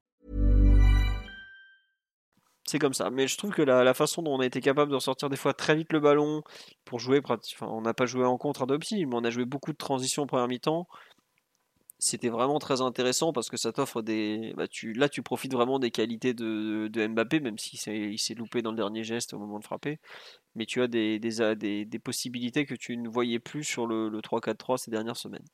C'est 2.67 2.81
comme 2.81 2.95
ça. 2.95 3.11
Mais 3.11 3.29
je 3.29 3.39
trouve 3.39 3.53
que 3.53 3.63
la, 3.63 3.95
façon 3.95 4.23
dont 4.23 4.35
on 4.35 4.41
a 4.41 4.47
été 4.47 4.61
capable 4.61 4.91
de 4.91 4.97
ressortir 4.97 5.29
des 5.29 5.37
fois 5.37 5.55
très 5.55 5.77
vite 5.77 5.93
le 5.93 6.01
ballon 6.01 6.43
pour 6.85 6.99
jouer, 6.99 7.21
enfin, 7.25 7.39
on 7.61 7.81
n'a 7.81 7.95
pas 7.95 8.07
joué 8.07 8.25
en 8.25 8.37
contre 8.39 8.63
à 8.63 8.67
mais 8.67 9.07
on 9.13 9.25
a 9.25 9.31
joué 9.31 9.45
beaucoup 9.45 9.73
de 9.73 9.77
transitions 9.77 10.25
en 10.25 10.27
première 10.27 10.49
mi-temps. 10.49 10.89
C'était 11.99 12.29
vraiment 12.29 12.59
très 12.59 12.83
intéressant 12.83 13.33
parce 13.33 13.49
que 13.49 13.57
ça 13.57 13.73
t'offre 13.73 14.03
des. 14.03 14.53
Bah, 14.57 14.67
là, 14.97 15.09
tu 15.09 15.23
profites 15.23 15.53
vraiment 15.53 15.79
des 15.79 15.91
qualités 15.91 16.35
de, 16.35 16.91
Mbappé, 17.09 17.41
même 17.41 17.57
s'il 17.57 17.79
si 17.79 18.19
s'est 18.19 18.35
loupé 18.35 18.61
dans 18.63 18.71
le 18.71 18.77
dernier 18.77 19.03
geste 19.03 19.33
au 19.33 19.39
moment 19.39 19.59
de 19.61 19.65
frapper. 19.65 19.99
Mais 20.57 20.67
tu 20.67 20.83
as 20.83 20.89
des, 20.89 22.01
possibilités 22.05 22.67
que 22.67 22.75
tu 22.75 22.97
ne 22.99 23.09
voyais 23.09 23.39
plus 23.39 23.65
sur 23.65 23.87
le 23.87 24.11
3-4-3 24.21 24.77
ces 24.77 24.91
dernières 24.91 25.17
semaines. 25.17 25.47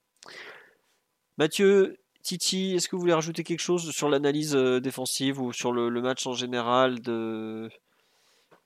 Mathieu, 1.38 1.96
Titi, 2.22 2.74
est-ce 2.74 2.88
que 2.88 2.96
vous 2.96 3.00
voulez 3.00 3.14
rajouter 3.14 3.42
quelque 3.42 3.60
chose 3.60 3.90
sur 3.90 4.08
l'analyse 4.08 4.54
euh, 4.54 4.80
défensive 4.80 5.40
ou 5.40 5.52
sur 5.52 5.72
le, 5.72 5.90
match 6.00 6.26
en 6.26 6.34
général 6.34 7.00
de, 7.00 7.70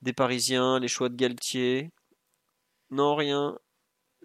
des 0.03 0.13
Parisiens, 0.13 0.79
les 0.79 0.89
choix 0.89 1.09
de 1.09 1.17
Galtier? 1.17 1.91
Non, 2.91 3.15
rien. 3.15 3.57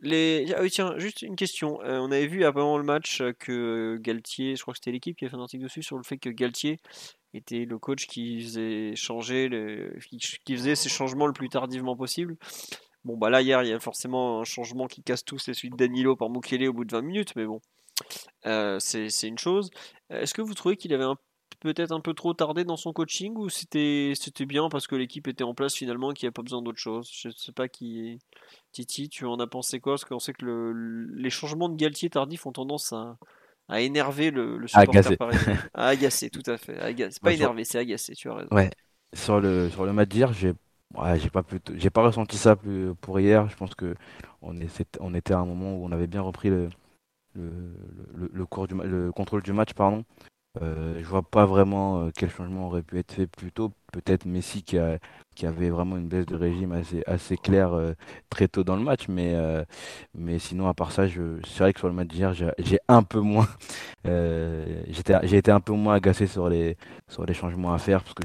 Ah 0.04 0.68
tiens, 0.70 0.98
juste 0.98 1.22
une 1.22 1.36
question. 1.36 1.80
Euh, 1.84 2.00
on 2.00 2.12
avait 2.12 2.26
vu 2.26 2.44
avant 2.44 2.78
le 2.78 2.84
match 2.84 3.22
que 3.39 3.98
Galtier, 4.02 4.56
je 4.56 4.62
crois 4.64 4.74
que 4.74 4.80
c'était 4.80 4.92
l'équipe 4.92 5.16
qui 5.16 5.26
a 5.26 5.30
fait 5.30 5.36
un 5.36 5.42
article 5.42 5.64
dessus 5.64 5.84
sur 5.84 5.98
le 5.98 6.04
fait 6.04 6.18
que 6.18 6.30
Galtier 6.30 6.80
était 7.34 7.66
le 7.66 7.78
coach 7.78 8.08
qui 8.08 8.42
faisait 8.42 8.96
changer, 8.96 9.50
ces 10.76 10.89
changements 10.89 11.28
le 11.28 11.34
plus 11.34 11.50
tardivement 11.50 11.96
possible. 11.96 12.36
Bon, 13.04 13.18
bah 13.18 13.30
là, 13.30 13.42
hier, 13.42 13.64
il 13.64 13.70
y 13.70 13.74
a 13.74 13.80
forcément 13.80 14.42
un 14.42 14.44
changement 14.44 14.88
qui 14.88 15.04
casse 15.04 15.24
tout, 15.24 15.39
c'est 15.39 15.54
celui 15.54 15.70
de 15.70 15.76
Danilo 15.76 16.16
par 16.16 16.30
Mukele 16.30 16.68
au 16.68 16.74
bout 16.74 16.86
de 16.86 16.92
20 16.92 17.02
minutes, 17.02 17.36
mais 17.36 17.46
bon. 17.46 17.62
Euh, 18.45 18.80
c'est 18.80 19.28
une 19.28 19.38
chose. 19.38 19.70
Est-ce 20.10 20.34
que 20.34 20.41
vous 20.41 20.54
trouvez 20.54 20.78
qu'il 20.78 20.93
avait 20.93 21.06
peut-être 21.60 21.91
un 21.91 21.99
peu 21.99 22.14
trop 22.14 22.34
tardé 22.34 22.64
dans 22.64 22.78
son 22.78 22.91
coaching 22.91 23.36
ou 23.36 23.49
c'était 23.49 24.14
bien 24.47 24.70
parce 24.70 24.88
que 24.88 24.95
l'équipe 24.95 25.28
était 25.28 25.43
en 25.43 25.54
place 25.54 25.76
finalement 25.76 26.12
et 26.12 26.14
qu'il 26.14 26.28
n'y 26.28 26.30
a 26.30 26.34
pas 26.34 26.41
besoin 26.41 26.62
d'autre 26.62 26.80
chose? 26.80 27.10
Je 27.14 27.28
ne 27.30 27.34
sais 27.34 27.52
pas 27.52 27.68
qui 27.68 28.20
Titi, 28.72 29.10
tu 29.10 29.26
en 29.26 29.39
as 29.39 29.47
pensé 29.47 29.80
quoi? 29.80 29.93
Parce 29.93 30.06
qu'on 30.06 30.20
sait 30.20 30.34
que 30.34 30.45
le, 30.45 30.74
les 31.16 31.30
changements 31.30 31.70
de 31.70 31.76
Galtier 31.76 32.10
tardifs 32.10 32.45
ont 32.45 32.52
tendance 32.52 32.93
à, 32.93 33.18
à 33.70 33.82
énerver 33.82 34.32
le, 34.32 34.58
le 34.58 34.68
supporter 34.68 35.16
parisien. 35.18 35.58
À 35.74 35.88
agacer, 35.88 36.30
tout 36.30 36.43
à 36.45 36.58
fait. 36.58 36.78
C'est 36.97 37.22
pas 37.22 37.34
énervé, 37.34 37.64
c'est 37.64 37.80
agacé, 37.80 38.14
tu 38.14 38.30
as 38.30 38.36
raison. 38.36 38.49
Ouais. 38.52 38.70
Sur 39.14 39.39
le, 39.41 39.70
sur 39.70 39.86
le 39.86 39.93
match 39.93 40.10
d'hier, 40.10 40.34
j'ai 40.34 40.54
ouais, 40.95 41.20
j'ai 41.20 41.30
pas, 41.30 41.43
j'ai 41.76 41.89
pas 41.89 42.04
ressenti 42.04 42.38
ça 42.38 42.56
pour 43.02 43.20
hier. 43.20 43.47
Je 43.49 43.56
pense 43.56 43.76
que 43.76 43.95
on, 44.41 44.56
on 44.99 45.14
était 45.14 45.34
à 45.34 45.39
un 45.39 45.45
moment 45.45 45.76
où 45.76 45.86
on 45.86 45.91
avait 45.91 46.08
bien 46.08 46.22
repris 46.22 46.49
le, 46.49 46.70
le, 47.36 48.29
le, 48.34 48.45
cours 48.45 48.67
du, 48.67 48.75
le 48.75 49.11
contrôle 49.11 49.43
du 49.43 49.53
match. 49.53 49.73
Pardon. 49.73 50.03
Euh, 50.61 50.99
je 50.99 51.05
vois 51.05 51.21
pas 51.21 51.45
vraiment 51.45 52.01
euh, 52.01 52.09
quel 52.13 52.29
changement 52.29 52.67
aurait 52.67 52.82
pu 52.82 52.99
être 52.99 53.13
fait 53.13 53.27
plus 53.27 53.51
tôt. 53.53 53.71
Peut-être 53.93 54.25
Messi 54.25 54.63
qui, 54.63 54.77
a, 54.77 54.99
qui 55.34 55.45
avait 55.45 55.69
vraiment 55.69 55.95
une 55.95 56.09
baisse 56.09 56.25
de 56.25 56.36
régime 56.36 56.73
assez, 56.73 57.03
assez 57.07 57.38
claire 57.38 57.73
euh, 57.73 57.93
très 58.29 58.49
tôt 58.49 58.63
dans 58.65 58.75
le 58.75 58.84
match. 58.84 59.07
Mais, 59.07 59.34
euh, 59.36 59.63
mais 60.13 60.39
sinon, 60.39 60.67
à 60.67 60.73
part 60.73 60.91
ça, 60.91 61.07
c'est 61.07 61.59
vrai 61.59 61.71
que 61.71 61.79
sur 61.79 61.88
le 61.88 61.93
match 61.93 62.09
d'hier, 62.09 62.34
j'ai 62.34 62.79
un 62.89 63.03
peu 63.03 63.19
moins. 63.21 63.47
j'ai 64.05 65.38
été 65.38 65.51
un 65.51 65.61
peu 65.61 65.73
moins 65.73 65.95
agacé 65.95 66.27
sur 66.27 66.49
les, 66.49 66.75
sur 67.07 67.25
les 67.25 67.34
changements 67.34 67.73
à 67.73 67.77
faire. 67.77 68.03
Parce 68.03 68.13
que, 68.15 68.23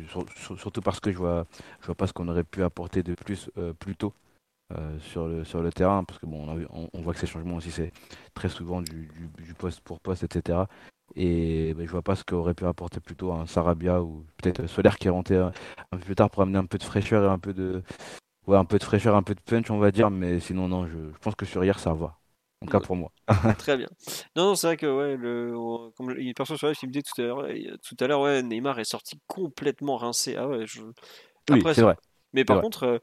surtout 0.58 0.80
parce 0.80 0.98
que 1.00 1.12
je 1.12 1.18
vois, 1.18 1.46
je 1.80 1.86
vois 1.86 1.94
pas 1.94 2.08
ce 2.08 2.12
qu'on 2.12 2.28
aurait 2.28 2.44
pu 2.44 2.62
apporter 2.64 3.02
de 3.04 3.14
plus 3.14 3.50
plus 3.78 3.94
tôt. 3.94 4.12
Euh, 4.74 4.98
sur, 4.98 5.28
le, 5.28 5.44
sur 5.44 5.62
le 5.62 5.70
terrain, 5.70 6.02
parce 6.02 6.18
que 6.18 6.26
bon, 6.26 6.44
on, 6.72 6.88
on, 6.92 7.00
voit 7.00 7.14
que 7.14 7.20
ces 7.20 7.28
changements 7.28 7.54
aussi, 7.54 7.70
c'est 7.70 7.92
très 8.34 8.48
souvent 8.48 8.82
du, 8.82 9.08
du, 9.38 9.54
poste 9.54 9.80
pour 9.82 10.00
poste, 10.00 10.24
etc. 10.24 10.64
Et 11.14 11.72
ben, 11.74 11.86
je 11.86 11.92
vois 11.92 12.02
pas 12.02 12.16
ce 12.16 12.24
qu'aurait 12.24 12.54
pu 12.54 12.66
apporter 12.66 12.98
plutôt 12.98 13.32
un 13.32 13.46
Sarabia 13.46 14.02
ou 14.02 14.26
peut-être 14.38 14.66
Solaire 14.66 14.98
qui 14.98 15.06
est 15.06 15.10
rentré 15.10 15.36
un, 15.36 15.52
peu 15.92 15.98
plus 15.98 16.16
tard 16.16 16.30
pour 16.30 16.42
amener 16.42 16.58
un 16.58 16.66
peu 16.66 16.78
de 16.78 16.82
fraîcheur 16.82 17.22
et 17.22 17.32
un 17.32 17.38
peu 17.38 17.54
de, 17.54 17.80
ouais, 18.48 18.56
un 18.56 18.64
peu 18.64 18.78
de 18.78 18.82
fraîcheur, 18.82 19.14
un 19.14 19.22
peu 19.22 19.36
de 19.36 19.40
punch, 19.40 19.70
on 19.70 19.78
va 19.78 19.92
dire. 19.92 20.10
Mais 20.10 20.40
sinon, 20.40 20.66
non, 20.66 20.88
je, 20.88 21.12
je 21.12 21.18
pense 21.20 21.36
que 21.36 21.46
sur 21.46 21.62
hier, 21.62 21.78
ça 21.78 21.94
va. 21.94 22.18
En 22.60 22.66
cas 22.66 22.80
pour 22.80 22.96
moi. 22.96 23.12
Très 23.58 23.76
bien. 23.76 23.88
Non, 24.34 24.46
non 24.46 24.54
c'est 24.56 24.66
vrai 24.66 24.76
que 24.76 24.86
ouais, 24.86 25.16
le, 25.16 25.52
comme 25.96 26.10
il 26.18 26.24
y 26.24 26.26
a 26.26 26.28
une 26.30 26.34
personne 26.34 26.56
sur 26.56 26.66
live 26.66 26.76
qui 26.76 26.88
me 26.88 26.92
dit 26.92 27.04
tout 27.04 27.22
à 27.22 27.24
l'heure, 27.24 27.46
tout 27.86 27.96
à 28.00 28.06
l'heure, 28.08 28.20
ouais, 28.20 28.42
Neymar 28.42 28.80
est 28.80 28.84
sorti 28.84 29.20
complètement 29.28 29.96
rincé. 29.96 30.34
Ah 30.34 30.48
ouais, 30.48 30.66
je... 30.66 30.82
oui, 31.50 31.62
c'est 31.72 31.82
vrai. 31.82 31.96
Mais 32.32 32.44
par 32.44 32.60
contre, 32.60 32.82
euh, 32.82 32.98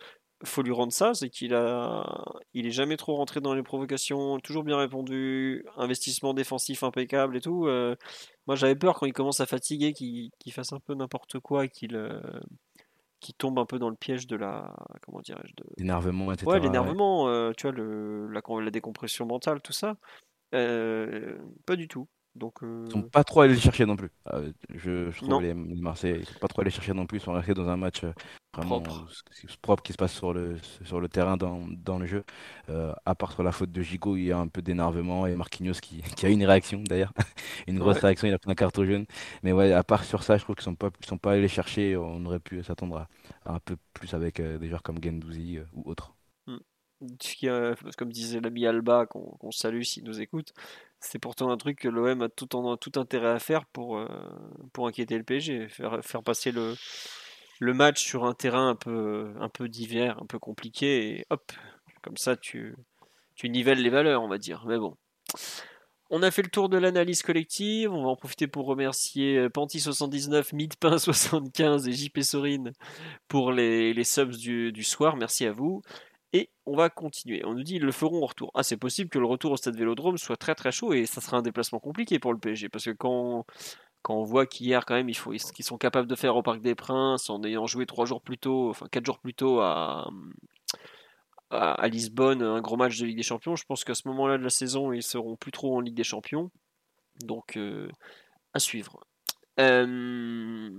faut 0.45 0.61
lui 0.61 0.71
rendre 0.71 0.91
ça, 0.91 1.13
c'est 1.13 1.29
qu'il 1.29 1.53
a, 1.53 2.05
il 2.53 2.65
est 2.65 2.71
jamais 2.71 2.97
trop 2.97 3.15
rentré 3.15 3.41
dans 3.41 3.53
les 3.53 3.63
provocations, 3.63 4.39
toujours 4.39 4.63
bien 4.63 4.77
répondu, 4.77 5.65
investissement 5.77 6.33
défensif 6.33 6.83
impeccable 6.83 7.37
et 7.37 7.41
tout. 7.41 7.67
Euh, 7.67 7.95
moi, 8.47 8.55
j'avais 8.55 8.75
peur 8.75 8.99
quand 8.99 9.05
il 9.05 9.13
commence 9.13 9.39
à 9.39 9.45
fatiguer, 9.45 9.93
qu'il 9.93 10.31
fasse 10.51 10.73
un 10.73 10.79
peu 10.79 10.93
n'importe 10.95 11.39
quoi 11.39 11.65
et 11.65 11.69
qu'il 11.69 11.95
euh, 11.95 12.19
tombe 13.37 13.59
un 13.59 13.65
peu 13.65 13.79
dans 13.79 13.89
le 13.89 13.95
piège 13.95 14.27
de 14.27 14.35
la, 14.35 14.75
comment 15.05 15.21
dirais-je, 15.21 15.53
de 15.55 15.63
l'énervement, 15.77 16.31
etc. 16.31 16.47
Ouais, 16.47 16.59
l'énervement, 16.59 17.27
euh, 17.29 17.51
tu 17.55 17.63
vois, 17.63 17.71
le, 17.71 18.27
la, 18.27 18.41
la 18.61 18.71
décompression 18.71 19.25
mentale, 19.25 19.61
tout 19.61 19.73
ça. 19.73 19.95
pas 20.51 21.75
du 21.75 21.87
tout. 21.87 22.07
Donc, 22.35 22.59
Ils 22.61 22.91
sont 22.91 23.03
pas 23.03 23.23
trop 23.23 23.41
allés 23.41 23.57
chercher 23.57 23.85
non 23.85 23.95
plus. 23.95 24.09
je, 24.73 25.11
je, 25.11 25.17
trouve 25.19 25.41
les, 25.41 25.53
Marseillais, 25.53 26.19
ils 26.19 26.25
sont 26.25 26.39
pas 26.39 26.47
trop 26.47 26.61
allés 26.61 26.71
chercher 26.71 26.93
non 26.93 27.05
plus. 27.05 27.19
Ils 27.19 27.21
sont 27.21 27.33
restés 27.33 27.53
dans 27.53 27.69
un 27.69 27.77
match 27.77 28.03
vraiment 28.55 28.81
propre. 29.61 29.83
qui 29.83 29.93
se 29.93 29.97
passe 29.97 30.13
sur 30.13 30.33
le, 30.33 30.57
sur 30.83 30.99
le 30.99 31.09
terrain 31.09 31.37
dans, 31.37 31.61
dans 31.67 31.97
le 31.97 32.05
jeu. 32.05 32.23
Euh, 32.69 32.93
à 33.05 33.15
part 33.15 33.31
sur 33.31 33.43
la 33.43 33.51
faute 33.51 33.71
de 33.71 33.81
Gigot, 33.81 34.15
il 34.15 34.25
y 34.25 34.31
a 34.31 34.37
un 34.37 34.47
peu 34.47 34.61
d'énervement 34.61 35.27
et 35.27 35.35
Marquinhos 35.35 35.79
qui, 35.81 36.01
qui, 36.15 36.25
a 36.25 36.29
une 36.29 36.45
réaction 36.45 36.81
d'ailleurs, 36.83 37.13
une 37.67 37.79
grosse 37.79 37.99
réaction, 37.99 38.27
il 38.27 38.33
a 38.33 38.39
pris 38.39 38.51
un 38.51 38.55
carton 38.55 38.85
jaune. 38.85 39.05
Mais 39.41 39.51
ouais, 39.51 39.73
à 39.73 39.83
part 39.83 40.03
sur 40.03 40.23
ça, 40.23 40.37
je 40.37 40.43
trouve 40.43 40.55
qu'ils 40.55 40.63
sont 40.63 40.75
pas, 40.75 40.89
sont 41.05 41.17
pas 41.17 41.33
allés 41.33 41.47
chercher. 41.47 41.97
On 41.97 42.23
aurait 42.25 42.39
pu 42.39 42.63
s'attendre 42.63 43.07
à, 43.45 43.53
un 43.53 43.59
peu 43.59 43.75
plus 43.93 44.13
avec 44.13 44.39
euh, 44.39 44.57
des 44.57 44.67
joueurs 44.67 44.83
comme 44.83 45.03
Gendouzi 45.03 45.57
euh, 45.57 45.65
ou 45.73 45.89
autres. 45.89 46.13
Hmm. 47.03 47.73
comme 47.97 48.11
disait 48.11 48.39
l'ami 48.39 48.65
Alba, 48.65 49.05
qu'on 49.05 49.51
salue 49.51 49.83
s'il 49.83 50.03
nous 50.03 50.21
écoute, 50.21 50.53
c'est 50.99 51.19
pourtant 51.19 51.51
un 51.51 51.57
truc 51.57 51.79
que 51.79 51.87
l'OM 51.87 52.21
a 52.21 52.29
tout, 52.29 52.49
intérêt 52.95 53.31
à 53.31 53.39
faire 53.39 53.65
pour, 53.65 53.99
pour 54.71 54.87
inquiéter 54.87 55.17
le 55.17 55.23
PSG, 55.23 55.67
faire, 55.67 56.23
passer 56.23 56.51
le, 56.51 56.75
match 57.73 58.03
sur 58.03 58.25
un 58.25 58.33
terrain 58.33 58.69
un 58.69 58.75
peu, 58.75 59.33
un 59.39 59.49
peu 59.49 59.67
d'hiver, 59.67 60.17
un 60.21 60.25
peu 60.25 60.39
compliqué, 60.39 61.19
et 61.19 61.25
hop, 61.29 61.51
comme 62.01 62.17
ça 62.17 62.35
tu, 62.35 62.75
tu 63.35 63.49
nivelles 63.49 63.81
les 63.81 63.89
valeurs, 63.89 64.23
on 64.23 64.27
va 64.27 64.37
dire. 64.37 64.63
Mais 64.67 64.77
bon. 64.77 64.95
On 66.15 66.21
a 66.21 66.29
fait 66.29 66.43
le 66.43 66.49
tour 66.49 66.69
de 66.69 66.77
l'analyse 66.77 67.23
collective. 67.23 67.91
On 67.91 68.03
va 68.03 68.09
en 68.09 68.15
profiter 68.15 68.45
pour 68.45 68.67
remercier 68.67 69.37
euh, 69.39 69.49
Panty79, 69.49 70.53
Midpin75 70.53 71.89
et 71.89 71.91
JP 71.91 72.21
Sorine 72.21 72.71
pour 73.27 73.51
les, 73.51 74.03
subs 74.03 74.37
du, 74.37 74.83
soir. 74.83 75.15
Merci 75.17 75.47
à 75.47 75.51
vous. 75.51 75.81
Et 76.33 76.49
on 76.65 76.75
va 76.75 76.89
continuer. 76.89 77.45
On 77.45 77.53
nous 77.53 77.63
dit 77.63 77.75
ils 77.75 77.83
le 77.83 77.91
feront 77.91 78.23
au 78.23 78.25
retour. 78.25 78.51
Ah, 78.55 78.63
c'est 78.63 78.77
possible 78.77 79.09
que 79.09 79.19
le 79.19 79.25
retour 79.25 79.51
au 79.51 79.57
stade 79.57 79.77
Vélodrome 79.77 80.17
soit 80.17 80.35
très 80.35 80.55
très 80.55 80.71
chaud 80.71 80.91
et 80.93 81.05
ça 81.05 81.21
sera 81.21 81.37
un 81.37 81.41
déplacement 81.43 81.79
compliqué 81.79 82.17
pour 82.19 82.33
le 82.33 82.39
PSG 82.39 82.69
parce 82.69 82.85
que 82.85 82.91
quand 82.91 83.45
quand 84.01 84.15
on 84.15 84.23
voit 84.23 84.45
qu'hier 84.47 84.85
quand 84.85 84.95
même 84.95 85.09
il 85.09 85.15
faut 85.15 85.31
qu'ils 85.31 85.65
sont 85.65 85.77
capables 85.77 86.07
de 86.07 86.15
faire 86.15 86.35
au 86.35 86.41
Parc 86.43 86.61
des 86.61 86.75
Princes 86.75 87.29
en 87.29 87.43
ayant 87.43 87.67
joué 87.67 87.85
trois 87.85 88.05
jours 88.05 88.21
plus 88.21 88.37
tôt, 88.37 88.69
enfin 88.71 88.87
quatre 88.91 89.05
jours 89.05 89.19
plus 89.19 89.33
tôt 89.33 89.61
à, 89.61 90.09
à, 91.51 91.87
Lisbonne 91.87 92.41
un 92.41 92.61
gros 92.61 92.77
match 92.77 92.99
de 92.99 93.05
Ligue 93.05 93.17
des 93.17 93.23
Champions, 93.23 93.55
je 93.55 93.65
pense 93.65 93.83
qu'à 93.83 93.95
ce 93.95 94.07
moment-là 94.07 94.37
de 94.37 94.43
la 94.43 94.49
saison 94.49 94.91
ils 94.91 95.03
seront 95.03 95.35
plus 95.37 95.51
trop 95.51 95.77
en 95.77 95.79
Ligue 95.81 95.95
des 95.95 96.03
Champions, 96.03 96.51
donc 97.23 97.57
euh, 97.57 97.89
à 98.53 98.59
suivre. 98.59 99.05
Euh, 99.59 100.71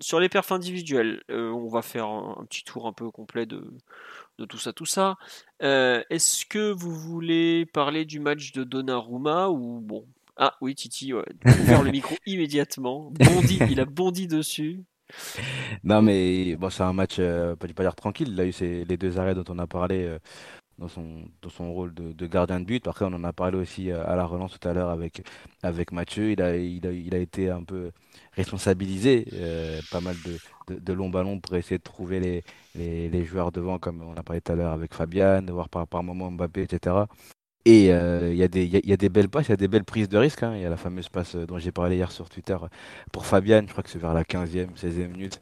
sur 0.00 0.20
les 0.20 0.28
perfs 0.28 0.52
individuels, 0.52 1.22
euh, 1.30 1.50
on 1.50 1.68
va 1.68 1.82
faire 1.82 2.06
un, 2.06 2.44
petit 2.48 2.62
tour 2.62 2.86
un 2.86 2.92
peu 2.92 3.10
complet 3.10 3.46
de, 3.46 3.64
de 4.38 4.44
tout 4.44 4.58
ça, 4.58 4.72
tout 4.72 4.86
ça. 4.86 5.16
Euh, 5.62 6.02
est-ce 6.10 6.46
que 6.46 6.70
vous 6.70 6.94
voulez 6.94 7.66
parler 7.66 8.04
du 8.04 8.20
match 8.20 8.52
de 8.52 8.64
Donnarumma 8.64 9.48
ou 9.48 9.80
bon 9.80 10.06
Ah 10.36 10.54
oui, 10.60 10.74
Titi, 10.74 11.12
ouais, 11.12 11.24
faire 11.44 11.82
le 11.82 11.90
micro 11.90 12.14
immédiatement. 12.26 13.10
Bondi, 13.10 13.58
il 13.68 13.80
a 13.80 13.84
bondi 13.84 14.28
dessus. 14.28 14.84
Non 15.84 16.02
mais 16.02 16.54
bon, 16.56 16.70
c'est 16.70 16.82
un 16.82 16.92
match, 16.92 17.16
euh, 17.18 17.56
pas 17.56 17.66
dire 17.66 17.94
tranquille. 17.94 18.28
Il 18.30 18.40
a 18.40 18.44
eu 18.44 18.84
les 18.84 18.96
deux 18.96 19.18
arrêts 19.18 19.34
dont 19.34 19.44
on 19.48 19.58
a 19.58 19.66
parlé 19.66 20.04
euh, 20.04 20.18
dans 20.78 20.88
son, 20.88 21.24
dans 21.42 21.48
son 21.48 21.72
rôle 21.72 21.92
de, 21.94 22.26
gardien 22.26 22.60
de 22.60 22.64
but. 22.64 22.86
Après, 22.86 23.06
on 23.06 23.14
en 23.14 23.24
a 23.24 23.32
parlé 23.32 23.58
aussi 23.58 23.90
à 23.90 24.14
la 24.14 24.24
relance 24.24 24.56
tout 24.56 24.68
à 24.68 24.72
l'heure 24.72 24.90
avec, 24.90 25.22
avec 25.62 25.92
Mathieu. 25.92 26.30
Il 26.30 26.42
a, 26.42 26.56
il, 26.56 26.86
a, 26.86 26.92
il 26.92 27.14
a 27.14 27.18
été 27.18 27.50
un 27.50 27.64
peu 27.64 27.90
responsabilisé, 28.34 29.26
pas 29.90 30.00
mal 30.00 30.14
de, 30.24 30.36
de, 30.68 30.92
longs 30.92 31.10
ballons 31.10 31.40
pour 31.40 31.56
essayer 31.56 31.78
de 31.78 31.82
trouver 31.82 32.20
les, 32.20 33.08
les, 33.08 33.24
joueurs 33.24 33.52
devant, 33.52 33.78
comme 33.78 34.02
on 34.02 34.14
a 34.14 34.22
parlé 34.22 34.40
tout 34.40 34.52
à 34.52 34.54
l'heure 34.54 34.72
avec 34.72 34.94
Fabian, 34.94 35.42
de 35.42 35.52
voir 35.52 35.68
par, 35.68 35.86
par 35.86 36.02
moment 36.02 36.30
Mbappé, 36.30 36.62
etc. 36.62 36.96
Et 37.64 37.92
euh, 37.92 38.32
il 38.32 38.38
y, 38.38 38.42
a 38.92 38.96
des 38.96 39.08
belles 39.08 39.28
passes, 39.28 39.48
il 39.48 39.50
y 39.50 39.52
a 39.52 39.56
des 39.56 39.68
belles 39.68 39.84
prises 39.84 40.08
de 40.08 40.16
risque. 40.16 40.42
Hein. 40.42 40.54
Il 40.56 40.62
y 40.62 40.64
a 40.64 40.70
la 40.70 40.76
fameuse 40.76 41.08
passe 41.08 41.34
euh, 41.34 41.46
dont 41.46 41.58
j'ai 41.58 41.72
parlé 41.72 41.96
hier 41.96 42.10
sur 42.10 42.28
Twitter 42.28 42.56
pour 43.12 43.26
Fabian, 43.26 43.62
je 43.66 43.72
crois 43.72 43.82
que 43.82 43.90
c'est 43.90 43.98
vers 43.98 44.14
la 44.14 44.22
15e, 44.22 44.74
16e 44.76 45.08
minute. 45.08 45.40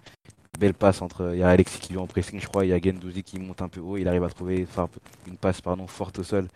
Belle 0.58 0.74
passe 0.74 1.02
entre. 1.02 1.32
Il 1.34 1.40
y 1.40 1.42
a 1.42 1.48
Alexis 1.48 1.78
qui 1.78 1.92
vient 1.92 2.02
en 2.02 2.06
pressing, 2.06 2.40
je 2.40 2.46
crois. 2.46 2.64
Il 2.64 2.70
y 2.70 2.72
a 2.72 2.80
Gendouzi 2.80 3.22
qui 3.22 3.38
monte 3.38 3.62
un 3.62 3.68
peu 3.68 3.80
haut. 3.80 3.96
Il 3.98 4.08
arrive 4.08 4.24
à 4.24 4.28
trouver 4.30 4.66
une 5.26 5.36
passe 5.36 5.60
pardon, 5.60 5.86
forte 5.86 6.18
au 6.18 6.22
sol 6.24 6.48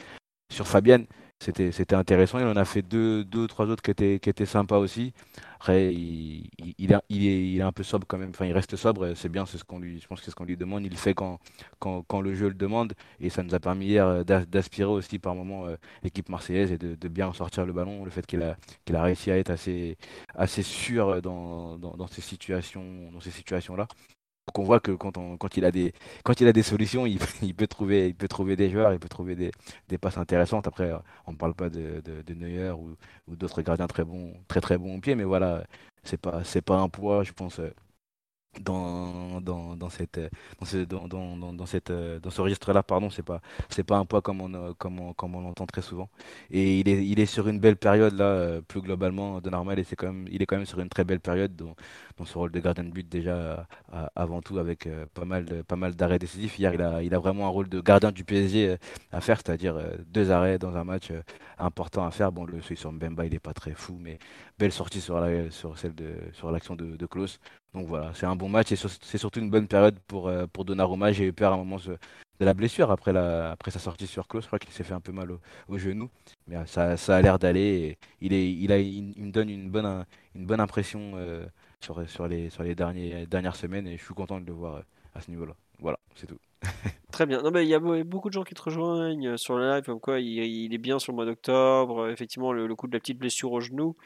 sur 0.50 0.66
Fabian 0.66 1.04
c'était 1.42 1.72
c'était 1.72 1.96
intéressant. 1.96 2.38
Il 2.38 2.46
en 2.46 2.56
a 2.56 2.64
fait 2.64 2.82
deux, 2.82 3.24
deux 3.24 3.46
trois 3.46 3.66
autres 3.66 3.82
qui 3.82 3.90
étaient, 3.90 4.18
qui 4.20 4.28
étaient 4.30 4.46
sympas 4.46 4.78
aussi. 4.78 5.12
Après, 5.60 5.92
il, 5.92 6.48
est, 6.90 7.60
un 7.60 7.70
peu 7.70 7.82
sobre 7.82 8.06
quand 8.06 8.16
même. 8.16 8.30
Enfin, 8.30 8.46
il 8.46 8.52
reste 8.54 8.76
sobre. 8.76 9.12
C'est 9.14 9.28
bien, 9.28 9.44
c'est 9.44 9.58
ce 9.58 9.64
qu'on 9.64 9.78
lui, 9.78 10.00
je 10.00 10.06
pense 10.06 10.20
que 10.20 10.24
c'est 10.24 10.30
ce 10.30 10.34
qu'on 10.36 10.46
lui 10.46 10.56
demande. 10.56 10.86
Il 10.86 10.90
le 10.90 10.96
fait 10.96 11.12
quand, 11.12 11.38
quand, 11.78 12.02
quand, 12.08 12.22
le 12.22 12.34
jeu 12.34 12.48
le 12.48 12.54
demande. 12.54 12.94
Et 13.20 13.28
ça 13.28 13.42
nous 13.42 13.54
a 13.54 13.60
permis 13.60 13.84
hier 13.84 14.06
euh, 14.06 14.24
d'aspirer 14.24 14.88
aussi 14.88 15.18
par 15.18 15.34
moment 15.34 15.66
euh, 15.66 15.76
l'équipe 16.02 16.30
marseillaise 16.30 16.72
et 16.72 16.78
de, 16.78 17.08
bien 17.08 17.30
sortir 17.34 17.66
le 17.66 17.74
ballon. 17.74 18.04
Le 18.06 18.10
fait 18.10 18.26
qu'il 18.26 18.42
a, 18.42 18.56
qu'il 18.86 18.96
a 18.96 19.02
réussi 19.02 19.30
à 19.30 19.36
être 19.36 19.50
assez, 19.50 19.98
assez 20.34 20.62
sûr 20.62 21.20
dans, 21.20 21.76
dans 21.76 22.06
ces 22.06 22.22
situations, 22.22 23.12
dans 23.12 23.20
ces 23.20 23.30
situations-là 23.30 23.86
qu'on 24.52 24.64
voit 24.64 24.80
que 24.80 24.92
quand, 24.92 25.16
on, 25.18 25.36
quand, 25.36 25.56
il 25.56 25.64
a 25.64 25.70
des, 25.70 25.92
quand 26.24 26.40
il 26.40 26.46
a 26.46 26.52
des 26.52 26.62
solutions, 26.62 27.06
il, 27.06 27.18
peut, 27.54 27.66
trouver, 27.66 28.08
il 28.08 28.14
peut 28.14 28.28
trouver 28.28 28.56
des 28.56 28.70
joueurs, 28.70 28.92
il 28.92 28.98
peut 28.98 29.08
trouver 29.08 29.34
des, 29.34 29.98
passes 29.98 30.18
intéressantes. 30.18 30.66
Après, 30.66 30.92
on 31.26 31.32
ne 31.32 31.36
parle 31.36 31.54
pas 31.54 31.68
de, 31.70 32.02
de, 32.04 32.34
Neuer 32.34 32.70
ou, 32.70 32.96
ou 33.28 33.36
d'autres 33.36 33.62
gardiens 33.62 33.86
très 33.86 34.04
bons, 34.04 34.32
très 34.48 34.60
très 34.60 34.78
bons 34.78 34.96
au 34.96 35.00
pied, 35.00 35.14
mais 35.14 35.24
voilà, 35.24 35.64
c'est 36.04 36.20
pas, 36.20 36.42
pas 36.64 36.76
un 36.76 36.88
poids, 36.88 37.24
je 37.24 37.32
pense, 37.32 37.60
dans, 38.60 39.40
dans, 39.40 39.76
dans, 39.76 39.88
cette, 39.90 40.18
dans, 40.58 40.66
ce, 40.66 40.78
dans, 40.78 41.06
dans, 41.08 41.52
dans, 41.52 41.66
cette, 41.66 41.92
dans 41.92 42.30
ce 42.30 42.40
registre-là, 42.40 42.82
pardon, 42.82 43.08
c'est 43.10 43.22
pas, 43.22 43.40
c'est 43.68 43.84
pas 43.84 43.96
un 43.98 44.04
poids 44.04 44.22
comme 44.22 44.40
on, 44.40 44.74
comme 44.74 44.98
on, 45.00 45.12
comme 45.14 45.34
on 45.36 45.40
l'entend 45.40 45.66
très 45.66 45.82
souvent. 45.82 46.08
Et 46.50 46.80
il 46.80 46.88
est, 46.88 47.06
il 47.06 47.20
est 47.20 47.26
sur 47.26 47.48
une 47.48 47.60
belle 47.60 47.76
période 47.76 48.14
là, 48.14 48.60
plus 48.66 48.80
globalement, 48.80 49.40
de 49.40 49.50
normal, 49.50 49.78
et 49.78 49.84
c'est 49.84 49.96
quand 49.96 50.08
même, 50.12 50.26
il 50.30 50.42
est 50.42 50.46
quand 50.46 50.56
même 50.56 50.66
sur 50.66 50.80
une 50.80 50.88
très 50.88 51.04
belle 51.04 51.20
période 51.20 51.54
dans, 51.54 51.76
dans 52.18 52.24
ce 52.24 52.36
rôle 52.36 52.50
de 52.50 52.60
gardien 52.60 52.84
de 52.84 52.90
but 52.90 53.08
déjà 53.08 53.66
avant 54.16 54.42
tout 54.42 54.58
avec 54.58 54.88
pas 55.14 55.24
mal, 55.24 55.64
pas 55.64 55.76
mal 55.76 55.94
d'arrêts 55.94 56.18
décisifs. 56.18 56.58
Hier, 56.58 56.74
il 56.74 56.82
a, 56.82 57.02
il 57.02 57.14
a 57.14 57.18
vraiment 57.18 57.46
un 57.46 57.50
rôle 57.50 57.68
de 57.68 57.80
gardien 57.80 58.12
du 58.12 58.24
PSG 58.24 58.76
à 59.12 59.20
faire, 59.20 59.38
c'est-à-dire 59.38 59.76
deux 60.06 60.30
arrêts 60.30 60.58
dans 60.58 60.76
un 60.76 60.84
match 60.84 61.12
important 61.58 62.04
à 62.04 62.10
faire. 62.10 62.32
Bon, 62.32 62.44
le 62.44 62.60
celui 62.62 62.76
sur 62.76 62.92
Mbemba, 62.92 63.26
il 63.26 63.34
est 63.34 63.38
pas 63.38 63.54
très 63.54 63.72
fou, 63.74 63.96
mais 64.00 64.18
belle 64.60 64.72
sortie 64.72 65.00
sur 65.00 65.18
celle 65.78 65.94
de, 65.94 66.12
sur 66.32 66.50
l'action 66.52 66.76
de, 66.76 66.96
de. 66.96 67.08
Donc 67.74 67.86
voilà, 67.86 68.12
c'est 68.14 68.26
un 68.26 68.36
bon 68.36 68.48
match 68.48 68.70
et 68.72 68.76
c'est 68.76 69.18
surtout 69.18 69.40
une 69.40 69.50
bonne 69.50 69.66
période 69.66 69.98
pour, 70.06 70.28
euh, 70.28 70.46
pour 70.46 70.64
Donnarumma. 70.64 71.12
J'ai 71.12 71.26
eu 71.26 71.32
peur 71.32 71.52
à 71.52 71.54
un 71.54 71.58
moment 71.58 71.78
de 71.78 72.44
la 72.44 72.54
blessure 72.54 72.90
après, 72.90 73.12
la, 73.12 73.52
après 73.52 73.70
sa 73.70 73.78
sortie 73.78 74.06
sur 74.06 74.28
Klaus. 74.28 74.44
Je 74.44 74.48
crois 74.48 74.58
qu'il 74.58 74.72
s'est 74.72 74.84
fait 74.84 74.94
un 74.94 75.00
peu 75.00 75.12
mal 75.12 75.30
au, 75.68 75.78
genou. 75.78 76.10
Mais 76.46 76.56
euh, 76.56 76.66
ça, 76.66 76.96
ça 76.96 77.16
a 77.16 77.22
l'air 77.22 77.38
d'aller. 77.38 77.96
Il, 78.20 78.32
est, 78.34 78.52
il, 78.52 78.70
a, 78.70 78.78
il, 78.78 79.14
me 79.16 79.32
donne 79.32 79.48
une 79.48 79.70
bonne, 79.70 80.04
une 80.34 80.46
bonne 80.46 80.60
impression 80.60 81.12
euh, 81.14 81.46
sur, 81.80 81.98
les, 82.28 82.50
sur 82.50 82.62
les 82.62 82.74
dernières 82.74 83.56
semaines 83.56 83.86
et 83.86 83.96
je 83.96 84.04
suis 84.04 84.14
content 84.14 84.40
de 84.40 84.46
le 84.46 84.52
voir 84.52 84.82
à 85.14 85.20
ce 85.20 85.30
niveau-là. 85.30 85.54
Voilà, 85.78 85.98
c'est 86.14 86.26
tout. 86.26 86.38
Très 87.12 87.26
bien. 87.26 87.42
Non, 87.42 87.50
mais 87.50 87.64
il 87.64 87.68
y 87.68 87.74
a 87.74 87.80
beaucoup 88.04 88.28
de 88.28 88.34
gens 88.34 88.44
qui 88.44 88.54
te 88.54 88.62
rejoignent 88.62 89.36
sur 89.36 89.56
le 89.56 89.68
live, 89.68 89.84
comme 89.84 90.00
quoi 90.00 90.20
il, 90.20 90.72
est 90.72 90.78
bien 90.78 90.98
sur 90.98 91.12
le 91.12 91.16
mois 91.16 91.24
d'octobre. 91.24 92.08
Effectivement, 92.08 92.52
le, 92.52 92.74
coup 92.74 92.86
de 92.86 92.92
la 92.92 93.00
petite 93.00 93.18
blessure 93.18 93.52
au 93.52 93.60
genou, 93.60 93.96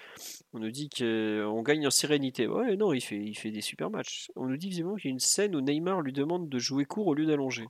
on 0.53 0.61
nous 0.61 0.71
dit 0.71 0.89
qu'on 0.89 1.63
gagne 1.63 1.87
en 1.87 1.91
sérénité. 1.91 2.47
Ouais, 2.47 2.77
non, 2.77 2.93
il 2.93 3.01
fait, 3.01 3.17
il 3.17 3.53
des 3.53 3.61
super 3.61 3.91
matchs. 3.91 4.31
On 4.37 4.47
nous 4.47 4.57
dit 4.57 4.69
visiblement 4.69 4.97
qu'il 4.97 5.11
y 5.11 5.13
a 5.13 5.15
une 5.15 5.21
scène 5.21 5.55
où 5.55 5.61
Neymar 5.61 6.01
lui 6.01 6.13
demande 6.13 6.49
de 6.49 6.59
jouer 6.59 6.85
court 6.85 7.07
au 7.09 7.15
lieu 7.15 7.27
d'allonger. 7.27 7.67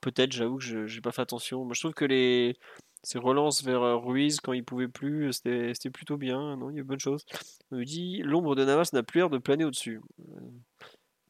Peut-être, 0.00 0.32
j'avoue 0.32 0.58
que 0.58 0.64
je 0.64 0.94
n'ai 0.94 1.00
pas 1.00 1.12
fait 1.12 1.22
attention. 1.22 1.64
Moi, 1.64 1.74
je 1.74 1.80
trouve 1.80 1.94
que 1.94 2.04
les, 2.04 2.56
ces 3.02 3.18
relances 3.18 3.64
vers 3.64 3.82
euh, 3.82 3.96
Ruiz 3.96 4.40
quand 4.40 4.52
il 4.52 4.64
pouvait 4.64 4.88
plus, 4.88 5.32
c'était 5.32 5.90
plutôt 5.90 6.16
bien. 6.16 6.56
Non, 6.56 6.70
il 6.70 6.76
y 6.76 6.80
a 6.80 6.84
bonne 6.84 7.00
chose. 7.00 7.24
On 7.70 7.76
nous 7.76 7.84
dit 7.84 8.22
l'ombre 8.22 8.54
de 8.54 8.64
Navas 8.64 8.90
n'a 8.92 9.02
plus 9.02 9.18
l'air 9.18 9.30
de 9.30 9.38
planer 9.38 9.64
au-dessus. 9.64 10.00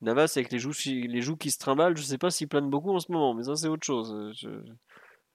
Navas 0.01 0.32
avec 0.36 0.53
les 0.53 0.59
joues, 0.59 0.72
qui 1.36 1.51
se 1.51 1.59
trimballent, 1.59 1.96
je 1.96 2.03
sais 2.03 2.18
pas 2.18 2.30
s'il 2.30 2.49
plane 2.49 2.70
beaucoup 2.70 2.90
en 2.90 3.01
ce 3.01 3.11
moment, 3.11 3.34
mais 3.34 3.44
ça 3.44 3.57
c'est 3.57 3.68
autre 3.68 3.84
chose. 3.84 4.36
Euh, 4.44 4.62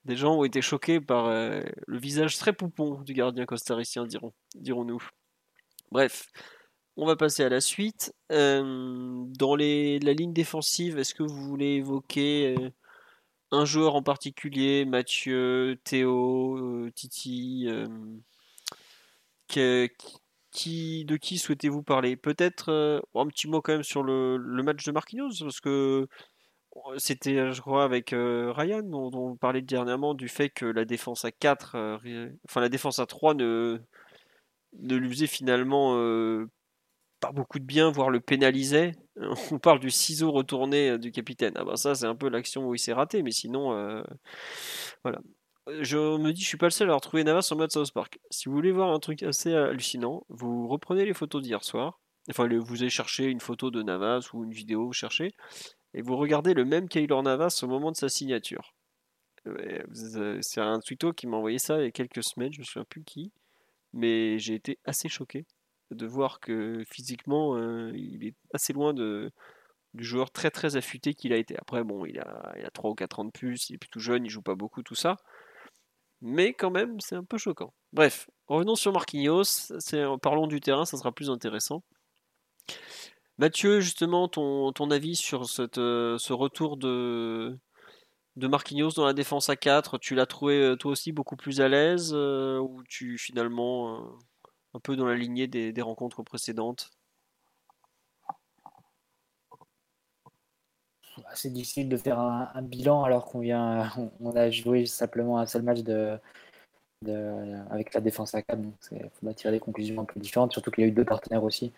des 0.05 0.15
gens 0.15 0.35
ont 0.35 0.43
été 0.43 0.61
choqués 0.61 1.01
par 1.01 1.25
euh, 1.25 1.61
le 1.87 1.97
visage 1.97 2.37
très 2.37 2.53
poupon 2.53 3.01
du 3.01 3.13
gardien 3.13 3.45
costaricien, 3.45 4.05
dirons, 4.05 4.33
dirons-nous. 4.55 5.01
Bref, 5.91 6.27
on 6.95 7.05
va 7.05 7.15
passer 7.15 7.43
à 7.43 7.49
la 7.49 7.61
suite. 7.61 8.13
Euh, 8.31 9.23
dans 9.37 9.55
la 9.55 10.13
ligne 10.13 10.33
défensive, 10.33 10.97
est-ce 10.97 11.13
que 11.13 11.23
vous 11.23 11.43
voulez 11.43 11.75
évoquer 11.75 12.55
un 13.51 13.65
joueur 13.65 13.95
en 13.95 14.03
particulier, 14.03 14.85
Mathieu, 14.85 15.79
Théo, 15.83 16.89
Titi, 16.95 17.67
de 20.53 21.17
qui 21.17 21.37
souhaitez-vous 21.37 21.83
parler? 21.83 22.15
Peut-être 22.15 22.69
euh, 22.71 23.01
un 23.15 23.27
petit 23.27 23.47
mot 23.47 23.61
quand 23.61 23.73
même 23.73 23.83
sur 23.83 24.03
le, 24.03 24.37
match 24.63 24.83
de 24.85 24.91
Marquinhos, 24.91 25.31
parce 25.41 25.59
que 25.59 26.07
euh, 26.75 26.97
c'était, 26.97 27.51
je 27.51 27.61
crois, 27.61 27.83
avec 27.83 28.13
euh, 28.13 28.51
Ryan, 28.51 28.83
dont, 28.83 29.11
on 29.13 29.35
parlait 29.35 29.61
dernièrement 29.61 30.13
du 30.13 30.27
fait 30.27 30.49
que 30.49 30.65
la 30.65 30.85
défense 30.85 31.25
à 31.25 31.31
4, 31.31 31.99
enfin 32.47 32.61
la 32.61 32.69
défense 32.69 32.99
à 32.99 33.05
3 33.05 33.33
ne, 33.35 33.79
ne 34.79 34.95
lui 34.95 35.09
faisait 35.09 35.27
finalement 35.27 35.95
pas 37.19 37.31
beaucoup 37.31 37.59
de 37.59 37.65
bien, 37.65 37.91
voire 37.91 38.09
le 38.09 38.19
pénalisait. 38.19 38.93
On 39.51 39.59
parle 39.59 39.79
du 39.79 39.91
ciseau 39.91 40.31
retourné 40.31 40.97
du 40.97 41.11
capitaine. 41.11 41.53
Ah 41.55 41.63
ben 41.63 41.75
ça, 41.75 41.95
c'est 41.95 42.05
un 42.05 42.15
peu 42.15 42.29
l'action 42.29 42.67
où 42.67 42.75
il 42.75 42.79
s'est 42.79 42.93
raté, 42.93 43.23
mais 43.23 43.31
sinon, 43.31 44.03
voilà 45.03 45.19
je 45.67 46.17
me 46.17 46.33
dis, 46.33 46.41
je 46.41 46.47
suis 46.47 46.57
pas 46.57 46.67
le 46.67 46.71
seul 46.71 46.89
à 46.89 46.95
retrouver 46.95 47.23
Navas 47.23 47.47
en 47.51 47.55
mode 47.55 47.71
South 47.71 47.91
Park. 47.93 48.19
Si 48.29 48.49
vous 48.49 48.55
voulez 48.55 48.71
voir 48.71 48.91
un 48.91 48.99
truc 48.99 49.23
assez 49.23 49.53
hallucinant, 49.53 50.25
vous 50.29 50.67
reprenez 50.67 51.05
les 51.05 51.13
photos 51.13 51.41
d'hier 51.41 51.63
soir. 51.63 52.01
Enfin, 52.29 52.47
vous 52.47 52.81
allez 52.81 52.89
chercher 52.89 53.25
une 53.25 53.39
photo 53.39 53.71
de 53.71 53.83
Navas 53.83 54.29
ou 54.33 54.43
une 54.43 54.53
vidéo, 54.53 54.85
vous 54.85 54.93
cherchez, 54.93 55.33
et 55.93 56.01
vous 56.01 56.15
regardez 56.15 56.53
le 56.53 56.65
même 56.65 56.87
Kaylor 56.87 57.23
Navas 57.23 57.59
au 57.63 57.67
moment 57.67 57.91
de 57.91 57.97
sa 57.97 58.09
signature. 58.09 58.73
C'est 59.91 60.61
un 60.61 60.79
tweeto 60.79 61.11
qui 61.13 61.27
m'a 61.27 61.37
envoyé 61.37 61.59
ça 61.59 61.79
il 61.79 61.85
y 61.85 61.87
a 61.87 61.91
quelques 61.91 62.23
semaines, 62.23 62.53
je 62.53 62.59
me 62.59 62.63
souviens 62.63 62.85
plus 62.85 63.03
qui, 63.03 63.33
mais 63.91 64.39
j'ai 64.39 64.55
été 64.55 64.79
assez 64.85 65.09
choqué 65.09 65.45
de 65.91 66.07
voir 66.07 66.39
que 66.39 66.83
physiquement, 66.89 67.57
euh, 67.57 67.91
il 67.93 68.25
est 68.25 68.35
assez 68.53 68.73
loin 68.73 68.93
de, 68.93 69.31
du 69.93 70.03
joueur 70.03 70.31
très 70.31 70.49
très 70.49 70.77
affûté 70.77 71.13
qu'il 71.13 71.33
a 71.33 71.37
été. 71.37 71.57
Après, 71.57 71.83
bon, 71.83 72.05
il 72.05 72.19
a, 72.19 72.53
il 72.57 72.65
a 72.65 72.71
3 72.71 72.91
ou 72.91 72.95
4 72.95 73.19
ans 73.19 73.25
de 73.25 73.31
plus, 73.31 73.69
il 73.69 73.75
est 73.75 73.77
plutôt 73.77 73.99
jeune, 73.99 74.25
il 74.25 74.29
joue 74.29 74.41
pas 74.41 74.55
beaucoup, 74.55 74.81
tout 74.81 74.95
ça 74.95 75.17
mais 76.23 76.53
quand 76.53 76.71
même, 76.71 76.99
c'est 77.01 77.15
un 77.15 77.23
peu 77.25 77.37
choquant. 77.37 77.73
Bref, 77.91 78.29
revenons 78.47 78.75
sur 78.75 78.93
Marquinhos. 78.93 79.73
Parlons 80.21 80.47
du 80.47 80.61
terrain, 80.61 80.85
ça 80.85 80.97
sera 80.97 81.11
plus 81.11 81.29
intéressant. 81.29 81.83
Mathieu, 83.37 83.81
justement, 83.81 84.29
ton, 84.29 84.71
avis 84.89 85.17
sur 85.17 85.45
euh, 85.59 86.17
ce 86.17 86.33
retour 86.33 86.77
de, 86.77 87.59
de 88.37 88.47
Marquinhos 88.47 88.91
dans 88.91 89.05
la 89.05 89.13
défense 89.13 89.49
à 89.49 89.57
4, 89.57 89.97
tu 89.97 90.15
l'as 90.15 90.25
trouvé 90.25 90.61
euh, 90.61 90.75
toi 90.77 90.91
aussi 90.91 91.11
beaucoup 91.11 91.35
plus 91.35 91.59
à 91.59 91.67
l'aise 91.67 92.11
euh, 92.13 92.57
ou 92.57 92.83
tu 92.87 93.17
finalement 93.17 94.17
un 94.73 94.79
peu 94.79 94.95
dans 94.95 95.05
la 95.05 95.15
lignée 95.15 95.47
des 95.47 95.81
rencontres 95.81 96.23
précédentes? 96.23 96.89
C'est 101.33 101.51
difficile 101.51 101.89
de 101.89 101.97
faire 101.97 102.19
un, 102.19 102.61
bilan 102.61 103.03
alors 103.03 103.25
qu'on 103.25 103.39
vient, 103.39 103.91
on, 104.21 104.35
a 104.35 104.49
joué 104.49 104.85
simplement 104.85 105.39
un 105.39 105.45
seul 105.45 105.61
match 105.61 105.81
de, 105.81 106.17
avec 107.69 107.93
la 107.93 108.01
défense 108.01 108.33
à 108.35 108.41
4. 108.41 108.61
Donc, 108.61 108.73
il 108.91 109.09
faut 109.21 109.33
tirer 109.33 109.53
des 109.53 109.59
conclusions 109.59 110.01
un 110.01 110.05
peu 110.05 110.19
différentes, 110.19 110.53
surtout 110.53 110.71
qu'il 110.71 110.83
a 110.83 110.87
eu 110.87 110.91
deux 110.91 111.05
partenaires 111.05 111.43
aussi 111.43 111.71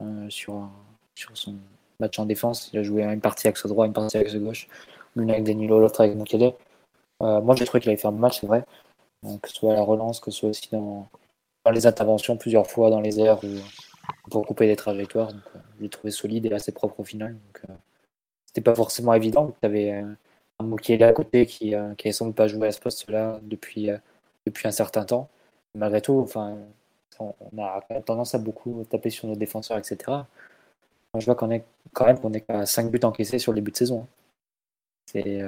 euh, 0.00 0.28
sur, 0.28 0.68
sur 1.14 1.36
son 1.36 1.56
match 1.98 2.18
en 2.18 2.26
défense. 2.26 2.70
Il 2.72 2.78
a 2.78 2.82
joué 2.82 3.04
une 3.04 3.20
partie 3.20 3.48
axe 3.48 3.66
droit, 3.66 3.86
une 3.86 3.92
partie 3.92 4.16
axe 4.16 4.34
gauche, 4.36 4.68
l'une 5.16 5.30
avec 5.30 5.44
Danilo, 5.44 5.80
l'autre 5.80 6.00
avec 6.02 6.16
Mukele. 6.16 6.52
Euh, 7.22 7.40
moi, 7.40 7.54
j'ai 7.54 7.64
trouvé 7.64 7.80
qu'il 7.80 7.90
avait 7.90 8.00
fait 8.00 8.08
un 8.08 8.12
match, 8.12 8.40
c'est 8.40 8.46
vrai. 8.46 8.64
Que 9.42 9.48
ce 9.48 9.54
soit 9.54 9.72
à 9.72 9.76
la 9.76 9.82
relance, 9.82 10.18
que 10.20 10.30
ce 10.30 10.40
soit 10.40 10.48
aussi 10.48 10.68
dans, 10.72 11.08
les 11.70 11.86
interventions 11.86 12.38
plusieurs 12.38 12.66
fois 12.66 12.88
dans 12.88 13.02
les 13.02 13.20
airs 13.20 13.40
pour 14.30 14.46
couper 14.46 14.66
des 14.66 14.76
trajectoires. 14.76 15.32
Donc, 15.32 15.42
euh, 15.54 15.58
je 15.76 15.82
l'ai 15.82 15.88
trouvé 15.90 16.10
solide 16.10 16.46
et 16.46 16.52
assez 16.52 16.72
propre 16.72 17.00
au 17.00 17.04
final. 17.04 17.34
Donc, 17.34 17.76
c'était 18.50 18.62
pas 18.62 18.74
forcément 18.74 19.14
évident. 19.14 19.54
Tu 19.60 19.66
avais 19.66 19.92
euh, 19.92 20.76
qui 20.82 20.92
est 20.92 21.02
à 21.02 21.12
côté, 21.12 21.46
qui, 21.46 21.74
euh, 21.74 21.94
qui 21.94 22.12
semble 22.12 22.34
pas 22.34 22.48
jouer 22.48 22.66
à 22.68 22.72
ce 22.72 22.80
poste-là 22.80 23.38
depuis, 23.42 23.90
euh, 23.90 23.98
depuis 24.44 24.66
un 24.66 24.72
certain 24.72 25.04
temps. 25.04 25.30
Malgré 25.76 26.02
tout, 26.02 26.18
enfin, 26.18 26.58
on, 27.20 27.32
a 27.62 27.80
tendance 28.04 28.34
à 28.34 28.38
beaucoup 28.38 28.84
taper 28.90 29.10
sur 29.10 29.28
nos 29.28 29.36
défenseurs, 29.36 29.78
etc. 29.78 29.98
je 31.16 31.24
vois 31.24 31.36
qu'on 31.36 31.50
est 31.50 31.64
quand 31.92 32.06
même 32.06 32.18
qu'on 32.18 32.32
est 32.32 32.48
à 32.50 32.66
5 32.66 32.90
buts 32.90 33.00
encaissés 33.04 33.38
sur 33.38 33.52
les 33.52 33.60
buts 33.60 33.70
de 33.70 33.76
saison. 33.76 34.08
C'est 35.06 35.40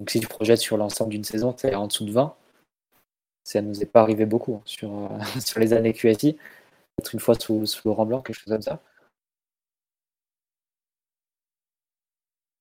donc 0.00 0.10
si 0.10 0.20
tu 0.20 0.26
projettes 0.26 0.60
sur 0.60 0.76
l'ensemble 0.76 1.10
d'une 1.10 1.24
saison, 1.24 1.54
c'est 1.56 1.74
en 1.74 1.86
dessous 1.86 2.04
de 2.04 2.12
20. 2.12 2.34
Ça 3.44 3.60
ne 3.60 3.68
nous 3.68 3.82
est 3.82 3.86
pas 3.86 4.00
arrivé 4.00 4.26
beaucoup 4.26 4.54
hein, 4.56 4.62
sur, 4.64 5.10
sur 5.44 5.60
les 5.60 5.72
années 5.74 5.92
QSI. 5.92 6.34
Peut-être 6.34 7.12
une 7.12 7.20
fois 7.20 7.34
sous, 7.34 7.66
sous 7.66 7.88
Laurent 7.88 8.06
Blanc, 8.06 8.22
quelque 8.22 8.36
chose 8.36 8.52
comme 8.52 8.62
ça. 8.62 8.80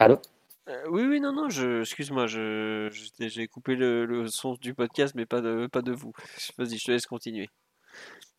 Allô 0.04 0.18
euh, 0.68 0.84
oui, 0.90 1.04
oui, 1.04 1.22
non, 1.22 1.32
non, 1.32 1.50
je, 1.50 1.82
excuse-moi, 1.82 2.28
je, 2.28 2.90
j'ai 3.20 3.48
coupé 3.48 3.76
le, 3.76 4.28
son 4.28 4.56
du 4.56 4.74
podcast, 4.74 5.14
mais 5.16 5.26
pas 5.26 5.40
de, 5.40 5.68
pas 5.68 5.82
de 5.82 5.94
vous. 5.94 6.12
Vas-y, 6.58 6.78
je 6.78 6.86
te 6.86 6.92
laisse 6.92 7.06
continuer. 7.06 7.50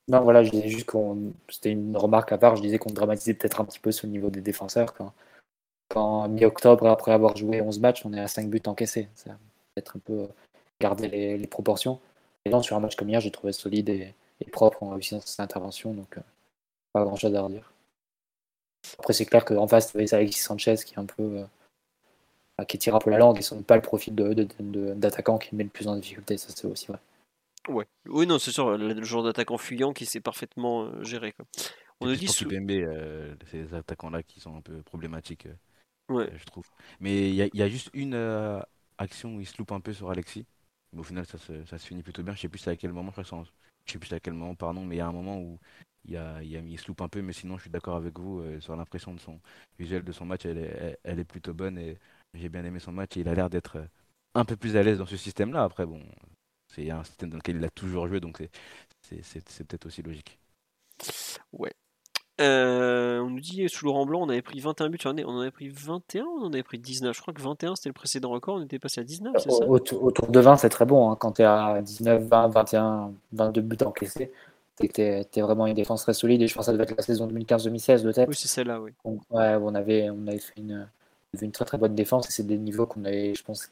Non, 0.09 0.21
voilà, 0.21 0.43
je 0.43 0.51
disais 0.51 0.69
juste 0.69 0.85
qu'on. 0.87 1.33
C'était 1.49 1.71
une 1.71 1.97
remarque 1.97 2.33
à 2.33 2.39
part, 2.39 2.57
je 2.57 2.63
disais 2.63 2.79
qu'on 2.79 2.93
dramatisait 2.93 3.33
peut-être 3.33 3.63
un 3.63 3.65
petit 3.65 3.79
peu 3.79 3.93
sur 3.93 4.07
le 4.07 4.13
niveau 4.13 4.29
des 4.29 4.43
défenseurs. 4.43 4.93
Quand, 4.93 5.15
quand 5.89 6.29
mi-octobre, 6.29 6.87
après 6.87 7.13
avoir 7.13 7.35
joué 7.35 7.63
11 7.63 7.81
matchs, 7.81 8.05
on 8.05 8.13
est 8.13 8.21
à 8.21 8.29
5 8.29 8.51
buts 8.51 8.61
encaissés. 8.67 9.09
Ça 9.15 9.31
peut-être 9.75 9.97
un 9.97 10.01
peu 10.01 10.29
garder 10.81 11.09
les, 11.09 11.47
proportions. 11.47 11.99
Et 12.45 12.51
non, 12.51 12.63
sur 12.63 12.77
un 12.77 12.81
match 12.81 12.97
comme 12.97 13.09
hier, 13.09 13.21
j'ai 13.21 13.31
trouvé 13.31 13.55
solide 13.55 13.89
et, 13.89 14.15
propre 14.53 14.83
en 14.83 14.91
réussissant 14.91 15.21
cette 15.21 15.41
intervention, 15.41 15.95
donc 15.95 16.19
euh, 16.19 16.23
pas 16.93 17.05
grand-chose 17.05 17.35
à 17.35 17.41
redire. 17.41 17.74
Après, 18.99 19.13
c'est 19.13 19.27
clair 19.27 19.45
qu'en 19.45 19.67
face, 19.67 19.93
tu 19.93 19.99
avais 19.99 20.13
Alexis 20.15 20.41
Sanchez 20.41 20.77
qui 20.85 20.95
est 20.95 20.99
un 20.99 21.07
peu 21.07 21.45
qui 22.69 22.79
tire 22.79 22.95
un 22.95 23.01
peu 23.01 23.11
la 23.11 23.19
langue 23.19 23.39
et 23.39 23.43
sont 23.43 23.63
pas 23.63 23.75
le 23.75 23.83
profil 23.83 24.15
d'attaquant 24.15 25.35
de, 25.35 25.39
de, 25.39 25.45
qui 25.45 25.57
met 25.57 25.65
le 25.65 25.71
plus 25.71 25.89
en 25.89 25.97
difficulté, 25.97 26.37
ça 26.37 26.51
c'est 26.55 26.67
aussi 26.67 26.87
vrai. 26.87 27.01
Ouais. 27.69 27.87
Oui, 28.07 28.27
non, 28.27 28.39
c'est 28.39 28.53
sûr, 28.53 28.77
le 28.77 29.03
genre 29.03 29.25
d'attaquant 29.25 29.59
fuyant 29.59 29.93
qui 29.93 30.07
sait 30.07 30.21
parfaitement 30.21 30.85
euh, 30.85 31.03
gérer. 31.03 31.33
Quoi. 31.33 31.47
On 32.01 32.09
a 32.09 32.15
dit 32.15 32.29
sous... 32.29 32.47
PMB, 32.47 32.71
euh, 32.71 33.35
ces 33.51 33.75
attaquants-là 33.75 34.23
qui 34.23 34.39
sont 34.39 34.57
un 34.57 34.61
peu 34.61 34.83
problématiques, 34.83 35.47
euh, 35.47 36.15
ouais. 36.15 36.31
je 36.37 36.45
trouve. 36.45 36.69
Mais 37.01 37.31
il 37.31 37.35
y, 37.35 37.51
y, 37.59 37.63
a 37.63 37.69
juste 37.69 37.91
une 37.95 38.15
action 38.99 39.35
où 39.35 39.41
il 39.41 39.47
se 39.47 39.57
loupe 39.59 39.73
un 39.73 39.81
peu 39.81 39.93
sur 39.93 40.11
Alexis. 40.11 40.47
Mais 40.93 41.01
au 41.01 41.05
final, 41.05 41.27
ça 41.27 41.39
se, 41.39 41.65
ça 41.65 41.79
se 41.79 41.87
finit 41.87 42.03
plutôt 42.03 42.23
bien. 42.23 42.35
Je 42.35 42.43
sais 42.43 42.49
plus 42.49 42.67
à 42.69 42.77
quel 42.77 42.93
moment, 42.93 43.13
je, 43.17 43.23
crois 43.23 43.45
je 43.85 43.93
sais 43.93 43.99
plus 43.99 44.13
à 44.13 44.21
quel 44.21 44.35
moment, 44.35 44.55
pardon, 44.55 44.85
mais 44.85 44.97
il 44.97 44.99
y 44.99 45.01
a 45.01 45.07
un 45.07 45.13
moment 45.13 45.41
où 45.41 45.59
il, 46.05 46.13
y 46.13 46.17
a, 46.17 46.43
il, 46.43 46.57
a, 46.57 46.61
il 46.61 46.79
se 46.79 46.89
loupe 46.89 47.01
un 47.01 47.09
peu. 47.09 47.23
Mais 47.23 47.33
sinon, 47.33 47.57
je 47.57 47.63
suis 47.63 47.71
d'accord 47.71 47.97
avec 47.97 48.19
vous 48.19 48.43
sur 48.61 48.77
l'impression 48.77 49.15
de 49.15 49.21
son 49.21 49.39
visuel 49.79 50.03
de 50.03 50.13
son 50.13 50.25
match. 50.25 50.47
Elle 50.47 50.59
est, 50.59 50.99
elle 51.03 51.19
est 51.19 51.25
plutôt 51.25 51.55
bonne 51.55 51.79
et 51.79 51.99
j'ai 52.35 52.49
bien 52.49 52.65
aimé 52.65 52.79
son 52.81 52.93
match 52.93 53.17
et 53.17 53.21
il 53.21 53.29
a 53.29 53.35
l'air 53.35 53.49
d'être 53.49 53.77
euh, 53.77 53.87
un 54.35 54.45
peu 54.45 54.57
plus 54.57 54.77
à 54.77 54.83
l'aise 54.83 54.99
dans 54.99 55.07
ce 55.07 55.17
système-là. 55.17 55.63
Après, 55.65 55.87
bon, 55.87 56.01
c'est 56.73 56.91
un 56.91 57.05
système 57.05 57.31
dans 57.31 57.37
lequel 57.37 57.57
il 57.57 57.65
a 57.65 57.71
toujours 57.71 58.09
joué, 58.09 58.21
donc 58.21 58.43
c'est 59.01 59.67
peut-être 59.67 59.87
aussi 59.87 60.03
logique. 60.03 60.39
Ouais. 61.53 61.73
Euh, 62.41 63.21
on 63.21 63.31
nous 63.31 63.41
dit 63.41 63.69
sous 63.69 63.85
Laurent 63.85 64.07
Blanc, 64.07 64.23
on 64.23 64.29
avait 64.29 64.43
pris 64.43 64.59
21 64.59 64.89
buts. 64.89 64.99
On 65.05 65.11
en 65.11 65.41
avait 65.41 65.53
pris 65.53 65.69
21 65.69 66.25
ou 66.25 66.41
on 66.41 66.47
en 66.47 66.53
avait 66.53 66.65
pris 66.65 66.81
19 66.81 67.15
Je 67.15 67.23
crois 67.23 67.33
que 67.33 67.41
21 67.41 67.77
c'était 67.77 67.91
le 67.91 67.95
précédent 67.95 68.31
record, 68.31 68.57
on 68.57 68.65
était 68.65 68.81
passé 68.81 69.01
à 69.01 69.05
19, 69.05 69.37
c'est 69.39 69.51
ça? 69.53 69.65
autour, 69.69 70.11
de 70.11 70.41
20, 70.41 70.57
c'est 70.57 70.69
très 70.69 70.85
bon. 70.85 71.13
Hein. 71.13 71.17
Quand 71.17 71.33
tu 71.33 71.43
es 71.43 71.45
à 71.45 71.81
19, 71.81 72.25
20, 72.25 72.49
21, 72.49 73.13
22 73.33 73.61
buts 73.61 73.77
encaissés, 73.85 74.33
es, 74.81 75.41
vraiment 75.41 75.67
une 75.67 75.75
défense 75.75 76.03
très 76.03 76.15
solide. 76.15 76.43
Et 76.43 76.49
je 76.49 76.55
pense 76.55 76.67
que 76.67 76.67
ça 76.67 76.73
devait 76.73 76.85
être 76.85 76.97
la 76.97 77.03
saison 77.03 77.29
2015-2016 77.29 78.03
de 78.03 78.13
tête. 78.13 78.29
Oui, 78.29 78.35
c'est 78.35 78.49
celle-là, 78.49 78.81
oui. 78.81 78.93
ouais, 79.05 79.55
on 79.57 79.75
avait, 79.75 80.11
on 80.11 80.27
avait 80.27 80.39
fait 80.39 80.55
une, 80.57 80.89
une 81.41 81.53
très 81.53 81.65
très 81.65 81.79
bonne 81.79 81.95
défense 81.95 82.29
et 82.29 82.33
c'est 82.33 82.47
des 82.47 82.59
niveaux 82.59 82.87
qu'on 82.87 83.05
avait, 83.05 83.35
je 83.35 83.45
pense, 83.45 83.71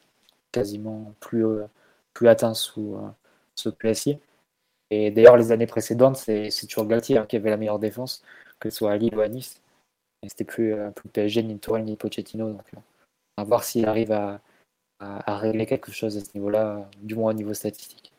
quasiment 0.51 1.13
plus, 1.19 1.45
euh, 1.45 1.65
plus 2.13 2.27
atteints 2.27 2.53
sous, 2.53 2.95
euh, 2.95 3.09
ce 3.55 3.69
PSI. 3.69 4.17
Et 4.91 5.11
d'ailleurs, 5.11 5.37
les 5.37 5.51
années 5.51 5.67
précédentes, 5.67 6.17
c'est 6.17 6.67
toujours 6.67 6.85
Galtier 6.85 7.17
hein, 7.17 7.25
qui 7.27 7.35
avait 7.35 7.49
la 7.49 7.57
meilleure 7.57 7.79
défense, 7.79 8.23
que 8.59 8.69
ce 8.69 8.77
soit 8.77 8.91
à 8.91 8.97
Lille 8.97 9.15
ou 9.15 9.21
à 9.21 9.27
Nice. 9.27 9.61
Et 10.21 10.29
c'était 10.29 10.45
plus, 10.45 10.73
euh, 10.73 10.91
plus 10.91 11.09
PSG, 11.09 11.43
ni 11.43 11.57
Tourelle, 11.59 11.85
ni 11.85 11.95
Pochettino. 11.97 12.51
Donc, 12.51 12.71
à 13.37 13.43
voir 13.43 13.63
s'il 13.63 13.87
arrive 13.87 14.11
à, 14.11 14.39
à, 14.99 15.37
régler 15.37 15.65
quelque 15.65 15.91
chose 15.91 16.17
à 16.17 16.21
ce 16.21 16.29
niveau-là, 16.35 16.89
du 17.01 17.15
moins 17.15 17.31
au 17.31 17.33
niveau 17.33 17.53
statistique. 17.53 18.12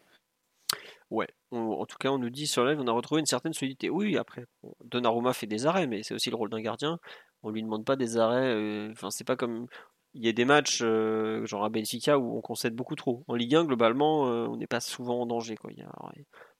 Ouais, 1.14 1.28
en 1.52 1.86
tout 1.86 1.96
cas, 1.96 2.10
on 2.10 2.18
nous 2.18 2.28
dit 2.28 2.48
sur 2.48 2.64
live, 2.64 2.80
on 2.80 2.88
a 2.88 2.92
retrouvé 2.92 3.20
une 3.20 3.26
certaine 3.26 3.52
solidité. 3.52 3.88
Oui, 3.88 4.16
après, 4.16 4.46
Donnarumma 4.84 5.32
fait 5.32 5.46
des 5.46 5.64
arrêts, 5.64 5.86
mais 5.86 6.02
c'est 6.02 6.12
aussi 6.12 6.28
le 6.28 6.34
rôle 6.34 6.50
d'un 6.50 6.60
gardien. 6.60 6.98
On 7.44 7.50
lui 7.50 7.62
demande 7.62 7.84
pas 7.84 7.94
des 7.94 8.16
arrêts. 8.16 8.52
Euh, 8.52 8.90
enfin, 8.90 9.12
c'est 9.12 9.22
pas 9.22 9.36
comme. 9.36 9.68
Il 10.14 10.24
y 10.24 10.28
a 10.28 10.32
des 10.32 10.44
matchs, 10.44 10.80
euh, 10.82 11.46
genre 11.46 11.64
à 11.64 11.68
Benfica, 11.68 12.18
où 12.18 12.36
on 12.36 12.40
concède 12.40 12.74
beaucoup 12.74 12.96
trop. 12.96 13.24
En 13.28 13.34
Ligue 13.36 13.54
1, 13.54 13.64
globalement, 13.64 14.26
euh, 14.28 14.46
on 14.48 14.56
n'est 14.56 14.66
pas 14.66 14.80
souvent 14.80 15.20
en 15.20 15.26
danger. 15.26 15.54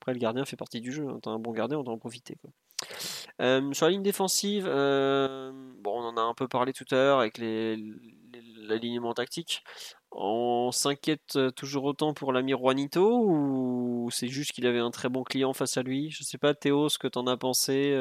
Après, 0.00 0.12
le 0.12 0.18
gardien 0.18 0.44
fait 0.44 0.56
partie 0.56 0.80
du 0.80 0.92
jeu. 0.92 1.08
Hein. 1.08 1.18
T'as 1.20 1.30
un 1.30 1.40
bon 1.40 1.50
gardien, 1.50 1.78
on 1.78 1.82
doit 1.82 1.94
en 1.94 1.98
profiter. 1.98 2.36
sur 3.40 3.86
la 3.86 3.90
ligne 3.90 4.02
défensive, 4.02 4.66
bon, 4.66 5.92
on 6.00 6.04
en 6.04 6.16
a 6.16 6.20
un 6.20 6.34
peu 6.34 6.46
parlé 6.46 6.72
tout 6.72 6.86
à 6.92 6.94
l'heure 6.94 7.18
avec 7.18 7.38
l'alignement 7.38 9.14
tactique. 9.14 9.64
On 10.16 10.70
s'inquiète 10.70 11.38
toujours 11.56 11.84
autant 11.84 12.14
pour 12.14 12.32
l'ami 12.32 12.52
Juanito 12.52 13.24
ou 13.26 14.08
c'est 14.12 14.28
juste 14.28 14.52
qu'il 14.52 14.66
avait 14.66 14.78
un 14.78 14.90
très 14.90 15.08
bon 15.08 15.24
client 15.24 15.52
face 15.52 15.76
à 15.76 15.82
lui? 15.82 16.10
Je 16.10 16.22
sais 16.22 16.38
pas, 16.38 16.54
Théo, 16.54 16.88
ce 16.88 16.98
que 16.98 17.08
t'en 17.08 17.26
as 17.26 17.36
pensé 17.36 17.92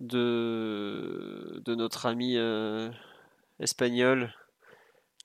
de, 0.00 1.60
de 1.64 1.74
notre 1.74 2.06
ami 2.06 2.36
euh, 2.36 2.88
espagnol 3.58 4.32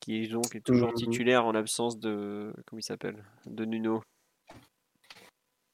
qui 0.02 0.22
est 0.22 0.28
donc 0.28 0.56
est 0.56 0.66
toujours 0.66 0.90
mmh. 0.90 0.96
titulaire 0.96 1.46
en 1.46 1.52
l'absence 1.52 2.00
de 2.00 2.52
comment 2.66 2.80
il 2.80 2.84
s'appelle? 2.84 3.24
De 3.46 3.66
Nuno. 3.66 4.02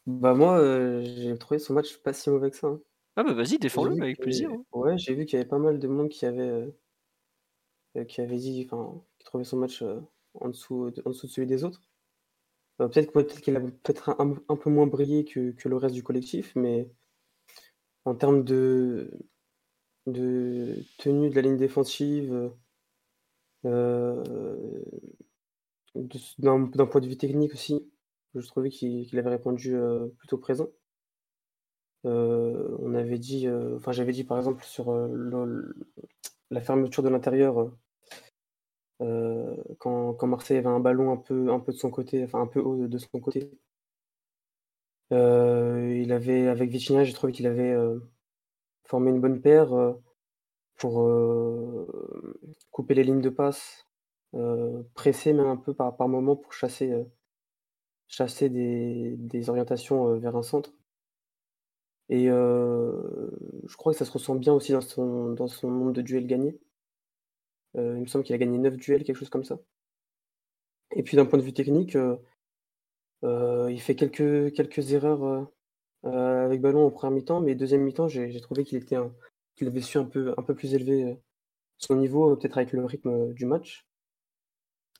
Bah 0.05 0.33
moi 0.33 0.59
euh, 0.59 1.01
j'ai 1.03 1.35
trouvé 1.37 1.59
son 1.59 1.73
match 1.73 1.97
pas 1.97 2.13
si 2.13 2.29
mauvais 2.29 2.51
que 2.51 2.57
ça. 2.57 2.67
Hein. 2.67 2.79
Ah 3.15 3.23
bah 3.23 3.33
vas-y 3.33 3.57
défends-le 3.57 3.99
avec 3.99 4.19
plaisir. 4.19 4.51
Hein. 4.51 4.63
Ouais 4.73 4.97
j'ai 4.97 5.15
vu 5.15 5.25
qu'il 5.25 5.37
y 5.37 5.41
avait 5.41 5.49
pas 5.49 5.57
mal 5.57 5.79
de 5.79 5.87
monde 5.87 6.09
qui 6.09 6.25
avait 6.25 6.71
euh, 7.97 8.05
qui 8.05 8.21
avait 8.21 8.37
dit 8.37 8.67
enfin 8.69 9.01
qui 9.19 9.25
trouvait 9.25 9.43
son 9.43 9.57
match 9.57 9.83
en 10.35 10.49
dessous 10.49 10.91
de, 10.91 11.01
en 11.05 11.09
dessous 11.09 11.27
de 11.27 11.31
celui 11.31 11.47
des 11.47 11.63
autres. 11.63 11.81
peut-être 12.77 13.11
peut-être 13.11 13.41
qu'il 13.41 13.55
a 13.55 13.61
peut-être 13.61 14.09
un, 14.19 14.35
un, 14.49 14.55
peu 14.55 14.69
moins 14.69 14.87
brillé 14.87 15.25
que, 15.25 15.51
que 15.51 15.69
le 15.69 15.77
reste 15.77 15.95
du 15.95 16.03
collectif 16.03 16.55
mais 16.55 16.89
en 18.05 18.15
termes 18.15 18.43
de, 18.43 19.11
de 20.07 20.83
tenue 20.97 21.29
de 21.29 21.35
la 21.35 21.41
ligne 21.41 21.57
défensive, 21.57 22.51
euh, 23.65 24.23
d'un 26.39 26.67
point 26.87 27.01
de 27.01 27.07
vue 27.07 27.17
technique 27.17 27.53
aussi, 27.53 27.89
je 28.35 28.47
trouvais 28.47 28.69
qu'il 28.69 29.17
avait 29.19 29.29
répondu 29.29 29.75
euh, 29.75 30.07
plutôt 30.17 30.37
présent. 30.37 30.69
Euh, 32.05 32.77
on 32.79 32.95
avait 32.95 33.19
dit, 33.19 33.47
enfin 33.49 33.91
j'avais 33.91 34.13
dit 34.13 34.23
par 34.23 34.37
exemple 34.37 34.63
sur 34.63 34.87
la 36.51 36.61
fermeture 36.61 37.03
de 37.03 37.09
l'intérieur, 37.09 37.71
quand, 38.99 40.13
quand, 40.13 40.27
Marseille 40.27 40.57
avait 40.57 40.67
un 40.67 40.79
ballon 40.79 41.11
un 41.11 41.17
peu, 41.17 41.71
de 41.71 41.77
son 41.77 41.89
côté, 41.89 42.23
enfin 42.23 42.41
un 42.41 42.47
peu 42.47 42.59
haut 42.59 42.87
de 42.87 42.97
son 42.97 43.19
côté, 43.19 43.49
euh, 45.11 45.99
il 46.03 46.11
avait, 46.11 46.47
avec 46.47 46.69
Vitinha, 46.69 47.03
j'ai 47.03 47.13
trouvé 47.13 47.33
qu'il 47.33 47.47
avait 47.47 47.71
euh, 47.71 47.99
formé 48.85 49.09
une 49.11 49.21
bonne 49.21 49.41
paire 49.41 49.73
euh, 49.73 49.93
pour 50.77 51.07
couper 52.71 52.93
les 52.93 53.03
lignes 53.03 53.21
de 53.21 53.29
passe, 53.29 53.85
presser 54.93 55.33
même 55.33 55.47
un 55.47 55.57
peu 55.57 55.73
par, 55.73 55.93
moment 56.07 56.35
pour 56.37 56.53
chasser, 56.53 56.93
des 58.47 59.49
orientations 59.49 60.17
vers 60.19 60.35
un 60.37 60.43
centre. 60.43 60.71
Et 62.09 62.25
je 62.27 63.75
crois 63.77 63.93
que 63.93 63.99
ça 63.99 64.05
se 64.05 64.11
ressent 64.11 64.35
bien 64.35 64.53
aussi 64.53 64.71
dans 64.71 64.81
son, 64.81 65.31
dans 65.33 65.47
son 65.47 65.69
nombre 65.69 65.93
de 65.93 66.01
duels 66.01 66.27
gagnés. 66.27 66.57
il 67.75 67.81
me 67.81 68.07
semble 68.07 68.23
qu'il 68.23 68.35
a 68.35 68.39
gagné 68.39 68.57
9 68.57 68.77
duels, 68.77 69.03
quelque 69.03 69.17
chose 69.17 69.29
comme 69.29 69.43
ça. 69.43 69.59
Et 70.95 71.03
puis 71.03 71.17
d'un 71.17 71.25
point 71.25 71.37
de 71.39 71.43
vue 71.43 71.53
technique, 71.53 71.95
euh, 73.23 73.69
il 73.71 73.81
fait 73.81 73.95
quelques, 73.95 74.53
quelques 74.53 74.93
erreurs 74.93 75.23
euh, 75.23 75.43
euh, 76.05 76.45
avec 76.45 76.61
ballon 76.61 76.85
en 76.85 76.91
première 76.91 77.15
mi-temps, 77.15 77.41
mais 77.41 77.55
deuxième 77.55 77.81
mi-temps, 77.81 78.07
j'ai 78.07 78.39
trouvé 78.41 78.63
qu'il 78.63 78.77
était 78.77 78.97
qu'il 79.55 79.67
avait 79.67 79.81
su 79.81 79.97
un 79.97 80.05
peu, 80.05 80.33
un 80.37 80.43
peu 80.43 80.55
plus 80.55 80.73
élever 80.73 81.17
son 81.77 81.95
niveau, 81.95 82.35
peut-être 82.37 82.57
avec 82.57 82.71
le 82.73 82.85
rythme 82.85 83.33
du 83.33 83.45
match. 83.45 83.85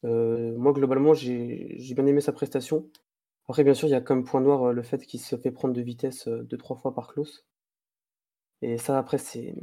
moi, 0.04 0.74
globalement, 0.74 1.14
j'ai 1.14 1.94
bien 1.96 2.06
aimé 2.06 2.22
sa 2.22 2.34
prestation. 2.34 2.90
Après, 3.50 3.64
bien 3.64 3.74
sûr, 3.74 3.88
il 3.88 3.92
y 3.92 3.96
a 3.96 4.02
comme 4.02 4.24
point 4.26 4.42
noir 4.42 4.74
le 4.74 4.84
fait 4.84 5.06
qu'il 5.08 5.20
se 5.20 5.36
fait 5.36 5.52
prendre 5.52 5.74
de 5.74 5.82
vitesse 5.82 6.28
deux, 6.28 6.58
trois 6.58 6.78
fois 6.78 6.94
par 6.94 7.08
Klaus. 7.08 7.48
Et 8.62 8.78
ça, 8.78 8.98
après, 9.00 9.18
c'est 9.18 9.56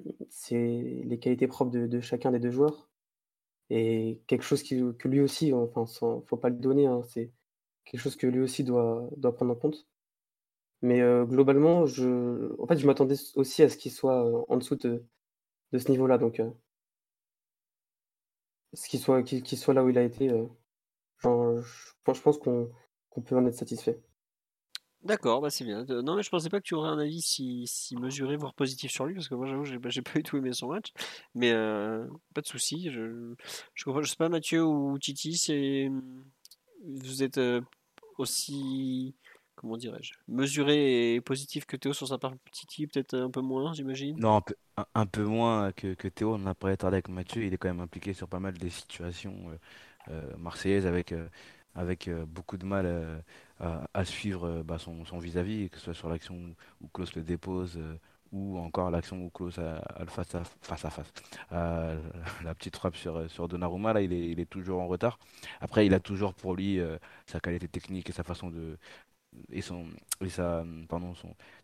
les 0.51 1.19
qualités 1.21 1.47
propres 1.47 1.71
de, 1.77 2.01
chacun 2.01 2.33
des 2.33 2.41
deux 2.41 2.51
joueurs. 2.51 2.89
Et 3.71 4.23
quelque 4.27 4.43
chose 4.45 4.63
que 4.65 5.09
lui 5.09 5.21
aussi, 5.21 5.53
enfin, 5.53 5.87
faut 5.87 6.37
pas 6.37 6.49
le 6.51 6.57
donner, 6.57 6.87
hein, 6.87 7.03
c'est 7.05 7.33
quelque 7.85 8.01
chose 8.01 8.17
que 8.17 8.27
lui 8.27 8.41
aussi 8.41 8.65
doit, 8.65 9.09
doit 9.17 9.35
prendre 9.35 9.53
en 9.53 9.57
compte. 9.57 9.87
Mais 10.83 11.01
euh, 11.01 11.25
globalement, 11.25 11.87
je, 11.87 12.55
en 12.61 12.67
fait, 12.67 12.79
je 12.79 12.87
m'attendais 12.87 13.17
aussi 13.37 13.63
à 13.63 13.69
ce 13.69 13.77
qu'il 13.77 13.93
soit 13.93 14.27
euh, 14.27 14.45
en 14.49 14.57
dessous 14.57 14.77
de, 14.77 15.05
de 15.73 15.79
ce 15.79 15.91
niveau-là. 15.91 16.19
Donc, 16.19 16.41
euh, 16.41 16.51
ce 18.75 18.89
qu'il 18.89 19.01
soit, 19.01 19.23
soit 19.57 19.75
là 19.75 19.85
où 19.85 19.91
il 19.91 19.99
a 19.99 20.03
été, 20.03 20.29
je, 21.19 21.63
je 22.13 22.21
pense 22.23 22.39
qu'on 22.39 22.71
peut 23.21 23.37
en 23.37 23.47
être 23.47 23.55
satisfait. 23.55 24.01
D'accord, 25.03 25.41
bah 25.41 25.51
c'est 25.51 25.65
bien. 25.65 25.85
Non, 25.85 26.17
mais 26.17 26.23
je 26.23 26.31
pensais 26.31 26.49
pas 26.49 26.59
que 26.59 26.65
tu 26.65 26.75
aurais 26.75 26.89
un 26.89 26.99
avis 26.99 27.23
si, 27.23 27.65
si 27.67 27.97
mesuré, 27.97 28.37
voire 28.37 28.55
positif 28.55 28.91
sur 28.91 29.07
lui, 29.07 29.15
parce 29.15 29.29
que 29.29 29.35
moi, 29.35 29.47
j'avoue, 29.47 29.65
j'ai, 29.65 29.79
bah, 29.79 29.89
j'ai 29.89 30.03
pas 30.03 30.15
du 30.15 30.23
tout 30.23 30.37
aimé 30.37 30.53
son 30.53 30.69
match. 30.69 30.93
Mais 31.35 31.53
pas 32.35 32.41
de 32.41 32.47
souci. 32.47 32.91
Je, 32.91 33.35
je, 33.75 33.85
je 34.03 34.09
sais 34.09 34.17
pas, 34.17 34.29
Mathieu 34.29 34.65
ou 34.65 34.99
Titi, 34.99 35.37
c'est, 35.37 35.91
vous 36.85 37.23
êtes 37.23 37.41
aussi 38.19 39.15
comment 39.57 39.77
dirais-je, 39.77 40.13
mesuré 40.29 41.15
et 41.15 41.21
positif 41.21 41.65
que 41.65 41.77
Théo 41.77 41.93
sur 41.93 42.07
sa 42.07 42.19
partie, 42.19 42.87
peut-être 42.87 43.15
un 43.15 43.31
peu 43.31 43.41
moins, 43.41 43.73
j'imagine? 43.73 44.17
Non, 44.21 44.43
un 44.95 45.07
peu, 45.07 45.25
moins 45.25 45.73
que, 45.73 46.09
Théo. 46.09 46.35
On 46.35 46.39
n'a 46.39 46.55
pas 46.55 46.77
parlé 46.77 46.97
avec 46.97 47.09
Mathieu. 47.09 47.43
Il 47.45 47.53
est 47.53 47.57
quand 47.57 47.69
même 47.69 47.81
impliqué 47.81 48.13
sur 48.13 48.29
pas 48.29 48.39
mal 48.39 48.55
des 48.55 48.71
situations 48.71 49.35
euh, 49.49 49.57
euh, 50.11 50.37
marseillaises 50.37 50.87
avec, 50.87 51.13
euh, 51.77 51.81
avec 51.81 52.11
beaucoup 52.27 52.57
de 52.57 52.65
mal 52.67 53.23
à, 53.61 54.05
suivre 54.05 54.63
bah, 54.63 54.79
son, 54.79 55.19
vis-à-vis, 55.19 55.71
que 55.71 55.79
ce 55.79 55.85
soit 55.85 55.95
sur 55.95 56.09
l'action 56.09 56.55
où 56.81 56.89
Klaus 56.89 57.15
le 57.15 57.23
dépose 57.23 57.79
ou 58.33 58.59
encore 58.59 58.91
l'action 58.91 59.25
où 59.25 59.31
Klaus 59.31 59.59
a, 59.59 59.83
le 60.01 60.07
face 60.07 60.35
à 60.35 60.43
face. 60.45 60.85
À 60.85 60.91
face. 60.91 61.13
la 62.45 62.55
petite 62.55 62.77
frappe 62.77 62.97
sur, 62.97 63.31
sur 63.31 63.49
Donnarumma, 63.49 63.93
là, 63.93 64.03
il 64.03 64.13
est, 64.41 64.51
toujours 64.51 64.81
en 64.81 64.87
retard. 64.87 65.19
Après, 65.61 65.87
il 65.87 65.95
a 65.95 66.01
toujours 66.01 66.35
pour 66.35 66.55
lui 66.55 66.81
sa 67.27 67.41
qualité 67.41 67.69
technique 67.69 68.11
et 68.11 68.13
sa 68.13 68.25
façon 68.25 68.51
de, 68.51 68.77
et, 69.51 69.63
son, 69.63 69.87
et 70.21 70.29
sa, 70.29 70.65
pardon, 70.89 71.15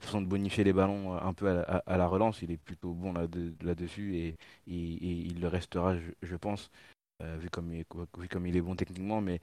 façon 0.01 0.23
de 0.23 0.27
bonifier 0.27 0.65
les 0.65 0.73
ballons 0.73 1.15
euh, 1.15 1.21
un 1.21 1.33
peu 1.33 1.49
à, 1.49 1.97
la 1.97 2.07
relance, 2.07 2.43
il 2.43 2.51
est 2.51 2.57
plutôt 2.57 2.93
bon 2.93 3.13
là-dessus 3.63 4.17
et, 4.17 4.37
il 4.67 5.41
le 5.41 5.49
restera, 5.49 5.97
je, 6.23 6.37
pense, 6.37 6.71
euh, 7.23 7.37
vu, 7.39 7.51
comme 7.51 7.73
il, 7.73 7.85
vu 8.19 8.29
comme 8.29 8.47
il 8.47 8.57
est 8.57 8.61
bon 8.63 8.77
techniquement. 8.77 9.21
Mais 9.21 9.41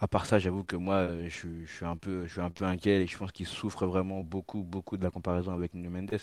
à 0.00 0.08
part 0.08 0.26
ça, 0.26 0.38
j'avoue 0.38 0.64
que 0.64 0.76
moi, 0.76 0.94
euh, 0.96 1.28
je, 1.28 1.66
suis 1.66 1.84
un 1.84 1.96
peu, 1.96 2.26
inquiet 2.60 3.02
et 3.02 3.06
je 3.06 3.18
pense 3.18 3.32
qu'il 3.32 3.46
souffre 3.46 3.86
vraiment 3.86 4.22
beaucoup, 4.22 4.62
beaucoup 4.62 4.96
de 4.96 5.02
la 5.02 5.10
comparaison 5.10 5.52
avec 5.52 5.74
Nuno 5.74 5.90
Mendes. 5.90 6.18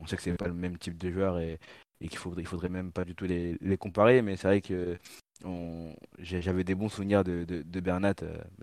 On 0.00 0.06
sait 0.06 0.16
que 0.16 0.22
c'est 0.22 0.34
pas 0.34 0.48
le 0.48 0.54
même 0.54 0.78
type 0.78 0.96
de 0.96 1.10
joueur 1.10 1.38
et, 1.38 1.58
qu'il 2.00 2.16
faudrait, 2.16 2.42
il 2.42 2.46
faudrait 2.46 2.68
même 2.68 2.92
pas 2.92 3.04
du 3.04 3.14
tout 3.14 3.26
les, 3.26 3.58
comparer, 3.78 4.22
mais 4.22 4.36
c'est 4.36 4.46
vrai 4.48 4.60
que 4.60 4.98
j'avais 6.20 6.64
des 6.64 6.74
bons 6.74 6.88
souvenirs 6.88 7.24
de, 7.24 7.80
Bernat, 7.80 8.14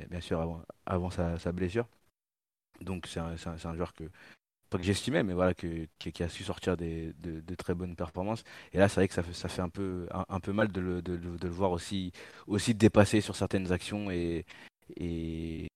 bien 0.10 0.22
sûr 0.22 0.62
avant, 0.86 1.10
sa 1.12 1.52
blessure. 1.52 1.88
Donc 2.82 3.08
c'est 3.08 3.20
un, 3.20 3.76
joueur 3.76 3.94
que, 3.94 4.06
pas 4.76 4.82
que 4.82 4.86
j'estimais, 4.86 5.24
mais 5.24 5.34
voilà, 5.34 5.54
que, 5.54 5.88
qui, 6.00 6.24
a 6.24 6.30
su 6.30 6.44
sortir 6.44 6.76
des, 6.78 7.14
de, 7.20 7.56
très 7.56 7.74
bonnes 7.74 7.96
performances. 7.96 8.44
Et 8.74 8.78
là, 8.78 8.90
c'est 8.90 8.96
vrai 8.96 9.08
que 9.08 9.14
ça 9.14 9.24
fait, 9.24 9.34
ça 9.34 9.48
fait 9.48 9.62
un, 9.62 9.70
peu, 9.70 10.08
un, 10.12 10.40
peu 10.40 10.52
mal 10.52 10.72
de 10.72 10.82
le, 10.82 11.02
de, 11.02 11.16
de, 11.16 11.48
le 11.48 11.54
voir 11.54 11.72
aussi, 11.72 12.12
aussi 12.48 12.74
dépasser 12.76 13.22
sur 13.22 13.36
certaines 13.36 13.72
actions. 13.72 14.12
Et, 14.12 14.46
et, 14.98 15.68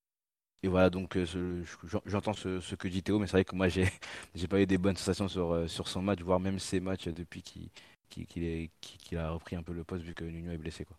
et 0.63 0.67
voilà, 0.67 0.89
donc 0.89 1.15
euh, 1.15 1.63
j'entends 2.05 2.33
ce, 2.33 2.59
ce, 2.59 2.75
que 2.75 2.87
dit 2.87 3.01
Théo, 3.01 3.19
mais 3.19 3.27
c'est 3.27 3.33
vrai 3.33 3.45
que 3.45 3.55
moi, 3.55 3.67
j'ai 4.35 4.47
pas 4.49 4.61
eu 4.61 4.65
des 4.65 4.77
bonnes 4.77 4.97
sensations 4.97 5.27
sur, 5.27 5.53
euh, 5.53 5.67
sur 5.67 5.87
son 5.87 6.01
match, 6.01 6.19
voire 6.19 6.39
même 6.39 6.59
ses 6.59 6.79
matchs 6.79 7.07
depuis 7.07 7.41
qu'il 7.41 9.17
a 9.17 9.31
repris 9.31 9.55
un 9.55 9.63
peu 9.63 9.73
le 9.73 9.83
poste 9.83 10.03
vu 10.03 10.13
que 10.13 10.25
Nuno 10.25 10.51
est 10.51 10.57
blessé. 10.57 10.83
Quoi. 10.83 10.97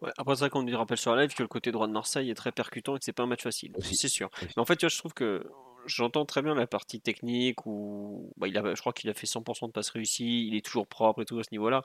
Ouais, 0.00 0.12
après 0.16 0.36
ça, 0.36 0.48
qu'on 0.48 0.62
nous 0.62 0.76
rappelle 0.76 0.96
sur 0.96 1.14
la 1.14 1.22
live 1.22 1.34
que 1.34 1.42
le 1.42 1.48
côté 1.48 1.72
droit 1.72 1.86
de 1.86 1.92
Marseille 1.92 2.30
est 2.30 2.34
très 2.34 2.52
percutant 2.52 2.96
et 2.96 2.98
que 2.98 3.04
c'est 3.04 3.12
pas 3.12 3.24
un 3.24 3.26
match 3.26 3.42
facile. 3.42 3.74
C'est 3.80 4.08
sûr. 4.08 4.30
Mais 4.40 4.58
en 4.58 4.64
fait, 4.64 4.76
tu 4.76 4.86
vois, 4.86 4.90
je 4.90 4.98
trouve 4.98 5.12
que 5.12 5.44
j'entends 5.86 6.24
très 6.24 6.42
bien 6.42 6.54
la 6.54 6.66
partie 6.66 7.00
technique 7.00 7.66
où 7.66 8.32
bah, 8.36 8.48
il 8.48 8.56
a, 8.58 8.74
je 8.74 8.80
crois 8.80 8.92
qu'il 8.92 9.10
a 9.10 9.14
fait 9.14 9.26
100% 9.26 9.68
de 9.68 9.72
passes 9.72 9.90
réussies, 9.90 10.46
il 10.46 10.54
est 10.54 10.64
toujours 10.64 10.86
propre 10.86 11.22
et 11.22 11.24
tout 11.24 11.38
à 11.38 11.44
ce 11.44 11.48
niveau-là. 11.52 11.82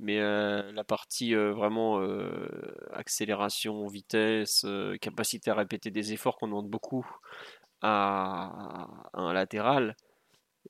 Mais 0.00 0.20
euh, 0.20 0.70
la 0.72 0.84
partie 0.84 1.34
euh, 1.34 1.52
vraiment 1.52 2.00
euh, 2.00 2.48
accélération, 2.92 3.86
vitesse, 3.86 4.64
capacité 5.00 5.50
à 5.50 5.54
répéter 5.54 5.90
des 5.90 6.12
efforts 6.12 6.36
qu'on 6.36 6.46
demande 6.48 6.68
beaucoup 6.68 7.06
à 7.82 8.88
un 9.14 9.32
latéral, 9.32 9.96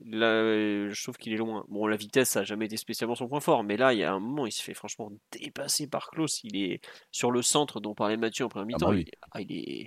Là, 0.04 0.42
je 0.90 1.02
trouve 1.02 1.16
qu'il 1.16 1.32
est 1.32 1.36
loin. 1.36 1.64
Bon, 1.68 1.86
la 1.86 1.96
vitesse, 1.96 2.30
ça 2.30 2.40
n'a 2.40 2.44
jamais 2.44 2.66
été 2.66 2.76
spécialement 2.76 3.16
son 3.16 3.26
point 3.26 3.40
fort, 3.40 3.64
mais 3.64 3.76
là, 3.76 3.92
il 3.92 3.98
y 3.98 4.04
a 4.04 4.12
un 4.12 4.20
moment, 4.20 4.46
il 4.46 4.52
se 4.52 4.62
fait 4.62 4.74
franchement 4.74 5.10
dépasser 5.32 5.88
par 5.88 6.10
Klaus. 6.10 6.40
Il 6.44 6.56
est 6.56 6.80
sur 7.10 7.32
le 7.32 7.42
centre 7.42 7.80
dont 7.80 7.94
parlait 7.94 8.16
Mathieu 8.16 8.44
en 8.44 8.48
première 8.48 8.76
ah 8.80 8.92
mi-temps. 8.92 9.10
Bah 9.34 9.40
il, 9.40 9.52
est, 9.52 9.86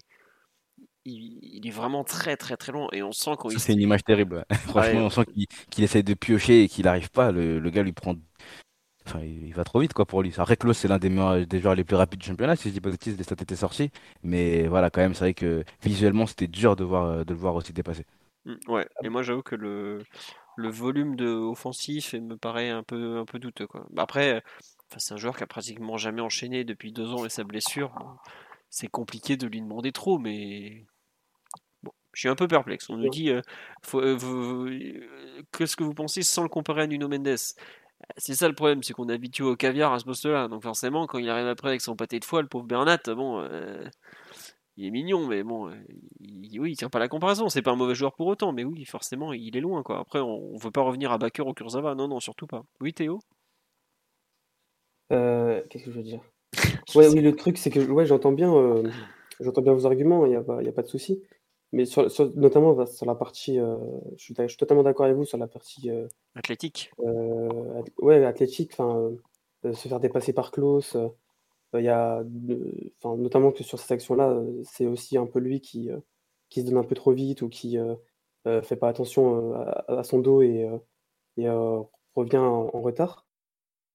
il, 1.06 1.68
est 1.68 1.72
vraiment 1.72 2.03
très, 2.03 2.38
très, 2.38 2.57
très 2.57 2.72
loin. 2.72 2.88
Et 2.91 3.03
on 3.03 3.11
sent 3.11 3.32
quand 3.40 3.49
C'est 3.57 3.73
une 3.73 3.82
image 3.82 4.03
terrible. 4.03 4.45
franchement, 4.52 5.06
on 5.06 5.10
sent 5.10 5.26
qu'il 5.69 5.84
essaie 5.84 6.03
de 6.03 6.14
piocher 6.14 6.64
et 6.64 6.68
qu'il 6.68 6.86
n'arrive 6.86 7.10
pas. 7.10 7.32
Le, 7.32 7.69
gars 7.69 7.84
lui 7.84 7.94
prend. 7.94 8.15
Enfin, 9.06 9.19
il, 9.22 9.53
va 9.53 9.64
trop 9.64 9.80
vite 9.80 9.94
quoi 9.94 10.06
pour 10.06 10.22
lui. 10.22 10.34
Après, 10.38 10.57
Klaus, 10.57 10.78
c'est 10.78 10.88
l'un 10.88 10.99
des, 10.99 11.45
des 11.45 11.60
joueurs 11.60 11.76
les 11.76 11.84
plus 11.84 11.95
rapides 11.95 12.19
du 12.19 12.28
championnat, 12.28 12.56
si 12.56 12.69
je 12.69 12.73
dis 12.73 12.82
pas 12.82 12.90
de 12.90 12.94
bêtises, 12.94 13.18
les 13.18 13.23
stats 13.23 13.36
étaient 13.40 13.56
sortis. 13.56 13.91
Mais 14.23 14.68
voilà, 14.68 14.90
quand 14.90 15.02
même, 15.02 15.14
c'est 15.14 15.26
vrai 15.26 15.34
que 15.34 15.64
visuellement, 15.84 16.28
c'était 16.28 16.48
dur 16.48 16.76
de, 16.76 16.84
voir, 16.84 17.26
de 17.26 17.34
le 17.34 17.40
voir 17.40 17.56
aussi 17.56 17.73
dépasser. 17.73 18.06
Mmh, 18.45 18.56
ouais, 18.69 18.88
et 19.03 19.10
moi 19.10 19.22
j'avoue 19.22 19.44
que 19.44 19.56
le, 19.56 20.03
le 20.56 20.69
volume 20.69 21.15
de 21.15 21.28
offensif 21.28 22.14
me 22.14 22.38
paraît 22.38 22.69
un 22.69 22.84
peu, 22.84 23.18
un 23.18 23.26
peu 23.26 23.40
douteux. 23.40 23.68
Quoi. 23.68 23.86
Bah, 23.91 24.03
après, 24.03 24.44
c'est 24.98 25.14
un 25.14 25.18
joueur 25.18 25.38
qui 25.38 25.44
a 25.44 25.48
pratiquement 25.48 25.98
jamais 25.98 26.22
enchaîné 26.22 26.64
depuis 26.64 26.91
deux 26.91 27.11
ans 27.14 27.26
et 27.26 27.30
sa 27.30 27.44
blessure. 27.44 27.91
c'est 28.69 28.88
compliqué 28.88 29.38
de 29.38 29.48
lui 29.48 29.61
demander 29.61 29.91
trop, 29.91 30.18
mais 30.18 30.86
je 32.14 32.20
suis 32.20 32.30
un 32.30 32.36
peu 32.36 32.48
perplexe. 32.48 32.90
On 32.90 32.98
nous 32.98 33.10
dit 33.10 33.30
euh, 33.30 33.42
euh, 33.96 34.98
qu'est-ce 35.52 35.76
que 35.76 35.84
vous 35.84 35.94
pensez 35.94 36.22
sans 36.24 36.44
le 36.44 36.50
comparer 36.50 36.84
à 36.84 36.88
Nuno 36.88 37.08
Mendes? 37.08 37.38
C'est 38.18 38.34
ça 38.34 38.48
le 38.48 38.56
problème, 38.56 38.82
c'est 38.84 38.94
qu'on 38.94 39.10
est 39.10 39.14
habitué 39.14 39.44
au 39.44 39.56
caviar 39.56 39.94
à 39.94 40.00
ce 40.00 40.06
poste-là. 40.06 40.48
Donc 40.48 40.64
forcément, 40.64 41.06
quand 41.08 41.20
il 41.20 41.30
arrive 41.30 41.48
après 41.48 41.70
avec 41.70 41.82
son 41.82 41.96
pâté 41.96 42.20
de 42.20 42.26
foie, 42.26 42.42
le 42.42 42.48
pauvre 42.48 42.66
Bernat, 42.66 43.00
bon, 43.08 43.40
euh, 43.40 43.84
il 44.78 44.86
est 44.88 44.92
mignon, 44.92 45.28
mais 45.28 45.44
bon, 45.44 45.70
euh, 45.70 45.76
il, 46.20 46.60
oui, 46.60 46.72
il 46.72 46.76
tient 46.76 46.90
pas 46.90 47.00
la 47.00 47.08
comparaison. 47.08 47.50
C'est 47.50 47.62
pas 47.62 47.72
un 47.72 47.76
mauvais 47.76 47.96
joueur 47.96 48.16
pour 48.16 48.28
autant, 48.28 48.54
mais 48.54 48.64
oui, 48.64 48.86
forcément, 48.86 49.34
il 49.34 49.56
est 49.56 49.62
loin, 49.62 49.84
quoi. 49.84 50.00
Après, 50.00 50.20
on, 50.20 50.56
veut 50.58 50.72
pas 50.72 50.82
revenir 50.82 51.12
à 51.12 51.18
Baker 51.18 51.44
ou 51.44 51.54
Kurzawa, 51.54 51.96
non, 51.96 52.08
non, 52.08 52.20
surtout 52.20 52.48
pas. 52.48 52.64
Oui, 52.80 52.94
Théo? 52.94 53.20
Euh, 55.12 55.62
Qu'est-ce 55.70 55.86
que 55.86 55.92
je 55.92 55.98
veux 55.98 56.04
dire? 56.04 56.22
Ouais, 56.96 57.08
Oui, 57.08 57.22
le 57.22 57.36
truc, 57.36 57.58
c'est 57.58 57.70
que 57.70 57.80
ouais, 57.80 58.06
j'entends 58.06 58.32
bien, 58.32 58.54
euh, 58.54 58.90
j'entends 59.40 59.62
bien 59.62 59.74
vos 59.74 59.86
arguments, 59.86 60.26
il 60.26 60.30
n'y 60.30 60.36
a, 60.36 60.42
pas, 60.42 60.60
a 60.60 60.72
pas 60.72 60.82
de 60.82 60.88
souci. 60.88 61.22
Mais 61.73 61.85
sur, 61.85 62.10
notamment 62.35 62.85
sur 62.85 63.06
la 63.06 63.15
partie, 63.15 63.56
je 63.56 64.18
suis, 64.18 64.35
je, 64.38 64.48
suis, 64.48 64.57
totalement 64.57 64.84
d'accord 64.84 65.06
avec 65.06 65.18
vous 65.18 65.26
sur 65.26 65.38
la 65.38 65.48
partie 65.48 65.89
athlétique. 66.35 66.91
ouais, 67.99 68.26
athlétique, 68.26 68.72
enfin, 68.73 69.11
se 69.64 69.88
faire 69.88 69.99
dépasser 69.99 70.34
par 70.34 70.52
Klaus. 70.52 70.98
Il 71.73 71.84
y 71.84 71.88
a, 71.88 72.23
enfin, 73.02 73.15
notamment 73.15 73.52
que 73.52 73.64
sur 73.64 73.80
cette 73.80 73.91
action-là, 73.91 74.41
c'est 74.64 74.85
aussi 74.85 75.18
un 75.18 75.26
peu 75.26 75.39
lui 75.39 75.61
qui, 75.61 75.89
qui 76.49 76.61
se 76.61 76.65
donne 76.65 76.77
un 76.77 76.84
peu 76.84 76.95
trop 76.95 77.14
vite 77.14 77.41
ou 77.41 77.48
qui 77.48 77.77
ne 78.45 78.61
fait 78.61 78.76
pas 78.76 78.89
attention 78.89 79.53
à, 79.88 80.03
son 80.03 80.19
dos 80.19 80.41
et, 80.41 80.69
et 81.38 81.49
revient 82.15 82.38
en, 82.38 82.81
retard. 82.81 83.26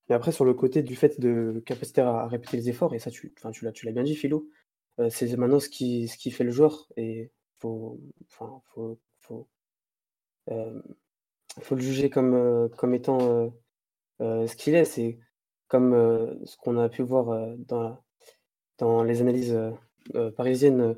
Mais 0.09 0.15
après, 0.15 0.33
sur 0.33 0.47
le 0.47 0.55
côté 0.55 0.83
du 0.83 0.97
fait 0.97 1.21
de 1.21 1.63
capacité 1.67 2.01
à 2.01 2.27
répéter 2.27 2.57
les 2.57 2.71
efforts, 2.71 2.95
et 2.95 2.99
ça, 2.99 3.11
tu, 3.11 3.35
tu 3.53 3.65
l'as, 3.65 3.73
tu 3.73 3.85
l'as 3.85 3.93
bien 3.93 4.05
dit, 4.05 4.15
Philo, 4.15 4.49
c'est 5.11 5.37
maintenant 5.37 5.61
ce 5.61 5.69
qui, 5.69 6.09
ce 6.09 6.17
qui 6.17 6.31
fait 6.31 6.45
le 6.45 6.53
joueur. 6.53 6.89
Et 6.97 7.31
faut, 7.67 8.01
enfin, 8.31 8.63
faut, 8.75 8.99
faut, 9.21 9.49
faut 11.61 11.75
le 11.75 11.81
juger 11.81 12.11
comme, 12.11 12.69
comme 12.77 12.95
étant 12.95 13.53
ce 14.21 14.57
qu'il 14.57 14.75
est. 14.75 14.85
C'est 14.85 15.19
comme 15.69 15.93
ce 16.45 16.57
qu'on 16.57 16.79
a 16.79 16.89
pu 16.89 17.03
voir 17.03 17.57
dans, 17.59 17.99
dans 18.79 19.03
les 19.03 19.21
analyses 19.21 19.59
parisiennes 20.37 20.97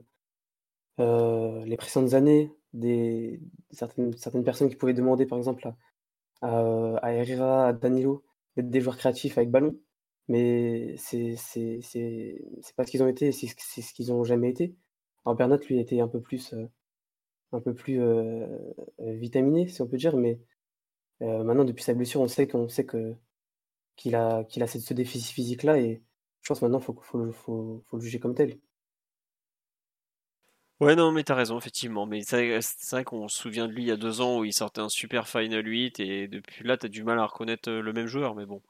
les 0.99 1.77
précédentes 1.77 2.15
années, 2.15 2.53
des, 2.73 3.41
certaines, 3.71 4.17
certaines 4.17 4.45
personnes 4.45 4.69
qui 4.69 4.77
pouvaient 4.77 4.95
demander 4.95 5.27
par 5.27 5.39
exemple 5.39 5.71
à, 6.43 6.97
à 7.03 7.13
Herrera, 7.13 7.69
à 7.69 7.73
Danilo, 7.73 8.25
d'être 8.57 8.71
des 8.71 8.81
joueurs 8.81 8.97
créatifs 8.97 9.39
avec 9.39 9.51
ballon, 9.51 9.77
mais 10.29 10.97
c'est 10.99 11.37
pas 12.77 12.85
ce 12.85 12.91
qu'ils 12.91 13.03
ont 13.03 13.09
été, 13.09 13.33
c'est 13.33 13.47
ce 13.47 13.95
qu'ils 13.95 14.13
ont 14.13 14.25
jamais 14.25 14.51
été. 14.51 14.75
Alors 15.29 15.37
Bernat, 15.37 15.59
lui, 15.69 15.79
était 15.79 16.01
un 16.01 16.09
peu 16.09 16.23
plus, 16.23 16.55
un 17.53 17.61
peu 17.61 17.75
plus 17.75 18.01
vitaminé, 18.99 19.69
si 19.69 19.83
on 19.83 19.87
peut 19.87 19.99
dire, 19.99 20.17
mais 20.17 20.41
maintenant, 21.21 21.67
depuis 21.67 21.85
sa 21.85 21.93
blessure, 21.93 22.23
on 22.23 22.29
sait 22.29 22.49
qu'on 22.49 22.67
sait 22.67 22.87
que 22.87 23.15
qu'il 23.97 24.15
a, 24.15 24.39
a 24.39 24.67
ce 24.67 24.95
déficit 24.95 25.35
physique-là. 25.35 25.79
Et 25.79 26.03
je 26.41 26.49
pense 26.49 26.63
maintenant, 26.63 26.79
il 26.79 26.85
faut, 26.85 26.99
faut, 27.03 27.31
faut, 27.33 27.85
faut, 27.87 27.97
le 27.99 28.03
juger 28.03 28.19
comme 28.19 28.35
tel. 28.35 28.59
Ouais, 30.81 30.95
non, 30.97 31.11
mais 31.13 31.25
t'as 31.25 31.35
raison, 31.35 31.59
effectivement. 31.59 32.07
Mais 32.07 32.23
c'est 32.23 32.61
vrai 32.91 33.05
qu'on 33.05 33.29
se 33.29 33.37
souvient 33.37 33.67
de 33.69 33.73
lui 33.73 33.83
il 33.83 33.89
y 33.89 33.91
a 33.91 33.97
deux 33.97 34.23
ans 34.23 34.39
où 34.39 34.45
il 34.47 34.53
sortait 34.55 34.81
un 34.81 34.89
super 34.89 35.29
Final 35.29 35.67
8 35.67 36.01
et 36.01 36.27
depuis 36.27 36.65
là, 36.65 36.79
t'as 36.79 36.89
du 36.89 37.05
mal 37.05 37.19
à 37.19 37.27
reconnaître 37.27 37.69
euh, 37.69 37.83
le 37.83 37.93
même 37.93 38.07
joueur. 38.07 38.35
Mais 38.35 38.47
bon, 38.47 38.63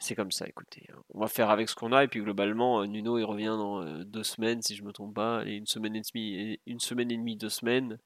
c'est 0.00 0.14
comme 0.14 0.30
ça, 0.30 0.46
écoutez. 0.48 0.86
Hein. 0.90 1.02
On 1.10 1.20
va 1.20 1.28
faire 1.28 1.50
avec 1.50 1.68
ce 1.68 1.74
qu'on 1.74 1.92
a 1.92 2.04
et 2.04 2.08
puis 2.08 2.20
globalement, 2.20 2.80
euh, 2.80 2.86
Nuno, 2.86 3.18
il 3.18 3.24
revient 3.24 3.54
dans 3.58 3.82
euh, 3.82 4.02
deux 4.04 4.22
semaines, 4.22 4.62
si 4.62 4.74
je 4.74 4.82
me 4.82 4.92
trompe 4.92 5.14
pas, 5.14 5.42
et 5.44 5.52
une 5.52 5.66
semaine 5.66 5.94
et 5.94 6.00
demie, 6.00 6.58
une 6.66 6.80
semaine 6.80 7.10
et 7.10 7.16
demie 7.16 7.36
deux 7.36 7.50
semaines. 7.50 7.98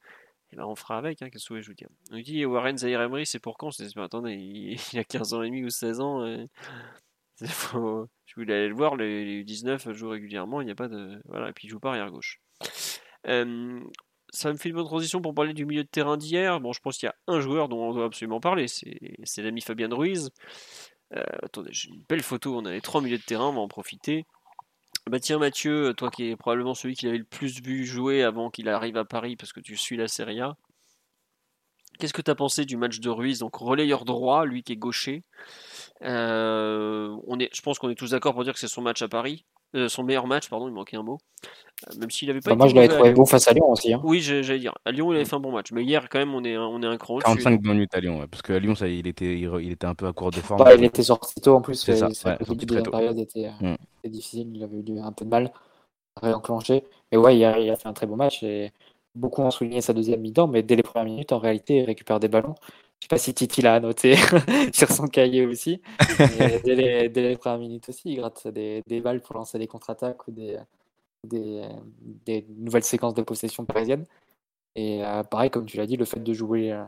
Eh 0.53 0.57
ben, 0.57 0.65
on 0.65 0.75
fera 0.75 0.99
avec, 0.99 1.23
hein, 1.23 1.31
qu'est-ce 1.31 1.49
que 1.49 1.61
je 1.61 1.69
vous 1.69 1.75
dis. 1.75 1.85
On 2.11 2.19
dit 2.19 2.45
Warren 2.45 2.77
Zahir 2.77 3.01
Emery, 3.01 3.27
c'est 3.27 3.39
pour 3.39 3.57
quand? 3.57 3.71
Je 3.71 3.85
dis, 3.85 3.99
attendez, 3.99 4.35
il, 4.35 4.77
a 4.99 5.05
15 5.05 5.35
ans 5.35 5.43
et 5.43 5.47
demi 5.47 5.65
ou 5.65 5.71
16 5.71 6.01
ans. 6.01 6.27
je 7.41 8.35
voulais 8.37 8.55
aller 8.55 8.69
le 8.69 8.75
voir, 8.75 8.97
les, 8.97 9.45
19 9.45 9.93
jouent 9.93 10.11
régulièrement, 10.11 10.61
il 10.61 10.65
n'y 10.65 10.73
a 10.73 10.77
pas 10.77 10.89
de. 10.89 11.21
Voilà, 11.27 11.51
et 11.51 11.53
puis 11.53 11.69
ils 11.69 11.71
jouent 11.71 11.81
pas 11.81 11.91
arrière 11.91 12.11
gauche. 12.11 12.41
ça 13.25 13.45
me 14.53 14.57
fait 14.57 14.69
une 14.69 14.75
bonne 14.75 14.85
transition 14.85 15.23
pour 15.23 15.33
parler 15.33 15.55
du 15.55 15.65
milieu 15.65 15.85
de 15.85 15.89
terrain 15.89 16.16
d'hier. 16.16 16.61
Bon, 16.61 16.73
je 16.73 16.81
pense 16.81 16.99
qu'il 16.99 17.07
y 17.07 17.11
a 17.11 17.15
un 17.29 17.41
joueur 17.41 17.69
dont 17.69 17.89
on 17.89 17.95
doit 17.95 18.07
absolument 18.07 18.41
parler, 18.41 18.66
c'est 18.66 19.43
l'ami 19.43 19.61
Fabien 19.61 19.89
Ruiz. 19.95 20.33
Euh, 21.16 21.23
attendez, 21.43 21.70
j'ai 21.73 21.91
une 21.91 22.03
belle 22.09 22.23
photo, 22.23 22.57
on 22.57 22.65
a 22.65 22.81
trois 22.81 23.01
milieux 23.01 23.19
de 23.19 23.23
terrain, 23.23 23.49
on 23.49 23.53
va 23.55 23.61
en 23.61 23.69
profiter. 23.69 24.27
Bah 25.11 25.20
tiens 25.20 25.39
Mathieu, 25.39 25.93
toi 25.95 26.11
qui 26.11 26.31
es 26.31 26.36
probablement 26.36 26.74
celui 26.74 26.95
qui 26.95 27.07
avait 27.07 27.19
le 27.19 27.24
plus 27.24 27.61
vu 27.61 27.85
jouer 27.85 28.23
avant 28.23 28.51
qu'il 28.51 28.69
arrive 28.70 28.97
à 28.97 29.05
Paris 29.05 29.36
parce 29.36 29.53
que 29.53 29.61
tu 29.61 29.77
suis 29.77 29.97
la 29.97 30.09
Serie 30.09 30.41
A. 30.41 30.57
Qu'est-ce 31.99 32.15
que 32.15 32.23
tu 32.23 32.31
as 32.31 32.35
pensé 32.35 32.65
du 32.65 32.77
match 32.77 33.01
de 33.01 33.11
Ruiz 33.11 33.39
Donc 33.39 33.55
relayeur 33.57 34.05
droit, 34.05 34.47
lui 34.47 34.62
qui 34.62 34.73
est 34.73 34.77
gaucher? 34.77 35.23
Euh, 36.03 37.16
je 37.53 37.62
pense 37.62 37.78
qu'on 37.78 37.91
est 37.91 37.95
tous 37.95 38.11
d'accord 38.11 38.32
pour 38.32 38.45
dire 38.45 38.55
que 38.55 38.59
c'est 38.59 38.66
son 38.66 38.82
match 38.82 39.03
à 39.03 39.09
Paris. 39.09 39.45
Euh, 39.74 39.88
son 39.88 40.05
meilleur 40.05 40.26
match, 40.26 40.48
pardon, 40.48 40.68
il 40.68 40.74
manquait 40.74 40.96
un 40.96 41.02
mot. 41.02 41.18
Euh, 41.88 41.98
même 41.98 42.10
s'il 42.10 42.30
avait 42.30 42.40
pas. 42.40 42.51
Bah, 42.51 42.56
moi, 42.56 42.68
je 42.68 42.74
l'avais 42.76 42.88
trouvé 42.88 43.12
bon 43.12 43.26
face 43.26 43.48
à 43.48 43.52
Lyon 43.52 43.70
aussi. 43.70 43.92
Hein. 43.92 44.01
Oui, 44.05 44.20
j'allais 44.20 44.59
dire. 44.59 44.72
À 44.84 44.92
Lyon, 44.92 45.12
il 45.12 45.16
avait 45.16 45.24
fait 45.24 45.34
un 45.34 45.40
bon 45.40 45.51
match. 45.51 45.72
Mais 45.72 45.82
hier, 45.82 46.09
quand 46.09 46.20
même, 46.20 46.34
on 46.34 46.44
est, 46.44 46.56
on 46.56 46.80
est 46.80 46.86
un 46.86 46.96
cran 46.96 47.18
45 47.18 47.60
minutes 47.62 47.94
à 47.94 48.01
Lyon, 48.01 48.26
parce 48.30 48.42
qu'à 48.42 48.59
Lyon, 48.59 48.76
ça, 48.76 48.86
il, 48.86 49.06
était, 49.09 49.38
il, 49.38 49.72
était 49.72 49.86
un 49.86 49.96
peu 49.96 50.06
à 50.06 50.12
court 50.12 50.30
de 50.30 50.36
forme. 50.36 50.64
il 50.76 50.84
était 50.84 51.02
sorti 51.02 51.40
tôt 51.40 51.56
en 51.56 51.60
plus. 51.60 51.74
C'est 51.74 51.96
ça. 51.96 52.09
La 52.24 52.82
période 52.82 53.18
était, 53.18 53.51
mm. 53.60 53.76
difficile. 54.09 54.52
Il 54.55 54.62
avait 54.62 54.76
eu 54.76 55.01
un 55.01 55.12
peu 55.12 55.24
de 55.24 55.30
mal 55.30 55.52
à 56.16 56.26
réenclencher. 56.26 56.84
Mais 57.10 57.18
ouais, 57.18 57.36
il 57.36 57.44
a, 57.44 57.59
il 57.59 57.68
a 57.70 57.76
fait 57.76 57.88
un 57.88 57.92
très 57.92 58.06
bon 58.06 58.16
match. 58.16 58.44
Et 58.44 58.72
beaucoup 59.16 59.42
ont 59.42 59.51
souligné 59.51 59.80
sa 59.80 59.92
deuxième 59.92 60.20
mi-temps, 60.20 60.46
mais 60.46 60.62
dès 60.62 60.76
les 60.76 60.82
premières 60.82 61.06
minutes, 61.06 61.32
en 61.32 61.38
réalité, 61.38 61.78
il 61.78 61.84
récupère 61.84 62.20
des 62.20 62.28
ballons. 62.28 62.55
Je 63.05 63.06
sais 63.06 63.16
pas 63.16 63.18
si 63.18 63.35
Titi 63.35 63.60
l'a 63.60 63.81
noté 63.81 64.16
sur 64.72 64.90
son 64.90 65.09
cahier 65.09 65.44
aussi. 65.44 65.82
dès, 66.64 66.74
les, 66.74 67.09
dès, 67.10 67.28
les, 67.28 67.36
premières 67.36 67.59
minutes 67.59 67.90
aussi, 67.90 68.12
il 68.12 68.16
gratte 68.16 68.48
des, 68.48 68.82
des 68.86 69.02
balles 69.02 69.20
pour 69.20 69.35
lancer 69.35 69.59
des 69.59 69.66
contre-attaques 69.66 70.26
ou 70.26 70.31
des, 70.31 70.59
des, 71.22 71.68
des, 72.24 72.47
nouvelles 72.48 72.82
séquences 72.82 73.12
de 73.12 73.20
possession 73.20 73.66
parisienne. 73.66 74.06
Et 74.74 75.05
euh, 75.05 75.22
pareil, 75.22 75.51
comme 75.51 75.66
tu 75.66 75.76
l'as 75.76 75.85
dit, 75.85 75.98
le 75.98 76.06
fait 76.06 76.20
de 76.20 76.32
jouer 76.32 76.72
euh, 76.72 76.82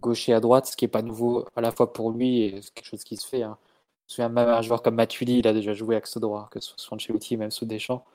gauche 0.00 0.26
et 0.30 0.32
à 0.32 0.40
droite, 0.40 0.64
ce 0.68 0.74
qui 0.74 0.86
n'est 0.86 0.90
pas 0.90 1.02
nouveau 1.02 1.44
à 1.54 1.60
la 1.60 1.70
fois 1.70 1.92
pour 1.92 2.12
lui 2.12 2.44
et 2.44 2.62
c'est 2.62 2.72
quelque 2.72 2.86
chose 2.86 3.04
qui 3.04 3.18
se 3.18 3.28
fait. 3.28 3.42
Hein. 3.42 3.58
Je 4.06 4.14
me 4.14 4.14
souviens 4.14 4.28
même 4.30 4.48
un 4.48 4.62
joueur 4.62 4.80
comme 4.80 4.94
Matuidi, 4.94 5.40
il 5.40 5.48
a 5.48 5.52
déjà 5.52 5.74
joué 5.74 5.96
axe 5.96 6.16
droit, 6.16 6.48
que 6.50 6.60
ce 6.60 6.72
soit 6.78 6.96
Ancelotti, 6.96 7.36
même 7.36 7.50
sous 7.50 7.66
Deschamps. 7.66 8.06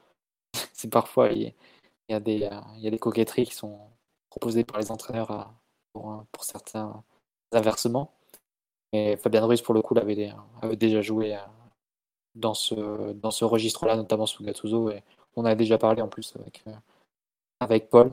c'est 0.73 0.89
parfois, 0.89 1.30
il, 1.30 1.53
y 2.09 2.13
a 2.15 2.19
des, 2.19 2.45
euh, 2.45 2.59
il 2.77 2.81
y 2.81 2.88
a 2.88 2.91
des 2.91 2.97
coquetteries 2.97 3.45
qui 3.45 3.53
sont 3.53 3.77
proposées 4.31 4.63
par 4.63 4.80
les 4.80 4.89
entraîneurs 4.89 5.53
pour, 5.93 6.25
pour 6.31 6.43
certains 6.45 7.03
inversement. 7.55 8.11
Et 8.91 9.17
Fabien 9.17 9.45
Ruiz, 9.45 9.61
pour 9.61 9.73
le 9.73 9.81
coup, 9.81 9.93
l'avait 9.93 10.31
avait 10.61 10.75
déjà 10.75 11.01
joué 11.01 11.35
euh, 11.35 11.39
dans 12.35 12.53
ce, 12.53 13.13
dans 13.13 13.31
ce 13.31 13.45
registre-là, 13.45 13.95
notamment 13.95 14.25
sous 14.25 14.43
Gattuso. 14.43 14.91
Et 14.91 15.03
on 15.35 15.45
a 15.45 15.55
déjà 15.55 15.77
parlé 15.77 16.01
en 16.01 16.07
plus 16.07 16.34
avec, 16.39 16.63
euh, 16.67 16.73
avec 17.59 17.89
Paul. 17.89 18.11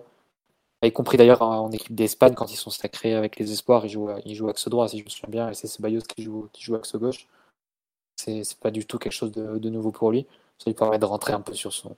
Y 0.82 0.92
compris 0.92 1.18
d'ailleurs 1.18 1.42
en 1.42 1.70
équipe 1.72 1.94
d'Espagne, 1.94 2.34
quand 2.34 2.50
ils 2.50 2.56
sont 2.56 2.70
sacrés 2.70 3.14
avec 3.14 3.38
les 3.38 3.52
espoirs, 3.52 3.84
ils 3.84 3.90
jouent, 3.90 4.08
ils 4.24 4.42
axe 4.48 4.66
droit, 4.68 4.88
si 4.88 4.98
je 4.98 5.04
me 5.04 5.10
souviens 5.10 5.28
bien, 5.28 5.50
et 5.50 5.54
c'est 5.54 5.66
Ceballos 5.66 6.00
qui 6.00 6.22
joue, 6.22 6.48
qui 6.54 6.62
joue 6.62 6.74
axe 6.74 6.96
gauche. 6.96 7.28
C'est 8.16 8.58
pas 8.58 8.70
du 8.70 8.86
tout 8.86 8.98
quelque 8.98 9.12
chose 9.12 9.32
de, 9.32 9.68
nouveau 9.68 9.90
pour 9.92 10.10
lui. 10.10 10.26
Ça 10.58 10.70
lui 10.70 10.74
permet 10.74 10.98
de 10.98 11.04
rentrer 11.04 11.34
un 11.34 11.40
peu 11.40 11.54
sur 11.54 11.72
son, 11.72 11.96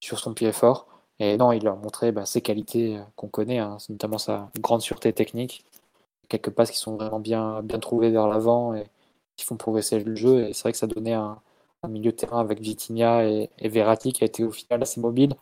sur 0.00 0.18
son 0.18 0.34
pied 0.34 0.52
fort. 0.52 0.86
Et 1.18 1.36
non, 1.36 1.52
il 1.52 1.64
leur 1.64 1.74
a 1.74 1.76
montré 1.76 2.12
bah, 2.12 2.26
ses 2.26 2.42
qualités 2.42 2.98
euh, 2.98 3.02
qu'on 3.16 3.28
connaît, 3.28 3.58
hein, 3.58 3.78
notamment 3.88 4.18
sa 4.18 4.50
grande 4.60 4.82
sûreté 4.82 5.12
technique, 5.12 5.64
quelques 6.28 6.50
passes 6.50 6.70
qui 6.70 6.78
sont 6.78 6.96
vraiment 6.96 7.20
bien, 7.20 7.62
bien 7.62 7.78
trouvées 7.78 8.10
vers 8.10 8.28
l'avant 8.28 8.74
et 8.74 8.86
qui 9.36 9.44
font 9.44 9.56
progresser 9.56 10.00
le 10.00 10.14
jeu. 10.16 10.48
Et 10.48 10.52
c'est 10.52 10.62
vrai 10.62 10.72
que 10.72 10.78
ça 10.78 10.86
donnait 10.86 11.14
un, 11.14 11.40
milieu 11.88 12.10
de 12.12 12.16
terrain 12.16 12.40
avec 12.40 12.60
Vitinha 12.60 13.24
et, 13.24 13.50
Verratti 13.60 14.12
qui 14.12 14.24
a 14.24 14.26
été 14.26 14.44
au 14.44 14.50
final 14.50 14.82
assez 14.82 15.00
mobile. 15.00 15.34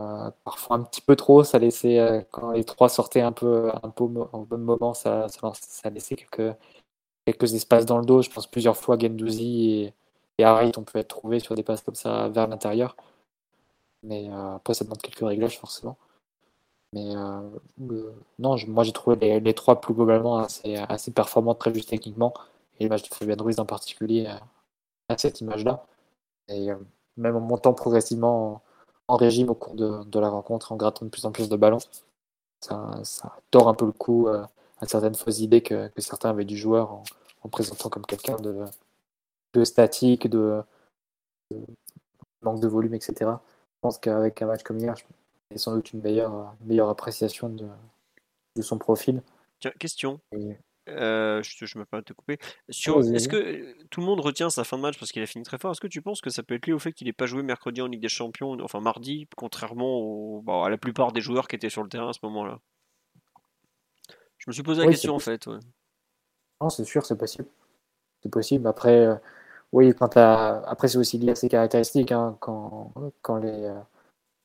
Euh, 0.00 0.30
parfois 0.44 0.76
un 0.76 0.82
petit 0.82 1.00
peu 1.00 1.14
trop, 1.16 1.44
ça 1.44 1.58
laissait, 1.60 2.00
euh, 2.00 2.20
quand 2.32 2.50
les 2.50 2.64
trois 2.64 2.88
sortaient 2.88 3.20
un 3.20 3.30
peu, 3.32 3.70
un 3.82 3.90
peu 3.90 4.04
au 4.04 4.08
bon 4.08 4.58
moment, 4.58 4.92
ça, 4.94 5.28
ça, 5.28 5.90
laissait 5.90 6.16
quelques, 6.16 6.56
quelques 7.26 7.54
espaces 7.54 7.86
dans 7.86 7.98
le 7.98 8.04
dos. 8.04 8.22
Je 8.22 8.30
pense 8.30 8.46
plusieurs 8.48 8.76
fois 8.76 8.98
Gendouzi 8.98 9.84
et, 9.84 9.94
et 10.38 10.44
Harit 10.44 10.72
ont 10.76 10.82
pu 10.82 10.98
être 10.98 11.08
trouvés 11.08 11.40
sur 11.40 11.54
des 11.54 11.62
passes 11.62 11.82
comme 11.82 11.94
ça 11.94 12.28
vers 12.28 12.48
l'intérieur. 12.48 12.96
Mais 14.04 14.28
euh, 14.30 14.56
après, 14.56 14.74
ça 14.74 14.84
demande 14.84 15.02
quelques 15.02 15.26
réglages 15.26 15.58
forcément. 15.58 15.96
Mais 16.94 17.16
euh, 17.16 17.40
non, 18.38 18.56
moi 18.68 18.84
j'ai 18.84 18.92
trouvé 18.92 19.40
les, 19.40 19.54
trois 19.54 19.80
plus 19.80 19.94
globalement 19.94 20.38
assez, 20.38 20.76
assez 20.76 21.10
performants, 21.10 21.56
très 21.56 21.74
juste 21.74 21.88
techniquement. 21.88 22.32
Et 22.78 22.84
l'image 22.84 23.02
de 23.02 23.12
Fabien 23.12 23.36
Ruiz 23.36 23.58
en 23.58 23.66
particulier 23.66 24.26
euh, 24.28 24.38
à 25.08 25.18
cette 25.18 25.40
image-là. 25.40 25.84
Et 26.48 26.70
euh, 26.70 26.76
même 27.16 27.34
en 27.36 27.40
montant 27.40 27.74
progressivement 27.74 28.62
en, 29.08 29.16
régime 29.16 29.50
au 29.50 29.54
cours 29.54 29.74
de, 29.74 30.20
la 30.20 30.28
rencontre, 30.28 30.70
en 30.70 30.76
grattant 30.76 31.04
de 31.04 31.10
plus 31.10 31.24
en 31.26 31.32
plus 31.32 31.48
de 31.48 31.56
ballons, 31.56 31.78
ça, 32.60 33.02
tord 33.50 33.68
un 33.68 33.74
peu 33.74 33.86
le 33.86 33.92
coup 33.92 34.28
à 34.28 34.48
certaines 34.86 35.14
fausses 35.14 35.40
idées 35.40 35.62
que, 35.62 35.90
certains 35.98 36.30
avaient 36.30 36.44
du 36.44 36.56
joueur 36.56 37.02
en, 37.42 37.48
présentant 37.48 37.90
comme 37.90 38.06
quelqu'un 38.06 38.36
de, 38.36 38.64
de, 39.54 39.64
statique, 39.64 40.28
de, 40.28 40.62
manque 42.42 42.60
de 42.60 42.68
volume, 42.68 42.94
etc. 42.94 43.14
Je 43.20 43.80
pense 43.80 43.98
qu'avec 43.98 44.40
un 44.42 44.46
match 44.46 44.62
comme 44.62 44.78
hier, 44.78 44.94
et 45.54 45.58
sans 45.58 45.74
doute 45.74 45.92
une 45.92 46.02
meilleure, 46.02 46.54
meilleure 46.64 46.88
appréciation 46.88 47.48
de, 47.48 47.66
de 48.56 48.62
son 48.62 48.78
profil. 48.78 49.22
Tiens, 49.60 49.72
question. 49.78 50.20
Euh, 50.90 51.42
je, 51.42 51.64
je 51.64 51.78
me 51.78 51.86
permets 51.86 52.02
de 52.02 52.06
te 52.06 52.12
couper. 52.12 52.38
Sur, 52.68 53.00
est-ce 53.00 53.28
que 53.28 53.82
tout 53.88 54.00
le 54.00 54.06
monde 54.06 54.20
retient 54.20 54.50
sa 54.50 54.64
fin 54.64 54.76
de 54.76 54.82
match 54.82 54.98
parce 54.98 55.12
qu'il 55.12 55.22
a 55.22 55.26
fini 55.26 55.42
très 55.42 55.56
fort? 55.56 55.70
Est-ce 55.70 55.80
que 55.80 55.86
tu 55.86 56.02
penses 56.02 56.20
que 56.20 56.28
ça 56.28 56.42
peut 56.42 56.56
être 56.56 56.66
lié 56.66 56.74
au 56.74 56.78
fait 56.78 56.92
qu'il 56.92 57.06
n'ait 57.06 57.14
pas 57.14 57.24
joué 57.24 57.42
mercredi 57.42 57.80
en 57.80 57.86
Ligue 57.86 58.02
des 58.02 58.10
Champions, 58.10 58.58
enfin 58.60 58.80
mardi, 58.80 59.26
contrairement 59.34 60.40
bon, 60.40 60.62
à 60.62 60.68
la 60.68 60.76
plupart 60.76 61.12
des 61.12 61.22
joueurs 61.22 61.48
qui 61.48 61.56
étaient 61.56 61.70
sur 61.70 61.82
le 61.82 61.88
terrain 61.88 62.10
à 62.10 62.12
ce 62.12 62.18
moment-là? 62.24 62.60
Je 64.36 64.44
me 64.48 64.52
suis 64.52 64.62
posé 64.62 64.82
la 64.82 64.90
question 64.90 65.14
en 65.14 65.18
fait. 65.18 65.46
Non, 66.60 66.68
c'est 66.68 66.84
sûr, 66.84 67.06
c'est 67.06 67.16
possible. 67.16 67.48
C'est 68.22 68.28
possible. 68.28 68.66
Après, 68.66 69.06
euh, 69.06 69.14
oui, 69.72 69.94
quand 69.94 70.18
après 70.18 70.88
c'est 70.88 70.98
aussi 70.98 71.16
lié 71.16 71.30
à 71.30 71.34
ses 71.34 71.48
caractéristiques. 71.48 72.12
Hein, 72.12 72.36
quand, 72.40 72.92
quand 73.22 73.38
les, 73.38 73.64
euh, 73.64 73.80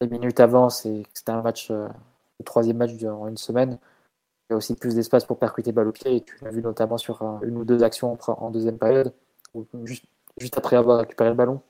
les 0.02 0.08
minutes 0.08 0.40
avant, 0.40 0.70
c'était 0.70 1.32
un 1.32 1.42
match, 1.42 1.72
euh, 1.72 1.88
le 2.40 2.46
troisième 2.46 2.78
match 2.78 2.94
durant 2.94 3.28
une 3.28 3.38
semaine. 3.38 3.78
Il 4.50 4.54
y 4.54 4.56
a 4.56 4.58
aussi 4.58 4.76
plus 4.76 4.96
d'espace 4.96 5.26
pour 5.26 5.38
percuter 5.38 5.72
balle 5.72 5.88
au 5.88 5.92
pied. 5.92 6.18
Et 6.18 6.22
tu 6.22 6.38
l'as 6.42 6.52
vu 6.52 6.62
notamment 6.62 6.98
sur 6.98 7.22
une 7.44 7.58
ou 7.58 7.66
deux 7.66 7.84
actions 7.84 8.18
en 8.28 8.50
deuxième 8.50 8.78
période, 8.78 9.14
où 9.54 9.66
juste, 9.84 10.06
juste, 10.38 10.58
après 10.58 10.76
avoir 10.76 11.00
récupéré 11.00 11.30
le 11.30 11.36
ballon, 11.36 11.62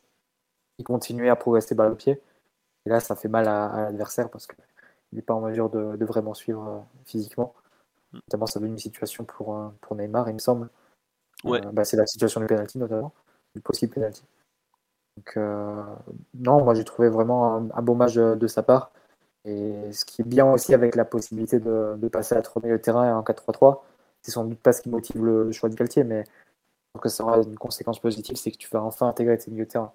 il 0.78 0.86
continuait 0.86 1.30
à 1.30 1.36
progresser 1.36 1.76
balle 1.76 1.92
au 1.92 1.96
pied. 1.96 2.22
Et 2.86 2.90
là, 2.90 3.00
ça 3.00 3.16
fait 3.16 3.28
mal 3.28 3.48
à, 3.48 3.86
l'adversaire 3.86 4.30
parce 4.30 4.48
qu'il 4.48 4.58
n'est 5.14 5.22
pas 5.22 5.34
en 5.34 5.42
mesure 5.42 5.70
de, 5.70 6.06
vraiment 6.06 6.34
suivre 6.34 6.68
euh, 6.68 6.80
physiquement. 7.06 7.54
Notamment, 8.14 8.46
ça 8.46 8.60
donne 8.60 8.72
une 8.72 8.78
situation 8.78 9.26
pour, 9.26 9.56
euh, 9.56 9.70
pour 9.82 9.96
Neymar, 9.96 10.30
il 10.30 10.34
me 10.34 10.40
semble. 10.40 10.70
Ouais. 11.44 11.62
Bah, 11.74 11.84
c'est 11.84 11.98
la 11.98 12.06
situation 12.06 12.42
du 12.42 12.48
penalty 12.48 12.78
notamment, 12.78 13.14
du 13.56 13.62
possible 13.62 13.94
penalty. 13.94 14.24
Donc, 15.20 15.34
euh, 15.36 15.84
non, 16.36 16.64
moi 16.64 16.74
j'ai 16.76 16.86
trouvé 16.86 17.10
vraiment 17.10 17.56
un, 17.74 17.82
beau 17.82 17.94
match 17.94 18.16
de, 18.16 18.48
sa 18.48 18.64
part. 18.64 18.92
Et 19.46 19.92
ce 19.92 20.06
qui 20.06 20.22
est 20.22 20.26
bien 20.26 20.50
aussi 20.52 20.74
avec 20.74 20.96
la 20.96 21.04
possibilité 21.04 21.60
de, 21.60 22.08
passer 22.10 22.36
à 22.36 22.42
3 22.42 22.62
milieux 22.64 22.78
de 22.78 22.82
terrain 22.82 23.18
en 23.18 23.24
4-3-3, 23.24 23.82
c'est 24.22 24.32
sans 24.32 24.46
doute 24.46 24.60
pas 24.60 24.72
ce 24.72 24.82
qui 24.82 24.90
motive 24.90 25.26
le, 25.26 25.52
choix 25.52 25.68
de 25.70 25.76
Galtier, 25.76 26.06
mais 26.06 26.24
que 27.02 27.10
ça 27.10 27.24
aura 27.24 27.38
une 27.42 27.58
conséquence 27.58 28.00
positive, 28.00 28.36
c'est 28.38 28.52
que 28.52 28.58
tu 28.58 28.70
vas 28.70 28.82
enfin 28.82 29.08
intégrer 29.08 29.38
tes 29.38 29.52
milieux 29.52 29.66
de 29.66 29.70
terrain. 29.70 29.92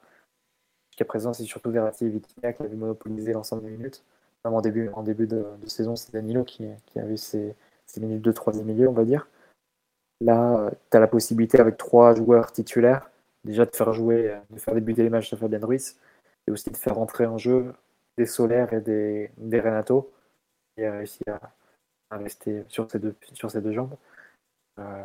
Jusqu'à 0.90 1.04
présent, 1.06 1.32
c'est 1.32 1.44
surtout 1.44 1.70
Verratti 1.70 2.06
et 2.06 2.08
Vitinha 2.10 2.52
qui 2.52 2.62
avaient 2.62 2.76
monopolisé 2.76 3.32
l'ensemble 3.32 3.62
des 3.62 3.70
minutes. 3.70 4.04
Même 4.44 4.54
en 4.54 4.60
début, 4.60 5.26
de, 5.26 5.44
saison, 5.66 5.96
c'est 5.96 6.12
Danilo 6.12 6.44
qui, 6.44 6.66
qui 6.86 6.98
avait 6.98 7.16
ses, 7.16 7.54
ses, 7.86 8.00
minutes 8.00 8.22
de 8.22 8.32
troisième 8.32 8.66
milieu, 8.66 8.88
on 8.88 8.92
va 8.92 9.04
dire. 9.04 9.28
Là, 10.20 10.70
tu 10.90 10.96
as 10.96 11.00
la 11.00 11.06
possibilité 11.08 11.60
avec 11.60 11.78
trois 11.78 12.14
joueurs 12.14 12.52
titulaires 12.52 13.10
déjà 13.44 13.64
de 13.66 13.74
faire 13.74 13.92
jouer, 13.92 14.34
de 14.50 14.58
faire 14.58 14.74
débuter 14.74 15.02
les 15.02 15.10
matchs 15.10 15.30
de 15.30 15.36
Fabien 15.36 15.60
Ruiz, 15.60 15.98
et 16.46 16.50
aussi 16.50 16.70
de 16.70 16.76
faire 16.76 16.98
entrer 16.98 17.26
en 17.26 17.38
jeu 17.38 17.72
des 18.16 18.26
Solaires 18.26 18.72
et 18.72 18.80
des, 18.80 19.30
des 19.36 19.60
Renato, 19.60 20.12
qui 20.76 20.84
a 20.84 20.92
réussi 20.92 21.22
à, 21.28 21.40
rester 22.16 22.64
sur 22.68 22.88
ses 22.90 22.98
deux, 22.98 23.14
sur 23.32 23.50
ses 23.50 23.60
deux 23.60 23.72
jambes. 23.72 23.96
Euh, 24.78 25.02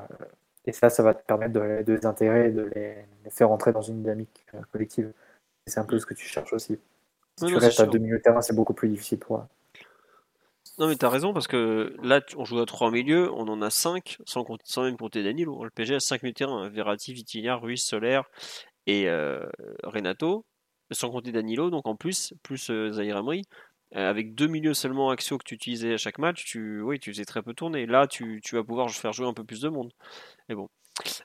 et 0.66 0.72
ça, 0.72 0.90
ça 0.90 1.02
va 1.02 1.14
te 1.14 1.26
permettre 1.26 1.54
de, 1.54 1.84
de 1.84 1.94
les 1.94 2.06
intégrer, 2.06 2.52
de 2.52 2.70
les, 2.76 3.06
faire 3.30 3.52
entrer 3.52 3.72
dans 3.72 3.82
une 3.82 4.02
dynamique 4.02 4.46
euh, 4.54 4.62
collective. 4.72 5.12
c'est 5.66 5.80
un 5.80 5.86
peu 5.86 5.98
ce 5.98 6.06
que 6.06 6.14
tu 6.14 6.28
cherches 6.28 6.54
aussi. 6.54 6.80
Si 7.38 7.46
tu 7.46 7.56
restes 7.56 7.80
à 7.80 7.86
deux 7.86 8.00
milieux 8.00 8.18
de 8.18 8.22
terrain, 8.22 8.42
c'est 8.42 8.56
beaucoup 8.56 8.74
plus 8.74 8.90
difficile 8.90 9.20
pour, 9.20 9.46
non, 10.80 10.88
mais 10.88 10.96
t'as 10.96 11.10
raison, 11.10 11.34
parce 11.34 11.48
que 11.48 11.94
là, 12.02 12.22
on 12.38 12.46
joue 12.46 12.60
à 12.60 12.66
3 12.66 12.90
milieux, 12.92 13.32
on 13.34 13.48
en 13.50 13.62
a 13.62 13.70
5, 13.70 14.18
sans, 14.26 14.46
sans 14.64 14.84
même 14.84 14.98
compter 14.98 15.24
Danilo. 15.24 15.64
Le 15.64 15.70
PG 15.72 15.96
a 15.96 16.00
5 16.00 16.24
milieux 16.24 16.34
terrain 16.34 16.64
hein. 16.64 16.70
Verratti, 16.70 17.14
Vitinha, 17.14 17.56
Ruiz, 17.56 17.82
Solaire 17.84 18.24
et 18.88 19.10
euh, 19.10 19.46
Renato, 19.84 20.46
sans 20.92 21.10
compter 21.12 21.32
Danilo, 21.34 21.70
donc 21.70 21.86
en 21.86 21.96
plus, 21.96 22.34
plus 22.44 22.70
euh, 22.70 22.92
Zahir 22.92 23.18
Amri. 23.18 23.44
Euh, 23.96 24.08
avec 24.10 24.36
deux 24.36 24.48
milieux 24.48 24.76
seulement 24.76 25.10
axiaux 25.10 25.38
que 25.40 25.44
tu 25.44 25.56
utilisais 25.56 25.94
à 25.96 25.98
chaque 25.98 26.20
match, 26.20 26.46
tu, 26.46 26.82
oui, 26.82 27.00
tu 27.00 27.12
faisais 27.12 27.26
très 27.26 27.42
peu 27.42 27.54
tourner. 27.54 27.86
Là, 27.88 28.08
tu, 28.08 28.40
tu 28.44 28.56
vas 28.56 28.64
pouvoir 28.64 28.90
faire 28.92 29.14
jouer 29.14 29.28
un 29.28 29.34
peu 29.34 29.44
plus 29.44 29.62
de 29.62 29.70
monde. 29.70 29.92
Mais 30.48 30.56
bon. 30.56 30.70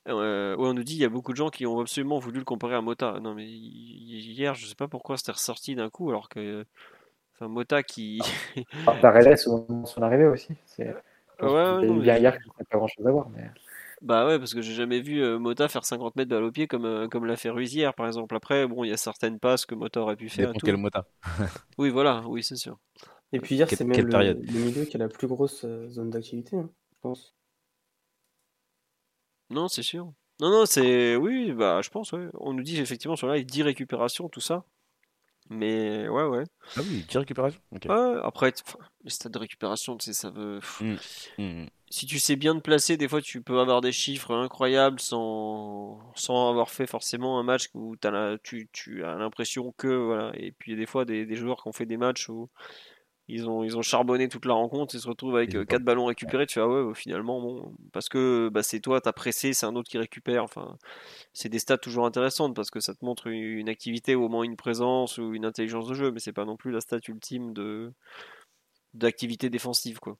Euh, 0.09 0.57
on 0.59 0.73
nous 0.75 0.85
dit 0.85 0.95
il 0.95 1.01
y 1.01 1.05
a 1.05 1.09
beaucoup 1.09 1.33
de 1.33 1.37
gens 1.37 1.51
qui 1.51 1.67
ont 1.67 1.81
absolument 1.81 2.19
voulu 2.19 2.39
le 2.39 2.45
comparer 2.45 2.77
à 2.77 2.81
Mota. 2.81 3.21
Non, 3.21 3.35
mais 3.35 3.47
hier, 3.47 4.55
je 4.55 4.67
sais 4.67 4.75
pas 4.75 4.89
pourquoi 4.89 5.17
c'était 5.17 5.33
ressorti 5.33 5.75
d'un 5.75 5.91
coup, 5.91 6.11
alors 6.11 6.29
que 6.29 6.65
c'est 7.39 7.45
un 7.45 7.49
Mota 7.49 7.83
qui. 7.83 8.21
Ça 9.01 9.11
rêvait 9.11 9.37
son, 9.37 9.85
son 9.87 10.03
arrivée 10.03 10.27
aussi. 10.27 10.49
C'est 10.67 10.95
Ouais, 11.43 11.85
non, 11.87 11.97
bien 11.97 12.15
mais- 12.15 12.21
hier 12.21 12.33
qu'il 12.39 12.47
n'y 12.47 12.61
a 12.61 12.65
pas 12.71 12.79
grand 12.79 12.87
chose 12.87 13.07
à 13.07 13.11
voir. 13.11 13.29
Mais... 13.31 13.51
Bah 14.03 14.27
ouais, 14.27 14.39
parce 14.39 14.55
que 14.55 14.61
j'ai 14.63 14.75
jamais 14.75 15.01
vu 15.01 15.21
euh, 15.23 15.39
Mota 15.39 15.67
faire 15.69 15.85
50 15.85 16.15
mètres 16.17 16.29
balle 16.31 16.45
au 16.45 16.53
pied 16.53 16.67
comme, 16.67 16.85
euh, 16.85 17.09
comme 17.09 17.25
l'a 17.25 17.37
fait 17.37 17.51
Ruiz 17.51 17.75
hier, 17.75 17.93
par 17.95 18.07
exemple. 18.07 18.35
Après, 18.37 18.67
bon, 18.67 18.85
il 18.85 18.91
y 18.91 18.93
a 18.93 18.97
certaines 18.97 19.39
passes 19.41 19.67
que 19.67 19.75
Mota 19.75 20.01
aurait 20.01 20.17
pu 20.17 20.29
faire. 20.29 20.53
tout. 20.53 20.65
quel 20.65 20.77
mota. 20.77 21.07
Oui, 21.79 21.91
voilà, 21.91 22.23
oui, 22.27 22.43
c'est 22.43 22.57
sûr. 22.57 22.79
Et 23.33 23.41
puis 23.41 23.57
hier, 23.57 23.67
Quelle- 23.67 23.79
c'est 23.79 23.85
même 23.85 24.01
le, 24.05 24.09
période 24.09 24.41
le 24.45 24.59
milieu 24.61 24.85
qui 24.85 24.97
a 24.97 25.01
la 25.01 25.09
plus 25.09 25.27
grosse 25.27 25.65
euh, 25.65 25.89
zone 25.89 26.11
d'activité, 26.11 26.57
hein, 26.57 26.69
je 26.95 26.99
pense. 27.01 27.35
Non, 29.51 29.69
c'est 29.69 29.83
sûr. 29.83 30.13
Non, 30.41 30.51
non, 30.51 30.67
c'est. 30.67 31.17
Oui, 31.17 31.53
bah, 31.53 31.81
je 31.83 31.91
pense, 31.91 32.13
ouais. 32.13 32.29
On 32.35 32.53
nous 32.53 32.63
dit 32.63 32.81
effectivement 32.81 33.17
sur 33.17 33.29
live 33.29 33.45
10 33.47 33.63
récupérations, 33.63 34.29
tout 34.29 34.41
ça. 34.41 34.65
Mais 35.51 36.09
ouais, 36.09 36.25
ouais. 36.25 36.45
Ah 36.77 36.81
oui, 36.81 37.05
10 37.09 37.19
récupérations. 37.19 37.61
Ouais, 37.73 38.21
après, 38.23 38.53
les 39.05 39.11
stades 39.11 39.33
de 39.33 39.39
récupération, 39.39 39.97
tu 39.97 40.07
sais, 40.07 40.13
ça 40.15 40.31
veut. 40.31 40.61
Mm. 40.81 40.95
Mm. 41.39 41.67
Si 41.91 42.07
tu 42.07 42.19
sais 42.19 42.35
bien 42.35 42.55
te 42.57 42.61
placer, 42.61 42.97
des 42.97 43.07
fois, 43.09 43.21
tu 43.21 43.43
peux 43.43 43.61
avoir 43.61 43.81
des 43.81 43.93
chiffres 43.93 44.35
incroyables 44.35 44.99
sans, 44.99 46.01
sans 46.15 46.49
avoir 46.49 46.71
fait 46.71 46.87
forcément 46.87 47.39
un 47.39 47.43
match 47.43 47.69
où 47.75 47.95
t'as 47.97 48.11
la- 48.11 48.39
tu, 48.39 48.69
tu 48.73 49.05
as 49.05 49.15
l'impression 49.17 49.73
que. 49.77 49.89
Voilà. 49.89 50.33
Et 50.35 50.53
puis, 50.53 50.73
il 50.73 50.75
y 50.75 50.79
a 50.79 50.81
des 50.81 50.87
fois, 50.87 51.05
des, 51.05 51.27
des 51.27 51.37
joueurs 51.37 51.63
qui 51.63 51.69
ont 51.69 51.73
fait 51.73 51.87
des 51.87 51.99
matchs 51.99 52.29
où 52.31 52.49
ils 53.27 53.49
ont, 53.49 53.65
ils 53.65 53.77
ont 53.77 53.83
charbonné 53.83 54.29
toute 54.29 54.45
la 54.45 54.53
rencontre, 54.53 54.95
ils 54.95 55.01
se 55.01 55.09
retrouvent 55.09 55.37
avec 55.37 55.55
euh, 55.55 55.65
4 55.65 55.83
ballons 55.83 56.07
récupérés. 56.07 56.47
Tu 56.47 56.55
fais, 56.55 56.61
ah 56.61 56.69
ouais, 56.69 56.85
bah, 56.85 56.95
finalement, 56.95 57.41
bon, 57.41 57.75
parce 57.93 58.09
que 58.09 58.51
bah, 58.53 58.63
c'est 58.63 58.81
toi, 58.81 59.01
t'as 59.01 59.13
pressé, 59.13 59.55
c'est 59.55 59.65
un 59.65 59.75
autre 59.77 59.89
qui 59.89 59.97
récupère. 59.99 60.45
Enfin, 60.45 60.77
c'est 61.33 61.49
des 61.49 61.59
stats 61.59 61.79
toujours 61.79 62.05
intéressantes 62.05 62.55
parce 62.55 62.71
que 62.71 62.81
ça 62.81 62.95
te 62.95 63.05
montre 63.05 63.29
une, 63.29 63.69
activité 63.69 64.15
ou 64.15 64.25
au 64.25 64.29
moins 64.29 64.43
une 64.45 64.57
présence 64.57 65.17
ou 65.19 65.35
une 65.35 65.47
intelligence 65.47 65.87
de 65.89 65.95
jeu, 65.95 66.13
mais 66.13 66.21
c'est 66.21 66.33
pas 66.33 66.45
non 66.45 66.57
plus 66.57 66.71
la 66.71 66.81
stat 66.81 67.01
ultime 67.09 67.53
de 67.55 67.93
d'activité 68.93 69.51
défensive, 69.51 69.99
quoi. 69.99 70.17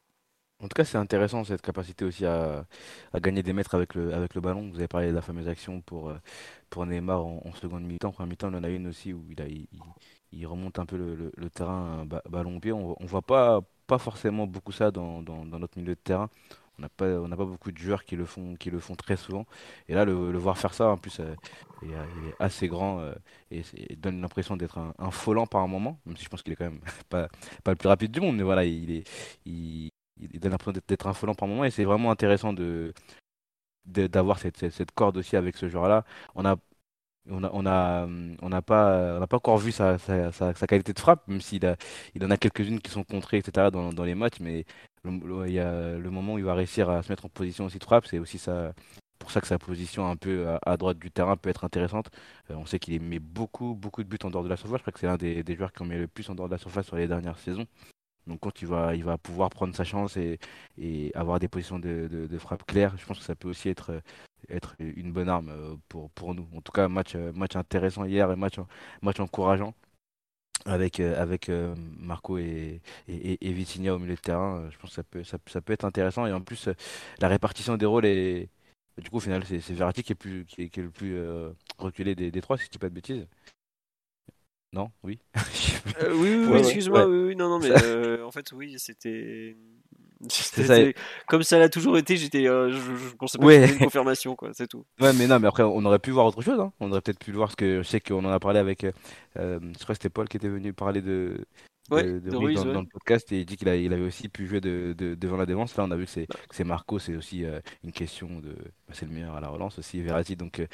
En 0.61 0.69
tout 0.69 0.75
cas, 0.75 0.85
c'est 0.85 0.99
intéressant 0.99 1.45
cette 1.45 1.63
capacité 1.63 2.05
aussi 2.05 2.25
à, 2.25 2.67
à 3.13 3.21
gagner 3.21 3.43
des 3.43 3.53
mètres 3.53 3.75
avec 3.75 3.95
le, 3.95 4.15
avec 4.15 4.35
le 4.35 4.41
ballon. 4.41 4.71
Vous 4.71 4.77
avez 4.77 4.89
parlé 4.89 5.09
de 5.09 5.15
la 5.15 5.21
fameuse 5.21 5.49
action 5.49 5.81
pour, 5.83 6.09
euh, 6.09 6.17
pour 6.71 6.87
Neymar 6.87 7.25
en, 7.27 7.43
en 7.45 7.53
seconde 7.53 7.85
mi-temps. 7.85 8.09
En 8.09 8.13
première 8.13 8.31
mi-temps, 8.31 8.51
il 8.51 8.57
en 8.57 8.65
a 8.65 8.69
une 8.69 8.87
aussi 8.87 9.13
où 9.13 9.27
il, 9.31 9.43
a, 9.43 9.47
il, 9.47 9.67
il- 10.39 10.47
remonte 10.47 10.79
un 10.79 10.87
peu 10.87 10.97
le, 10.97 11.51
terrain 11.51 12.01
euh, 12.01 12.05
ba- 12.05 12.23
ballon 12.29 12.57
au 12.57 12.61
pied. 12.61 12.73
On, 12.73 12.97
on 13.01 13.07
voit 13.07 13.23
pas, 13.23 13.61
pas 13.87 13.99
forcément 13.99 14.47
beaucoup 14.47 14.73
ça 14.73 14.91
dans, 14.91 15.23
dans, 15.23 15.45
notre 15.45 15.79
milieu 15.79 15.95
de 15.95 16.01
terrain. 16.01 16.29
On 16.79 16.83
n'a 16.83 16.89
pas, 16.89 17.07
on 17.07 17.29
pas 17.29 17.37
beaucoup 17.45 17.71
de 17.71 17.79
joueurs 17.79 18.05
qui 18.05 18.17
le 18.17 18.25
font, 18.27 18.57
qui 18.57 18.71
le 18.71 18.81
font 18.81 18.97
très 18.97 19.17
souvent. 19.17 19.47
Et 19.89 19.95
là, 19.95 20.05
le, 20.05 20.37
voir 20.39 20.59
faire 20.59 20.75
ça, 20.75 20.89
en 20.89 20.97
plus, 20.97 21.21
euh, 21.21 21.35
il, 21.83 21.91
est 21.93 22.35
assez 22.41 22.67
grand 22.69 23.01
euh, 23.01 23.15
et 23.51 23.63
donne 23.97 24.21
l'impression 24.21 24.57
d'être 24.57 24.79
un, 24.79 24.93
un 24.99 25.09
volant 25.11 25.47
par 25.47 25.63
un 25.63 25.69
moment, 25.69 26.01
même 26.07 26.17
si 26.17 26.25
je 26.25 26.29
pense 26.29 26.43
qu'il 26.43 26.53
est 26.53 26.57
quand 26.57 26.65
même 26.65 26.81
pas, 27.09 27.29
pas 27.63 27.71
le 27.73 27.77
plus 27.77 27.89
rapide 27.89 28.11
du 28.11 28.21
monde. 28.21 28.37
Mais 28.37 28.43
voilà, 28.43 28.65
il 28.65 28.91
est, 28.91 29.05
il, 29.47 29.93
donne 30.41 30.53
l'impression 30.53 30.81
d'être 30.87 31.07
un 31.07 31.13
volant 31.13 31.35
par 31.35 31.49
moment 31.49 31.65
et 31.65 31.71
c'est 31.71 31.85
vraiment 31.85 32.11
intéressant 32.11 32.53
de- 32.53 32.93
d'avoir 33.87 34.39
cette, 34.39 34.57
cette, 34.57 34.73
cette 34.73 34.91
corde 34.93 35.17
aussi 35.17 35.37
avec 35.37 35.57
ce 35.57 35.69
joueur-là. 35.69 36.05
On 36.35 36.45
a 36.45 36.57
on 37.31 37.41
n'a 37.41 38.63
pas, 38.63 39.27
encore 39.33 39.59
vu 39.59 39.73
sa, 39.73 39.99
qualité 40.69 40.93
de 40.93 40.99
frappe, 40.99 41.27
même 41.29 41.41
s'il 41.41 41.65
a, 41.67 41.77
il 42.15 42.25
en 42.25 42.31
a 42.31 42.37
quelques-unes 42.37 42.81
qui 42.81 42.91
sont 42.91 43.05
contrées, 43.05 43.39
etc. 43.39 43.71
dans, 43.71 44.05
les 44.05 44.15
matchs, 44.15 44.41
mais 44.41 44.65
le, 45.05 46.11
moment 46.11 46.35
où 46.35 46.39
il 46.39 46.45
va 46.45 46.55
réussir 46.55 46.91
à 46.91 47.03
se 47.03 47.11
mettre 47.11 47.25
en 47.25 47.29
position 47.29 47.67
aussi 47.67 47.79
de 47.79 47.85
frappe, 47.85 48.07
c'est 48.07 48.19
aussi 48.19 48.39
ça, 48.39 48.73
pour 49.19 49.31
ça 49.31 49.41
que 49.41 49.47
sa 49.47 49.59
position 49.59 50.09
un 50.09 50.17
peu 50.17 50.47
à, 50.63 50.77
droite 50.77 50.99
du 50.99 51.11
terrain 51.11 51.37
peut 51.37 51.49
être 51.49 51.65
intéressante. 51.65 52.11
Euh, 52.51 52.55
on 52.57 52.67
sait 52.67 52.79
qu'il 52.79 53.01
met 53.01 53.19
beaucoup, 53.19 53.75
beaucoup 53.75 54.03
de 54.03 54.09
buts 54.09 54.19
en 54.23 54.31
dehors 54.31 54.45
de 54.45 54.49
la 54.49 54.57
surface. 54.57 54.79
Je 54.79 54.83
crois 54.83 54.93
que 54.93 55.01
c'est 55.01 55.07
l'un 55.07 55.17
des, 55.17 55.57
joueurs 55.57 55.73
qui 55.73 55.83
en 55.83 55.87
met 55.87 55.99
le 55.99 56.09
plus 56.09 56.29
en 56.31 56.35
dehors 56.35 56.49
de 56.49 56.55
la 56.55 56.59
surface 56.59 56.87
sur 56.87 56.97
les 56.97 57.09
dernières 57.09 57.39
saisons. 57.39 57.67
Donc 58.27 58.41
quand 58.41 58.63
il 58.63 58.69
va, 58.69 59.19
pouvoir 59.19 59.51
prendre 59.51 59.75
sa 59.75 59.85
chance 59.85 60.17
et, 60.17 60.39
avoir 61.15 61.39
des 61.41 61.49
positions 61.49 61.79
de 61.79 62.39
frappe 62.39 62.65
claires, 62.67 62.95
je 62.99 63.07
pense 63.07 63.19
que 63.19 63.25
ça 63.25 63.35
peut 63.35 63.49
aussi 63.49 63.69
être, 63.69 64.03
être 64.49 64.75
une 64.79 65.13
bonne 65.13 65.29
arme 65.29 65.49
euh, 65.51 65.77
pour, 65.89 66.11
pour 66.11 66.35
nous. 66.35 66.49
En 66.57 66.61
tout 66.61 66.73
cas, 66.73 66.89
match, 66.89 67.15
euh, 67.15 67.33
match 67.33 67.57
intéressant 67.57 68.05
hier 68.05 68.31
et 68.31 68.37
match, 68.37 68.57
match 69.03 69.21
encourageant 69.21 69.75
avec, 70.67 71.01
euh, 71.01 71.21
avec 71.21 71.51
Marco 71.99 72.39
et, 72.39 72.81
et, 73.09 73.39
et- 73.49 73.53
Vitinha 73.53 73.95
au 73.95 73.99
milieu 73.99 74.15
de 74.15 74.21
terrain. 74.21 74.69
Je 74.71 74.79
pense 74.79 74.91
que 74.91 74.97
ça 74.97 75.03
peut, 75.05 75.25
ça, 75.25 75.39
ça 75.47 75.61
peut 75.61 75.73
être 75.75 75.85
intéressant. 75.85 76.27
Et 76.27 76.33
en 76.33 76.41
plus, 76.41 76.69
la 77.21 77.29
répartition 77.29 77.77
des 77.77 77.87
rôles 77.87 78.07
est. 78.07 78.49
Du 78.97 79.11
coup, 79.11 79.17
au 79.17 79.21
final, 79.21 79.45
c'est 79.45 79.59
Verratti 79.73 80.05
qui 80.05 80.13
est, 80.13 80.15
plus, 80.15 80.45
qui 80.47 80.63
est, 80.63 80.69
qui 80.69 80.79
est 80.81 80.85
le 80.85 80.91
plus 80.91 81.17
euh, 81.17 81.51
reculé 81.79 82.15
des, 82.15 82.31
des 82.31 82.41
trois, 82.41 82.57
si 82.57 82.67
je 82.67 82.71
dis 82.71 82.79
pas 82.79 82.89
de 82.89 82.95
bêtises. 82.95 83.27
Non? 84.73 84.91
Oui? 85.03 85.19
Euh, 86.03 86.13
oui, 86.17 86.59
excuse-moi, 86.59 87.07
Ouais. 87.07 87.13
oui, 87.13 87.25
oui, 87.29 87.37
non, 87.37 87.49
non, 87.49 87.61
mais 87.61 87.71
euh, 87.71 88.27
en 88.27 88.33
fait, 88.33 88.51
oui, 88.53 88.75
c'était. 88.79 89.57
Ça. 90.31 90.77
Comme 91.29 91.43
ça 91.43 91.59
l'a 91.59 91.69
toujours 91.69 91.99
été, 91.99 92.17
j'étais, 92.17 92.47
euh, 92.49 92.71
je, 92.71 92.79
je 92.79 93.15
pensais 93.17 93.39
pas 93.39 93.45
Ouais. 93.47 93.57
que 93.61 93.67
c'était 93.67 93.79
une 93.79 93.85
confirmation, 93.85 94.37
quoi, 94.37 94.51
c'est 94.53 94.67
tout. 94.69 94.85
Ouais, 95.01 95.13
mais 95.13 95.27
non, 95.27 95.39
mais 95.41 95.49
après, 95.49 95.63
on 95.63 95.85
aurait 95.85 95.99
pu 95.99 96.11
voir 96.11 96.27
autre 96.27 96.43
chose. 96.43 96.59
hein. 96.61 96.73
On 96.81 96.91
aurait 96.91 97.01
peut-être 97.01 97.19
pu 97.19 97.31
le 97.31 97.37
voir, 97.37 97.49
parce 97.49 97.57
que 97.57 97.83
je 97.83 97.89
sais 97.89 98.01
qu'on 98.01 98.25
en 98.25 98.31
a 98.31 98.41
parlé 98.41 98.59
avec. 98.59 98.85
euh, 98.85 98.93
je 99.61 99.83
crois 99.83 99.89
que 99.89 99.95
c'était 99.95 100.09
Paul 100.11 100.29
qui 100.29 100.37
était 100.37 100.49
venu 100.49 100.73
parler 100.73 101.03
de. 101.03 101.45
Ouais, 101.91 102.03
de 102.03 102.19
de 102.19 102.35
Ruiz 102.35 102.57
Ruiz, 102.57 102.57
dans, 102.61 102.67
ouais. 102.69 102.73
dans 102.73 102.81
le 102.81 102.87
podcast 102.91 103.31
et 103.31 103.41
il 103.41 103.45
dit 103.45 103.59
qu'il 103.59 103.69
a- 103.69 103.77
il 103.77 103.93
avait 103.93 104.07
aussi 104.07 104.31
pu 104.31 104.47
jouer 104.47 104.63
de, 104.63 104.95
de- 104.97 105.15
devant 105.15 105.37
la 105.37 105.45
défense. 105.45 105.77
Là, 105.77 105.85
on 105.85 105.91
a 105.91 105.97
vu 105.97 106.07
que 106.07 106.11
c'est 106.51 106.65
Marco, 106.65 106.99
c'est 106.99 107.15
aussi 107.15 107.45
euh, 107.45 107.61
une 107.83 107.93
question 107.93 108.27
de. 108.41 108.55
bah, 108.89 108.95
c'est 108.95 109.05
le 109.05 109.13
meilleur 109.13 109.35
à 109.35 109.41
la 109.43 109.49
relance 109.49 109.79
aussi, 109.79 110.01
Verratti. 110.01 110.35
Donc, 110.35 110.61
euh, 110.61 110.67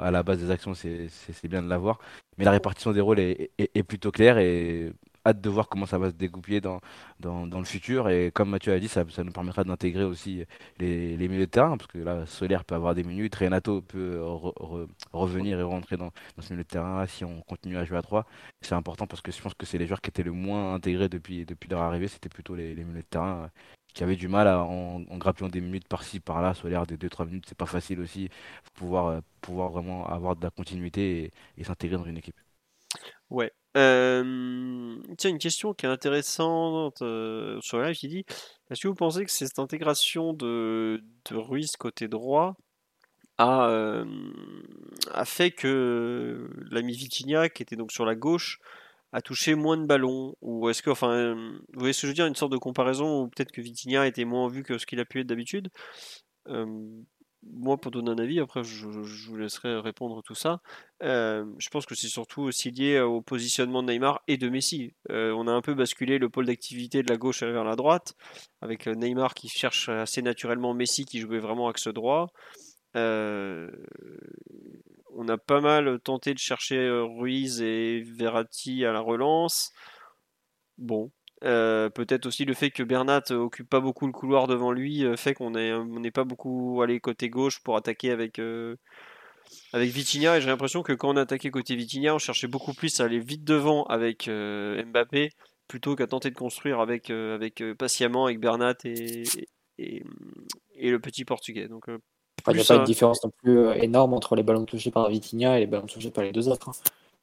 à 0.00 0.10
la 0.10 0.24
base 0.24 0.40
des 0.40 0.50
actions, 0.50 0.74
c'est 0.74 1.08
bien 1.44 1.62
de 1.62 1.68
l'avoir. 1.68 2.00
Mais 2.38 2.44
la 2.44 2.50
répartition 2.50 2.90
des 2.90 3.00
rôles 3.00 3.20
est, 3.20 3.52
est- 3.58 3.70
est 3.72 3.82
plutôt 3.84 4.10
claire 4.10 4.38
et 4.38 4.92
hâte 5.28 5.40
de 5.40 5.48
voir 5.50 5.68
comment 5.68 5.86
ça 5.86 5.98
va 5.98 6.10
se 6.10 6.14
dégoupiller 6.14 6.60
dans, 6.60 6.80
dans, 7.20 7.58
le 7.58 7.64
futur. 7.64 8.08
Et 8.08 8.30
comme 8.32 8.50
Mathieu 8.50 8.72
a 8.72 8.78
dit, 8.80 8.88
ça, 8.88 9.04
ça 9.10 9.24
nous 9.24 9.32
permettra 9.32 9.64
d'intégrer 9.64 10.04
aussi 10.04 10.44
les, 10.78 11.16
les 11.16 11.28
milieux 11.28 11.46
de 11.46 11.50
terrain 11.50 11.76
parce 11.76 11.90
que 11.90 11.98
là, 11.98 12.26
Solaire 12.26 12.64
peut 12.64 12.74
avoir 12.74 12.94
des 12.94 13.04
minutes, 13.04 13.34
Renato 13.34 13.82
peut 13.82 14.18
re- 14.20 14.54
re- 14.56 14.88
revenir 15.12 15.58
et 15.58 15.62
rentrer 15.62 15.96
dans, 15.96 16.10
dans 16.36 16.42
ce 16.42 16.52
milieu 16.52 16.64
de 16.64 16.68
terrain 16.68 17.06
si 17.06 17.24
on 17.24 17.40
continue 17.42 17.76
à 17.76 17.84
jouer 17.84 17.98
à 17.98 18.02
3. 18.02 18.26
C'est 18.60 18.74
important 18.74 19.06
parce 19.06 19.22
que 19.22 19.32
je 19.32 19.40
pense 19.40 19.54
que 19.54 19.66
c'est 19.66 19.78
les 19.78 19.86
joueurs 19.86 20.00
qui 20.00 20.10
étaient 20.10 20.22
le 20.22 20.32
moins 20.32 20.74
intégrés 20.74 21.08
depuis, 21.08 21.44
depuis 21.44 21.68
leur 21.68 21.80
arrivée. 21.82 22.08
C'était 22.08 22.28
plutôt 22.28 22.54
les, 22.54 22.74
milieux 22.74 23.02
de 23.02 23.06
terrain 23.06 23.44
euh, 23.44 23.48
qui 23.94 24.02
avaient 24.04 24.16
du 24.16 24.28
mal 24.28 24.48
à, 24.48 24.62
en, 24.64 25.04
en 25.08 25.18
grappillant 25.18 25.48
des 25.48 25.60
minutes 25.60 25.88
par-ci, 25.88 26.20
par-là. 26.20 26.54
Solaire, 26.54 26.86
des 26.86 26.96
2-3 26.96 27.26
minutes, 27.26 27.44
c'est 27.48 27.58
pas 27.58 27.66
facile 27.66 28.00
aussi. 28.00 28.28
Faut 28.64 28.70
pouvoir, 28.74 29.06
euh, 29.08 29.20
pouvoir 29.40 29.70
vraiment 29.70 30.06
avoir 30.06 30.36
de 30.36 30.44
la 30.44 30.50
continuité 30.50 31.24
et, 31.24 31.32
et 31.58 31.64
s'intégrer 31.64 31.96
dans 31.96 32.04
une 32.04 32.18
équipe. 32.18 32.36
Ouais. 33.30 33.52
Euh, 33.76 34.96
tiens, 35.16 35.30
une 35.30 35.38
question 35.38 35.74
qui 35.74 35.86
est 35.86 35.88
intéressante 35.88 36.98
sur 36.98 37.78
le 37.78 37.84
live 37.84 37.96
qui 37.96 38.08
dit 38.08 38.24
Est-ce 38.70 38.82
que 38.82 38.88
vous 38.88 38.94
pensez 38.94 39.24
que 39.24 39.30
cette 39.30 39.58
intégration 39.58 40.32
de, 40.32 41.02
Ruiz 41.30 41.76
côté 41.76 42.08
droit 42.08 42.56
a, 43.38 44.04
fait 45.24 45.50
que 45.50 46.48
l'ami 46.70 46.94
Vitinha, 46.94 47.48
qui 47.48 47.62
était 47.62 47.76
donc 47.76 47.92
sur 47.92 48.04
la 48.04 48.14
gauche, 48.14 48.58
a 49.12 49.20
touché 49.22 49.54
moins 49.54 49.76
de 49.76 49.86
ballons? 49.86 50.34
Ou 50.40 50.68
est-ce 50.70 50.82
que, 50.82 50.90
enfin, 50.90 51.34
vous 51.34 51.78
voyez 51.78 51.92
ce 51.92 52.02
que 52.02 52.06
je 52.06 52.10
veux 52.12 52.14
dire 52.14 52.26
Une 52.26 52.34
sorte 52.34 52.52
de 52.52 52.58
comparaison 52.58 53.22
où 53.22 53.28
peut-être 53.28 53.52
que 53.52 53.60
Vitinha 53.60 54.06
était 54.06 54.24
moins 54.24 54.48
vu 54.48 54.62
que 54.62 54.78
ce 54.78 54.86
qu'il 54.86 55.00
a 55.00 55.04
pu 55.04 55.20
être 55.20 55.26
d'habitude? 55.26 55.68
Moi, 57.52 57.80
pour 57.80 57.90
donner 57.90 58.10
un 58.10 58.18
avis, 58.18 58.40
après 58.40 58.62
je, 58.64 58.86
vous 58.86 59.36
laisserai 59.36 59.78
répondre 59.78 60.22
tout 60.22 60.34
ça. 60.34 60.60
Euh, 61.02 61.44
je 61.58 61.68
pense 61.68 61.86
que 61.86 61.94
c'est 61.94 62.08
surtout 62.08 62.42
aussi 62.42 62.70
lié 62.70 63.00
au 63.00 63.20
positionnement 63.20 63.82
de 63.82 63.92
Neymar 63.92 64.22
et 64.28 64.36
de 64.36 64.48
Messi. 64.48 64.94
Euh, 65.10 65.32
on 65.32 65.46
a 65.46 65.52
un 65.52 65.60
peu 65.60 65.74
basculé 65.74 66.18
le 66.18 66.28
pôle 66.28 66.46
d'activité 66.46 67.02
de 67.02 67.10
la 67.10 67.16
gauche 67.16 67.42
vers 67.42 67.64
la 67.64 67.76
droite, 67.76 68.14
avec 68.60 68.86
euh, 68.86 68.94
Neymar 68.94 69.34
qui 69.34 69.48
cherche 69.48 69.88
assez 69.88 70.22
naturellement 70.22 70.74
Messi 70.74 71.04
qui 71.04 71.20
jouait 71.20 71.40
vraiment 71.40 71.68
axe 71.68 71.88
droit. 71.88 72.28
On 72.94 73.68
a 75.28 75.36
pas 75.38 75.60
mal 75.60 76.00
tenté 76.00 76.32
de 76.34 76.38
chercher 76.38 76.88
Ruiz 76.90 77.60
et 77.62 78.02
Verratti 78.02 78.84
à 78.84 78.92
la 78.92 79.00
relance. 79.00 79.72
Bon. 80.78 81.10
Euh, 81.44 81.88
peut-être 81.88 82.26
aussi 82.26 82.44
le 82.44 82.52
fait 82.54 82.70
que 82.70 82.82
Bernat 82.82 83.22
euh, 83.30 83.36
occupe 83.36 83.68
pas 83.70 83.78
beaucoup 83.78 84.06
le 84.06 84.12
couloir 84.12 84.48
devant 84.48 84.72
lui 84.72 85.04
euh, 85.04 85.16
fait 85.16 85.34
qu'on 85.34 85.50
n'est 85.52 86.10
pas 86.10 86.24
beaucoup 86.24 86.82
allé 86.82 86.98
côté 86.98 87.30
gauche 87.30 87.60
pour 87.62 87.76
attaquer 87.76 88.10
avec, 88.10 88.40
euh, 88.40 88.74
avec 89.72 89.90
Vitinha 89.90 90.36
et 90.36 90.40
j'ai 90.40 90.48
l'impression 90.48 90.82
que 90.82 90.92
quand 90.92 91.10
on 91.10 91.16
attaquait 91.16 91.52
côté 91.52 91.76
Vitinha 91.76 92.12
on 92.14 92.18
cherchait 92.18 92.48
beaucoup 92.48 92.74
plus 92.74 92.98
à 93.00 93.04
aller 93.04 93.20
vite 93.20 93.44
devant 93.44 93.84
avec 93.84 94.26
euh, 94.26 94.82
Mbappé 94.86 95.30
plutôt 95.68 95.94
qu'à 95.94 96.08
tenter 96.08 96.30
de 96.30 96.34
construire 96.34 96.80
avec, 96.80 97.08
avec 97.10 97.62
patiemment 97.78 98.24
avec 98.26 98.40
Bernat 98.40 98.74
et, 98.84 99.22
et, 99.78 100.02
et 100.74 100.90
le 100.90 100.98
petit 100.98 101.24
portugais 101.24 101.68
donc 101.68 101.84
il 101.88 102.54
n'y 102.54 102.60
a 102.60 102.64
pas 102.64 102.74
un- 102.74 102.78
une 102.80 102.84
différence 102.84 103.22
non 103.22 103.30
plus 103.42 103.58
énorme 103.80 104.12
entre 104.14 104.34
les 104.34 104.42
ballons 104.42 104.64
touchés 104.64 104.90
par 104.90 105.08
Vitinha 105.08 105.56
et 105.58 105.60
les 105.60 105.66
ballons 105.68 105.86
touchés 105.86 106.10
par 106.10 106.24
les 106.24 106.32
deux 106.32 106.48
autres. 106.48 106.68
hein. 106.70 106.72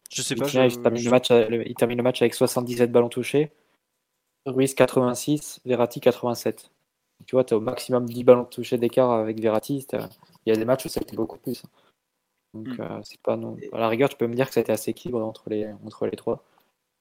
je 0.09 0.21
sais 0.21 0.35
pas 0.35 0.45
Vitinha, 0.45 0.69
je- 0.69 0.75
il, 0.75 0.81
termine 0.83 1.03
le 1.03 1.09
match, 1.11 1.31
il 1.65 1.75
termine 1.75 1.97
le 1.97 2.03
match 2.03 2.21
avec 2.21 2.33
77 2.33 2.91
ballons 2.93 3.09
touchés. 3.09 3.51
Ruiz 4.45 4.75
86, 4.75 5.61
Verratti 5.65 5.99
87. 5.99 6.71
tu 7.25 7.35
vois, 7.35 7.43
tu 7.43 7.53
as 7.53 7.57
au 7.57 7.61
maximum 7.61 8.05
10 8.05 8.23
ballons 8.23 8.45
touchés 8.45 8.77
d'écart 8.77 9.11
avec 9.11 9.39
Verratti, 9.39 9.85
il 9.93 9.99
y 10.45 10.51
a 10.51 10.55
des 10.55 10.65
matchs 10.65 10.85
où 10.85 10.89
ça 10.89 10.99
a 10.99 11.03
été 11.03 11.15
beaucoup 11.15 11.37
plus. 11.37 11.63
Donc, 12.53 12.67
mm. 12.67 13.01
c'est 13.03 13.21
pas 13.21 13.35
non. 13.35 13.57
À 13.73 13.79
la 13.79 13.89
rigueur, 13.89 14.09
tu 14.09 14.15
peux 14.17 14.27
me 14.27 14.35
dire 14.35 14.47
que 14.47 14.53
ça 14.53 14.59
a 14.59 14.63
été 14.63 14.71
assez 14.71 14.91
équilibré 14.91 15.21
entre 15.21 15.49
les, 15.49 15.73
entre 15.85 16.05
les 16.05 16.15
trois 16.15 16.43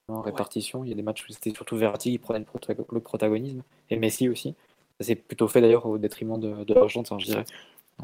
en 0.08 0.20
répartition. 0.20 0.84
Il 0.84 0.90
y 0.90 0.92
a 0.92 0.96
des 0.96 1.02
matchs 1.02 1.24
où 1.28 1.32
c'était 1.32 1.50
surtout 1.50 1.76
Verratti 1.76 2.10
qui 2.10 2.18
prenait 2.18 2.44
le, 2.90 3.00
protagonisme 3.00 3.62
et 3.90 3.96
Messi 3.96 4.28
aussi. 4.28 4.54
Ça 5.00 5.06
s'est 5.06 5.16
plutôt 5.16 5.48
fait 5.48 5.60
d'ailleurs 5.60 5.86
au 5.86 5.98
détriment 5.98 6.38
de, 6.38 6.64
de 6.64 6.74
l'Argentine, 6.74 7.18
je 7.18 7.26
dirais, 7.26 7.44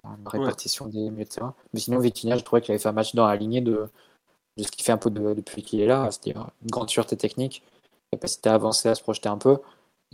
la 0.04 0.30
répartition 0.30 0.86
des 0.86 1.10
milieux 1.10 1.24
de 1.24 1.30
terrain. 1.30 1.54
Mais 1.72 1.80
sinon, 1.80 1.98
Vitinha, 1.98 2.36
je 2.36 2.44
trouvais 2.44 2.60
qu'il 2.62 2.72
avait 2.72 2.82
fait 2.82 2.88
un 2.88 2.92
match 2.92 3.14
dans 3.14 3.26
la 3.26 3.36
lignée 3.36 3.60
de, 3.60 3.88
de 4.56 4.62
ce 4.62 4.70
qu'il 4.70 4.84
fait 4.84 4.92
un 4.92 4.98
peu 4.98 5.10
depuis 5.10 5.62
qu'il 5.62 5.80
est 5.80 5.86
là, 5.86 6.10
c'est-à-dire 6.10 6.50
une 6.62 6.70
grande 6.70 6.90
sûreté 6.90 7.16
technique, 7.16 7.62
capacité 8.10 8.48
à 8.48 8.54
avancer, 8.54 8.88
à 8.88 8.94
se 8.94 9.02
projeter 9.02 9.28
un 9.28 9.38
peu 9.38 9.58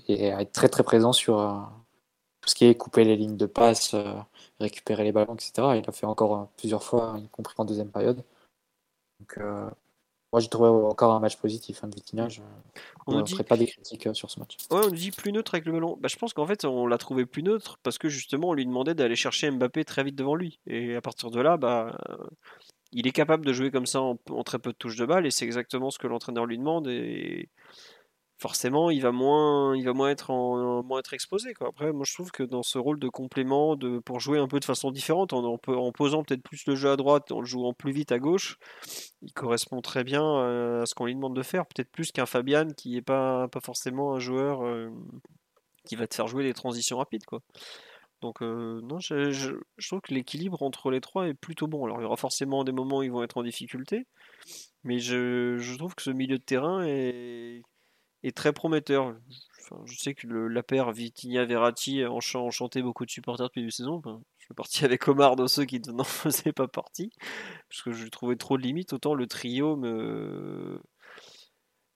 et 0.08 0.32
à 0.32 0.42
être 0.42 0.52
très 0.52 0.68
très 0.68 0.82
présent 0.82 1.12
sur 1.12 1.38
euh, 1.38 1.54
tout 2.40 2.50
ce 2.50 2.54
qui 2.54 2.66
est 2.66 2.74
couper 2.74 3.04
les 3.04 3.16
lignes 3.16 3.36
de 3.36 3.46
passe, 3.46 3.94
euh, 3.94 4.14
récupérer 4.60 5.04
les 5.04 5.12
ballons, 5.12 5.34
etc. 5.34 5.52
Il 5.76 5.82
l'a 5.86 5.92
fait 5.92 6.06
encore 6.06 6.36
euh, 6.36 6.44
plusieurs 6.58 6.82
fois, 6.82 7.16
y 7.18 7.28
compris 7.28 7.54
en 7.58 7.64
deuxième 7.64 7.90
période. 7.90 8.22
Donc, 9.20 9.38
moi, 10.32 10.40
j'ai 10.40 10.48
trouvé 10.48 10.68
encore 10.68 11.14
un 11.14 11.20
match 11.20 11.36
positif 11.36 11.82
hein, 11.82 11.88
de 11.88 11.94
Vitinha. 11.94 12.28
Je 12.28 12.42
ne 13.08 13.24
ferai 13.24 13.44
pas 13.44 13.56
des 13.56 13.66
critiques 13.66 14.08
sur 14.12 14.30
ce 14.30 14.38
match. 14.38 14.58
Ouais, 14.70 14.82
on 14.84 14.90
dit 14.90 15.10
plus 15.10 15.32
neutre 15.32 15.54
avec 15.54 15.64
le 15.64 15.72
ballon. 15.72 15.96
Bah, 15.98 16.08
je 16.10 16.16
pense 16.16 16.34
qu'en 16.34 16.46
fait, 16.46 16.66
on 16.66 16.86
l'a 16.86 16.98
trouvé 16.98 17.24
plus 17.24 17.42
neutre 17.42 17.78
parce 17.82 17.96
que 17.96 18.10
justement, 18.10 18.50
on 18.50 18.52
lui 18.52 18.66
demandait 18.66 18.94
d'aller 18.94 19.16
chercher 19.16 19.50
Mbappé 19.50 19.86
très 19.86 20.04
vite 20.04 20.16
devant 20.16 20.34
lui. 20.34 20.58
Et 20.66 20.96
à 20.96 21.00
partir 21.00 21.30
de 21.30 21.40
là, 21.40 21.56
bah, 21.56 21.96
il 22.92 23.06
est 23.06 23.12
capable 23.12 23.44
de 23.44 23.52
jouer 23.52 23.70
comme 23.70 23.86
ça 23.86 24.00
en, 24.00 24.16
très 24.44 24.58
peu 24.58 24.72
de 24.72 24.76
touches 24.76 24.96
de 24.96 25.06
balle 25.06 25.26
et 25.26 25.30
c'est 25.30 25.44
exactement 25.44 25.90
ce 25.90 25.98
que 25.98 26.06
l'entraîneur 26.06 26.46
lui 26.46 26.58
demande. 26.58 26.88
Et 26.88 27.48
forcément, 28.38 28.90
il 28.90 29.00
va 29.00 29.12
moins, 29.12 29.76
il 29.76 29.84
va 29.84 29.92
moins 29.92 30.10
être 30.10 30.32
moins 30.82 30.98
être 30.98 31.14
exposé. 31.14 31.54
Quoi. 31.54 31.68
Après, 31.68 31.92
moi, 31.92 32.04
je 32.06 32.12
trouve 32.14 32.30
que 32.30 32.42
dans 32.42 32.62
ce 32.62 32.78
rôle 32.78 32.98
de 32.98 33.08
complément, 33.08 33.76
de 33.76 33.98
pour 33.98 34.20
jouer 34.20 34.38
un 34.38 34.48
peu 34.48 34.60
de 34.60 34.64
façon 34.64 34.90
différente, 34.90 35.32
en, 35.32 35.44
en, 35.44 35.92
posant 35.92 36.22
peut-être 36.22 36.42
plus 36.42 36.66
le 36.66 36.76
jeu 36.76 36.90
à 36.90 36.96
droite, 36.96 37.32
en 37.32 37.40
le 37.40 37.46
jouant 37.46 37.72
plus 37.72 37.92
vite 37.92 38.12
à 38.12 38.18
gauche, 38.18 38.58
il 39.22 39.32
correspond 39.32 39.80
très 39.80 40.04
bien 40.04 40.24
euh, 40.24 40.82
à 40.82 40.86
ce 40.86 40.94
qu'on 40.94 41.06
lui 41.06 41.14
demande 41.14 41.36
de 41.36 41.42
faire. 41.42 41.66
Peut-être 41.66 41.90
plus 41.90 42.12
qu'un 42.12 42.26
Fabian 42.26 42.68
qui 42.76 42.92
n'est 42.92 43.02
pas 43.02 43.48
pas 43.48 43.60
forcément 43.60 44.14
un 44.14 44.18
joueur 44.18 44.64
euh, 44.64 44.90
qui 45.86 45.96
va 45.96 46.06
te 46.06 46.14
faire 46.14 46.26
jouer 46.28 46.44
les 46.44 46.54
transitions 46.54 46.98
rapides, 46.98 47.24
quoi. 47.24 47.40
Donc 48.22 48.42
euh, 48.42 48.80
non, 48.82 48.98
je, 48.98 49.30
je, 49.30 49.88
trouve 49.88 50.00
que 50.00 50.14
l'équilibre 50.14 50.62
entre 50.62 50.90
les 50.90 51.00
trois 51.00 51.28
est 51.28 51.34
plutôt 51.34 51.66
bon. 51.66 51.84
Alors 51.84 52.00
il 52.00 52.02
y 52.02 52.06
aura 52.06 52.16
forcément 52.16 52.64
des 52.64 52.72
moments 52.72 52.98
où 52.98 53.02
ils 53.02 53.12
vont 53.12 53.22
être 53.22 53.36
en 53.36 53.42
difficulté, 53.42 54.06
mais 54.84 54.98
je, 54.98 55.58
je 55.58 55.76
trouve 55.76 55.94
que 55.94 56.02
ce 56.02 56.10
milieu 56.10 56.38
de 56.38 56.42
terrain 56.42 56.82
est 56.86 57.62
est 58.28 58.36
très 58.36 58.52
prometteur. 58.52 59.14
je 59.84 59.96
sais 59.96 60.14
que 60.14 60.26
le, 60.26 60.48
la 60.48 60.62
paire 60.62 60.92
Vitinha-Verratti 60.92 62.02
a 62.02 62.10
enchanté 62.10 62.82
beaucoup 62.82 63.04
de 63.04 63.10
supporters 63.10 63.46
depuis 63.46 63.62
une 63.62 63.70
saison. 63.70 64.02
je 64.38 64.44
suis 64.44 64.54
parti 64.54 64.84
avec 64.84 65.06
Omar 65.08 65.36
dans 65.36 65.48
ceux 65.48 65.64
qui 65.64 65.80
n'en 65.80 66.04
faisaient 66.04 66.52
pas 66.52 66.68
partie, 66.68 67.12
parce 67.68 67.82
que 67.82 67.92
je 67.92 68.06
trouvais 68.08 68.36
trop 68.36 68.56
de 68.56 68.62
limites. 68.62 68.92
Autant 68.92 69.14
le 69.14 69.26
trio 69.26 69.76
me, 69.76 70.80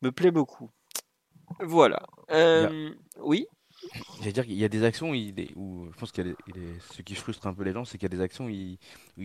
me 0.02 0.12
plaît 0.12 0.30
beaucoup. 0.30 0.70
Voilà. 1.60 2.06
Euh, 2.30 2.94
oui 3.18 3.46
J'allais 4.18 4.32
dire 4.32 4.44
qu'il 4.44 4.54
y 4.54 4.64
a 4.64 4.68
des 4.68 4.84
actions 4.84 5.10
où, 5.10 5.14
je 5.14 5.98
pense 5.98 6.12
qu'il 6.12 6.26
y 6.26 6.30
a 6.30 6.34
ce 6.92 7.02
qui 7.02 7.14
frustre 7.14 7.46
un 7.46 7.54
peu 7.54 7.64
les 7.64 7.72
gens, 7.72 7.84
c'est 7.84 7.98
qu'il 7.98 8.04
y 8.04 8.12
a 8.12 8.16
des 8.16 8.20
actions 8.20 8.46
où 8.46 8.48
ils, 8.50 8.78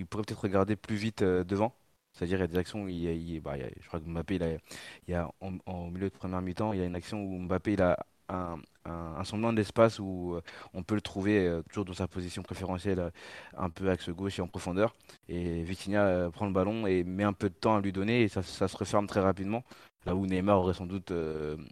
pourraient 0.07 0.23
peut-être 0.23 0.41
regarder 0.41 0.76
plus 0.76 0.95
vite 0.95 1.22
euh, 1.22 1.44
devant. 1.44 1.76
C'est-à-dire, 2.15 2.37
il 2.37 2.41
y 2.41 2.43
a 2.43 2.47
des 2.47 2.57
actions 2.57 2.83
où 2.83 2.89
je 2.89 3.87
crois 3.87 3.99
que 3.99 4.05
Mbappé, 4.05 4.35
il, 4.35 5.11
y 5.11 5.13
a, 5.13 5.29
en, 5.41 5.89
milieu 5.89 6.09
de 6.09 6.15
première 6.15 6.41
mi-temps, 6.41 6.71
il 6.73 6.79
y 6.79 6.81
a 6.81 6.85
une 6.85 6.95
action 6.95 7.21
où 7.21 7.39
Mbappé 7.39 7.73
il 7.73 7.81
a 7.81 7.97
un, 8.29 9.23
semblant 9.23 9.53
d'espace 9.53 9.99
où 9.99 10.35
euh, 10.35 10.41
on 10.73 10.83
peut 10.83 10.95
le 10.95 11.01
trouver 11.01 11.47
euh, 11.47 11.61
toujours 11.63 11.85
dans 11.85 11.93
sa 11.93 12.07
position 12.07 12.43
préférentielle, 12.43 12.99
euh, 12.99 13.09
un 13.57 13.69
peu 13.69 13.89
axe 13.89 14.09
gauche 14.09 14.39
et 14.39 14.41
en 14.41 14.47
profondeur. 14.47 14.95
Et 15.27 15.63
Vitinha 15.63 16.29
prend 16.31 16.45
le 16.45 16.53
ballon 16.53 16.87
et 16.87 17.03
met 17.03 17.23
un 17.23 17.33
peu 17.33 17.49
de 17.49 17.55
temps 17.55 17.75
à 17.75 17.81
lui 17.81 17.91
donner 17.91 18.23
et 18.23 18.27
ça, 18.27 18.43
se 18.43 18.77
referme 18.77 19.07
très 19.07 19.19
rapidement. 19.19 19.63
Là 20.05 20.15
où 20.15 20.25
Neymar 20.27 20.59
aurait 20.59 20.75
sans 20.75 20.85
doute 20.85 21.11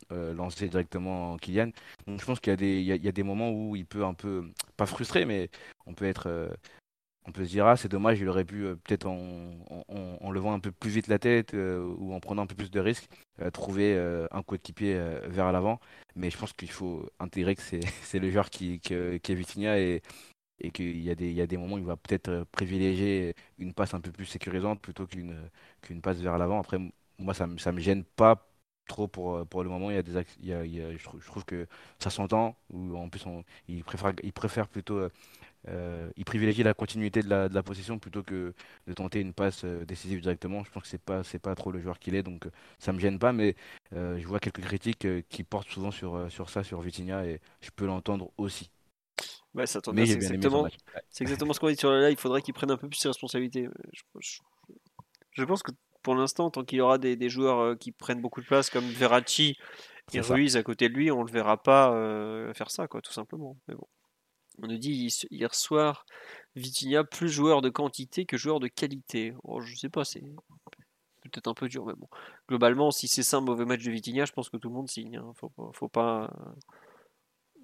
lancé 0.09 0.67
directement 0.67 1.37
Kylian. 1.37 1.69
Donc 2.07 2.19
je 2.19 2.25
pense 2.25 2.39
qu'il 2.39 2.59
y, 2.61 2.81
y, 2.81 2.97
y, 2.97 3.07
a 3.07 3.11
des 3.11 3.21
moments 3.21 3.51
où 3.51 3.75
il 3.75 3.85
peut 3.85 4.03
un 4.03 4.15
peu, 4.15 4.49
pas 4.75 4.87
frustrer, 4.87 5.25
mais 5.25 5.51
on 5.85 5.93
peut 5.93 6.05
être 6.05 6.49
on 7.25 7.31
peut 7.31 7.45
se 7.45 7.49
dire 7.49 7.65
ah 7.67 7.77
c'est 7.77 7.87
dommage 7.89 8.19
il 8.19 8.27
aurait 8.27 8.45
pu 8.45 8.65
euh, 8.65 8.75
peut-être 8.75 9.07
en, 9.07 10.31
levant 10.31 10.53
un 10.53 10.59
peu 10.59 10.71
plus 10.71 10.89
vite 10.89 11.07
la 11.07 11.19
tête 11.19 11.53
euh, 11.53 11.85
ou 11.97 12.13
en 12.13 12.19
prenant 12.19 12.43
un 12.43 12.47
peu 12.47 12.55
plus 12.55 12.71
de 12.71 12.79
risques 12.79 13.07
euh, 13.41 13.51
trouver 13.51 13.95
un 14.31 14.41
coéquipier 14.43 14.99
vers 15.27 15.51
l'avant. 15.51 15.79
Mais 16.15 16.29
je 16.29 16.37
pense 16.37 16.53
qu'il 16.53 16.71
faut 16.71 17.07
intégrer 17.19 17.55
que 17.55 17.61
c'est 17.61 18.19
le 18.19 18.31
joueur 18.31 18.49
qui, 18.49 18.79
qui, 18.79 18.93
est 18.93 19.35
Vitinha 19.35 19.79
et, 19.79 20.01
et 20.59 20.71
qu'il 20.71 20.99
y, 21.01 21.09
a 21.11 21.15
des, 21.15 21.31
y 21.31 21.41
a 21.41 21.47
des 21.47 21.57
moments 21.57 21.75
où 21.75 21.79
il 21.79 21.85
va 21.85 21.97
peut-être 21.97 22.45
privilégier 22.51 23.35
une 23.59 23.73
passe 23.73 23.93
un 23.93 24.01
peu 24.01 24.11
plus 24.11 24.25
sécurisante 24.25 24.81
plutôt 24.81 25.05
qu'une 25.07 25.35
qu'une 25.81 26.01
passe 26.01 26.17
vers 26.17 26.37
l'avant. 26.37 26.59
Après 26.59 26.79
moi 27.19 27.33
ça, 27.33 27.47
ça 27.57 27.71
me 27.71 27.79
gêne 27.79 28.03
pas 28.03 28.47
trop 28.87 29.07
pour, 29.07 29.45
pour 29.47 29.63
le 29.63 29.69
moment. 29.69 29.91
Il 29.91 29.95
y 29.95 29.99
a 29.99 30.03
des 30.03 30.23
il 30.41 30.47
y 30.47 30.53
a, 30.53 30.63
je, 30.97 31.03
trouve, 31.03 31.45
que 31.45 31.67
ça 31.99 32.09
s'entend 32.09 32.55
en 32.73 33.09
plus 33.09 33.25
on, 33.27 33.43
il 33.67 33.83
préfère 33.83 34.13
il 34.23 34.33
préfère 34.33 34.67
plutôt 34.67 35.09
euh, 35.69 36.09
il 36.17 36.25
privilégie 36.25 36.61
la 36.63 36.73
continuité 36.73 37.21
de 37.21 37.29
la, 37.29 37.47
de 37.47 37.53
la, 37.53 37.63
possession 37.63 37.97
plutôt 37.97 38.21
que 38.21 38.53
de 38.87 38.93
tenter 38.93 39.21
une 39.21 39.33
passe 39.33 39.63
euh, 39.63 39.85
décisive 39.85 40.19
directement. 40.21 40.63
Je 40.63 40.71
pense 40.71 40.83
que 40.83 40.89
c'est 40.89 41.01
pas 41.01 41.23
c'est 41.23 41.39
pas 41.39 41.55
trop 41.55 41.71
le 41.71 41.79
joueur 41.79 41.99
qu'il 41.99 42.15
est, 42.15 42.23
donc 42.23 42.45
euh, 42.45 42.51
ça 42.79 42.91
me 42.91 42.99
gêne 42.99 43.17
pas. 43.17 43.31
Mais 43.31 43.55
je 43.91 44.25
vois 44.27 44.39
quelques 44.39 44.61
critiques 44.61 45.07
qui 45.29 45.43
portent 45.43 45.69
souvent 45.69 45.91
sur 45.91 46.29
sur 46.31 46.49
ça, 46.49 46.63
sur 46.63 46.81
Vitinha, 46.81 47.25
et 47.25 47.39
je 47.61 47.69
peux 47.75 47.85
l'entendre 47.85 48.31
aussi. 48.37 48.69
Ouais, 49.53 49.67
ça 49.67 49.81
tombe 49.81 49.95
C'est 49.95 50.13
exactement, 50.13 50.67
exactement 51.19 51.53
ce 51.53 51.59
qu'on 51.59 51.69
dit 51.69 51.75
sur 51.75 51.91
live. 51.91 52.11
Il 52.11 52.17
faudrait 52.17 52.41
qu'il 52.41 52.53
prenne 52.53 52.71
un 52.71 52.77
peu 52.77 52.89
plus 52.89 52.97
ses 52.97 53.07
responsabilités. 53.07 53.69
Je, 54.19 55.43
pense 55.43 55.63
que 55.63 55.71
pour 56.01 56.15
l'instant, 56.15 56.49
tant 56.49 56.63
qu'il 56.63 56.79
y 56.79 56.81
aura 56.81 56.97
des, 56.97 57.15
des, 57.15 57.29
joueurs 57.29 57.77
qui 57.77 57.91
prennent 57.91 58.21
beaucoup 58.21 58.41
de 58.41 58.47
place 58.47 58.69
comme 58.69 58.85
Verratti 58.85 59.57
et 60.11 60.19
Ruiz 60.21 60.57
à 60.57 60.63
côté 60.63 60.89
de 60.89 60.95
lui, 60.95 61.11
on 61.11 61.23
le 61.23 61.31
verra 61.31 61.61
pas 61.61 61.91
faire 62.53 62.71
ça, 62.71 62.87
quoi, 62.87 63.01
tout 63.01 63.13
simplement. 63.13 63.55
Mais 63.67 63.75
bon. 63.75 63.87
On 64.61 64.67
nous 64.67 64.77
dit 64.77 65.09
hier 65.31 65.55
soir, 65.55 66.05
Vitinha 66.55 67.03
plus 67.03 67.29
joueur 67.29 67.61
de 67.61 67.69
quantité 67.69 68.25
que 68.25 68.37
joueur 68.37 68.59
de 68.59 68.67
qualité. 68.67 69.33
Oh, 69.43 69.61
je 69.61 69.75
sais 69.75 69.89
pas, 69.89 70.05
c'est 70.05 70.21
peut-être 71.21 71.47
un 71.47 71.53
peu 71.53 71.67
dur, 71.67 71.85
mais 71.85 71.93
bon. 71.93 72.07
Globalement, 72.47 72.91
si 72.91 73.07
c'est 73.07 73.23
ça 73.23 73.37
un 73.37 73.41
mauvais 73.41 73.65
match 73.65 73.83
de 73.83 73.91
Vitinha, 73.91 74.25
je 74.25 74.33
pense 74.33 74.49
que 74.49 74.57
tout 74.57 74.69
le 74.69 74.75
monde 74.75 74.89
signe. 74.89 75.17
Hein. 75.17 75.33
Faut, 75.35 75.87
pas. 75.87 76.31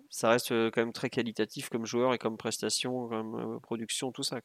Ça 0.10 0.30
reste 0.30 0.52
euh, 0.52 0.72
quand 0.72 0.82
même 0.82 0.94
très 0.94 1.10
qualitatif 1.10 1.70
comme 1.70 1.86
joueur 1.86 2.14
et 2.14 2.18
comme 2.18 2.38
prestation, 2.38 3.08
comme 3.08 3.36
euh, 3.36 3.60
production, 3.60 4.12
tout 4.12 4.24
ça. 4.24 4.40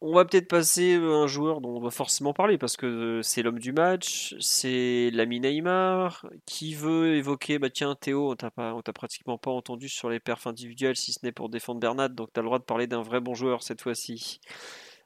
On 0.00 0.14
va 0.14 0.24
peut-être 0.24 0.46
passer 0.46 0.94
un 0.94 1.26
joueur 1.26 1.60
dont 1.60 1.76
on 1.76 1.80
doit 1.80 1.90
forcément 1.90 2.32
parler 2.32 2.56
parce 2.56 2.76
que 2.76 3.20
c'est 3.24 3.42
l'homme 3.42 3.58
du 3.58 3.72
match, 3.72 4.36
c'est 4.38 5.10
l'ami 5.12 5.40
Neymar 5.40 6.24
qui 6.46 6.74
veut 6.76 7.16
évoquer, 7.16 7.58
bah 7.58 7.68
tiens 7.68 7.96
Théo, 7.96 8.30
on 8.30 8.36
t'a 8.36 8.52
pas, 8.52 8.74
on 8.74 8.82
t'a 8.82 8.92
pratiquement 8.92 9.38
pas 9.38 9.50
entendu 9.50 9.88
sur 9.88 10.08
les 10.08 10.20
perfs 10.20 10.46
individuels 10.46 10.94
si 10.94 11.12
ce 11.12 11.18
n'est 11.24 11.32
pour 11.32 11.48
défendre 11.48 11.80
Bernat, 11.80 12.10
donc 12.10 12.32
tu 12.32 12.38
as 12.38 12.42
le 12.42 12.46
droit 12.46 12.60
de 12.60 12.64
parler 12.64 12.86
d'un 12.86 13.02
vrai 13.02 13.20
bon 13.20 13.34
joueur 13.34 13.64
cette 13.64 13.80
fois-ci. 13.82 14.40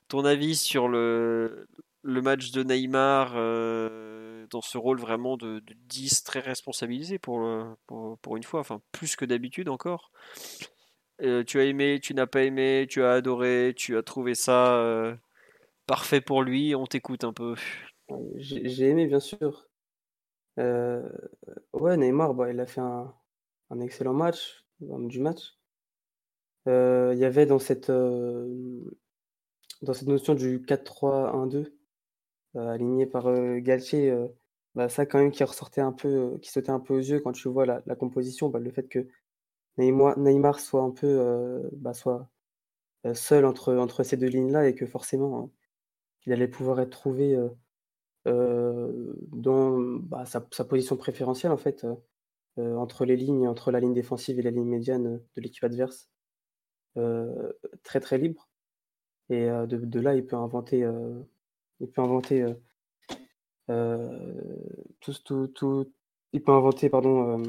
Ton 0.09 0.27
avis 0.27 0.56
sur 0.56 0.89
le, 0.89 1.66
match 2.05 2.51
de 2.51 2.62
Neymar 2.62 3.32
euh, 3.36 4.47
dans 4.51 4.60
ce 4.60 4.77
rôle 4.77 5.01
vraiment 5.01 5.39
de, 5.39 5.60
de 5.60 5.74
10 5.86 6.23
très 6.24 6.40
responsabilisé 6.40 7.19
pour 7.19 7.40
une 7.47 8.43
fois, 8.43 8.60
enfin 8.60 8.82
plus 8.93 9.16
que 9.16 9.24
d'habitude 9.24 9.70
encore? 9.70 10.10
Euh, 11.23 11.44
tu 11.44 11.61
as 11.61 11.65
aimé, 11.65 12.01
tu 12.03 12.15
n'as 12.15 12.27
pas 12.27 12.43
aimé, 12.43 12.86
tu 12.89 13.05
as 13.05 13.12
adoré, 13.12 13.74
tu 13.77 13.97
as 13.97 14.03
trouvé 14.03 14.35
ça 14.35 14.77
euh, 14.78 15.15
parfait 15.86 16.20
pour 16.20 16.43
lui. 16.43 16.74
On 16.74 16.86
t'écoute 16.86 17.23
un 17.23 17.32
peu. 17.32 17.55
J'ai 18.36 18.89
aimé, 18.89 19.07
bien 19.07 19.20
sûr. 19.20 19.69
Euh, 20.59 21.09
ouais, 21.73 21.97
Neymar, 21.97 22.35
bah, 22.35 22.51
il 22.51 22.59
a 22.59 22.66
fait 22.66 22.81
un, 22.81 23.15
excellent 23.81 24.15
match, 24.15 24.66
du 24.81 25.20
match. 25.20 25.57
Il 26.66 27.19
y 27.19 27.24
avait 27.24 27.47
dans 27.47 27.61
cette, 27.61 27.90
dans 27.90 29.94
cette 29.94 30.09
notion 30.09 30.35
du 30.35 30.61
4-3-1-2, 30.61 31.73
aligné 32.57 33.07
par 33.07 33.32
Galtier, 33.61 34.12
bah, 34.74 34.89
ça 34.89 35.07
quand 35.07 35.19
même 35.19 35.31
qui 35.31 35.44
ressortait 35.44 35.81
un 35.81 35.93
peu, 35.93 36.39
qui 36.43 36.51
sautait 36.51 36.70
un 36.70 36.81
peu 36.81 36.94
aux 36.94 36.99
yeux 36.99 37.20
quand 37.20 37.32
tu 37.32 37.49
vois 37.49 37.65
la, 37.65 37.81
la 37.86 37.94
composition, 37.94 38.49
bah, 38.49 38.59
le 38.59 38.70
fait 38.70 38.89
que 38.89 39.07
Neymar 39.78 40.61
soit 40.61 40.82
un 40.82 40.90
peu, 40.90 41.07
euh, 41.07 41.69
bah, 41.73 41.94
soit, 41.94 42.28
euh, 43.07 43.15
seul 43.15 43.44
entre 43.47 43.74
entre 43.77 44.03
ces 44.05 44.16
deux 44.16 44.28
lignes-là 44.28 44.69
et 44.69 44.74
que 44.74 44.86
forcément, 44.86 45.39
hein, 45.40 45.51
il 46.27 46.32
allait 46.32 46.49
pouvoir 46.49 46.81
être 46.81 46.90
trouvé, 46.90 47.39
euh, 48.28 49.15
dans, 49.32 49.78
bah, 49.81 50.24
sa 50.27 50.40
position 50.65 50.97
préférentielle 50.97 51.53
en 51.53 51.57
fait, 51.57 51.86
entre 52.59 53.05
les 53.05 53.16
lignes, 53.16 53.49
entre 53.49 53.70
la 53.73 53.81
ligne 53.81 53.94
défensive 53.94 54.39
et 54.39 54.43
la 54.43 54.51
ligne 54.51 54.69
médiane, 54.69 55.20
de 55.36 55.40
l'équipe 55.40 55.65
adverse. 55.65 56.11
très, 57.82 58.01
très 58.01 58.19
libre 58.19 58.49
et 59.31 59.47
de 59.47 60.01
là, 60.01 60.15
il 60.15 60.27
peut 60.27 60.36
inventer, 60.36 60.86
il 61.81 61.89
peut 61.90 62.03
inventer, 62.03 62.44
tout 65.01 65.12
tout 65.24 65.47
tout 65.49 65.93
il 66.32 66.43
peut 66.43 66.53
inventer 66.53 66.90
pardon, 66.90 67.43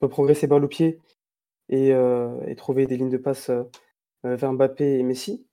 peut 0.00 0.08
progresser 0.08 0.46
balle 0.46 0.64
au 0.64 0.68
pied 0.68 1.00
et, 1.68 1.90
et 1.90 2.56
trouver 2.56 2.86
des 2.86 2.96
lignes 2.96 3.10
de 3.10 3.16
passe 3.16 3.50
vers 4.24 4.52
Mbappé 4.52 4.98
et 4.98 5.02
Messi. 5.02 5.46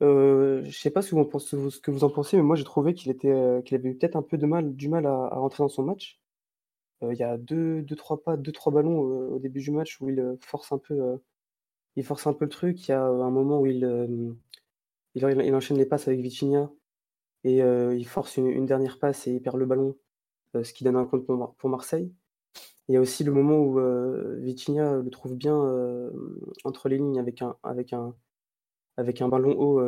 je 0.00 0.66
ne 0.66 0.70
sais 0.70 0.90
pas 0.90 1.02
ce 1.02 1.10
que, 1.80 1.90
vous 1.90 2.04
en 2.04 2.10
pensez, 2.10 2.36
mais 2.36 2.42
moi 2.42 2.56
j'ai 2.56 2.64
trouvé 2.64 2.94
qu'il 2.94 3.10
avait 3.10 3.94
peut-être 3.94 4.16
un 4.16 4.22
peu 4.22 4.38
de 4.38 4.46
mal, 4.46 4.74
du 4.74 4.88
mal 4.88 5.06
à, 5.06 5.28
rentrer 5.30 5.62
dans 5.62 5.68
son 5.68 5.84
match. 5.84 6.20
il 7.02 7.16
y 7.16 7.22
a 7.22 7.36
deux, 7.38 7.82
deux, 7.82 7.96
trois 7.96 8.22
pas, 8.22 8.36
deux, 8.36 8.52
trois 8.52 8.72
ballons 8.72 9.00
au 9.00 9.38
début 9.38 9.60
du 9.60 9.70
match 9.70 10.00
où 10.00 10.08
il 10.10 10.36
force 10.40 10.72
un 10.72 10.78
peu, 10.78 11.18
il 11.98 12.04
force 12.04 12.26
un 12.26 12.32
peu 12.32 12.44
le 12.44 12.50
truc. 12.50 12.88
Il 12.88 12.92
y 12.92 12.94
a 12.94 13.02
un 13.02 13.30
moment 13.30 13.60
où 13.60 13.66
il, 13.66 13.84
enchaîne 15.54 15.78
les 15.78 15.86
passes 15.86 16.08
avec 16.08 16.20
Vitinha 16.20 16.70
et 17.44 17.58
il 17.58 18.06
force 18.06 18.36
une, 18.36 18.66
dernière 18.66 18.98
passe 18.98 19.26
et 19.26 19.32
il 19.32 19.42
perd 19.42 19.56
le 19.56 19.66
ballon, 19.66 19.96
ce 20.54 20.72
qui 20.72 20.84
donne 20.84 20.96
un 20.96 21.06
compte 21.06 21.26
pour, 21.26 21.68
Marseille. 21.68 22.12
Il 22.88 22.94
y 22.94 22.96
a 22.96 23.00
aussi 23.00 23.24
le 23.24 23.32
moment 23.32 23.58
où 23.58 23.78
Vitinha 24.40 24.96
le 24.96 25.10
trouve 25.10 25.34
bien 25.36 25.54
entre 26.64 26.88
les 26.88 26.96
lignes 26.98 27.18
avec 27.18 27.42
un, 27.42 27.56
avec 27.62 27.92
un, 27.92 28.14
avec 28.96 29.20
un 29.20 29.28
ballon 29.28 29.54
haut 29.58 29.82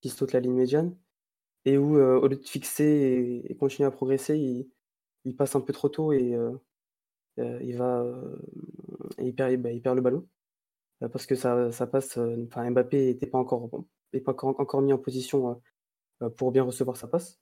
qui 0.00 0.08
saute 0.08 0.32
la 0.32 0.40
ligne 0.40 0.54
médiane 0.54 0.96
et 1.64 1.78
où, 1.78 1.96
au 1.96 2.26
lieu 2.26 2.36
de 2.36 2.46
fixer 2.46 3.42
et, 3.48 3.54
continuer 3.56 3.86
à 3.86 3.92
progresser, 3.92 4.66
il, 5.24 5.36
passe 5.36 5.54
un 5.54 5.60
peu 5.60 5.72
trop 5.72 5.88
tôt 5.88 6.12
et 6.12 6.36
il 7.38 7.76
va 7.76 8.04
il, 9.18 9.34
perd, 9.34 9.56
bah, 9.62 9.70
il 9.70 9.80
perd 9.80 9.96
le 9.96 10.02
ballon 10.02 10.26
parce 11.08 11.26
que 11.26 11.34
ça, 11.34 11.72
ça 11.72 11.86
passe. 11.86 12.18
Mbappé 12.18 13.06
n'était 13.06 13.26
pas 13.26 13.38
encore, 13.38 13.70
pas 14.24 14.34
encore 14.42 14.82
mis 14.82 14.92
en 14.92 14.98
position 14.98 15.62
euh, 16.22 16.30
pour 16.30 16.52
bien 16.52 16.62
recevoir 16.62 16.96
sa 16.96 17.08
passe. 17.08 17.40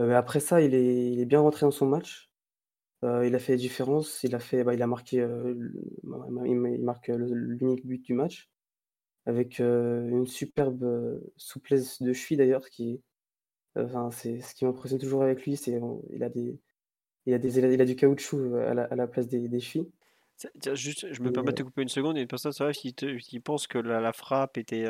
Euh, 0.00 0.14
après 0.14 0.40
ça, 0.40 0.60
il 0.60 0.74
est, 0.74 1.12
il 1.12 1.20
est, 1.20 1.24
bien 1.24 1.40
rentré 1.40 1.66
dans 1.66 1.70
son 1.70 1.86
match. 1.86 2.30
Euh, 3.04 3.26
il 3.26 3.34
a 3.34 3.38
fait 3.38 3.52
la 3.52 3.58
différence. 3.58 4.22
Il 4.24 4.34
a, 4.34 4.38
fait, 4.38 4.64
bah, 4.64 4.74
il 4.74 4.82
a 4.82 4.86
marqué, 4.86 5.16
il 5.16 6.80
marque 6.82 7.08
l'unique 7.08 7.86
but 7.86 8.02
du 8.02 8.14
match 8.14 8.50
avec 9.26 9.58
une 9.58 10.26
superbe 10.26 11.20
souplesse 11.36 12.02
de 12.02 12.12
cheville 12.12 12.36
d'ailleurs 12.36 12.68
qui 12.68 13.00
enfin, 13.74 14.10
c'est 14.10 14.40
ce 14.40 14.54
qui 14.54 14.66
m'impressionne 14.66 14.98
toujours 14.98 15.22
avec 15.22 15.42
lui 15.46 15.56
c'est 15.56 15.80
il 16.12 16.22
a 16.22 16.28
des 16.28 16.60
il 17.24 17.32
a 17.32 17.38
des 17.38 17.58
il 17.58 17.80
a 17.80 17.84
du 17.86 17.96
caoutchouc 17.96 18.54
à 18.54 18.74
la, 18.74 18.84
à 18.84 18.94
la 18.94 19.06
place 19.06 19.26
des, 19.26 19.48
des 19.48 19.60
chevilles 19.60 19.90
juste 20.74 21.10
je 21.10 21.22
me 21.22 21.32
permets 21.32 21.52
de 21.52 21.56
te 21.56 21.62
couper 21.62 21.80
une 21.80 21.88
seconde 21.88 22.16
il 22.16 22.18
y 22.18 22.20
a 22.20 22.22
une 22.24 22.28
personne 22.28 22.52
qui, 22.72 22.94
qui 22.94 23.40
pense 23.40 23.66
que 23.66 23.78
la, 23.78 23.98
la 24.02 24.12
frappe 24.12 24.58
était 24.58 24.84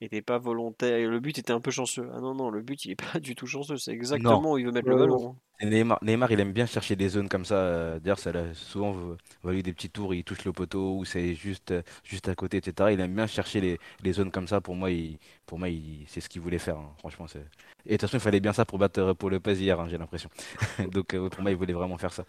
n'était 0.00 0.22
pas 0.22 0.38
volontaire. 0.38 1.08
Le 1.08 1.20
but 1.20 1.38
était 1.38 1.52
un 1.52 1.60
peu 1.60 1.70
chanceux. 1.70 2.08
Ah 2.12 2.20
non, 2.20 2.34
non, 2.34 2.50
le 2.50 2.62
but, 2.62 2.84
il 2.84 2.92
est 2.92 3.12
pas 3.12 3.20
du 3.20 3.34
tout 3.34 3.46
chanceux. 3.46 3.76
C'est 3.76 3.92
exactement 3.92 4.52
où 4.52 4.58
il 4.58 4.66
veut 4.66 4.72
mettre 4.72 4.88
le 4.88 4.96
ballon. 4.96 5.36
Hein. 5.62 5.98
Neymar, 6.02 6.32
il 6.32 6.40
aime 6.40 6.52
bien 6.52 6.66
chercher 6.66 6.96
des 6.96 7.08
zones 7.08 7.28
comme 7.28 7.44
ça. 7.44 7.54
Euh, 7.56 8.00
d'ailleurs, 8.00 8.18
ça 8.18 8.32
souvent 8.54 8.96
valu 9.42 9.62
des 9.62 9.72
petits 9.72 9.90
tours, 9.90 10.14
il 10.14 10.24
touche 10.24 10.44
le 10.44 10.52
poteau 10.52 10.96
ou 10.96 11.04
c'est 11.04 11.34
juste, 11.34 11.74
juste 12.04 12.28
à 12.28 12.34
côté, 12.34 12.58
etc. 12.58 12.90
Il 12.92 13.00
aime 13.00 13.14
bien 13.14 13.26
chercher 13.26 13.60
les, 13.60 13.78
les 14.02 14.12
zones 14.12 14.30
comme 14.30 14.48
ça. 14.48 14.60
Pour 14.60 14.74
moi, 14.74 14.90
il, 14.90 15.18
pour 15.46 15.58
moi 15.58 15.68
c'est 16.06 16.20
ce 16.20 16.28
qu'il 16.28 16.40
voulait 16.40 16.58
faire. 16.58 16.78
Hein. 16.78 16.90
Franchement, 16.98 17.26
c'est. 17.26 17.44
Et 17.86 17.92
de 17.92 17.96
toute 17.96 18.02
façon, 18.02 18.16
il 18.18 18.20
fallait 18.20 18.40
bien 18.40 18.52
ça 18.52 18.64
pour 18.64 18.78
battre 18.78 19.12
pour 19.14 19.30
le 19.30 19.40
PES 19.40 19.60
hier, 19.60 19.80
hein, 19.80 19.88
j'ai 19.88 19.98
l'impression. 19.98 20.30
Donc, 20.92 21.14
euh, 21.14 21.28
pour 21.28 21.42
moi, 21.42 21.50
il 21.50 21.56
voulait 21.56 21.72
vraiment 21.72 21.98
faire 21.98 22.12
ça. 22.12 22.24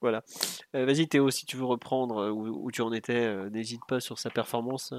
Voilà. 0.00 0.22
Euh, 0.74 0.84
vas-y 0.84 1.08
Théo, 1.08 1.30
si 1.30 1.46
tu 1.46 1.56
veux 1.56 1.64
reprendre 1.64 2.18
euh, 2.18 2.30
où, 2.30 2.70
tu 2.70 2.82
en 2.82 2.92
étais, 2.92 3.24
euh, 3.26 3.48
n'hésite 3.50 3.80
pas 3.86 4.00
sur 4.00 4.18
sa 4.18 4.30
performance. 4.30 4.92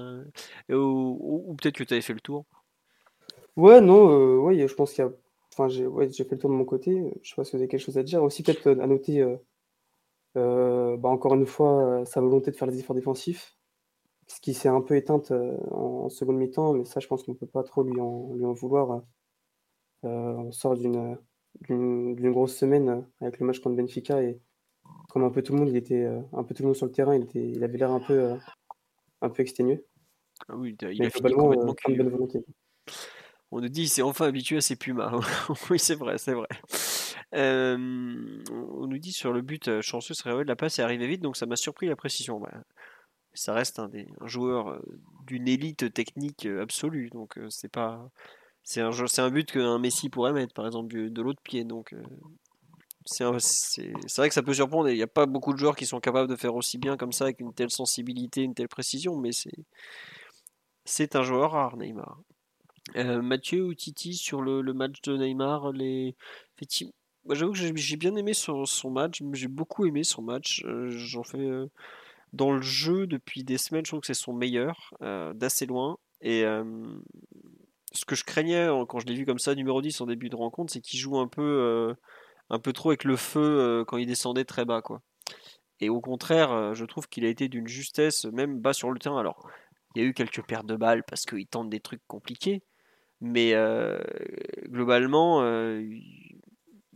ou, 0.68 1.56
peut-être 1.60 1.76
que 1.76 1.84
tu 1.84 1.94
avais 1.94 2.02
fait 2.02 2.12
le 2.12 2.20
tour. 2.20 2.44
Ouais, 3.56 3.80
non, 3.80 4.38
ouais, 4.40 4.66
je 4.68 4.74
pense 4.74 4.92
qu'il 4.92 5.04
y 5.04 5.08
a. 5.08 5.10
Enfin, 5.58 5.68
j'ai 5.68 5.86
ouais, 5.86 6.08
fait 6.10 6.30
le 6.30 6.38
tour 6.38 6.50
de 6.50 6.54
mon 6.54 6.64
côté. 6.64 7.12
Je 7.22 7.30
sais 7.30 7.36
pas 7.36 7.44
si 7.44 7.52
vous 7.52 7.58
avez 7.58 7.68
quelque 7.68 7.80
chose 7.80 7.98
à 7.98 8.02
dire. 8.02 8.22
Aussi, 8.22 8.42
peut-être 8.42 8.68
à 8.68 8.86
noter, 8.86 9.24
bah, 10.34 10.98
encore 11.08 11.34
une 11.34 11.46
fois, 11.46 12.04
sa 12.06 12.20
volonté 12.20 12.50
de 12.50 12.56
faire 12.56 12.68
les 12.68 12.78
efforts 12.78 12.96
défensifs. 12.96 13.56
Ce 14.28 14.40
qui 14.40 14.54
s'est 14.54 14.68
un 14.68 14.82
peu 14.82 14.96
éteinte 14.96 15.32
en, 15.70 16.08
seconde 16.10 16.36
mi-temps, 16.36 16.74
mais 16.74 16.84
ça, 16.84 17.00
je 17.00 17.06
pense 17.08 17.22
qu'on 17.22 17.34
peut 17.34 17.46
pas 17.46 17.62
trop 17.64 17.82
lui 17.82 18.00
en, 18.00 18.34
lui 18.34 18.44
en 18.44 18.52
vouloir. 18.52 19.02
on 20.02 20.52
sort 20.52 20.76
d'une 20.76 21.18
grosse 22.30 22.56
semaine 22.56 23.06
avec 23.20 23.40
le 23.40 23.46
match 23.46 23.60
contre 23.60 23.76
Benfica 23.76 24.22
et 24.22 24.40
comme 25.08 25.24
un 25.24 25.30
peu 25.30 25.42
tout 25.42 25.52
le 25.52 25.60
monde, 25.60 25.68
il 25.70 25.76
était 25.76 26.04
euh, 26.04 26.20
un 26.32 26.44
peu 26.44 26.54
tout 26.54 26.62
le 26.62 26.68
monde 26.68 26.76
sur 26.76 26.86
le 26.86 26.92
terrain, 26.92 27.14
il, 27.14 27.22
était, 27.22 27.48
il 27.48 27.64
avait 27.64 27.78
l'air 27.78 27.90
un 27.90 28.00
peu, 28.00 28.14
euh, 28.14 28.36
un 29.22 29.30
peu 29.30 29.42
exténué. 29.42 29.84
Ah 30.48 30.56
oui, 30.56 30.76
il 30.80 30.86
a 31.04 31.10
fini 31.10 31.10
complètement 31.10 31.50
euh, 31.52 32.10
volonté. 32.10 32.44
On 33.50 33.60
nous 33.60 33.68
dit 33.68 33.88
s'est 33.88 34.02
enfin 34.02 34.26
habitué 34.26 34.58
à 34.58 34.60
ses 34.60 34.76
pumas. 34.76 35.12
oui, 35.70 35.78
c'est 35.78 35.94
vrai, 35.94 36.18
c'est 36.18 36.34
vrai. 36.34 36.48
on 37.32 38.86
nous 38.86 38.98
dit 38.98 39.12
sur 39.12 39.32
le 39.32 39.42
but 39.42 39.80
chanceux 39.80 40.14
serait 40.14 40.44
la 40.44 40.56
passe 40.56 40.78
est 40.78 40.82
arrivée 40.82 41.06
vite, 41.06 41.22
donc 41.22 41.36
ça 41.36 41.46
m'a 41.46 41.56
surpris 41.56 41.86
la 41.86 41.96
précision. 41.96 42.40
Bah, 42.40 42.52
ça 43.34 43.54
reste 43.54 43.78
un, 43.78 43.88
joueur 44.24 44.82
d'une 45.26 45.48
élite 45.48 45.92
technique 45.92 46.46
absolue, 46.46 47.10
donc 47.10 47.38
c'est 47.48 47.70
pas 47.70 48.10
c'est 48.62 48.82
un, 48.82 48.90
un 48.90 49.30
but 49.30 49.50
qu'un 49.50 49.78
Messi 49.78 50.10
pourrait 50.10 50.34
mettre, 50.34 50.52
par 50.52 50.66
exemple, 50.66 51.10
de 51.10 51.22
l'autre 51.22 51.40
pied. 51.42 51.64
Donc 51.64 51.94
c'est 53.10 53.24
vrai 53.24 54.28
que 54.28 54.34
ça 54.34 54.42
peut 54.42 54.52
surprendre. 54.52 54.90
Il 54.90 54.96
n'y 54.96 55.02
a 55.02 55.06
pas 55.06 55.26
beaucoup 55.26 55.52
de 55.52 55.58
joueurs 55.58 55.76
qui 55.76 55.86
sont 55.86 56.00
capables 56.00 56.28
de 56.28 56.36
faire 56.36 56.54
aussi 56.54 56.78
bien 56.78 56.96
comme 56.96 57.12
ça, 57.12 57.24
avec 57.24 57.40
une 57.40 57.54
telle 57.54 57.70
sensibilité, 57.70 58.42
une 58.42 58.54
telle 58.54 58.68
précision, 58.68 59.16
mais 59.16 59.30
c'est 60.84 61.16
un 61.16 61.22
joueur 61.22 61.52
rare, 61.52 61.76
Neymar. 61.76 62.20
Euh, 62.96 63.22
Mathieu 63.22 63.64
ou 63.64 63.74
Titi 63.74 64.14
sur 64.14 64.42
le, 64.42 64.62
match 64.72 65.00
de 65.02 65.16
Neymar, 65.16 65.72
les... 65.72 66.16
j'avoue 67.30 67.52
que 67.52 67.58
j'ai 67.58 67.96
bien 67.96 68.16
aimé 68.16 68.34
son, 68.34 68.64
match, 68.90 69.22
j'ai 69.32 69.48
beaucoup 69.48 69.86
aimé 69.86 70.04
son 70.04 70.22
match. 70.22 70.64
Euh, 70.66 70.88
j'en 70.90 71.22
fais 71.22 71.38
euh, 71.38 71.66
dans 72.32 72.52
le 72.52 72.62
jeu 72.62 73.06
depuis 73.06 73.44
des 73.44 73.58
semaines, 73.58 73.84
je 73.84 73.90
trouve 73.90 74.00
que 74.00 74.06
c'est 74.06 74.14
son 74.14 74.32
meilleur, 74.32 74.94
d'assez 75.34 75.66
loin. 75.66 75.98
Et 76.20 76.42
ce 77.92 78.04
que 78.04 78.14
je 78.14 78.24
craignais 78.24 78.68
quand 78.88 78.98
je 78.98 79.06
l'ai 79.06 79.14
vu 79.14 79.24
comme 79.24 79.38
ça, 79.38 79.54
numéro 79.54 79.80
10 79.80 80.00
en 80.00 80.06
début 80.06 80.28
de 80.28 80.36
rencontre, 80.36 80.72
c'est 80.72 80.80
qu'il 80.80 80.98
joue 80.98 81.18
un 81.18 81.28
peu 81.28 81.94
un 82.50 82.58
peu 82.58 82.72
trop 82.72 82.90
avec 82.90 83.04
le 83.04 83.16
feu 83.16 83.84
quand 83.86 83.98
il 83.98 84.06
descendait 84.06 84.44
très 84.44 84.64
bas. 84.64 84.82
quoi. 84.82 85.00
Et 85.80 85.88
au 85.88 86.00
contraire, 86.00 86.74
je 86.74 86.84
trouve 86.84 87.08
qu'il 87.08 87.24
a 87.24 87.28
été 87.28 87.48
d'une 87.48 87.68
justesse, 87.68 88.24
même 88.26 88.58
bas 88.58 88.72
sur 88.72 88.90
le 88.90 88.98
terrain. 88.98 89.20
Alors, 89.20 89.48
il 89.94 90.02
y 90.02 90.04
a 90.04 90.08
eu 90.08 90.12
quelques 90.12 90.42
pertes 90.42 90.66
de 90.66 90.76
balles 90.76 91.02
parce 91.04 91.24
qu'il 91.24 91.46
tente 91.46 91.70
des 91.70 91.80
trucs 91.80 92.06
compliqués. 92.06 92.62
Mais 93.20 93.54
euh, 93.54 93.98
globalement, 94.68 95.42
il 95.42 96.02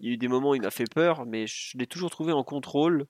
y 0.01 0.09
a 0.09 0.13
eu 0.13 0.17
des 0.17 0.29
moments 0.29 0.51
où 0.51 0.55
il 0.55 0.63
m'a 0.63 0.71
fait 0.71 0.93
peur, 0.93 1.27
mais 1.27 1.47
je 1.47 1.77
l'ai 1.77 1.87
toujours 1.87 2.11
trouvé 2.11 2.33
en 2.33 2.45
contrôle 2.45 3.07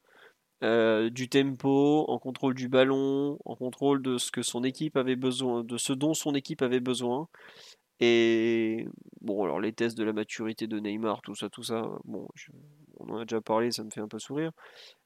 du 0.63 1.29
tempo, 1.29 2.05
en 2.09 2.19
contrôle 2.19 2.55
du 2.55 2.69
ballon, 2.69 3.39
en 3.45 3.57
contrôle 3.57 4.01
de 4.01 4.17
ce 4.17 4.31
que 4.31 4.43
son 4.43 4.63
équipe 4.63 4.97
avait 4.97 5.17
besoin, 5.17 5.65
de 5.65 5.77
ce 5.77 5.93
dont 5.93 6.15
son 6.15 6.35
équipe 6.35 6.63
avait 6.63 6.81
besoin. 6.81 7.29
Et 8.01 8.87
bon, 9.21 9.45
alors 9.45 9.61
les 9.61 9.73
tests 9.73 9.97
de 9.97 10.05
la 10.05 10.13
maturité 10.13 10.67
de 10.67 10.79
Neymar, 10.81 11.23
tout 11.23 11.37
ça, 11.37 11.49
tout 11.49 11.63
ça, 11.63 11.89
bon, 12.05 12.27
on 12.99 13.11
en 13.11 13.19
a 13.19 13.25
déjà 13.25 13.41
parlé, 13.41 13.71
ça 13.71 13.85
me 13.85 13.91
fait 13.91 14.01
un 14.01 14.09
peu 14.09 14.19
sourire. 14.19 14.51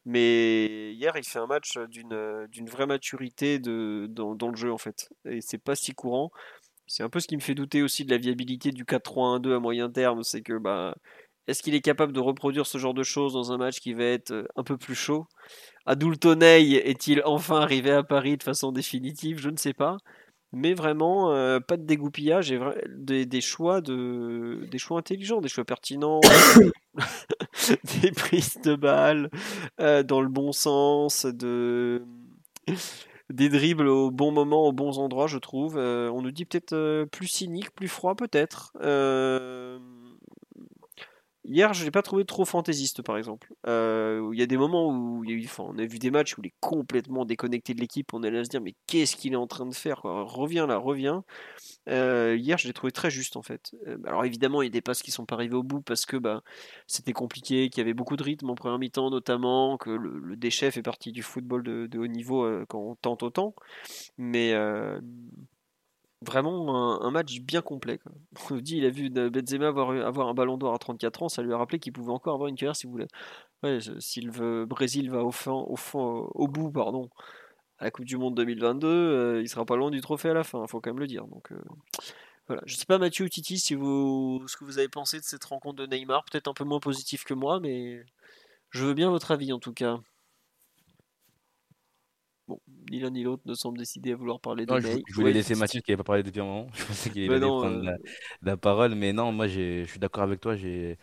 Mais 0.06 0.94
hier, 0.94 1.12
il 1.16 1.24
fait 1.24 1.38
un 1.38 1.46
match 1.46 1.76
d'une, 1.88 2.48
vraie 2.66 2.86
maturité 2.86 3.58
dans, 3.58 4.34
dans, 4.34 4.48
le 4.48 4.56
jeu, 4.56 4.72
en 4.72 4.78
fait. 4.78 5.10
Et 5.24 5.40
c'est 5.40 5.58
pas 5.58 5.74
si 5.74 5.92
courant. 5.92 6.30
C'est 6.86 7.02
un 7.02 7.08
peu 7.08 7.20
ce 7.20 7.26
qui 7.26 7.36
me 7.36 7.40
fait 7.42 7.54
douter 7.54 7.82
aussi 7.82 8.04
de 8.04 8.10
la 8.10 8.18
viabilité 8.18 8.70
du 8.72 8.84
4-3-1-2 8.84 9.56
à 9.56 9.60
moyen 9.60 9.90
terme. 9.90 10.22
C'est 10.22 10.42
que, 10.42 10.58
bah, 10.58 10.96
est-ce 11.46 11.62
qu'il 11.62 11.74
est 11.74 11.80
capable 11.80 12.12
de 12.12 12.20
reproduire 12.20 12.66
ce 12.66 12.78
genre 12.78 12.94
de 12.94 13.02
choses 13.02 13.32
dans 13.32 13.52
un 13.52 13.58
match 13.58 13.80
qui 13.80 13.92
va 13.94 14.04
être 14.04 14.48
un 14.56 14.62
peu 14.62 14.76
plus 14.76 14.94
chaud? 14.94 15.26
Adultonei 15.86 16.74
est-il 16.74 17.22
enfin 17.24 17.60
arrivé 17.60 17.90
à 17.90 18.02
Paris 18.02 18.36
de 18.36 18.42
façon 18.42 18.72
définitive? 18.72 19.38
Je 19.38 19.50
ne 19.50 19.56
sais 19.56 19.74
pas 19.74 19.98
mais 20.52 20.74
vraiment 20.74 21.32
euh, 21.32 21.60
pas 21.60 21.76
de 21.76 21.82
dégoupillage 21.82 22.50
et 22.52 22.58
des, 22.88 23.40
choix 23.40 23.80
de 23.80 24.66
des 24.70 24.78
choix 24.78 24.98
intelligents, 24.98 25.40
des 25.40 25.48
choix 25.48 25.64
pertinents, 25.64 26.20
des 28.02 28.10
prises 28.12 28.58
de 28.62 28.74
balles 28.74 29.30
euh, 29.80 30.02
dans 30.02 30.20
le 30.20 30.28
bon 30.28 30.52
sens, 30.52 31.26
de 31.26 32.04
des 33.30 33.48
dribbles 33.48 33.88
au 33.88 34.10
bon 34.10 34.30
moment, 34.32 34.66
aux 34.66 34.72
bons 34.72 34.98
endroits, 34.98 35.26
je 35.26 35.38
trouve. 35.38 35.76
Euh, 35.76 36.10
on 36.10 36.22
nous 36.22 36.30
dit 36.30 36.44
peut-être 36.44 37.04
plus 37.10 37.28
cynique, 37.28 37.74
plus 37.74 37.88
froid, 37.88 38.14
peut-être. 38.14 38.72
Hier, 41.48 41.72
je 41.74 41.84
l'ai 41.84 41.92
pas 41.92 42.02
trouvé 42.02 42.24
trop 42.24 42.44
fantaisiste, 42.44 43.02
par 43.02 43.16
exemple. 43.16 43.54
Euh, 43.68 44.30
il 44.32 44.38
y 44.38 44.42
a 44.42 44.46
des 44.46 44.56
moments 44.56 44.88
où 44.88 45.22
a 45.22 45.62
on 45.62 45.78
a 45.78 45.86
vu 45.86 46.00
des 46.00 46.10
matchs 46.10 46.36
où 46.36 46.40
il 46.42 46.48
est 46.48 46.54
complètement 46.58 47.24
déconnecté 47.24 47.72
de 47.72 47.80
l'équipe. 47.80 48.12
On 48.14 48.24
est 48.24 48.32
là 48.32 48.42
se 48.42 48.48
dire, 48.48 48.60
mais 48.60 48.74
qu'est-ce 48.88 49.14
qu'il 49.14 49.32
est 49.32 49.36
en 49.36 49.46
train 49.46 49.66
de 49.66 49.74
faire 49.74 50.02
Reviens 50.02 50.66
là, 50.66 50.76
reviens. 50.76 51.24
Euh, 51.88 52.36
hier, 52.36 52.58
je 52.58 52.66
l'ai 52.66 52.72
trouvé 52.72 52.90
très 52.90 53.10
juste, 53.10 53.36
en 53.36 53.42
fait. 53.42 53.76
Euh, 53.86 53.96
alors 54.06 54.24
évidemment, 54.24 54.60
il 54.60 54.66
y 54.66 54.68
a 54.68 54.72
des 54.72 54.80
passes 54.80 55.02
qui 55.02 55.12
sont 55.12 55.24
pas 55.24 55.36
arrivées 55.36 55.54
au 55.54 55.62
bout 55.62 55.80
parce 55.82 56.04
que 56.04 56.16
bah, 56.16 56.42
c'était 56.88 57.12
compliqué, 57.12 57.70
qu'il 57.70 57.80
y 57.80 57.82
avait 57.82 57.94
beaucoup 57.94 58.16
de 58.16 58.24
rythme 58.24 58.50
en 58.50 58.56
première 58.56 58.80
mi-temps, 58.80 59.10
notamment, 59.10 59.76
que 59.78 59.90
le, 59.90 60.36
déchet 60.36 60.72
fait 60.72 60.82
partie 60.82 61.12
du 61.12 61.22
football 61.22 61.62
de, 61.62 61.86
de 61.86 61.98
haut 61.98 62.08
niveau 62.08 62.44
quand 62.68 62.80
on 62.80 62.96
tente 62.96 63.22
autant. 63.22 63.54
Mais 64.18 64.52
vraiment 66.22 67.02
un, 67.02 67.10
match 67.10 67.40
bien 67.40 67.62
complet. 67.62 67.98
On 68.50 68.56
dit 68.56 68.78
il 68.78 68.84
a 68.84 68.90
vu 68.90 69.10
Benzema 69.10 69.68
avoir, 69.68 70.28
un 70.28 70.34
ballon 70.34 70.56
d'or 70.56 70.74
à 70.74 70.78
34 70.78 71.22
ans, 71.24 71.28
ça 71.28 71.42
lui 71.42 71.52
a 71.52 71.58
rappelé 71.58 71.78
qu'il 71.78 71.92
pouvait 71.92 72.12
encore 72.12 72.34
avoir 72.34 72.48
une 72.48 72.56
carrière 72.56 72.76
si 72.76 72.86
vous 72.86 72.92
voulez. 72.92 73.08
si 74.00 74.20
le 74.20 74.64
Brésil 74.64 75.10
va 75.10 75.24
au, 75.24 75.30
fond, 75.30 75.66
au, 75.68 75.76
fond, 75.76 76.28
au 76.34 76.48
bout, 76.48 76.70
pardon, 76.70 77.10
à 77.78 77.84
la 77.84 77.90
Coupe 77.90 78.06
du 78.06 78.16
Monde 78.16 78.34
2022, 78.36 79.40
il 79.42 79.48
sera 79.48 79.64
pas 79.64 79.76
loin 79.76 79.90
du 79.90 80.00
trophée 80.00 80.30
à 80.30 80.34
la 80.34 80.44
fin, 80.44 80.62
il 80.62 80.68
faut 80.68 80.80
quand 80.80 80.90
même 80.90 81.00
le 81.00 81.06
dire. 81.06 81.26
Donc 81.26 81.52
voilà. 82.46 82.62
Je 82.66 82.76
sais 82.76 82.86
pas 82.86 82.98
Mathieu 82.98 83.24
ou 83.24 83.28
Titi 83.28 83.58
si 83.58 83.74
vous 83.74 84.42
ce 84.46 84.56
que 84.56 84.64
vous 84.64 84.78
avez 84.78 84.88
pensé 84.88 85.18
de 85.18 85.24
cette 85.24 85.44
rencontre 85.44 85.76
de 85.76 85.86
Neymar, 85.86 86.24
peut-être 86.24 86.48
un 86.48 86.54
peu 86.54 86.64
moins 86.64 86.80
positif 86.80 87.24
que 87.24 87.34
moi, 87.34 87.60
mais 87.60 88.04
je 88.70 88.84
veux 88.84 88.94
bien 88.94 89.10
votre 89.10 89.32
avis 89.32 89.52
en 89.52 89.58
tout 89.58 89.72
cas. 89.72 89.98
Ni 92.90 93.00
l'un 93.00 93.10
ni 93.10 93.22
l'autre 93.22 93.42
ne 93.46 93.54
semble 93.54 93.78
décider 93.78 94.12
à 94.12 94.16
vouloir 94.16 94.40
parler 94.40 94.64
de 94.64 94.72
non, 94.72 94.80
je, 94.80 95.14
voulais 95.14 95.32
laisser 95.32 95.54
Mathieu 95.54 95.80
qui 95.80 95.90
n'avait 95.90 95.98
pas 95.98 96.04
parlé 96.04 96.22
depuis 96.22 96.40
un 96.40 96.44
moment. 96.44 96.66
Je 96.74 96.84
pensais 96.84 97.10
qu'il 97.10 97.30
allait 97.30 97.40
prendre 97.40 97.88
euh. 97.88 97.96
la, 98.42 98.56
parole, 98.56 98.94
mais 98.94 99.12
non, 99.12 99.32
moi 99.32 99.48
je 99.48 99.84
suis 99.84 99.98
d'accord 99.98 100.22
avec 100.22 100.40
toi. 100.40 100.54
J'ai 100.54 100.96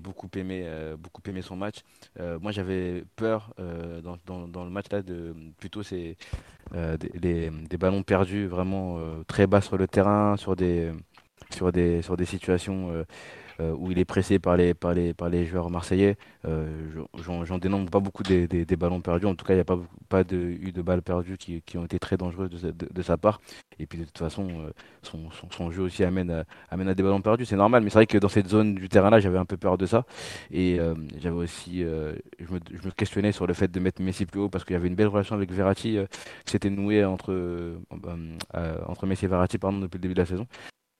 beaucoup 0.00 0.28
aimé, 0.36 0.62
euh, 0.64 0.96
beaucoup 0.96 1.22
aimé 1.26 1.42
son 1.42 1.56
match. 1.56 1.78
Euh, 2.18 2.38
moi 2.40 2.50
j'avais 2.50 3.04
peur 3.16 3.54
dans, 3.58 4.18
dans, 4.26 4.48
dans, 4.48 4.64
le 4.64 4.70
match 4.70 4.86
là 4.90 5.02
de 5.02 5.34
plutôt 5.58 5.82
des, 5.82 6.16
des, 6.72 7.76
ballons 7.78 8.02
perdus 8.02 8.46
vraiment 8.46 9.00
très 9.26 9.46
bas 9.46 9.60
sur 9.60 9.76
le 9.76 9.86
terrain, 9.86 10.36
sur 10.36 10.56
des 10.56 10.92
sur 11.50 11.72
des 11.72 12.02
sur 12.02 12.16
des 12.16 12.26
situations 12.26 13.04
euh, 13.60 13.74
où 13.76 13.90
il 13.90 13.98
est 13.98 14.04
pressé 14.04 14.38
par 14.38 14.56
les, 14.56 14.72
par 14.72 14.94
les, 14.94 15.12
par 15.14 15.28
les 15.28 15.44
joueurs 15.44 15.68
marseillais. 15.68 16.16
Euh, 16.46 16.68
j'en 17.18 17.58
dénombre 17.58 17.90
pas 17.90 17.98
beaucoup 17.98 18.22
des, 18.22 18.46
des, 18.46 18.76
ballons 18.76 19.00
perdus. 19.00 19.26
En 19.26 19.34
tout 19.34 19.44
cas, 19.44 19.54
il 19.54 19.56
n'y 19.56 19.62
a 19.62 19.64
pas, 19.64 19.80
pas 20.08 20.20
eu 20.30 20.70
de 20.70 20.80
balles 20.80 21.02
perdues 21.02 21.36
qui, 21.36 21.60
qui 21.62 21.76
ont 21.76 21.84
été 21.84 21.98
très 21.98 22.16
dangereuses 22.16 22.50
de, 22.50 22.72
de, 22.72 23.02
sa 23.02 23.16
part. 23.16 23.40
Et 23.80 23.86
puis 23.86 23.98
de 23.98 24.04
toute 24.04 24.18
façon, 24.18 24.46
euh, 24.48 24.70
son, 25.02 25.28
son, 25.50 25.72
jeu 25.72 25.82
aussi 25.82 26.04
amène 26.04 26.30
à, 26.30 26.44
amène 26.70 26.86
à 26.86 26.94
des 26.94 27.02
ballons 27.02 27.20
perdus. 27.20 27.46
C'est 27.46 27.56
normal, 27.56 27.82
mais 27.82 27.90
c'est 27.90 27.98
vrai 27.98 28.06
que 28.06 28.18
dans 28.18 28.28
cette 28.28 28.46
zone 28.46 28.76
du 28.76 28.88
terrain-là, 28.88 29.18
j'avais 29.18 29.38
un 29.38 29.44
peu 29.44 29.56
peur 29.56 29.76
de 29.76 29.86
ça. 29.86 30.04
Et 30.52 30.78
j'avais 31.18 31.36
aussi, 31.36 31.80
je 31.80 32.52
me, 32.52 32.60
je, 32.70 32.86
me, 32.86 32.92
questionnais 32.92 33.32
sur 33.32 33.48
le 33.48 33.54
fait 33.54 33.68
de 33.68 33.80
mettre 33.80 34.00
Messi 34.02 34.24
plus 34.24 34.38
haut 34.38 34.48
parce 34.48 34.64
qu'il 34.64 34.74
y 34.74 34.76
avait 34.76 34.88
une 34.88 34.94
belle 34.94 35.08
relation 35.08 35.34
avec 35.34 35.50
Verratti 35.50 35.98
qui 36.44 36.52
s'était 36.52 36.70
nouée 36.70 37.04
entre, 37.04 37.74
entre 38.86 39.06
Messi 39.06 39.24
et 39.24 39.28
Verratti 39.28 39.58
pardon, 39.58 39.80
depuis 39.80 39.96
le 39.98 40.02
début 40.02 40.14
de 40.14 40.20
la 40.20 40.26
saison. 40.26 40.46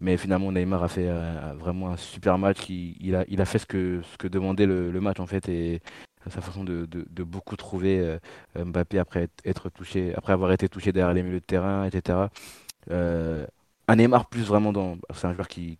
Mais 0.00 0.16
finalement, 0.16 0.52
Neymar 0.52 0.84
a 0.84 0.88
fait 0.88 1.08
euh, 1.08 1.54
vraiment 1.58 1.90
un 1.90 1.96
super 1.96 2.38
match. 2.38 2.68
Il, 2.68 3.16
a, 3.16 3.44
fait 3.44 3.58
ce 3.58 3.66
que, 3.66 4.00
ce 4.02 4.16
que 4.16 4.28
demandait 4.28 4.66
le, 4.66 5.00
match 5.00 5.18
en 5.18 5.26
fait 5.26 5.48
et 5.48 5.80
sa 6.28 6.40
façon 6.40 6.62
de, 6.64 6.86
beaucoup 7.24 7.56
trouver 7.56 7.98
euh, 8.00 8.64
Mbappé 8.64 8.98
après 8.98 9.28
être 9.44 9.70
touché, 9.70 10.14
après 10.14 10.32
avoir 10.32 10.52
été 10.52 10.68
touché 10.68 10.92
derrière 10.92 11.14
les 11.14 11.22
milieux 11.22 11.40
de 11.40 11.44
terrain, 11.44 11.84
etc. 11.84 12.28
Euh, 12.90 13.46
un 13.88 13.96
Neymar 13.96 14.26
plus 14.26 14.42
vraiment 14.42 14.72
dans, 14.72 14.98
c'est 15.14 15.26
un 15.26 15.34
joueur 15.34 15.48
qui, 15.48 15.78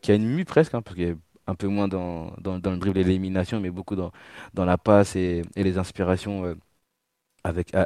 qui 0.00 0.12
a 0.12 0.14
une 0.14 0.26
mue 0.26 0.44
presque, 0.44 0.74
hein, 0.74 0.82
parce 0.82 0.96
qu'il 0.96 1.04
est 1.04 1.16
un 1.46 1.54
peu 1.54 1.66
moins 1.68 1.88
dans, 1.88 2.32
le 2.44 2.78
dribble 2.78 2.98
et 2.98 3.04
l'élimination, 3.04 3.60
mais 3.60 3.70
beaucoup 3.70 3.96
dans, 3.96 4.12
la 4.54 4.78
passe 4.78 5.16
et 5.16 5.42
les 5.56 5.78
inspirations 5.78 6.56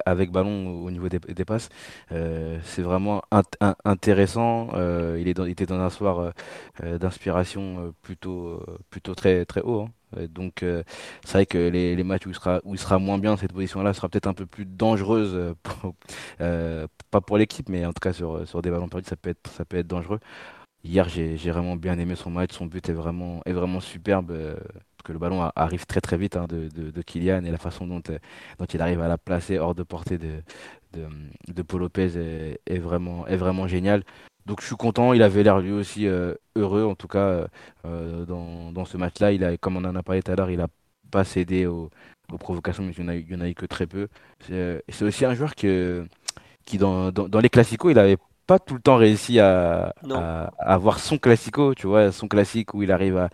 avec, 0.07 0.31
ballon 0.31 0.83
au 0.85 0.91
niveau 0.91 1.09
des, 1.09 1.45
passes. 1.45 1.69
Euh, 2.13 2.59
c'est 2.65 2.83
vraiment 2.83 3.23
intéressant. 3.85 4.69
Euh, 4.75 5.19
il, 5.21 5.29
est 5.29 5.35
dans, 5.35 5.45
il 5.45 5.53
était 5.53 5.67
dans 5.67 5.81
un 5.81 5.91
soir 5.91 6.33
euh, 6.83 6.99
d'inspiration 6.99 7.95
plutôt, 8.03 8.63
très, 9.17 9.45
très 9.45 9.61
haut. 9.63 9.83
Hein. 9.83 10.27
Donc 10.29 10.65
c'est 11.25 11.33
vrai 11.33 11.47
que 11.47 11.59
les, 11.59 12.03
matchs 12.05 12.27
où 12.27 12.31
il 12.31 12.79
sera, 12.79 12.99
moins 12.99 13.19
bien, 13.19 13.37
cette 13.37 13.53
position-là 13.53 13.93
sera 13.93 14.09
peut-être 14.09 14.27
un 14.27 14.35
peu 14.35 14.47
plus 14.47 14.67
dangereuse, 14.67 15.55
pas 16.39 17.21
pour 17.21 17.39
l'équipe, 17.39 17.69
mais 17.69 17.87
en 17.87 17.93
tout 17.93 18.01
cas 18.01 18.13
sur, 18.13 18.47
sur 18.49 18.63
des 18.63 18.71
ballons 18.71 18.89
perdus, 18.89 19.09
ça 19.09 19.17
peut 19.17 19.31
être, 19.31 19.51
ça 19.51 19.65
peut 19.65 19.77
être 19.77 19.87
dangereux. 19.87 20.21
Hier, 20.83 21.09
j'ai 21.09 21.37
vraiment 21.51 21.77
bien 21.77 21.99
aimé 21.99 22.17
son 22.17 22.31
match. 22.31 22.53
Son 22.53 22.67
but 22.67 22.89
est 22.89 22.95
vraiment, 22.95 23.43
est 23.45 23.53
vraiment 23.53 23.81
superbe 23.81 24.33
que 25.03 25.13
le 25.13 25.19
ballon 25.19 25.51
arrive 25.57 25.87
très 25.87 26.01
très 26.01 26.17
vite 26.17 26.37
hein, 26.37 26.47
de, 26.49 26.69
de, 26.69 27.03
Kylian 27.03 27.45
et 27.45 27.51
la 27.51 27.59
façon 27.59 27.87
dont, 27.87 28.03
euh, 28.11 28.19
dont 28.59 28.65
il 28.67 28.81
arrive 28.83 29.01
à 29.01 29.09
la 29.09 29.19
placer 29.19 29.59
hors 29.59 29.75
de 29.75 29.83
portée 29.83 30.19
de, 30.19 30.43
de, 30.93 31.63
Paul 31.63 31.81
Lopez 31.81 32.59
est, 32.67 32.79
vraiment, 32.79 33.27
est 33.27 33.37
vraiment 33.37 33.67
génial. 33.67 34.05
Donc 34.47 34.61
je 34.61 34.67
suis 34.67 34.77
content, 34.77 35.13
il 35.13 35.23
avait 35.23 35.43
l'air 35.43 35.61
lui 35.61 35.73
aussi 35.73 36.07
euh, 36.07 36.35
heureux 36.57 36.85
en 36.85 36.95
tout 36.95 37.09
cas 37.09 37.47
euh, 37.85 38.25
dans, 38.27 38.73
dans, 38.73 38.85
ce 38.85 38.97
match-là. 38.97 39.33
Il 39.33 39.45
a, 39.45 39.57
comme 39.57 39.77
on 39.77 39.85
en 39.85 39.95
a 39.95 40.03
parlé 40.03 40.23
tout 40.23 40.33
à 40.33 40.37
l'heure, 40.37 40.51
il 40.51 40.59
n'a 40.59 40.69
pas 41.11 41.25
cédé 41.25 41.67
aux, 41.67 41.91
provocations, 42.39 42.85
mais 42.85 42.93
il 42.97 43.05
n'y 43.05 43.37
en, 43.37 43.41
a 43.41 43.49
eu 43.49 43.55
que 43.55 43.67
très 43.67 43.87
peu. 43.87 44.09
C'est 44.41 45.03
aussi 45.03 45.25
un 45.25 45.35
joueur 45.35 45.55
que, 45.55 46.07
qui 46.65 46.79
dans, 46.79 47.11
dans, 47.11 47.29
dans 47.29 47.41
les 47.41 47.49
classicos, 47.49 47.91
il 47.91 47.99
avait 47.99 48.17
pas 48.51 48.59
tout 48.59 48.75
le 48.75 48.81
temps 48.81 48.97
réussi 48.97 49.39
à, 49.39 49.95
avoir 50.59 50.99
son 50.99 51.19
classico, 51.19 51.73
tu 51.73 51.87
vois, 51.87 52.11
son 52.11 52.27
classique 52.27 52.75
où 52.75 52.83
il 52.83 52.91
arrive 52.91 53.17
à, 53.17 53.29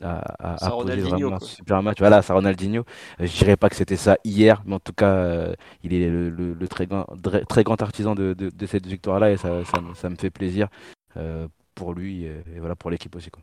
à, 0.00 0.70
poser 0.70 1.00
vraiment 1.00 1.34
un 1.34 1.40
super 1.40 1.82
match. 1.82 1.98
Voilà, 1.98 2.22
ça 2.22 2.34
Ronaldinho. 2.34 2.84
Je 3.18 3.36
dirais 3.36 3.56
pas 3.56 3.68
que 3.68 3.74
c'était 3.74 3.96
ça 3.96 4.16
hier, 4.22 4.62
mais 4.64 4.76
en 4.76 4.78
tout 4.78 4.92
cas, 4.92 5.10
euh, 5.10 5.54
il 5.82 5.92
est 5.92 6.08
le, 6.08 6.30
le, 6.30 6.68
très, 6.68 6.86
grand, 6.86 7.04
très 7.48 7.64
grand 7.64 7.82
artisan 7.82 8.14
de, 8.14 8.32
de, 8.32 8.48
de 8.48 8.66
cette 8.66 8.86
victoire-là 8.86 9.32
et 9.32 9.36
ça, 9.38 9.64
ça, 9.64 9.82
ça, 9.96 10.08
me 10.08 10.14
fait 10.14 10.30
plaisir 10.30 10.68
euh, 11.16 11.48
pour 11.74 11.92
lui 11.92 12.22
et, 12.22 12.44
et 12.54 12.60
voilà 12.60 12.76
pour 12.76 12.90
l'équipe 12.90 13.16
aussi. 13.16 13.32
Quoi. 13.32 13.42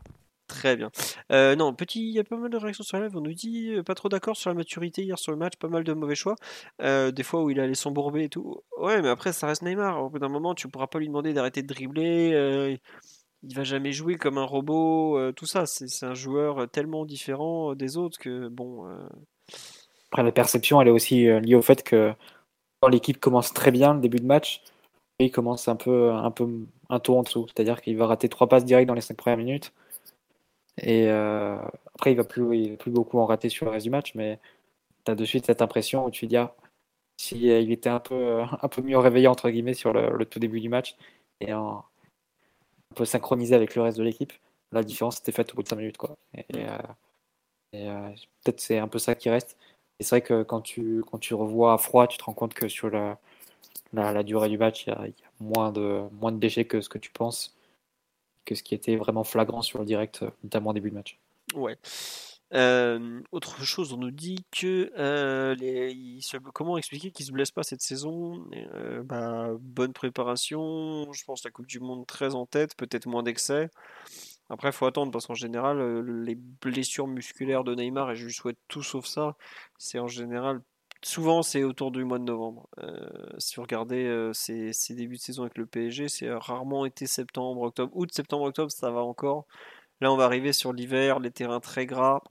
Très 0.52 0.76
bien. 0.76 0.90
Euh, 1.32 1.56
non, 1.56 1.72
petit, 1.72 2.00
il 2.00 2.12
y 2.12 2.18
a 2.18 2.24
pas 2.24 2.36
mal 2.36 2.50
de 2.50 2.58
réactions 2.58 2.84
sur 2.84 3.00
la. 3.00 3.08
On 3.14 3.22
nous 3.22 3.32
dit 3.32 3.72
euh, 3.72 3.82
pas 3.82 3.94
trop 3.94 4.10
d'accord 4.10 4.36
sur 4.36 4.50
la 4.50 4.54
maturité 4.54 5.02
hier 5.02 5.18
sur 5.18 5.32
le 5.32 5.38
match, 5.38 5.56
pas 5.56 5.68
mal 5.68 5.82
de 5.82 5.94
mauvais 5.94 6.14
choix. 6.14 6.34
Euh, 6.82 7.10
des 7.10 7.22
fois 7.22 7.42
où 7.42 7.48
il 7.48 7.58
allait 7.58 7.74
s'embourber 7.74 8.24
et 8.24 8.28
tout. 8.28 8.62
Ouais, 8.78 9.00
mais 9.00 9.08
après, 9.08 9.32
ça 9.32 9.46
reste 9.46 9.62
Neymar. 9.62 10.04
Au 10.04 10.10
bout 10.10 10.18
d'un 10.18 10.28
moment, 10.28 10.54
tu 10.54 10.68
pourras 10.68 10.88
pas 10.88 10.98
lui 10.98 11.06
demander 11.08 11.32
d'arrêter 11.32 11.62
de 11.62 11.68
dribbler. 11.68 12.78
il 13.42 13.56
va 13.56 13.64
jamais 13.64 13.92
jouer 13.92 14.16
comme 14.16 14.36
un 14.36 14.44
robot. 14.44 15.32
tout 15.32 15.46
ça, 15.46 15.64
c'est 15.64 16.04
un 16.04 16.14
joueur 16.14 16.68
tellement 16.70 17.06
différent 17.06 17.74
des 17.74 17.96
autres 17.96 18.18
que 18.18 18.48
bon. 18.48 18.86
Après, 20.10 20.22
la 20.22 20.32
perception, 20.32 20.82
elle 20.82 20.88
est 20.88 20.92
aussi 20.92 21.24
liée 21.40 21.54
au 21.54 21.62
fait 21.62 21.82
que 21.82 22.12
quand 22.80 22.88
l'équipe 22.88 23.18
commence 23.18 23.54
très 23.54 23.70
bien 23.70 23.94
le 23.94 24.00
début 24.00 24.18
de 24.18 24.26
match, 24.26 24.62
il 25.18 25.30
commence 25.30 25.66
un 25.68 25.76
peu, 25.76 26.12
un 26.12 26.30
peu 26.30 26.46
un 26.90 27.00
tour 27.00 27.16
en 27.16 27.22
dessous. 27.22 27.46
C'est-à-dire 27.48 27.80
qu'il 27.80 27.96
va 27.96 28.06
rater 28.06 28.28
trois 28.28 28.50
passes 28.50 28.66
directes 28.66 28.88
dans 28.88 28.94
les 28.94 29.00
cinq 29.00 29.16
premières 29.16 29.38
minutes. 29.38 29.72
Et 30.78 31.06
euh, 31.08 31.58
après, 31.94 32.12
il 32.12 32.16
va 32.16 32.24
plus, 32.24 32.56
il 32.58 32.70
va 32.72 32.76
plus 32.76 32.90
beaucoup 32.90 33.18
en 33.18 33.26
rater 33.26 33.48
sur 33.48 33.66
le 33.66 33.72
reste 33.72 33.84
du 33.84 33.90
match, 33.90 34.14
mais 34.14 34.38
tu 35.04 35.12
as 35.12 35.14
de 35.14 35.24
suite 35.24 35.46
cette 35.46 35.62
impression 35.62 36.06
où 36.06 36.10
tu 36.10 36.26
dis, 36.26 36.36
ah, 36.36 36.54
si 37.16 37.50
euh, 37.50 37.60
il 37.60 37.72
était 37.72 37.90
un 37.90 38.00
peu, 38.00 38.14
euh, 38.14 38.44
un 38.62 38.68
peu 38.68 38.82
mieux 38.82 38.98
réveillé 38.98 39.28
entre 39.28 39.50
guillemets 39.50 39.74
sur 39.74 39.92
le, 39.92 40.24
tout 40.26 40.38
début 40.38 40.60
du 40.60 40.68
match 40.68 40.96
et 41.40 41.52
un 41.52 41.82
peu 42.94 43.04
synchronisé 43.04 43.54
avec 43.54 43.74
le 43.74 43.82
reste 43.82 43.98
de 43.98 44.04
l'équipe, 44.04 44.32
la 44.72 44.82
différence 44.82 45.18
était 45.20 45.32
faite 45.32 45.52
au 45.52 45.56
bout 45.56 45.62
de 45.62 45.68
5 45.68 45.76
minutes. 45.76 45.98
Quoi. 45.98 46.16
Et, 46.34 46.66
peut-être 47.72 48.60
c'est 48.60 48.78
un 48.78 48.88
peu 48.88 48.98
ça 48.98 49.14
qui 49.14 49.30
reste. 49.30 49.56
Et 49.98 50.04
c'est 50.04 50.16
vrai 50.16 50.22
que 50.22 50.42
quand 50.42 50.60
tu, 50.62 51.02
quand 51.10 51.18
tu 51.18 51.34
revois 51.34 51.74
à 51.74 51.78
froid, 51.78 52.06
tu 52.06 52.18
te 52.18 52.24
rends 52.24 52.34
compte 52.34 52.54
que 52.54 52.68
sur 52.68 52.90
la, 52.90 53.18
la, 53.92 54.22
durée 54.22 54.48
du 54.48 54.58
match, 54.58 54.86
il 54.86 54.90
y, 54.90 54.92
a, 54.92 55.06
moins, 55.40 55.72
de, 55.72 56.02
moins 56.12 56.32
de 56.32 56.38
déchets 56.38 56.64
que 56.64 56.80
ce 56.80 56.88
que 56.88 56.98
tu 56.98 57.10
penses 57.10 57.54
que 58.44 58.54
ce 58.54 58.62
qui 58.62 58.74
était 58.74 58.96
vraiment 58.96 59.24
flagrant 59.24 59.62
sur 59.62 59.78
le 59.78 59.84
direct, 59.84 60.22
euh, 60.22 60.30
notamment 60.42 60.70
au 60.70 60.72
début 60.72 60.90
de 60.90 60.94
match. 60.94 61.18
Ouais. 61.54 61.76
Euh, 62.54 63.22
autre 63.32 63.64
chose, 63.64 63.94
on 63.94 63.96
nous 63.96 64.10
dit 64.10 64.44
que 64.50 64.92
euh, 64.98 65.54
les, 65.54 66.20
comment 66.52 66.76
expliquer 66.76 67.10
qu'ils 67.10 67.24
se 67.24 67.32
blessent 67.32 67.50
pas 67.50 67.62
cette 67.62 67.80
saison? 67.80 68.44
Bah, 69.04 69.52
Bonne 69.58 69.94
préparation, 69.94 71.10
je 71.12 71.24
pense 71.24 71.44
la 71.44 71.50
Coupe 71.50 71.66
du 71.66 71.80
Monde 71.80 72.06
très 72.06 72.34
en 72.34 72.44
tête, 72.44 72.76
peut-être 72.76 73.06
moins 73.06 73.22
d'excès. 73.22 73.70
Après, 74.50 74.68
il 74.68 74.72
faut 74.72 74.84
attendre 74.84 75.10
parce 75.10 75.26
qu'en 75.26 75.34
général, 75.34 76.00
les 76.24 76.34
blessures 76.34 77.06
musculaires 77.06 77.64
de 77.64 77.74
Neymar, 77.74 78.10
et 78.10 78.16
je 78.16 78.26
lui 78.26 78.34
souhaite 78.34 78.58
tout 78.68 78.82
sauf 78.82 79.06
ça, 79.06 79.34
c'est 79.78 79.98
en 79.98 80.08
général 80.08 80.60
souvent 81.04 81.42
c'est 81.42 81.64
autour 81.64 81.90
du 81.90 82.04
mois 82.04 82.18
de 82.18 82.24
novembre. 82.24 82.68
Euh, 82.78 83.08
si 83.38 83.56
vous 83.56 83.62
regardez 83.62 84.04
euh, 84.04 84.32
ces, 84.32 84.72
débuts 84.90 85.16
de 85.16 85.20
saison 85.20 85.42
avec 85.42 85.58
le 85.58 85.66
PSG, 85.66 86.08
c'est 86.08 86.30
rarement 86.32 86.86
été 86.86 87.06
septembre, 87.06 87.62
octobre. 87.62 87.92
Août, 87.94 88.12
septembre, 88.12 88.44
octobre, 88.44 88.70
ça 88.70 88.90
va 88.90 89.00
encore. 89.02 89.46
Là, 90.00 90.12
on 90.12 90.16
va 90.16 90.24
arriver 90.24 90.52
sur 90.52 90.72
l'hiver, 90.72 91.20
les 91.20 91.30
terrains 91.30 91.60
très 91.60 91.86
gras. 91.86 92.22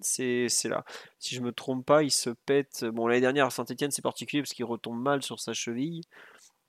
C'est 0.00 0.48
là. 0.64 0.84
Si 1.18 1.34
je 1.34 1.40
me 1.40 1.52
trompe 1.52 1.86
pas, 1.86 2.02
il 2.02 2.10
se 2.10 2.30
pète. 2.30 2.84
Bon, 2.84 3.06
l'année 3.06 3.22
dernière 3.22 3.46
à 3.46 3.50
Saint-Etienne, 3.50 3.90
c'est 3.90 4.02
particulier 4.02 4.42
parce 4.42 4.52
qu'il 4.52 4.66
retombe 4.66 5.00
mal 5.00 5.22
sur 5.22 5.40
sa 5.40 5.54
cheville. 5.54 6.02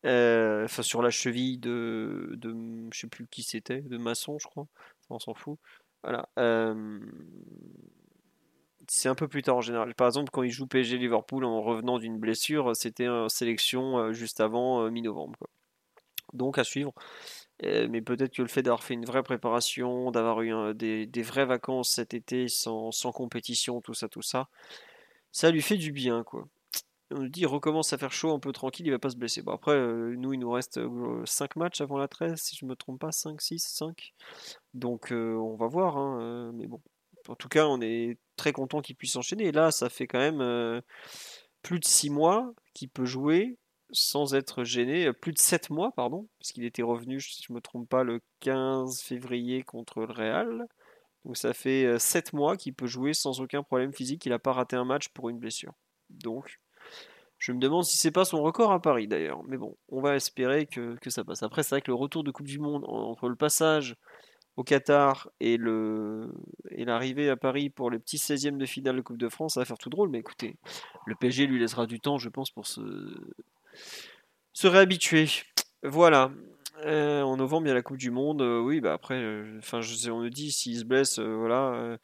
Euh, 0.05 0.65
enfin, 0.65 0.83
sur 0.83 1.01
la 1.01 1.09
cheville 1.09 1.57
de, 1.57 2.31
de. 2.37 2.55
Je 2.93 2.99
sais 3.01 3.07
plus 3.07 3.27
qui 3.27 3.43
c'était, 3.43 3.81
de 3.81 3.97
Masson, 3.97 4.37
je 4.39 4.47
crois. 4.47 4.67
On 5.09 5.19
s'en 5.19 5.33
fout. 5.33 5.59
Voilà 6.03 6.29
c'est 8.89 9.09
un 9.09 9.15
peu 9.15 9.27
plus 9.27 9.41
tard 9.41 9.57
en 9.57 9.61
général. 9.61 9.93
Par 9.95 10.07
exemple, 10.07 10.29
quand 10.31 10.43
il 10.43 10.51
joue 10.51 10.67
PSG 10.67 10.97
Liverpool 10.97 11.45
en 11.45 11.61
revenant 11.61 11.99
d'une 11.99 12.17
blessure, 12.17 12.75
c'était 12.75 13.05
une 13.05 13.29
sélection 13.29 13.97
euh, 13.97 14.13
juste 14.13 14.41
avant 14.41 14.83
euh, 14.83 14.89
mi-novembre. 14.89 15.37
Donc 16.33 16.57
à 16.57 16.63
suivre. 16.63 16.93
Euh, 17.63 17.87
mais 17.89 18.01
peut-être 18.01 18.33
que 18.35 18.41
le 18.41 18.47
fait 18.47 18.63
d'avoir 18.63 18.83
fait 18.83 18.93
une 18.95 19.05
vraie 19.05 19.23
préparation, 19.23 20.11
d'avoir 20.11 20.41
eu 20.41 20.73
des, 20.75 21.21
vraies 21.23 21.45
vacances 21.45 21.91
cet 21.91 22.13
été 22.13 22.47
sans, 22.47 22.91
compétition, 23.13 23.81
tout 23.81 23.93
ça, 23.93 24.09
tout 24.09 24.21
ça, 24.21 24.49
ça 25.31 25.51
lui 25.51 25.61
fait 25.61 25.77
du 25.77 25.91
bien. 25.91 26.23
quoi. 26.23 26.47
On 27.11 27.19
nous 27.19 27.29
dit 27.29 27.41
il 27.41 27.47
recommence 27.47 27.93
à 27.93 27.97
faire 27.97 28.11
chaud 28.11 28.33
un 28.33 28.39
peu 28.39 28.51
tranquille, 28.51 28.87
il 28.87 28.91
va 28.91 28.99
pas 28.99 29.09
se 29.09 29.15
blesser. 29.15 29.41
Bon, 29.41 29.53
après, 29.53 29.79
nous, 30.17 30.33
il 30.33 30.39
nous 30.39 30.51
reste 30.51 30.79
5 31.25 31.55
matchs 31.55 31.81
avant 31.81 31.97
la 31.97 32.07
13, 32.07 32.41
si 32.41 32.57
je 32.57 32.65
me 32.65 32.75
trompe 32.75 32.99
pas, 32.99 33.11
5, 33.11 33.41
6, 33.41 33.59
5. 33.59 34.13
Donc 34.73 35.11
on 35.11 35.55
va 35.55 35.67
voir. 35.67 35.97
Hein, 35.97 36.51
mais 36.55 36.67
bon, 36.67 36.81
en 37.27 37.35
tout 37.35 37.49
cas, 37.49 37.65
on 37.65 37.81
est 37.81 38.17
très 38.35 38.53
content 38.53 38.81
qu'il 38.81 38.95
puisse 38.95 39.15
enchaîner. 39.15 39.45
Et 39.45 39.51
là, 39.51 39.71
ça 39.71 39.89
fait 39.89 40.07
quand 40.07 40.19
même 40.19 40.41
euh, 40.41 40.81
plus 41.61 41.79
de 41.79 41.85
6 41.85 42.09
mois 42.09 42.53
qu'il 42.73 42.89
peut 42.89 43.05
jouer 43.05 43.57
sans 43.91 44.35
être 44.35 44.63
gêné. 44.63 45.11
Plus 45.13 45.33
de 45.33 45.39
7 45.39 45.69
mois, 45.69 45.91
pardon, 45.95 46.27
parce 46.39 46.51
qu'il 46.51 46.65
était 46.65 46.83
revenu, 46.83 47.21
si 47.21 47.43
je 47.43 47.51
ne 47.51 47.55
me 47.55 47.61
trompe 47.61 47.89
pas, 47.89 48.03
le 48.03 48.21
15 48.41 49.01
février 49.01 49.63
contre 49.63 50.01
le 50.01 50.13
Real. 50.13 50.67
Donc 51.23 51.37
ça 51.37 51.53
fait 51.53 51.97
7 51.99 52.33
mois 52.33 52.57
qu'il 52.57 52.73
peut 52.73 52.87
jouer 52.87 53.13
sans 53.13 53.41
aucun 53.41 53.63
problème 53.63 53.93
physique. 53.93 54.25
Il 54.25 54.29
n'a 54.29 54.39
pas 54.39 54.53
raté 54.53 54.75
un 54.75 54.85
match 54.85 55.09
pour 55.09 55.29
une 55.29 55.39
blessure. 55.39 55.73
Donc, 56.09 56.59
je 57.37 57.51
me 57.51 57.59
demande 57.59 57.83
si 57.83 57.97
c'est 57.97 58.11
pas 58.11 58.25
son 58.25 58.41
record 58.41 58.71
à 58.71 58.81
Paris 58.81 59.07
d'ailleurs. 59.07 59.43
Mais 59.43 59.57
bon, 59.57 59.77
on 59.89 60.01
va 60.01 60.15
espérer 60.15 60.65
que, 60.65 60.97
ça 61.07 61.23
passe. 61.23 61.43
Après, 61.43 61.63
c'est 61.63 61.75
vrai 61.75 61.81
que 61.81 61.91
le 61.91 61.95
retour 61.95 62.23
de 62.23 62.31
Coupe 62.31 62.47
du 62.47 62.59
Monde, 62.59 62.83
entre 62.87 63.29
le 63.29 63.35
passage 63.35 63.95
au 64.57 64.63
Qatar 64.63 65.29
et 65.39 65.57
l'arrivée 65.57 67.29
à 67.29 67.35
Paris 67.35 67.69
pour 67.69 67.91
les 67.91 67.99
petits 67.99 68.17
16e 68.17 68.57
de 68.57 68.65
finale 68.65 68.95
de 68.95 69.01
Coupe 69.01 69.17
de 69.17 69.29
France, 69.29 69.55
ça 69.55 69.61
va 69.61 69.65
faire 69.65 69.77
tout 69.77 69.89
drôle. 69.89 70.09
Mais 70.09 70.19
écoutez, 70.19 70.55
le 71.05 71.15
PSG 71.15 71.47
lui 71.47 71.59
laissera 71.59 71.85
du 71.85 71.99
temps, 71.99 72.17
je 72.17 72.29
pense, 72.29 72.51
pour 72.51 72.65
se, 72.65 72.81
réhabituer. 74.63 75.27
Voilà. 75.83 76.31
Euh, 76.85 77.21
en 77.21 77.37
novembre, 77.37 77.67
il 77.67 77.69
y 77.69 77.71
a 77.71 77.75
la 77.75 77.81
Coupe 77.81 77.97
du 77.97 78.11
Monde. 78.11 78.41
Euh, 78.41 78.59
oui, 78.59 78.81
bah 78.81 78.93
après, 78.93 79.15
euh, 79.15 79.57
enfin, 79.59 79.81
on 80.09 80.21
me 80.21 80.29
dit 80.29 80.51
s'il 80.51 80.77
se 80.77 80.83
blesse, 80.83 81.19
voilà, 81.19 81.97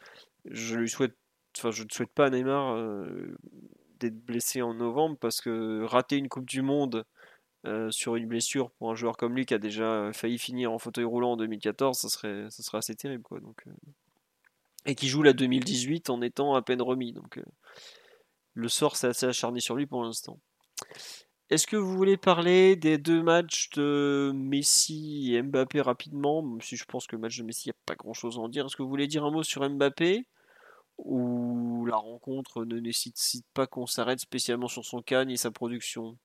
je 0.45 0.75
lui 0.75 0.89
souhaite, 0.89 1.15
enfin, 1.57 1.71
je 1.71 1.83
ne 1.83 1.89
souhaite 1.89 2.11
pas 2.11 2.25
à 2.25 2.29
Neymar 2.29 2.77
d'être 3.99 4.19
blessé 4.25 4.61
en 4.61 4.73
novembre 4.73 5.17
parce 5.19 5.41
que 5.41 5.83
rater 5.83 6.17
une 6.17 6.27
Coupe 6.27 6.47
du 6.47 6.61
Monde 6.61 7.05
sur 7.89 8.15
une 8.15 8.27
blessure 8.27 8.71
pour 8.71 8.91
un 8.91 8.95
joueur 8.95 9.17
comme 9.17 9.35
lui 9.35 9.45
qui 9.45 9.53
a 9.53 9.59
déjà 9.59 10.11
failli 10.13 10.37
finir 10.37 10.71
en 10.71 10.79
fauteuil 10.79 11.05
roulant 11.05 11.33
en 11.33 11.37
2014, 11.37 11.97
ça 11.97 12.09
serait, 12.09 12.49
ça 12.49 12.63
serait 12.63 12.79
assez 12.79 12.95
terrible, 12.95 13.23
quoi. 13.23 13.39
Donc, 13.39 13.63
et 14.85 14.95
qui 14.95 15.07
joue 15.07 15.21
la 15.21 15.33
2018 15.33 16.09
en 16.09 16.21
étant 16.21 16.55
à 16.55 16.61
peine 16.61 16.81
remis. 16.81 17.13
Donc, 17.13 17.39
le 18.53 18.67
sort 18.67 18.95
s'est 18.95 19.07
assez 19.07 19.25
acharné 19.25 19.59
sur 19.59 19.75
lui 19.75 19.85
pour 19.85 20.03
l'instant. 20.03 20.39
Est-ce 21.49 21.67
que 21.67 21.75
vous 21.75 21.95
voulez 21.95 22.17
parler 22.17 22.77
des 22.77 22.97
deux 22.97 23.21
matchs 23.21 23.69
de 23.71 24.31
Messi 24.33 25.35
et 25.35 25.41
Mbappé 25.41 25.81
rapidement? 25.81 26.41
Même 26.41 26.61
si 26.61 26.77
je 26.77 26.85
pense 26.85 27.07
que 27.07 27.15
le 27.15 27.21
match 27.21 27.37
de 27.37 27.43
Messi, 27.43 27.67
il 27.67 27.71
n'y 27.71 27.73
a 27.73 27.83
pas 27.85 27.95
grand-chose 27.95 28.37
à 28.37 28.39
en 28.39 28.47
dire. 28.47 28.65
Est-ce 28.65 28.77
que 28.77 28.83
vous 28.83 28.89
voulez 28.89 29.07
dire 29.07 29.25
un 29.25 29.31
mot 29.31 29.43
sur 29.43 29.69
Mbappé? 29.69 30.25
Ou 30.97 31.85
la 31.87 31.97
rencontre 31.97 32.63
ne 32.63 32.79
nécessite 32.79 33.45
pas 33.53 33.67
qu'on 33.67 33.85
s'arrête 33.85 34.19
spécialement 34.19 34.67
sur 34.67 34.85
son 34.85 35.01
canne 35.01 35.29
et 35.29 35.37
sa 35.37 35.51
production? 35.51 36.17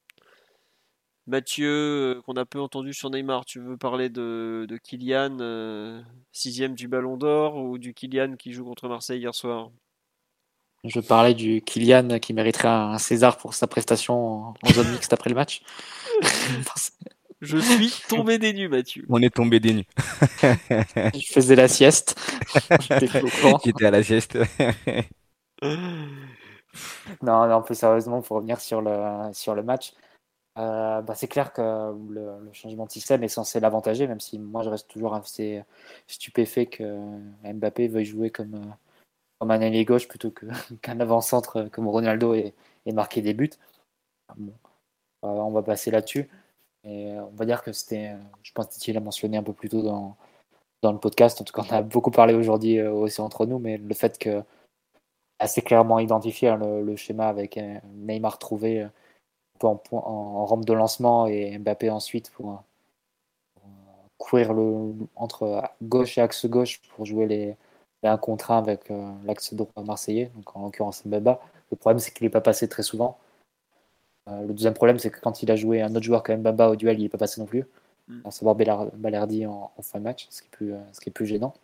Mathieu, 1.26 1.68
euh, 1.68 2.22
qu'on 2.22 2.36
a 2.36 2.44
peu 2.44 2.60
entendu 2.60 2.94
sur 2.94 3.10
Neymar, 3.10 3.44
tu 3.44 3.58
veux 3.58 3.76
parler 3.76 4.08
de, 4.08 4.64
de 4.68 4.76
Kylian, 4.76 5.38
euh, 5.40 6.00
sixième 6.30 6.74
du 6.74 6.86
Ballon 6.86 7.16
d'Or, 7.16 7.56
ou 7.56 7.78
du 7.78 7.94
Kylian 7.94 8.36
qui 8.36 8.52
joue 8.52 8.64
contre 8.64 8.88
Marseille 8.88 9.18
hier 9.18 9.34
soir? 9.34 9.70
Je 10.84 11.00
parlais 11.00 11.34
du 11.34 11.62
Kylian 11.62 12.20
qui 12.20 12.32
mériterait 12.32 12.68
un 12.68 12.98
César 12.98 13.38
pour 13.38 13.54
sa 13.54 13.66
prestation 13.66 14.54
en 14.62 14.68
zone 14.72 14.88
mixte 14.92 15.12
après 15.12 15.30
le 15.30 15.34
match. 15.34 15.62
Je 17.42 17.58
suis 17.58 17.92
tombé 18.08 18.38
des 18.38 18.54
nues, 18.54 18.68
Mathieu. 18.68 19.04
On 19.10 19.20
est 19.20 19.34
tombé 19.34 19.60
des 19.60 19.74
nues. 19.74 19.86
je 20.42 21.32
faisais 21.32 21.54
la 21.54 21.68
sieste. 21.68 22.18
Qui 23.62 23.68
était 23.68 23.84
à 23.84 23.90
la 23.90 24.02
sieste. 24.02 24.38
non, 27.22 27.46
non, 27.46 27.62
plus 27.62 27.74
sérieusement, 27.74 28.22
pour 28.22 28.36
revenir 28.38 28.58
sur 28.58 28.80
le, 28.80 29.30
sur 29.34 29.54
le 29.54 29.62
match, 29.62 29.92
euh, 30.58 31.02
bah, 31.02 31.14
c'est 31.14 31.28
clair 31.28 31.52
que 31.52 31.94
le, 32.08 32.52
changement 32.52 32.86
de 32.86 32.90
système 32.90 33.22
est 33.22 33.28
censé 33.28 33.60
l'avantager, 33.60 34.06
même 34.06 34.20
si 34.20 34.38
moi 34.38 34.62
je 34.62 34.70
reste 34.70 34.88
toujours 34.88 35.14
assez 35.14 35.62
stupéfait 36.06 36.66
que 36.66 37.18
Mbappé 37.44 37.88
veuille 37.88 38.06
jouer 38.06 38.30
comme, 38.30 38.54
euh, 38.54 38.72
comme 39.38 39.50
un 39.50 39.60
ailier 39.60 39.84
gauche 39.84 40.08
plutôt 40.08 40.30
qu'un 40.82 41.00
avant-centre 41.00 41.68
comme 41.72 41.88
Ronaldo 41.88 42.34
et, 42.34 42.54
marquer 42.92 43.20
des 43.20 43.34
buts. 43.34 43.50
Euh, 44.30 44.34
on 45.22 45.50
va 45.50 45.62
passer 45.62 45.90
là-dessus. 45.90 46.28
On 46.84 47.32
va 47.34 47.44
dire 47.46 47.62
que 47.62 47.72
c'était, 47.72 48.14
je 48.42 48.52
pense 48.52 48.78
que 48.78 48.92
l'a 48.92 49.00
mentionné 49.00 49.36
un 49.36 49.42
peu 49.42 49.52
plus 49.52 49.68
tôt 49.68 49.82
dans, 49.82 50.16
dans 50.82 50.92
le 50.92 50.98
podcast. 51.00 51.40
En 51.40 51.44
tout 51.44 51.52
cas, 51.52 51.66
on 51.68 51.74
a 51.74 51.82
beaucoup 51.82 52.12
parlé 52.12 52.32
aujourd'hui 52.32 52.80
aussi 52.82 53.20
entre 53.20 53.44
nous, 53.46 53.58
mais 53.58 53.76
le 53.76 53.94
fait 53.94 54.18
que 54.18 54.42
assez 55.40 55.62
clairement 55.62 55.98
identifié 55.98 56.48
hein, 56.48 56.58
le, 56.58 56.96
schéma 56.96 57.26
avec 57.28 57.58
Neymar 57.92 58.38
trouvé 58.38 58.86
peu 59.58 59.66
en, 59.66 59.80
en, 59.92 60.46
rampe 60.46 60.64
de 60.64 60.72
lancement 60.72 61.26
et 61.26 61.58
Mbappé 61.58 61.90
ensuite 61.90 62.30
pour, 62.30 62.62
courir 64.18 64.54
le, 64.54 64.94
entre 65.14 65.62
gauche 65.82 66.18
et 66.18 66.20
axe 66.20 66.46
gauche 66.46 66.80
pour 66.88 67.04
jouer 67.04 67.26
les, 67.26 67.56
un 68.02 68.18
contrat 68.18 68.58
avec 68.58 68.90
euh, 68.90 69.12
l'axe 69.24 69.54
droit 69.54 69.70
marseillais, 69.84 70.30
donc 70.34 70.56
en 70.56 70.64
l'occurrence 70.64 71.04
Mbaba. 71.04 71.40
Le 71.70 71.76
problème, 71.76 71.98
c'est 71.98 72.12
qu'il 72.12 72.24
n'est 72.24 72.30
pas 72.30 72.40
passé 72.40 72.68
très 72.68 72.82
souvent. 72.82 73.18
Euh, 74.28 74.42
le 74.42 74.52
deuxième 74.52 74.74
problème, 74.74 74.98
c'est 74.98 75.10
que 75.10 75.20
quand 75.20 75.42
il 75.42 75.50
a 75.50 75.56
joué 75.56 75.82
un 75.82 75.94
autre 75.94 76.04
joueur 76.04 76.22
comme 76.22 76.40
Mbaba 76.40 76.70
au 76.70 76.76
duel, 76.76 76.98
il 76.98 77.02
n'est 77.02 77.08
pas 77.08 77.18
passé 77.18 77.40
non 77.40 77.46
plus, 77.46 77.64
mm. 78.08 78.20
à 78.24 78.30
savoir 78.30 78.54
Balerdi 78.54 79.46
en, 79.46 79.70
fin 79.82 79.98
de 79.98 80.04
match, 80.04 80.26
ce 80.30 80.42
qui 80.42 80.48
est 80.48 80.50
plus, 80.50 80.74
euh, 80.74 80.80
ce 80.92 81.00
qui 81.00 81.08
est 81.08 81.12
plus 81.12 81.26
gênant. 81.26 81.54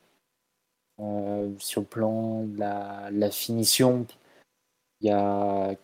sur 1.59 1.81
le 1.81 1.87
plan 1.87 2.45
de 2.45 2.59
la, 2.59 3.31
finition, 3.31 4.07
il 5.01 5.09
y 5.09 5.11
a 5.11 5.75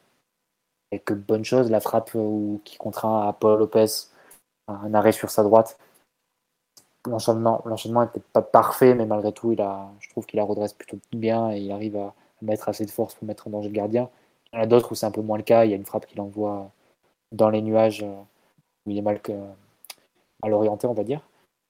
quelques 0.91 1.15
bonnes 1.15 1.45
choses. 1.45 1.71
La 1.71 1.81
frappe 1.81 2.17
qui 2.65 2.77
contraint 2.79 3.29
à 3.29 3.33
Paul 3.33 3.59
Lopez 3.59 3.87
un 4.69 4.93
arrêt 4.95 5.13
sur 5.13 5.31
sa 5.31 5.43
droite 5.43 5.79
l'enchaînement, 7.09 8.03
n'était 8.03 8.21
pas 8.33 8.43
parfait, 8.43 8.95
mais 8.95 9.07
malgré 9.07 9.33
tout, 9.33 9.53
il 9.53 9.61
a, 9.61 9.89
je 10.01 10.09
trouve 10.11 10.27
qu'il 10.27 10.39
la 10.39 10.45
redresse 10.45 10.73
plutôt 10.73 10.99
bien 11.13 11.51
et 11.53 11.61
il 11.61 11.73
arrive 11.73 11.97
à, 11.97 12.15
mettre 12.41 12.69
assez 12.69 12.87
de 12.87 12.91
force 12.91 13.15
pour 13.15 13.27
mettre 13.27 13.49
en 13.49 13.51
danger 13.51 13.69
le 13.69 13.75
gardien. 13.75 14.09
Il 14.53 14.57
y 14.57 14.59
en 14.61 14.63
a 14.63 14.67
d'autres 14.67 14.93
où 14.93 14.95
c'est 14.95 15.07
un 15.07 15.11
peu 15.11 15.23
moins 15.23 15.39
le 15.39 15.43
cas. 15.43 15.65
Il 15.65 15.71
y 15.73 15.73
a 15.73 15.77
une 15.77 15.85
frappe 15.85 16.07
qu'il 16.07 16.21
envoie 16.21 16.71
dans 17.33 17.51
les 17.51 17.63
nuages 17.63 18.05
euh, 18.05 18.15
où 18.87 18.91
il 18.91 18.99
est 18.99 19.03
mal, 19.03 19.21
mal 20.41 20.53
orienté, 20.53 20.87
on 20.87 20.93
va 20.93 21.03
dire. 21.03 21.21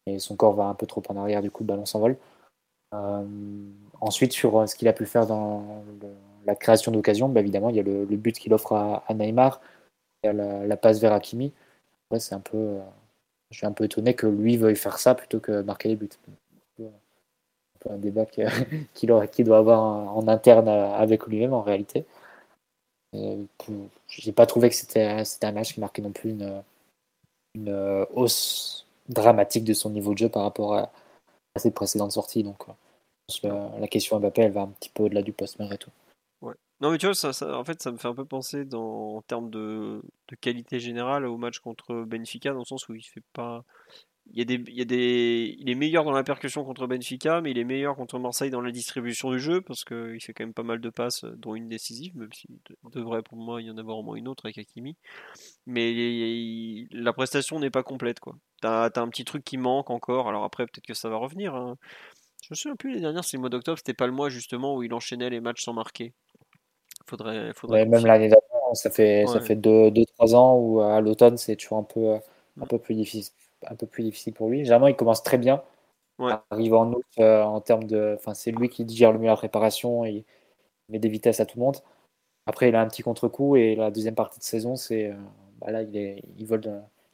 Et 0.05 0.19
son 0.19 0.36
corps 0.36 0.53
va 0.53 0.65
un 0.65 0.74
peu 0.74 0.86
trop 0.86 1.03
en 1.09 1.16
arrière, 1.16 1.40
du 1.40 1.51
coup, 1.51 1.62
le 1.62 1.69
ballon 1.69 1.86
s'envole. 1.86 2.19
Euh, 2.95 3.24
ensuite, 4.03 4.32
sur 4.32 4.59
euh, 4.59 4.66
ce 4.66 4.77
qu'il 4.77 4.89
a 4.89 4.93
pu 4.93 5.07
faire 5.07 5.27
dans 5.27 5.82
la 6.49 6.57
création 6.57 6.91
d'occasion, 6.91 7.29
bah, 7.29 7.41
évidemment, 7.41 7.69
il 7.69 7.77
y 7.77 7.81
a 7.81 7.83
le, 7.83 8.05
but 8.07 8.39
qu'il 8.39 8.55
offre 8.55 8.73
à, 8.73 9.05
Neymar, 9.15 9.61
il 10.25 10.29
y 10.29 10.31
a 10.31 10.33
la, 10.66 10.77
passe 10.79 10.99
vers 10.99 11.12
Hakimi. 11.12 11.53
c'est 12.19 12.35
un 12.35 12.41
peu 12.41 12.79
je 13.51 13.59
suis 13.59 13.66
un 13.66 13.73
peu 13.73 13.85
étonné 13.85 14.15
que 14.15 14.27
lui 14.27 14.57
veuille 14.57 14.77
faire 14.77 14.99
ça 14.99 15.15
plutôt 15.15 15.41
que 15.41 15.62
marquer 15.62 15.89
les 15.89 15.97
buts. 15.97 16.09
Un 16.81 16.85
peu 17.81 17.91
un 17.91 17.99
débat 17.99 18.27
qu'il 18.95 19.09
doit 19.09 19.59
avoir 19.59 19.81
en 20.16 20.27
interne 20.29 20.69
avec 20.69 21.27
lui-même 21.27 21.53
en 21.55 21.62
réalité. 21.62 22.07
J'ai 23.12 24.33
pas 24.33 24.47
trouvé 24.47 24.69
que 24.69 24.75
c'était 24.75 25.25
un 25.43 25.53
match 25.53 25.75
qui 25.75 25.81
marquait 25.81 26.03
non 26.03 26.12
plus 26.12 26.31
une, 26.31 28.07
hausse 28.15 28.87
dramatique 29.09 29.65
de 29.65 29.73
son 29.75 29.91
niveau 29.91 30.12
de 30.12 30.19
jeu 30.19 30.29
par 30.29 30.43
rapport 30.43 30.75
à, 30.75 30.91
ses 31.57 31.70
précédentes 31.70 32.12
sorties. 32.12 32.45
Donc, 32.45 32.65
la 33.43 33.89
question 33.89 34.16
à 34.16 34.20
Mbappé, 34.20 34.43
elle 34.43 34.53
va 34.53 34.62
un 34.62 34.69
petit 34.69 34.91
peu 34.91 35.05
au-delà 35.05 35.23
du 35.23 35.33
poste 35.33 35.59
malgré 35.59 35.79
tout. 35.79 35.91
Non, 36.80 36.92
mais 36.92 36.98
tu 36.98 37.06
vois, 37.06 37.14
ça, 37.14 37.59
en 37.59 37.64
fait, 37.64 37.82
ça 37.82 37.90
me 37.90 37.96
fait 37.96 38.06
un 38.06 38.14
peu 38.14 38.24
penser 38.24 38.64
dans, 38.64 39.16
en 39.16 39.22
termes 39.22 39.50
de, 39.50 40.00
qualité 40.40 40.78
générale 40.78 41.26
au 41.26 41.36
match 41.36 41.59
contre 41.59 42.05
Benfica, 42.05 42.52
dans 42.52 42.60
le 42.60 42.64
sens 42.64 42.88
où 42.88 42.94
il 42.94 43.02
fait 43.02 43.22
pas. 43.32 43.64
Il, 44.30 44.38
y 44.38 44.42
a 44.42 44.44
des, 44.44 44.62
il, 44.68 44.74
y 44.74 44.82
a 44.82 44.84
des, 44.84 45.56
il 45.59 45.70
est 45.70 45.74
meilleur 45.74 46.05
dans 46.05 46.12
la 46.12 46.22
percussion 46.22 46.64
contre 46.64 46.86
Benfica, 46.86 47.40
mais 47.40 47.50
il 47.50 47.59
est 47.59 47.64
meilleur 47.64 47.96
contre 47.96 48.18
Marseille 48.20 48.50
dans 48.50 48.60
la 48.60 48.70
distribution 48.70 49.32
du 49.32 49.40
jeu, 49.40 49.60
parce 49.60 49.84
qu'il 49.84 50.20
fait 50.20 50.32
quand 50.34 50.44
même 50.44 50.55
pas 50.55 50.62
mal 50.62 50.80
de 50.80 50.90
passes, 50.90 51.24
dont 51.24 51.56
une 51.56 51.68
décisive, 51.68 52.16
même 52.16 52.32
si 52.32 52.46
devrait 52.92 53.22
pour 53.22 53.38
moi 53.38 53.60
y 53.60 53.70
en 53.70 53.78
avoir 53.78 53.98
au 53.98 54.02
moins 54.05 54.16
une 54.16 54.28
autre 54.28 54.46
avec 54.46 54.59
Hakimi. 54.59 54.96
Mais 55.66 56.86
la 56.92 57.12
prestation 57.12 57.59
n'est 57.59 57.70
pas 57.70 57.82
complète. 57.82 58.20
quoi. 58.20 58.36
T'as 58.60 58.84
as 58.86 59.00
un 59.00 59.09
petit 59.09 59.24
truc 59.24 59.44
qui 59.44 59.56
manque 59.56 59.90
encore, 59.90 60.28
alors 60.28 60.44
après 60.44 60.66
peut-être 60.66 60.86
que 60.86 60.94
ça 60.94 61.09
va 61.09 61.16
revenir. 61.16 61.55
Hein. 61.56 61.76
Je 62.42 62.48
me 62.50 62.55
souviens 62.55 62.76
plus, 62.76 62.92
les 62.92 63.00
dernières, 63.00 63.24
c'est 63.24 63.36
le 63.36 63.40
mois 63.40 63.50
d'octobre, 63.50 63.78
c'était 63.78 63.94
pas 63.94 64.06
le 64.06 64.12
mois 64.12 64.28
justement 64.28 64.76
où 64.76 64.82
il 64.82 64.94
enchaînait 64.94 65.30
les 65.30 65.40
matchs 65.40 65.64
sans 65.64 65.72
marquer. 65.72 66.14
Faudrait, 67.09 67.55
faudrait 67.55 67.86
même 67.86 68.05
l'année 68.05 68.28
d'avant, 68.28 68.74
ça 68.74 68.90
fait, 68.90 69.26
ça 69.26 69.40
fait 69.40 69.55
2-3 69.55 70.35
ans 70.35 70.59
où 70.59 70.82
à 70.82 71.01
l'automne, 71.01 71.39
c'est 71.39 71.56
toujours 71.56 71.78
un 71.78 71.82
peu, 71.82 72.16
un, 72.60 72.66
peu 72.66 72.78
plus 72.78 72.94
difficile, 72.94 73.32
un 73.66 73.76
peu 73.76 73.86
plus 73.86 74.02
difficile 74.02 74.35
pour 74.35 74.51
lui. 74.51 74.59
Généralement, 74.59 74.89
il 74.89 74.97
commence 74.97 75.22
très 75.22 75.39
bien. 75.39 75.62
Ouais. 76.18 76.35
Arrive 76.51 76.74
en 76.74 76.93
août, 76.93 77.05
euh, 77.18 77.43
en 77.43 77.62
termes 77.62 77.85
de. 77.85 78.14
Enfin, 78.18 78.35
c'est 78.35 78.51
lui 78.51 78.68
qui 78.68 78.86
gère 78.89 79.12
le 79.12 79.18
mieux 79.18 79.28
la 79.28 79.36
préparation 79.36 80.05
et 80.05 80.10
il 80.10 80.93
met 80.93 80.98
des 80.98 81.09
vitesses 81.09 81.40
à 81.40 81.47
tout 81.47 81.59
le 81.59 81.64
monde. 81.64 81.78
Après, 82.44 82.68
il 82.68 82.74
a 82.74 82.82
un 82.82 82.89
petit 82.89 83.02
contre-coup 83.02 83.56
et 83.56 83.74
la 83.74 83.90
deuxième 83.90 84.14
partie 84.14 84.39
de 84.39 84.44
saison, 84.44 84.76
c'est. 84.76 85.10
Euh, 85.10 85.14
bah 85.62 85.70
là, 85.70 85.80
il, 85.82 85.97
est, 85.97 86.22
il, 86.36 86.44
vole 86.44 86.60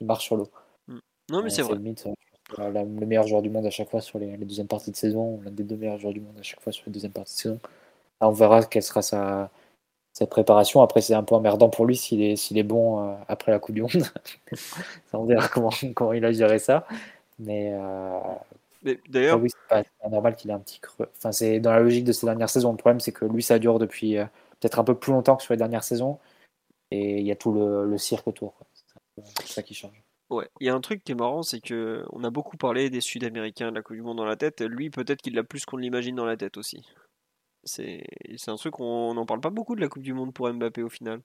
il 0.00 0.06
marche 0.08 0.24
sur 0.24 0.36
l'eau. 0.36 0.48
Mm. 0.88 0.98
Non, 1.30 1.42
mais 1.42 1.50
c'est 1.50 1.62
vrai. 1.62 1.76
le 1.76 3.06
meilleur 3.06 3.28
joueur 3.28 3.42
du 3.42 3.50
monde 3.50 3.66
à 3.66 3.70
chaque 3.70 3.90
fois 3.90 4.00
sur 4.00 4.18
les, 4.18 4.36
les 4.36 4.44
deuxièmes 4.44 4.66
parties 4.66 4.90
de 4.90 4.96
saison, 4.96 5.40
l'un 5.44 5.52
des 5.52 5.62
deux 5.62 5.76
meilleurs 5.76 5.98
joueurs 5.98 6.14
du 6.14 6.20
monde 6.20 6.36
à 6.40 6.42
chaque 6.42 6.60
fois 6.60 6.72
sur 6.72 6.82
les 6.86 6.92
deuxièmes 6.92 7.12
parties 7.12 7.34
de 7.34 7.38
saison. 7.38 7.60
on 8.20 8.30
verra 8.30 8.64
quelle 8.64 8.82
sera 8.82 9.02
sa, 9.02 9.50
cette 10.14 10.30
préparation. 10.30 10.80
Après, 10.80 11.02
c'est 11.02 11.12
un 11.12 11.24
peu 11.24 11.34
emmerdant 11.34 11.68
pour 11.68 11.84
lui 11.84 11.96
s'il 11.96 12.22
est, 12.22 12.36
s'il 12.36 12.56
est 12.56 12.62
bon 12.62 13.00
euh, 13.00 13.14
après 13.28 13.50
la 13.50 13.58
Coupe 13.58 13.74
du 13.74 13.82
Monde. 13.82 13.90
on 15.12 15.24
verra 15.24 15.48
comment, 15.48 15.70
comment 15.94 16.12
il 16.12 16.24
a 16.24 16.32
géré 16.32 16.60
ça. 16.60 16.86
Mais, 17.40 17.72
euh, 17.74 18.20
d'ailleurs, 19.08 19.40
oui, 19.40 19.50
c'est 19.50 19.68
pas, 19.68 20.08
normal 20.08 20.36
qu'il 20.36 20.50
ait 20.50 20.54
un 20.54 20.60
petit 20.60 20.78
creux. 20.78 21.08
Enfin, 21.16 21.32
c'est 21.32 21.58
dans 21.58 21.72
la 21.72 21.80
logique 21.80 22.04
de 22.04 22.12
ces 22.12 22.26
dernières 22.26 22.48
saisons. 22.48 22.70
Le 22.70 22.78
problème, 22.78 23.00
c'est 23.00 23.10
que 23.10 23.24
lui, 23.24 23.42
ça 23.42 23.58
dure 23.58 23.80
depuis 23.80 24.16
euh, 24.16 24.24
peut-être 24.60 24.78
un 24.78 24.84
peu 24.84 24.94
plus 24.94 25.12
longtemps 25.12 25.34
que 25.34 25.42
sur 25.42 25.52
les 25.52 25.58
dernières 25.58 25.84
saisons. 25.84 26.18
Et 26.92 27.18
il 27.18 27.26
y 27.26 27.32
a 27.32 27.36
tout 27.36 27.52
le, 27.52 27.98
cirque 27.98 28.28
autour. 28.28 28.54
C'est 29.16 29.48
ça 29.48 29.62
qui 29.64 29.74
change. 29.74 30.00
Ouais, 30.30 30.48
il 30.60 30.68
y 30.68 30.70
a 30.70 30.74
un 30.74 30.80
truc 30.80 31.02
qui 31.02 31.12
est 31.12 31.16
marrant, 31.16 31.42
c'est 31.42 31.60
que 31.60 32.04
on 32.12 32.22
a 32.22 32.30
beaucoup 32.30 32.56
parlé 32.56 32.88
des 32.88 33.00
Sud-Américains 33.00 33.70
de 33.70 33.74
la 33.74 33.82
Coupe 33.82 33.96
du 33.96 34.02
Monde 34.02 34.18
dans 34.18 34.24
la 34.24 34.36
tête. 34.36 34.60
Lui, 34.60 34.90
peut-être 34.90 35.22
qu'il 35.22 35.34
l'a 35.34 35.42
plus 35.42 35.64
qu'on 35.64 35.76
l'imagine 35.76 36.14
dans 36.14 36.24
la 36.24 36.36
tête 36.36 36.56
aussi. 36.56 36.84
C'est 37.64 38.04
un 38.48 38.56
truc, 38.56 38.80
on 38.80 39.14
n'en 39.14 39.26
parle 39.26 39.40
pas 39.40 39.50
beaucoup 39.50 39.74
de 39.74 39.80
la 39.80 39.88
Coupe 39.88 40.02
du 40.02 40.14
Monde 40.14 40.32
pour 40.32 40.52
Mbappé 40.52 40.82
au 40.82 40.88
final. 40.88 41.20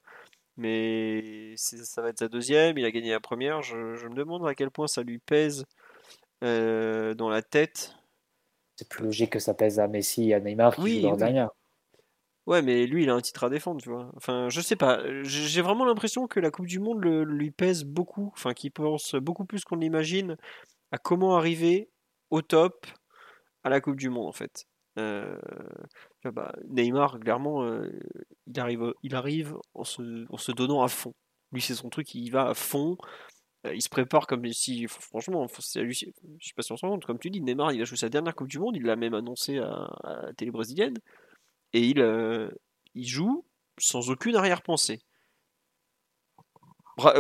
Mais 0.58 1.54
ça 1.56 2.02
va 2.02 2.10
être 2.10 2.20
sa 2.20 2.28
deuxième, 2.28 2.78
il 2.78 2.86
a 2.86 2.92
gagné 2.92 3.12
la 3.12 3.20
première. 3.20 3.62
Je, 3.62 3.76
me 3.76 4.14
demande 4.14 4.46
à 4.48 4.56
quel 4.56 4.72
point 4.72 4.88
ça 4.88 5.04
lui 5.04 5.20
pèse 5.20 5.66
euh, 6.44 7.14
dans 7.14 7.30
la 7.30 7.42
tête. 7.42 7.96
C'est 8.76 8.88
plus 8.88 9.04
logique 9.04 9.32
que 9.32 9.40
ça 9.40 9.54
pèse 9.54 9.80
à 9.80 9.88
Messi 9.88 10.30
et 10.30 10.34
à 10.34 10.40
Neymar 10.40 10.76
qui 10.76 10.82
oui, 10.82 11.02
dernière. 11.18 11.50
Ouais, 12.46 12.62
mais 12.62 12.88
lui, 12.88 13.04
il 13.04 13.10
a 13.10 13.14
un 13.14 13.22
titre 13.22 13.44
à 13.44 13.50
défendre, 13.50 13.80
tu 13.80 13.90
vois. 13.90 14.12
Enfin, 14.16 14.50
je 14.50 14.60
sais 14.60 14.76
pas. 14.76 15.02
J'ai 15.24 15.62
vraiment 15.62 15.86
l'impression 15.86 16.28
que 16.28 16.40
la 16.40 16.50
Coupe 16.50 16.66
du 16.66 16.80
Monde 16.80 17.06
lui 17.06 17.52
pèse 17.52 17.84
beaucoup. 17.84 18.32
Enfin, 18.34 18.54
qu'il 18.54 18.72
pense 18.72 19.16
beaucoup 19.16 19.46
plus 19.46 19.64
qu'on 19.64 19.76
l'imagine 19.76 20.36
à 20.92 20.98
comment 20.98 21.38
arriver 21.38 21.90
au 22.32 22.42
top 22.42 22.88
à 23.64 23.70
la 23.70 23.82
Coupe 23.82 23.98
du 23.98 24.10
Monde, 24.10 24.28
en 24.28 24.32
fait. 24.32 24.66
Euh, 24.98 25.38
bah, 26.24 26.54
Neymar, 26.68 27.20
clairement, 27.20 27.64
euh, 27.64 27.90
il, 28.48 28.60
arrive, 28.60 28.94
il 29.04 29.16
arrive 29.16 29.56
en 29.74 29.84
se, 29.84 30.52
donnant 30.52 30.82
à 30.82 30.88
fond. 30.88 31.14
Lui, 31.52 31.62
c'est 31.62 31.76
son 31.76 31.90
truc, 31.90 32.14
il 32.16 32.30
va 32.30 32.50
à 32.50 32.54
fond. 32.54 32.98
Euh, 33.66 33.74
il 33.76 33.82
se 33.82 33.90
prépare 33.90 34.28
comme 34.28 34.46
si, 34.54 34.88
franchement, 34.88 35.48
c'est 35.60 35.90
je 35.90 35.94
sais 35.94 36.14
pas 36.56 36.62
si 36.62 36.72
on 36.72 36.78
se 36.78 36.86
rend 36.86 36.94
compte, 36.94 37.06
comme 37.06 37.20
tu 37.20 37.30
dis, 37.30 37.42
Neymar, 37.42 37.74
il 37.74 37.82
a 37.82 37.86
joué 37.86 37.98
sa 37.98 38.10
dernière 38.10 38.36
Coupe 38.36 38.48
du 38.48 38.60
Monde, 38.60 38.76
il 38.76 38.84
l'a 38.84 38.96
même 38.96 39.14
annoncé 39.14 39.58
à, 39.58 39.90
la 40.04 40.34
télé 40.34 40.52
brésilienne 40.52 40.98
et 41.74 41.82
il, 41.82 42.00
il 42.96 43.08
joue 43.08 43.46
sans 43.78 44.10
aucune 44.10 44.36
arrière-pensée. 44.36 45.02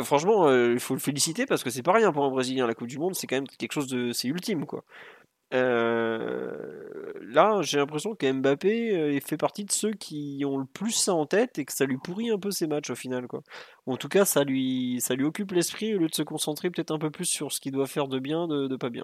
Franchement, 0.03 0.51
il 0.51 0.79
faut 0.79 0.93
le 0.93 0.99
féliciter 0.99 1.45
parce 1.45 1.63
que 1.63 1.69
c'est 1.69 1.83
pas 1.83 1.93
rien 1.93 2.11
pour 2.11 2.25
un 2.25 2.31
Brésilien. 2.31 2.67
La 2.67 2.73
Coupe 2.73 2.87
du 2.87 2.99
Monde, 2.99 3.15
c'est 3.15 3.27
quand 3.27 3.37
même 3.37 3.47
quelque 3.47 3.71
chose 3.71 3.87
de. 3.87 4.11
C'est 4.11 4.27
ultime, 4.27 4.65
quoi. 4.65 4.83
Là, 5.51 7.61
j'ai 7.61 7.77
l'impression 7.77 8.15
que 8.15 8.31
Mbappé 8.31 9.19
fait 9.21 9.37
partie 9.37 9.65
de 9.65 9.71
ceux 9.71 9.93
qui 9.93 10.43
ont 10.45 10.57
le 10.57 10.65
plus 10.65 10.91
ça 10.91 11.13
en 11.13 11.25
tête 11.25 11.59
et 11.59 11.65
que 11.65 11.73
ça 11.73 11.85
lui 11.85 11.97
pourrit 11.97 12.29
un 12.29 12.39
peu 12.39 12.51
ses 12.51 12.67
matchs 12.67 12.89
au 12.89 12.95
final, 12.95 13.27
quoi. 13.27 13.41
en 13.87 13.97
tout 13.97 14.09
cas, 14.09 14.25
ça 14.25 14.43
lui, 14.43 14.99
ça 15.01 15.15
lui 15.15 15.25
occupe 15.25 15.51
l'esprit 15.51 15.95
au 15.95 15.99
lieu 15.99 16.07
de 16.07 16.15
se 16.15 16.23
concentrer 16.23 16.69
peut-être 16.69 16.91
un 16.91 16.99
peu 16.99 17.11
plus 17.11 17.25
sur 17.25 17.51
ce 17.51 17.59
qu'il 17.59 17.71
doit 17.71 17.87
faire 17.87 18.07
de 18.07 18.19
bien, 18.19 18.47
de, 18.47 18.75
pas 18.75 18.89
bien. 18.89 19.03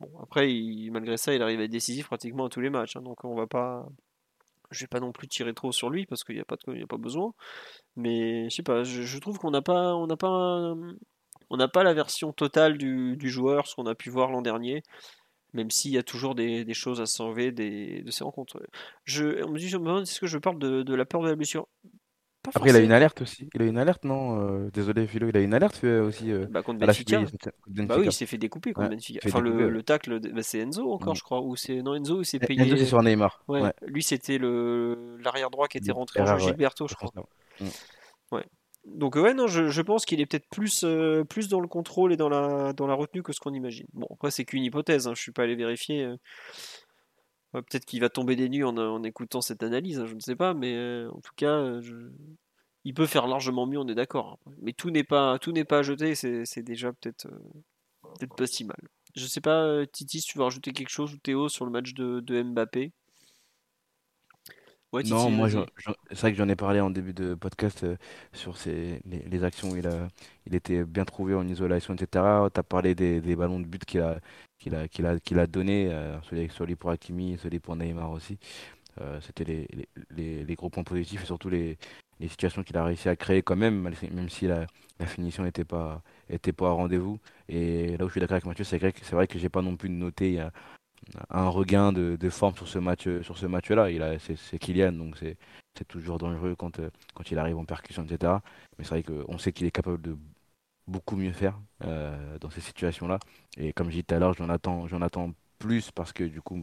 Bon, 0.00 0.10
après, 0.22 0.48
malgré 0.92 1.16
ça, 1.16 1.34
il 1.34 1.42
arrive 1.42 1.60
à 1.60 1.64
être 1.64 1.70
décisif 1.70 2.06
pratiquement 2.06 2.46
à 2.46 2.48
tous 2.48 2.60
les 2.60 2.70
matchs, 2.70 2.96
hein, 2.96 3.02
donc 3.02 3.24
on 3.24 3.34
va 3.34 3.46
pas 3.46 3.86
je 4.70 4.84
vais 4.84 4.88
pas 4.88 5.00
non 5.00 5.12
plus 5.12 5.28
tirer 5.28 5.54
trop 5.54 5.72
sur 5.72 5.90
lui 5.90 6.06
parce 6.06 6.24
qu'il 6.24 6.34
n'y 6.34 6.40
a 6.40 6.44
pas 6.44 6.56
a 6.56 6.86
pas 6.86 6.98
besoin. 6.98 7.32
Mais 7.96 8.48
je 8.50 8.56
sais 8.56 8.62
pas, 8.62 8.84
je, 8.84 9.18
trouve 9.18 9.38
qu'on 9.38 9.50
n'a 9.50 9.62
pas, 9.62 9.94
on 9.94 10.06
n'a 10.06 10.16
pas, 10.16 10.74
on 11.50 11.56
n'a 11.56 11.68
pas 11.68 11.82
la 11.82 11.94
version 11.94 12.32
totale 12.32 12.78
du, 12.78 13.28
joueur, 13.28 13.66
ce 13.66 13.74
qu'on 13.74 13.86
a 13.86 13.94
pu 13.94 14.10
voir 14.10 14.30
l'an 14.30 14.42
dernier. 14.42 14.82
Même 15.54 15.70
s'il 15.70 15.92
y 15.92 15.98
a 15.98 16.02
toujours 16.02 16.34
des, 16.34 16.74
choses 16.74 17.00
à 17.00 17.06
s'enlever 17.06 17.52
de 17.52 18.10
ces 18.10 18.24
rencontres. 18.24 18.60
Je, 19.04 19.42
on 19.44 19.50
me 19.50 19.58
dit, 19.58 19.68
je 19.68 19.78
me 19.78 19.84
demande 19.84 20.02
est-ce 20.02 20.20
que 20.20 20.26
je 20.26 20.38
parle 20.38 20.58
de, 20.58 20.82
de 20.82 20.94
la 20.94 21.04
peur 21.04 21.22
de 21.22 21.28
la 21.28 21.36
blessure? 21.36 21.66
Après, 22.54 22.70
il 22.70 22.76
a 22.76 22.80
une 22.80 22.92
alerte 22.92 23.22
aussi. 23.22 23.48
Il 23.54 23.62
a 23.62 23.64
une 23.64 23.78
alerte, 23.78 24.04
non 24.04 24.40
euh, 24.40 24.70
Désolé, 24.72 25.06
Philo, 25.06 25.28
il 25.28 25.36
a 25.36 25.40
une 25.40 25.54
alerte 25.54 25.80
euh, 25.84 26.06
aussi. 26.06 26.30
Euh, 26.30 26.46
bah, 26.48 26.62
contre 26.62 26.78
Benfica. 26.78 27.20
Bah 27.66 27.96
oui, 27.98 28.06
il 28.06 28.12
s'est 28.12 28.26
fait 28.26 28.38
découper 28.38 28.72
contre 28.72 28.90
Benfica. 28.90 29.20
Enfin, 29.26 29.40
le, 29.40 29.68
le, 29.68 29.82
tacle, 29.82 30.20
bah, 30.20 30.42
c'est 30.42 30.60
Enzo 30.60 30.90
encore, 30.92 31.14
mm. 31.14 31.16
je 31.16 31.22
crois. 31.22 31.40
Ou 31.42 31.56
c'est 31.56 31.82
non 31.82 31.94
Enzo, 31.94 32.22
il 32.22 32.24
s'est 32.24 32.38
payé. 32.38 32.62
Enzo, 32.62 32.76
c'est 32.76 32.86
sur 32.86 33.02
Neymar. 33.02 33.42
Ouais. 33.48 33.72
Lui, 33.86 34.02
c'était 34.02 34.38
le 34.38 35.16
l'arrière 35.22 35.50
droit 35.50 35.68
qui 35.68 35.78
était 35.78 35.92
rentré 35.92 36.20
en 36.20 36.38
Gilberto, 36.38 36.86
je 36.88 36.94
crois. 36.94 37.10
Mm. 37.60 37.66
Ouais. 38.32 38.44
Donc 38.94 39.16
ouais, 39.16 39.34
non, 39.34 39.46
je, 39.46 39.82
pense 39.82 40.04
qu'il 40.04 40.20
est 40.20 40.26
peut-être 40.26 40.48
plus, 40.48 40.84
plus 41.28 41.48
dans 41.48 41.60
le 41.60 41.68
contrôle 41.68 42.12
et 42.12 42.16
dans 42.16 42.28
la, 42.28 42.72
dans 42.72 42.86
la 42.86 42.94
retenue 42.94 43.22
que 43.22 43.32
ce 43.32 43.40
qu'on 43.40 43.54
imagine. 43.54 43.86
Bon, 43.92 44.06
après, 44.10 44.30
c'est 44.30 44.44
qu'une 44.44 44.64
hypothèse. 44.64 45.06
Hein, 45.06 45.14
je 45.14 45.20
suis 45.20 45.32
pas 45.32 45.44
allé 45.44 45.54
vérifier. 45.54 46.08
Peut-être 47.52 47.86
qu'il 47.86 48.00
va 48.00 48.08
tomber 48.08 48.36
des 48.36 48.48
nues 48.48 48.64
en, 48.64 49.02
écoutant 49.04 49.40
cette 49.40 49.62
analyse, 49.62 50.00
hein, 50.00 50.06
je 50.06 50.14
ne 50.14 50.20
sais 50.20 50.36
pas, 50.36 50.52
mais 50.54 51.06
en 51.06 51.20
tout 51.20 51.32
cas, 51.36 51.80
il 52.84 52.94
peut 52.94 53.06
faire 53.06 53.26
largement 53.26 53.66
mieux, 53.66 53.78
on 53.78 53.86
est 53.88 53.94
d'accord. 53.94 54.38
Hein. 54.46 54.52
Mais 54.62 54.72
tout 54.72 54.90
n'est 54.90 55.04
pas, 55.04 55.38
tout 55.38 55.52
pas 55.68 55.78
à 55.78 55.82
jeter, 55.82 56.14
c'est 56.14 56.62
déjà 56.62 56.92
peut-être 56.92 57.26
euh, 57.26 58.18
peut 58.20 58.26
pas 58.34 58.46
si 58.46 58.64
mal. 58.64 58.78
Je 59.14 59.26
sais 59.26 59.40
pas, 59.40 59.62
euh, 59.62 59.84
Titi, 59.84 60.20
si 60.20 60.28
tu 60.28 60.38
veux 60.38 60.44
rajouter 60.44 60.72
quelque 60.72 60.88
chose 60.88 61.12
ou 61.12 61.18
Théo 61.18 61.48
sur 61.48 61.64
le 61.64 61.70
match 61.70 61.92
de, 61.92 62.42
Mbappé? 62.42 62.92
Non, 64.92 65.30
moi, 65.30 65.48
c'est 65.50 66.18
vrai 66.18 66.32
que 66.32 66.38
j'en 66.38 66.48
ai 66.48 66.56
parlé 66.56 66.80
en 66.80 66.90
début 66.90 67.12
de 67.12 67.34
podcast 67.34 67.84
euh, 67.84 67.96
sur 68.32 68.54
les, 68.64 69.44
actions 69.44 69.70
où 69.70 69.76
il, 69.76 69.86
a, 69.86 70.08
il 70.46 70.54
était 70.54 70.84
bien 70.84 71.04
trouvé 71.04 71.34
en 71.34 71.46
isolation, 71.46 71.94
etc. 71.94 72.48
Tu 72.52 72.60
as 72.60 72.62
parlé 72.62 72.94
des, 72.94 73.20
ballons 73.36 73.60
de 73.60 73.66
but 73.66 73.84
qu'il 73.84 74.00
a, 74.00 74.18
qu'il 74.58 74.74
a, 74.74 74.88
qu'il 74.88 75.06
a, 75.06 75.18
qu'il 75.20 75.38
a 75.38 75.46
donné, 75.46 75.90
celui, 76.30 76.74
pour 76.76 76.90
Hakimi, 76.90 77.38
celui 77.38 77.60
pour 77.60 77.76
Neymar 77.76 78.10
aussi. 78.10 78.38
C'était 79.20 79.44
les, 79.44 79.68
les, 80.10 80.44
les, 80.44 80.54
gros 80.56 80.70
points 80.70 80.82
positifs 80.82 81.22
et 81.22 81.26
surtout 81.26 81.50
les, 81.50 81.78
les 82.20 82.28
situations 82.28 82.62
qu'il 82.64 82.76
a 82.76 82.84
réussi 82.84 83.08
à 83.08 83.16
créer 83.16 83.42
quand 83.42 83.56
même, 83.56 83.82
même 83.82 84.28
si 84.28 84.46
la, 84.46 84.66
finition 85.06 85.44
n'était 85.44 85.64
pas, 85.64 86.02
était 86.28 86.52
pas 86.52 86.70
au 86.70 86.76
rendez-vous. 86.76 87.20
Et 87.48 87.96
là 87.96 88.04
où 88.04 88.08
je 88.08 88.12
suis 88.12 88.20
d'accord 88.20 88.36
avec 88.36 88.46
Mathieu, 88.46 88.64
c'est 88.64 88.78
vrai 88.78 88.92
que, 88.92 89.04
c'est 89.04 89.14
vrai 89.14 89.26
que 89.26 89.38
j'ai 89.38 89.48
pas 89.48 89.62
non 89.62 89.76
plus 89.76 89.90
noté 89.90 90.40
un, 91.30 91.48
regain 91.48 91.92
de, 91.92 92.30
forme 92.30 92.54
sur 92.56 92.68
ce 92.68 92.78
match, 92.78 93.08
sur 93.22 93.38
ce 93.38 93.46
match-là. 93.46 93.90
Il 93.90 94.02
a, 94.02 94.18
c'est, 94.18 94.58
Kylian, 94.58 94.92
donc 94.92 95.16
c'est, 95.18 95.36
toujours 95.86 96.18
dangereux 96.18 96.56
quand, 96.56 96.80
quand 97.14 97.30
il 97.30 97.38
arrive 97.38 97.56
en 97.56 97.64
percussion, 97.64 98.04
etc. 98.04 98.32
Mais 98.78 98.84
c'est 98.84 99.00
vrai 99.00 99.02
qu'on 99.04 99.38
sait 99.38 99.52
qu'il 99.52 99.66
est 99.66 99.70
capable 99.70 100.00
de 100.02 100.16
beaucoup 100.88 101.16
mieux 101.16 101.32
faire 101.32 101.58
euh, 101.84 102.38
dans 102.38 102.50
ces 102.50 102.60
situations-là. 102.60 103.20
Et 103.56 103.72
comme 103.72 103.90
j'ai 103.90 103.98
dit 103.98 104.04
tout 104.04 104.14
à 104.14 104.18
l'heure, 104.18 104.34
j'en 104.34 104.48
attends, 104.48 104.88
j'en 104.88 105.02
attends 105.02 105.32
plus 105.58 105.90
parce 105.90 106.12
que 106.12 106.24
du 106.24 106.40
coup, 106.40 106.56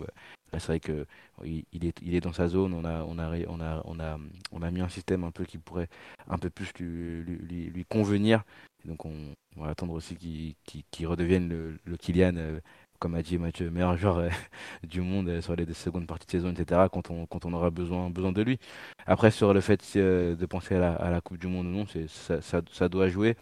bah, 0.52 0.60
c'est 0.60 0.68
vrai 0.68 0.80
que 0.80 1.06
il, 1.44 1.86
est, 1.86 2.02
il 2.02 2.16
est 2.16 2.22
dans 2.22 2.34
sa 2.34 2.48
zone. 2.48 2.74
On 2.74 2.84
a, 2.86 3.04
on 3.04 3.20
a, 3.20 3.38
on 3.48 3.60
a, 3.62 3.82
on 3.86 4.00
a, 4.00 4.20
on 4.52 4.62
a 4.62 4.72
mis 4.72 4.82
un 4.82 4.90
système 4.90 5.24
un 5.24 5.32
peu 5.32 5.46
qui 5.46 5.58
pourrait 5.58 5.90
un 6.28 6.38
peu 6.38 6.50
plus 6.50 6.72
lui, 6.80 7.24
lui, 7.24 7.66
lui 7.66 7.86
convenir. 7.86 8.44
donc 8.86 9.06
on, 9.06 9.34
va 9.58 9.70
attendre 9.70 9.94
aussi 9.94 10.18
qu'il 10.18 11.08
redevienne 11.08 11.48
le, 11.48 11.80
le 11.86 11.96
Kylian, 11.98 12.36
euh, 12.36 12.60
comme 13.00 13.16
a 13.16 13.22
dit 13.22 13.38
Mathieu, 13.38 13.70
meilleur 13.70 13.98
joueur 13.98 14.18
euh, 14.18 14.30
du 14.84 15.02
monde 15.02 15.30
euh, 15.30 15.42
sur 15.42 15.56
les 15.56 15.66
deux 15.66 15.74
secondes 15.74 16.08
parties 16.08 16.28
de 16.28 16.32
saison, 16.32 16.52
etc. 16.52 16.88
Quand 16.92 17.10
on, 17.12 17.54
aura 17.54 17.70
besoin, 17.70 18.10
de 18.10 18.42
lui. 18.42 18.60
Après 19.06 19.32
sur 19.32 19.54
le 19.54 19.62
fait 19.62 19.98
de 19.98 20.46
penser 20.46 20.76
à 20.76 21.10
la, 21.10 21.22
Coupe 21.22 21.38
du 21.38 21.48
Monde 21.48 21.68
ou 21.68 21.70
non, 21.70 21.86
ça, 22.08 22.90
doit 22.90 23.10
jouer 23.10 23.36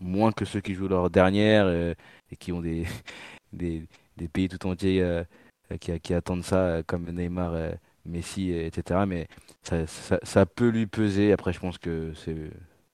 moins 0.00 0.32
que 0.32 0.44
ceux 0.44 0.60
qui 0.60 0.74
jouent 0.74 0.88
leur 0.88 1.10
dernière 1.10 1.68
et 1.68 2.36
qui 2.38 2.52
ont 2.52 2.60
des, 3.52 3.88
pays 4.32 4.48
tout 4.48 4.66
entiers 4.66 5.24
euh, 5.72 5.76
qui, 5.76 6.14
attendent 6.14 6.44
ça, 6.44 6.56
euh, 6.56 6.82
comme 6.86 7.10
Neymar, 7.10 7.52
euh, 7.52 7.72
Messi, 8.06 8.52
etc. 8.52 9.00
Mais 9.06 9.28
ça, 9.62 10.46
peut 10.46 10.68
lui 10.68 10.86
peser. 10.86 11.32
Après, 11.32 11.52
je 11.52 11.60
pense 11.60 11.78
que 11.78 12.12
c'est 12.14 12.50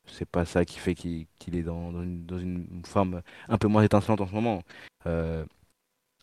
c'est 0.07 0.29
pas 0.29 0.45
ça 0.45 0.67
qui 0.67 0.79
fait 0.79 0.95
qu'il 0.95 1.27
est 1.53 1.63
dans, 1.63 1.91
une, 2.03 2.83
forme 2.85 3.23
un 3.49 3.59
peu 3.59 3.69
moins 3.69 3.83
étincelante 3.83 4.21
en 4.21 4.27
ce 4.27 4.35
moment. 4.35 4.63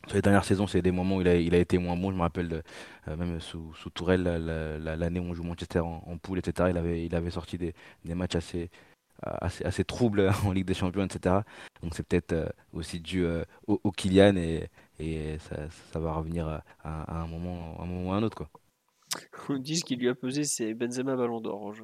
Sur 0.08 0.16
les 0.16 0.22
dernières 0.22 0.44
saisons, 0.44 0.68
c'est 0.68 0.82
des 0.82 0.92
moments 0.92 1.18
où 1.18 1.22
il 1.22 1.28
a, 1.28 1.58
été 1.58 1.78
moins 1.78 1.96
bon. 1.96 2.12
Je 2.12 2.16
me 2.16 2.22
rappelle, 2.22 2.64
même 3.08 3.40
sous, 3.40 3.74
sous 3.76 3.90
Tourelle, 3.90 4.24
l'année 4.24 5.20
où 5.20 5.24
on 5.24 5.34
joue 5.34 5.44
Manchester 5.44 5.80
en, 5.80 6.04
en, 6.06 6.18
poule, 6.18 6.40
etc., 6.40 6.70
il 6.72 7.16
avait, 7.16 7.30
sorti 7.30 7.58
des, 7.58 7.74
matchs 8.06 8.36
assez, 9.22 9.84
troubles 9.84 10.32
en 10.46 10.52
Ligue 10.52 10.66
des 10.66 10.74
Champions, 10.74 11.06
etc. 11.06 11.36
Donc 11.82 11.94
c'est 11.96 12.08
peut-être 12.08 12.54
aussi 12.74 13.00
dû 13.00 13.26
au, 13.68 13.80
au, 13.84 13.92
Kylian 13.92 14.36
et, 14.38 15.38
ça, 15.40 16.00
va 16.00 16.14
revenir 16.14 16.62
à, 16.84 17.22
un, 17.22 17.28
moment, 17.28 17.78
ou 17.80 18.12
à 18.12 18.16
un 18.16 18.24
autre. 18.24 18.38
Quoi. 18.38 18.50
On 19.50 19.58
dit 19.58 19.78
ce 19.78 19.86
qui 19.86 19.96
lui 19.96 20.10
a 20.10 20.16
pesé, 20.16 20.44
c'est 20.44 20.74
Benzema 20.74 21.16
Ballon 21.16 21.42
d'Or. 21.42 21.74
Je, 21.74 21.84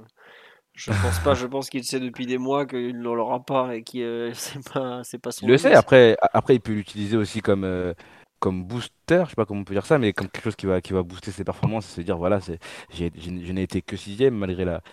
je 0.77 0.91
pense 0.91 1.19
pas, 1.19 1.33
je 1.33 1.47
pense 1.47 1.69
qu'il 1.69 1.83
sait 1.83 1.99
depuis 1.99 2.25
des 2.25 2.37
mois 2.37 2.65
qu'il 2.65 2.99
ne 2.99 3.03
l'aura 3.03 3.43
pas 3.43 3.75
et 3.75 3.83
que 3.83 3.97
euh, 3.97 4.31
c'est 4.33 4.63
pas, 4.71 5.03
c'est 5.03 5.17
pas 5.17 5.31
son. 5.31 5.45
Il 5.45 5.49
le 5.49 5.57
sait, 5.57 5.73
après, 5.73 6.15
après 6.33 6.55
il 6.55 6.61
peut 6.61 6.73
l'utiliser 6.73 7.17
aussi 7.17 7.41
comme. 7.41 7.65
Euh, 7.65 7.93
comme 8.39 8.65
booster, 8.65 9.23
je 9.23 9.29
sais 9.29 9.35
pas 9.35 9.47
comment 9.47 9.61
on 9.61 9.63
peut 9.63 9.73
dire 9.73 9.87
ça, 9.87 9.97
mais 9.97 10.13
comme 10.13 10.29
quelque 10.29 10.43
chose 10.43 10.55
qui 10.55 10.67
va, 10.67 10.79
qui 10.79 10.93
va 10.93 11.01
booster 11.01 11.31
ses 11.31 11.43
performances, 11.43 11.87
se 11.87 12.01
dire 12.01 12.17
voilà, 12.19 12.39
c'est, 12.39 12.59
j'ai, 12.91 13.11
je 13.15 13.51
n'ai 13.51 13.63
été 13.63 13.81
que 13.81 13.97
sixième 13.97 14.35
malgré 14.35 14.63
la, 14.63 14.83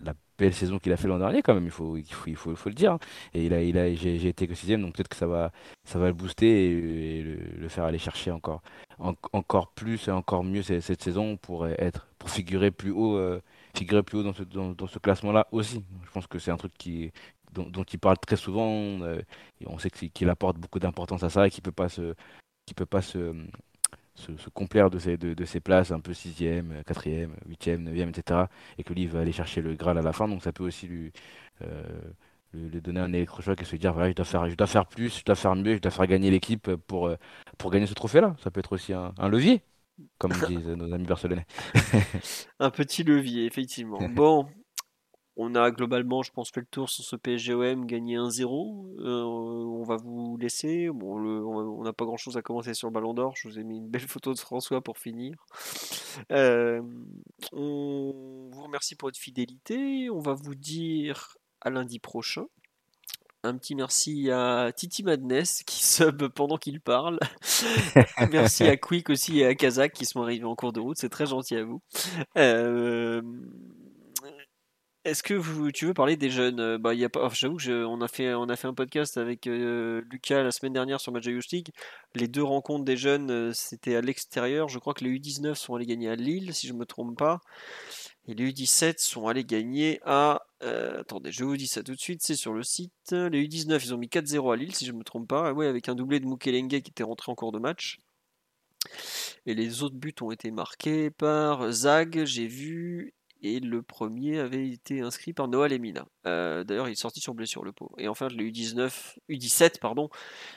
la 0.00 0.14
belle 0.38 0.54
saison 0.54 0.78
qu'il 0.78 0.92
a 0.92 0.96
fait 0.96 1.06
l'an 1.06 1.18
dernier 1.18 1.42
quand 1.42 1.54
même, 1.54 1.64
il 1.64 1.70
faut, 1.70 1.96
il 1.96 2.04
faut, 2.12 2.28
il 2.28 2.56
faut, 2.56 2.68
le 2.68 2.74
dire. 2.74 2.94
Hein. 2.94 2.98
Et 3.34 3.44
il 3.46 3.54
a, 3.54 3.62
il 3.62 3.78
a, 3.78 3.94
j'ai, 3.94 4.26
été 4.26 4.48
que 4.48 4.54
sixième, 4.54 4.82
donc 4.82 4.94
peut-être 4.94 5.08
que 5.08 5.16
ça 5.16 5.26
va, 5.26 5.52
ça 5.84 6.00
va 6.00 6.08
le 6.08 6.12
booster 6.12 7.18
et, 7.18 7.22
le, 7.22 7.68
faire 7.68 7.84
aller 7.84 7.98
chercher 7.98 8.30
encore, 8.30 8.62
encore 8.98 9.68
plus 9.68 10.08
et 10.08 10.10
encore 10.10 10.42
mieux 10.42 10.62
cette, 10.62 11.00
saison 11.00 11.36
pour 11.36 11.68
être, 11.68 12.08
pour 12.18 12.30
figurer 12.30 12.70
plus 12.70 12.90
haut, 12.90 13.16
euh, 13.16 13.40
figurer 13.74 14.02
plus 14.02 14.18
haut 14.18 14.22
dans 14.22 14.86
ce, 14.88 14.98
classement-là 14.98 15.46
aussi. 15.52 15.84
Je 16.04 16.10
pense 16.10 16.26
que 16.26 16.38
c'est 16.38 16.50
un 16.50 16.56
truc 16.56 16.72
qui, 16.78 17.12
dont, 17.52 17.84
il 17.84 17.98
parle 17.98 18.18
très 18.18 18.36
souvent. 18.36 19.00
Euh, 19.02 19.20
on 19.66 19.78
sait 19.78 19.90
qu'il 19.90 20.28
apporte 20.28 20.58
beaucoup 20.58 20.78
d'importance 20.78 21.22
à 21.22 21.30
ça 21.30 21.46
et 21.46 21.50
qu'il 21.50 21.62
peut 21.62 21.72
pas 21.72 21.88
se, 21.88 22.14
peut 22.76 22.86
pas 22.86 23.02
se 23.02 23.34
complaire 24.54 24.90
de 24.90 24.98
ses, 24.98 25.16
de, 25.16 25.44
ses 25.44 25.60
places, 25.60 25.90
un 25.90 26.00
peu 26.00 26.14
sixième, 26.14 26.82
quatrième, 26.84 27.34
huitième, 27.46 27.82
neuvième, 27.82 28.10
etc. 28.10 28.46
Et 28.78 28.84
que 28.84 28.92
lui 28.92 29.06
va 29.06 29.20
aller 29.20 29.32
chercher 29.32 29.62
le 29.62 29.74
Graal 29.74 29.98
à 29.98 30.02
la 30.02 30.12
fin, 30.12 30.28
donc 30.28 30.42
ça 30.42 30.52
peut 30.52 30.64
aussi 30.64 30.86
lui, 30.86 31.12
euh, 31.62 31.82
lui, 32.54 32.80
donner 32.80 33.00
un 33.00 33.12
électrochoc 33.12 33.60
et 33.60 33.64
se 33.64 33.76
dire 33.76 33.92
voilà, 33.92 34.10
je 34.10 34.14
dois 34.14 34.24
faire, 34.24 34.48
je 34.48 34.54
dois 34.54 34.66
faire 34.66 34.86
plus, 34.86 35.18
je 35.18 35.24
dois 35.24 35.34
faire 35.36 35.54
mieux, 35.56 35.76
je 35.76 35.80
dois 35.80 35.90
faire 35.90 36.06
gagner 36.06 36.30
l'équipe 36.30 36.74
pour, 36.86 37.06
euh, 37.08 37.16
pour 37.58 37.70
gagner 37.70 37.86
ce 37.86 37.94
trophée-là. 37.94 38.36
Ça 38.42 38.50
peut 38.50 38.60
être 38.60 38.72
aussi 38.72 38.92
un, 38.92 39.12
levier, 39.28 39.62
comme 40.18 40.32
disent 40.48 40.68
nos 40.68 40.92
amis 40.92 41.06
barcelonais. 41.06 41.46
un 42.58 42.70
petit 42.70 43.02
levier, 43.02 43.46
effectivement. 43.46 43.98
Bon, 44.10 44.46
on 45.36 45.54
a 45.54 45.70
globalement, 45.70 46.22
je 46.22 46.32
pense, 46.32 46.50
fait 46.50 46.60
le 46.60 46.66
tour 46.66 46.90
sur 46.90 47.04
ce 47.04 47.16
PSGOM, 47.16 47.86
gagné 47.86 48.16
1-0. 48.16 49.00
Euh, 49.00 49.22
on 49.22 49.82
va 49.84 49.96
vous 49.96 50.36
laisser. 50.36 50.90
Bon, 50.90 51.18
on 51.18 51.82
n'a 51.82 51.92
pas 51.92 52.04
grand-chose 52.04 52.36
à 52.36 52.42
commencer 52.42 52.74
sur 52.74 52.88
le 52.88 52.92
Ballon 52.92 53.14
d'Or. 53.14 53.34
Je 53.36 53.48
vous 53.48 53.58
ai 53.58 53.64
mis 53.64 53.78
une 53.78 53.88
belle 53.88 54.00
photo 54.08 54.34
de 54.34 54.38
François 54.38 54.82
pour 54.82 54.98
finir. 54.98 55.46
Euh, 56.30 56.82
on 57.52 58.50
vous 58.52 58.62
remercie 58.62 58.96
pour 58.96 59.06
votre 59.06 59.18
fidélité. 59.18 60.10
On 60.10 60.18
va 60.18 60.34
vous 60.34 60.54
dire 60.54 61.36
à 61.62 61.70
lundi 61.70 61.98
prochain. 62.00 62.44
Un 63.42 63.56
petit 63.56 63.74
merci 63.74 64.30
à 64.30 64.70
Titi 64.76 65.02
Madness 65.02 65.62
qui 65.64 65.82
sub 65.84 66.28
pendant 66.28 66.58
qu'il 66.58 66.80
parle. 66.80 67.18
merci 68.30 68.64
à 68.64 68.76
Quick 68.76 69.08
aussi 69.08 69.40
et 69.40 69.46
à 69.46 69.54
Kazak 69.54 69.92
qui 69.92 70.04
sont 70.04 70.22
arrivés 70.22 70.44
en 70.44 70.54
cours 70.54 70.72
de 70.72 70.80
route. 70.80 70.98
C'est 70.98 71.08
très 71.08 71.26
gentil 71.26 71.56
à 71.56 71.64
vous. 71.64 71.80
Euh, 72.36 73.22
est-ce 75.06 75.22
que 75.22 75.32
vous, 75.32 75.72
tu 75.72 75.86
veux 75.86 75.94
parler 75.94 76.18
des 76.18 76.28
jeunes? 76.28 76.60
Euh, 76.60 76.76
bah, 76.76 76.92
y 76.92 77.02
a 77.02 77.08
pas, 77.08 77.30
J'avoue 77.32 77.56
qu'on 77.56 78.00
a, 78.02 78.08
fait, 78.08 78.34
on 78.34 78.50
a 78.50 78.56
fait 78.56 78.68
un 78.68 78.74
podcast 78.74 79.16
avec 79.16 79.46
euh, 79.46 80.02
Lucas 80.10 80.42
la 80.42 80.50
semaine 80.50 80.74
dernière 80.74 81.00
sur 81.00 81.10
Match 81.10 81.26
League. 81.26 81.70
Les 82.14 82.28
deux 82.28 82.44
rencontres 82.44 82.84
des 82.84 82.98
jeunes, 82.98 83.54
c'était 83.54 83.96
à 83.96 84.02
l'extérieur. 84.02 84.68
Je 84.68 84.78
crois 84.78 84.92
que 84.92 85.02
les 85.02 85.18
U19 85.18 85.54
sont 85.54 85.74
allés 85.74 85.86
gagner 85.86 86.10
à 86.10 86.14
Lille, 86.14 86.52
si 86.52 86.66
je 86.66 86.74
ne 86.74 86.78
me 86.78 86.84
trompe 86.84 87.16
pas. 87.16 87.40
Et 88.26 88.34
les 88.34 88.52
U17 88.52 88.98
sont 88.98 89.26
allés 89.28 89.44
gagner 89.44 90.00
à. 90.04 90.42
attendez, 90.60 91.32
je 91.32 91.44
vous 91.44 91.56
dis 91.56 91.66
ça 91.66 91.82
tout 91.82 91.94
de 91.94 92.00
suite, 92.00 92.22
c'est 92.22 92.36
sur 92.36 92.52
le 92.52 92.62
site. 92.62 93.12
Les 93.12 93.46
U19, 93.46 93.80
ils 93.82 93.94
ont 93.94 93.98
mis 93.98 94.08
4-0 94.08 94.52
à 94.52 94.56
Lille, 94.56 94.74
si 94.74 94.86
je 94.86 94.92
ne 94.92 94.98
me 94.98 95.04
trompe 95.04 95.28
pas. 95.28 95.52
Ouais, 95.52 95.66
avec 95.66 95.88
un 95.88 95.94
doublé 95.94 96.20
de 96.20 96.26
Mukelenge 96.26 96.68
qui 96.68 96.90
était 96.90 97.02
rentré 97.02 97.32
en 97.32 97.34
cours 97.34 97.52
de 97.52 97.58
match. 97.58 97.98
Et 99.46 99.54
les 99.54 99.82
autres 99.82 99.96
buts 99.96 100.14
ont 100.20 100.30
été 100.30 100.50
marqués 100.50 101.10
par 101.10 101.70
Zag, 101.72 102.24
j'ai 102.24 102.46
vu, 102.46 103.14
et 103.42 103.60
le 103.60 103.82
premier 103.82 104.38
avait 104.38 104.68
été 104.68 105.00
inscrit 105.00 105.32
par 105.32 105.48
Noah 105.48 105.68
Lemina. 105.68 106.06
Euh, 106.26 106.62
d'ailleurs, 106.62 106.88
il 106.88 106.92
est 106.92 106.94
sorti 106.94 107.20
sur 107.20 107.34
blessure, 107.34 107.64
le 107.64 107.72
pot. 107.72 107.90
Et 107.98 108.08
enfin, 108.08 108.28
les 108.28 108.50
U19, 108.50 109.16
U17, 109.30 109.78
pardon, 109.78 110.10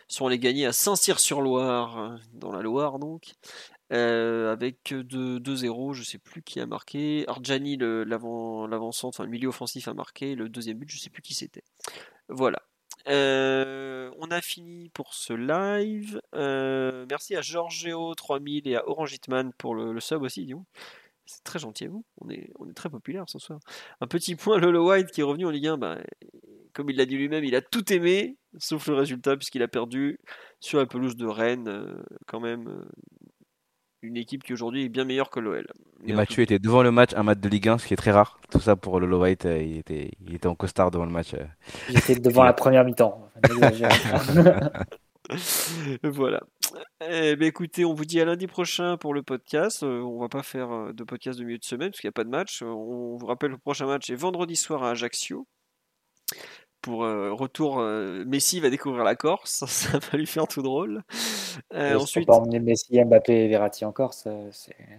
sont 0.07 0.27
allés 0.27 0.39
gagner 0.39 0.65
à 0.65 0.73
Saint-Cyr-sur-Loire, 0.73 2.19
dans 2.33 2.51
la 2.51 2.61
Loire 2.61 2.99
donc, 2.99 3.33
euh, 3.91 4.51
avec 4.51 4.91
2-0, 4.91 5.93
je 5.93 5.99
ne 5.99 6.05
sais 6.05 6.17
plus 6.17 6.41
qui 6.41 6.59
a 6.59 6.65
marqué. 6.65 7.25
Arjani, 7.27 7.77
l'avant-centre, 7.77 9.15
enfin 9.15 9.23
le 9.25 9.29
milieu 9.29 9.49
offensif 9.49 9.87
a 9.87 9.93
marqué. 9.93 10.35
Le 10.35 10.49
deuxième 10.49 10.77
but, 10.77 10.89
je 10.89 10.97
ne 10.97 11.01
sais 11.01 11.09
plus 11.09 11.21
qui 11.21 11.33
c'était. 11.33 11.63
Voilà. 12.29 12.61
Euh, 13.09 14.11
on 14.19 14.31
a 14.31 14.41
fini 14.41 14.89
pour 14.89 15.13
ce 15.13 15.33
live. 15.33 16.21
merci 16.33 17.35
à 17.35 17.41
Giorgio3000 17.41 18.67
et 18.69 18.75
à 18.77 18.87
Orange 18.87 19.13
Hitman 19.13 19.51
pour 19.57 19.75
le, 19.75 19.99
sub 19.99 20.21
aussi, 20.21 20.45
dis 20.45 20.55
c'est 21.25 21.43
très 21.43 21.59
gentil 21.59 21.85
à 21.85 21.89
vous. 21.89 22.03
On 22.21 22.29
est, 22.29 22.51
on 22.59 22.69
est 22.69 22.73
très 22.73 22.89
populaire 22.89 23.25
ce 23.27 23.39
soir. 23.39 23.59
Un 24.01 24.07
petit 24.07 24.35
point, 24.35 24.57
Lolo 24.57 24.89
White 24.89 25.11
qui 25.11 25.21
est 25.21 25.23
revenu 25.23 25.45
en 25.45 25.51
Ligue 25.51 25.67
1. 25.67 25.77
Bah, 25.77 25.97
comme 26.73 26.89
il 26.89 26.97
l'a 26.97 27.05
dit 27.05 27.15
lui-même, 27.15 27.43
il 27.43 27.55
a 27.55 27.61
tout 27.61 27.93
aimé, 27.93 28.37
sauf 28.57 28.87
le 28.87 28.95
résultat, 28.95 29.37
puisqu'il 29.37 29.61
a 29.61 29.67
perdu 29.67 30.19
sur 30.59 30.79
la 30.79 30.85
pelouse 30.85 31.15
de 31.15 31.27
Rennes. 31.27 31.67
Euh, 31.67 32.03
quand 32.25 32.39
même, 32.39 32.67
euh, 32.67 32.85
une 34.03 34.17
équipe 34.17 34.43
qui 34.43 34.53
aujourd'hui 34.53 34.85
est 34.85 34.89
bien 34.89 35.05
meilleure 35.05 35.29
que 35.29 35.39
l'OL. 35.39 35.65
Et 36.05 36.13
Mathieu 36.13 36.43
était 36.43 36.59
devant 36.59 36.83
le 36.83 36.91
match, 36.91 37.11
un 37.15 37.23
match 37.23 37.39
de 37.39 37.49
Ligue 37.49 37.69
1, 37.69 37.77
ce 37.77 37.87
qui 37.87 37.93
est 37.93 37.97
très 37.97 38.11
rare. 38.11 38.39
Tout 38.51 38.59
ça 38.59 38.75
pour 38.75 38.99
Lolo 38.99 39.21
White, 39.21 39.45
euh, 39.45 39.61
il, 39.61 39.77
était, 39.77 40.11
il 40.25 40.35
était 40.35 40.47
en 40.47 40.55
costard 40.55 40.91
devant 40.91 41.05
le 41.05 41.11
match. 41.11 41.33
Il 41.89 41.97
était 41.97 42.15
devant 42.15 42.43
la 42.43 42.53
première 42.53 42.83
mi-temps. 42.83 43.29
voilà. 46.03 46.41
Eh 47.07 47.35
ben, 47.35 47.47
écoutez, 47.47 47.85
on 47.85 47.93
vous 47.93 48.05
dit 48.05 48.19
à 48.19 48.25
lundi 48.25 48.47
prochain 48.47 48.97
pour 48.97 49.13
le 49.13 49.23
podcast. 49.23 49.83
Euh, 49.83 50.01
on 50.01 50.19
va 50.19 50.27
pas 50.27 50.43
faire 50.43 50.71
euh, 50.71 50.93
de 50.93 51.03
podcast 51.03 51.39
de 51.39 51.45
milieu 51.45 51.57
de 51.57 51.63
semaine 51.63 51.91
parce 51.91 52.01
qu'il 52.01 52.09
n'y 52.09 52.13
a 52.13 52.13
pas 52.13 52.25
de 52.25 52.29
match. 52.29 52.61
On 52.61 53.17
vous 53.17 53.25
rappelle 53.25 53.51
le 53.51 53.57
prochain 53.57 53.85
match 53.85 54.09
est 54.09 54.15
vendredi 54.15 54.55
soir 54.55 54.83
à 54.83 54.91
Ajaccio. 54.91 55.47
Pour 56.83 57.03
euh, 57.05 57.33
retour, 57.33 57.79
Messi 57.79 58.59
va 58.59 58.69
découvrir 58.69 59.03
la 59.03 59.15
Corse. 59.15 59.65
Ça 59.67 59.97
va 59.97 60.17
lui 60.17 60.27
faire 60.27 60.47
tout 60.47 60.61
drôle. 60.61 61.01
ensuite, 61.73 62.27
pas 62.27 62.35
emmener 62.35 62.59
Messi, 62.59 63.03
Mbappé 63.03 63.45
et 63.45 63.47
Verratti 63.47 63.85
en 63.85 63.91
Corse. 63.91 64.27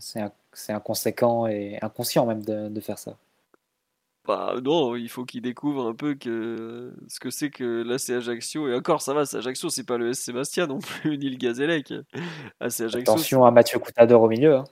C'est 0.01 0.73
inconséquent 0.73 1.47
et 1.47 1.79
inconscient 1.81 2.27
même 2.27 2.43
de 2.43 2.81
faire 2.81 2.99
ça. 2.99 3.17
Bah 4.27 4.55
non, 4.63 4.97
il 4.97 5.11
faut 5.11 5.27
qu'il 5.27 5.43
découvre 5.43 5.87
un 5.87 5.95
peu 5.95 6.15
que 6.15 6.95
ce 7.09 7.21
que 7.21 7.29
c'est 7.29 7.51
que 7.51 7.83
là 7.83 7.99
c'est 7.99 8.15
Ajaccio. 8.15 8.69
Et 8.69 8.75
encore, 8.75 9.03
ça 9.03 9.13
va, 9.13 9.27
c'est 9.27 9.37
Ajaccio, 9.37 9.69
c'est 9.69 9.85
pas 9.85 9.99
le 9.99 10.11
S 10.11 10.21
Sébastien 10.21 10.67
non 10.67 10.79
plus, 11.03 11.19
ni 11.19 11.29
le 11.29 11.37
Gazélec. 11.37 11.93
Ah, 12.59 12.69
Attention 12.95 13.45
à 13.45 13.51
Mathieu 13.51 13.79
Coutador 13.79 14.23
au 14.23 14.29
milieu. 14.29 14.57
Hein. 14.57 14.65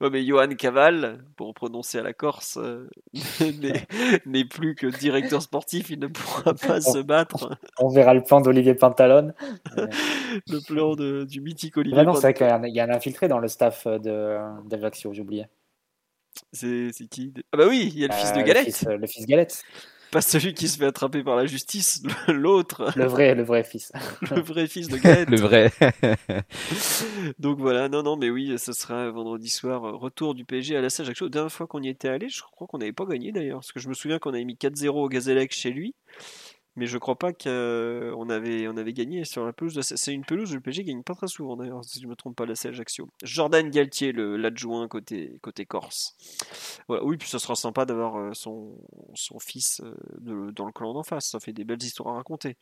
Ouais, 0.00 0.10
mais 0.10 0.24
Johan 0.24 0.48
Caval, 0.56 1.24
pour 1.36 1.52
prononcer 1.54 1.98
à 1.98 2.02
la 2.02 2.12
Corse, 2.12 2.56
euh, 2.56 2.88
n'est 4.26 4.44
plus 4.44 4.76
que 4.76 4.86
directeur 4.86 5.42
sportif, 5.42 5.90
il 5.90 5.98
ne 5.98 6.06
pourra 6.06 6.54
pas 6.54 6.80
se 6.80 6.98
battre. 6.98 7.58
On 7.78 7.88
verra 7.88 8.14
le 8.14 8.22
plan 8.22 8.40
d'Olivier 8.40 8.74
Pantalone. 8.74 9.34
le 9.76 10.64
plan 10.64 10.94
de, 10.94 11.24
du 11.24 11.40
mythique 11.40 11.76
Olivier. 11.76 12.04
non, 12.04 12.14
c'est 12.14 12.32
vrai 12.32 12.34
qu'il 12.34 12.74
y, 12.74 12.80
a 12.80 12.84
un 12.84 12.90
infiltré 12.90 13.26
dans 13.26 13.40
le 13.40 13.48
staff 13.48 13.88
d'Ajaccio, 13.88 15.12
j'ai 15.12 15.22
oublié. 15.22 15.46
C'est 16.52 16.92
qui? 17.10 17.34
Ah 17.52 17.56
bah 17.56 17.64
oui, 17.68 17.90
il 17.92 17.98
y 17.98 18.04
a 18.04 18.08
le 18.08 18.14
fils 18.14 18.32
de 18.32 18.40
euh, 18.40 18.44
Galette. 18.44 18.86
Le 18.88 19.06
fils, 19.06 19.26
Galette. 19.26 19.64
Pas 20.10 20.22
celui 20.22 20.54
qui 20.54 20.68
se 20.68 20.78
fait 20.78 20.86
attraper 20.86 21.22
par 21.22 21.36
la 21.36 21.46
justice, 21.46 22.02
l'autre. 22.28 22.92
Le 22.96 23.04
vrai, 23.04 23.34
le 23.34 23.42
vrai 23.42 23.62
fils. 23.62 23.92
le 24.30 24.40
vrai 24.40 24.66
fils 24.66 24.88
de 24.88 24.96
Galette. 24.96 25.28
le 25.30 25.38
vrai. 25.38 25.70
Donc 27.38 27.58
voilà, 27.58 27.88
non, 27.88 28.02
non, 28.02 28.16
mais 28.16 28.30
oui, 28.30 28.58
ce 28.58 28.72
sera 28.72 29.10
vendredi 29.10 29.48
soir, 29.48 29.84
euh, 29.84 29.96
retour 29.96 30.34
du 30.34 30.44
PSG 30.44 30.76
à 30.76 30.80
la 30.80 30.88
Sage 30.88 31.12
La 31.20 31.28
dernière 31.28 31.52
fois 31.52 31.66
qu'on 31.66 31.82
y 31.82 31.88
était 31.88 32.08
allé, 32.08 32.28
je 32.28 32.40
crois 32.40 32.66
qu'on 32.66 32.78
n'avait 32.78 32.92
pas 32.92 33.04
gagné 33.04 33.32
d'ailleurs, 33.32 33.58
parce 33.58 33.72
que 33.72 33.80
je 33.80 33.88
me 33.88 33.94
souviens 33.94 34.18
qu'on 34.18 34.32
avait 34.32 34.44
mis 34.44 34.54
4-0 34.54 34.88
au 34.88 35.08
Gazélec 35.08 35.52
chez 35.52 35.70
lui 35.70 35.94
mais 36.78 36.86
je 36.86 36.96
crois 36.96 37.16
pas 37.16 37.32
qu'on 37.32 38.30
avait, 38.30 38.68
on 38.68 38.76
avait 38.76 38.92
gagné 38.92 39.24
sur 39.24 39.44
la 39.44 39.52
pelouse. 39.52 39.80
C'est 39.80 40.14
une 40.14 40.24
pelouse 40.24 40.52
où 40.52 40.54
le 40.54 40.60
PSG 40.60 40.84
gagne 40.84 41.02
pas 41.02 41.14
très 41.14 41.26
souvent 41.26 41.56
d'ailleurs, 41.56 41.84
si 41.84 42.00
je 42.00 42.06
me 42.06 42.14
trompe 42.14 42.36
pas, 42.36 42.46
la 42.46 42.52
Ajaccio. 42.52 43.08
Jordan 43.22 43.68
Galtier, 43.68 44.12
l'adjoint 44.12 44.88
côté, 44.88 45.38
côté 45.42 45.66
Corse. 45.66 46.16
Oui, 46.88 47.16
puis 47.16 47.28
ça 47.28 47.38
sera 47.38 47.54
sympa 47.56 47.84
d'avoir 47.84 48.16
euh, 48.16 48.30
son, 48.32 48.78
son 49.14 49.38
fils 49.38 49.82
euh, 49.82 50.52
dans 50.52 50.66
le 50.66 50.72
clan 50.72 50.94
d'en 50.94 51.02
face. 51.02 51.30
Ça 51.30 51.40
fait 51.40 51.52
des 51.52 51.64
belles 51.64 51.82
histoires 51.82 52.14
à 52.14 52.16
raconter. 52.18 52.56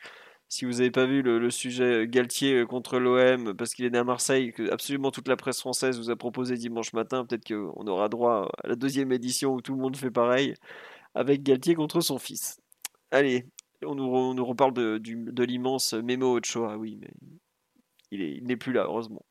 Si 0.49 0.65
vous 0.65 0.73
n'avez 0.73 0.93
pas 0.93 1.07
vu 1.07 1.23
le, 1.23 1.51
sujet 1.51 2.07
Galtier 2.07 2.65
contre 2.67 2.99
l'OM, 2.99 3.55
parce 3.57 3.75
qu'il 3.75 3.85
est 3.85 3.91
né 3.91 3.99
à 3.99 4.05
Marseille, 4.05 4.53
que 4.53 4.71
absolument 4.71 5.11
toute 5.11 5.27
la 5.29 5.37
presse 5.37 5.59
française 5.61 5.99
vous 5.99 6.11
a 6.11 6.17
proposé 6.17 6.57
dimanche 6.57 6.93
matin, 6.93 7.27
peut-être 7.27 7.47
qu'on 7.49 7.87
aura 7.89 8.09
droit 8.09 8.49
à 8.63 8.69
la 8.69 8.77
deuxième 8.77 9.11
édition 9.11 9.55
où 9.55 9.61
tout 9.61 9.75
le 9.75 9.81
monde 9.81 9.97
fait 9.97 10.11
pareil, 10.11 10.55
avec 11.15 11.43
Galtier 11.43 11.75
contre 11.75 12.01
son 12.01 12.19
fils. 12.19 12.61
Allez, 13.11 13.47
on 13.85 13.95
nous, 13.95 14.45
reparle 14.45 14.73
de, 14.73 14.99
de 14.99 15.45
l'immense 15.45 15.95
Memo 15.95 16.39
Ochoa, 16.39 16.77
oui, 16.77 16.99
mais 17.01 17.11
il 18.11 18.45
n'est 18.45 18.57
plus 18.57 18.73
là, 18.73 18.85
heureusement. 18.85 19.25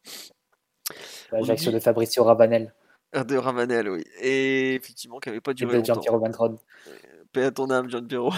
L'Ajaccio 1.32 1.72
de 1.72 1.80
Fabrizio 1.80 2.24
Ravanel. 2.24 2.74
Ah, 3.14 3.24
de 3.24 3.38
Ravanel, 3.38 3.90
oui. 3.90 4.04
Et 4.22 4.76
effectivement, 4.76 5.20
qui 5.20 5.30
n'avait 5.30 5.42
pas 5.42 5.54
duré. 5.54 5.78
Et 5.78 5.82
de 5.82 5.86
Jean-Pierre 5.86 6.20
Paix 7.32 7.44
à 7.44 7.52
ton 7.52 7.70
âme, 7.70 7.90
John 7.90 8.08
Pierrot. 8.08 8.32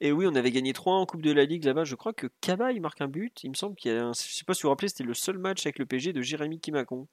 Et 0.00 0.12
oui, 0.12 0.26
on 0.28 0.34
avait 0.34 0.50
gagné 0.50 0.72
3 0.72 0.94
en 0.94 1.06
Coupe 1.06 1.22
de 1.22 1.32
la 1.32 1.44
Ligue 1.44 1.64
là-bas. 1.64 1.84
Je 1.84 1.94
crois 1.94 2.12
que 2.12 2.26
Kaba, 2.40 2.72
il 2.72 2.80
marque 2.80 3.00
un 3.00 3.08
but. 3.08 3.44
Il 3.44 3.50
me 3.50 3.54
semble 3.54 3.76
qu'il 3.76 3.92
y 3.92 3.96
a 3.96 4.06
un... 4.06 4.12
Je 4.12 4.20
sais 4.20 4.44
pas 4.44 4.54
si 4.54 4.62
vous 4.62 4.68
vous 4.68 4.70
rappelez, 4.70 4.88
c'était 4.88 5.04
le 5.04 5.14
seul 5.14 5.38
match 5.38 5.64
avec 5.66 5.78
le 5.78 5.86
PG 5.86 6.12
de 6.12 6.20
Jérémy 6.20 6.58
Kimacon, 6.58 7.06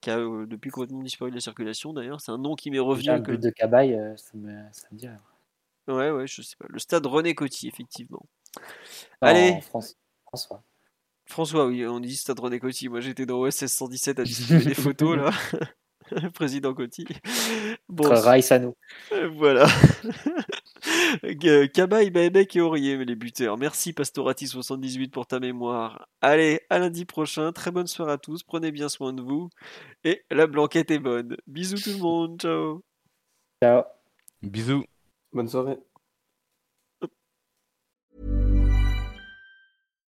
qui 0.00 0.10
a 0.10 0.18
euh, 0.18 0.46
depuis 0.46 0.70
complètement 0.70 1.02
disparu 1.02 1.30
de 1.30 1.36
la 1.36 1.40
circulation 1.40 1.92
d'ailleurs. 1.92 2.20
C'est 2.20 2.30
un 2.30 2.38
nom 2.38 2.54
qui 2.54 2.70
m'est 2.70 2.78
revenu. 2.78 3.08
Le 3.08 3.18
but 3.20 3.42
de 3.42 3.50
Cabaye, 3.50 3.94
euh, 3.94 4.16
ça 4.16 4.30
me, 4.34 4.52
ça 4.72 4.86
me 4.92 4.98
dit. 4.98 5.08
Ouais, 5.88 6.10
ouais, 6.10 6.26
je 6.26 6.42
sais 6.42 6.56
pas. 6.58 6.66
Le 6.68 6.78
stade 6.78 7.06
René 7.06 7.34
Coty, 7.34 7.68
effectivement. 7.68 8.24
Allez. 9.20 9.60
François. 9.62 10.62
François, 11.26 11.66
oui, 11.66 11.86
on 11.86 12.00
dit 12.00 12.16
stade 12.16 12.40
René 12.40 12.60
Coty. 12.60 12.88
Moi, 12.88 13.00
j'étais 13.00 13.26
dans 13.26 13.38
OSS 13.40 13.66
117 13.66 14.18
à 14.18 14.24
distribuer 14.24 14.64
des 14.64 14.74
photos, 14.74 15.16
là. 15.16 15.30
Président 16.34 16.74
Coty. 16.74 17.06
Bon, 17.88 18.08
Rice 18.10 18.52
à 18.52 18.58
nous. 18.58 18.76
Voilà. 19.36 19.66
Cabaye, 21.72 22.10
Baebek 22.10 22.56
et 22.56 22.60
Aurier, 22.60 23.02
les 23.04 23.14
buteurs. 23.14 23.56
Merci 23.56 23.92
Pastorati78 23.92 25.10
pour 25.10 25.26
ta 25.26 25.40
mémoire. 25.40 26.08
Allez, 26.20 26.60
à 26.68 26.78
lundi 26.78 27.04
prochain. 27.04 27.52
Très 27.52 27.70
bonne 27.70 27.86
soirée 27.86 28.12
à 28.12 28.18
tous. 28.18 28.42
Prenez 28.42 28.70
bien 28.70 28.88
soin 28.88 29.12
de 29.12 29.22
vous. 29.22 29.48
Et 30.04 30.24
la 30.30 30.46
blanquette 30.46 30.90
est 30.90 30.98
bonne. 30.98 31.36
Bisous 31.46 31.78
tout 31.78 31.90
le 31.90 32.02
monde. 32.02 32.40
Ciao. 32.40 32.82
Ciao. 33.62 33.82
Bisous. 34.42 34.84
Bonne 35.34 35.48
soirée. 35.48 35.78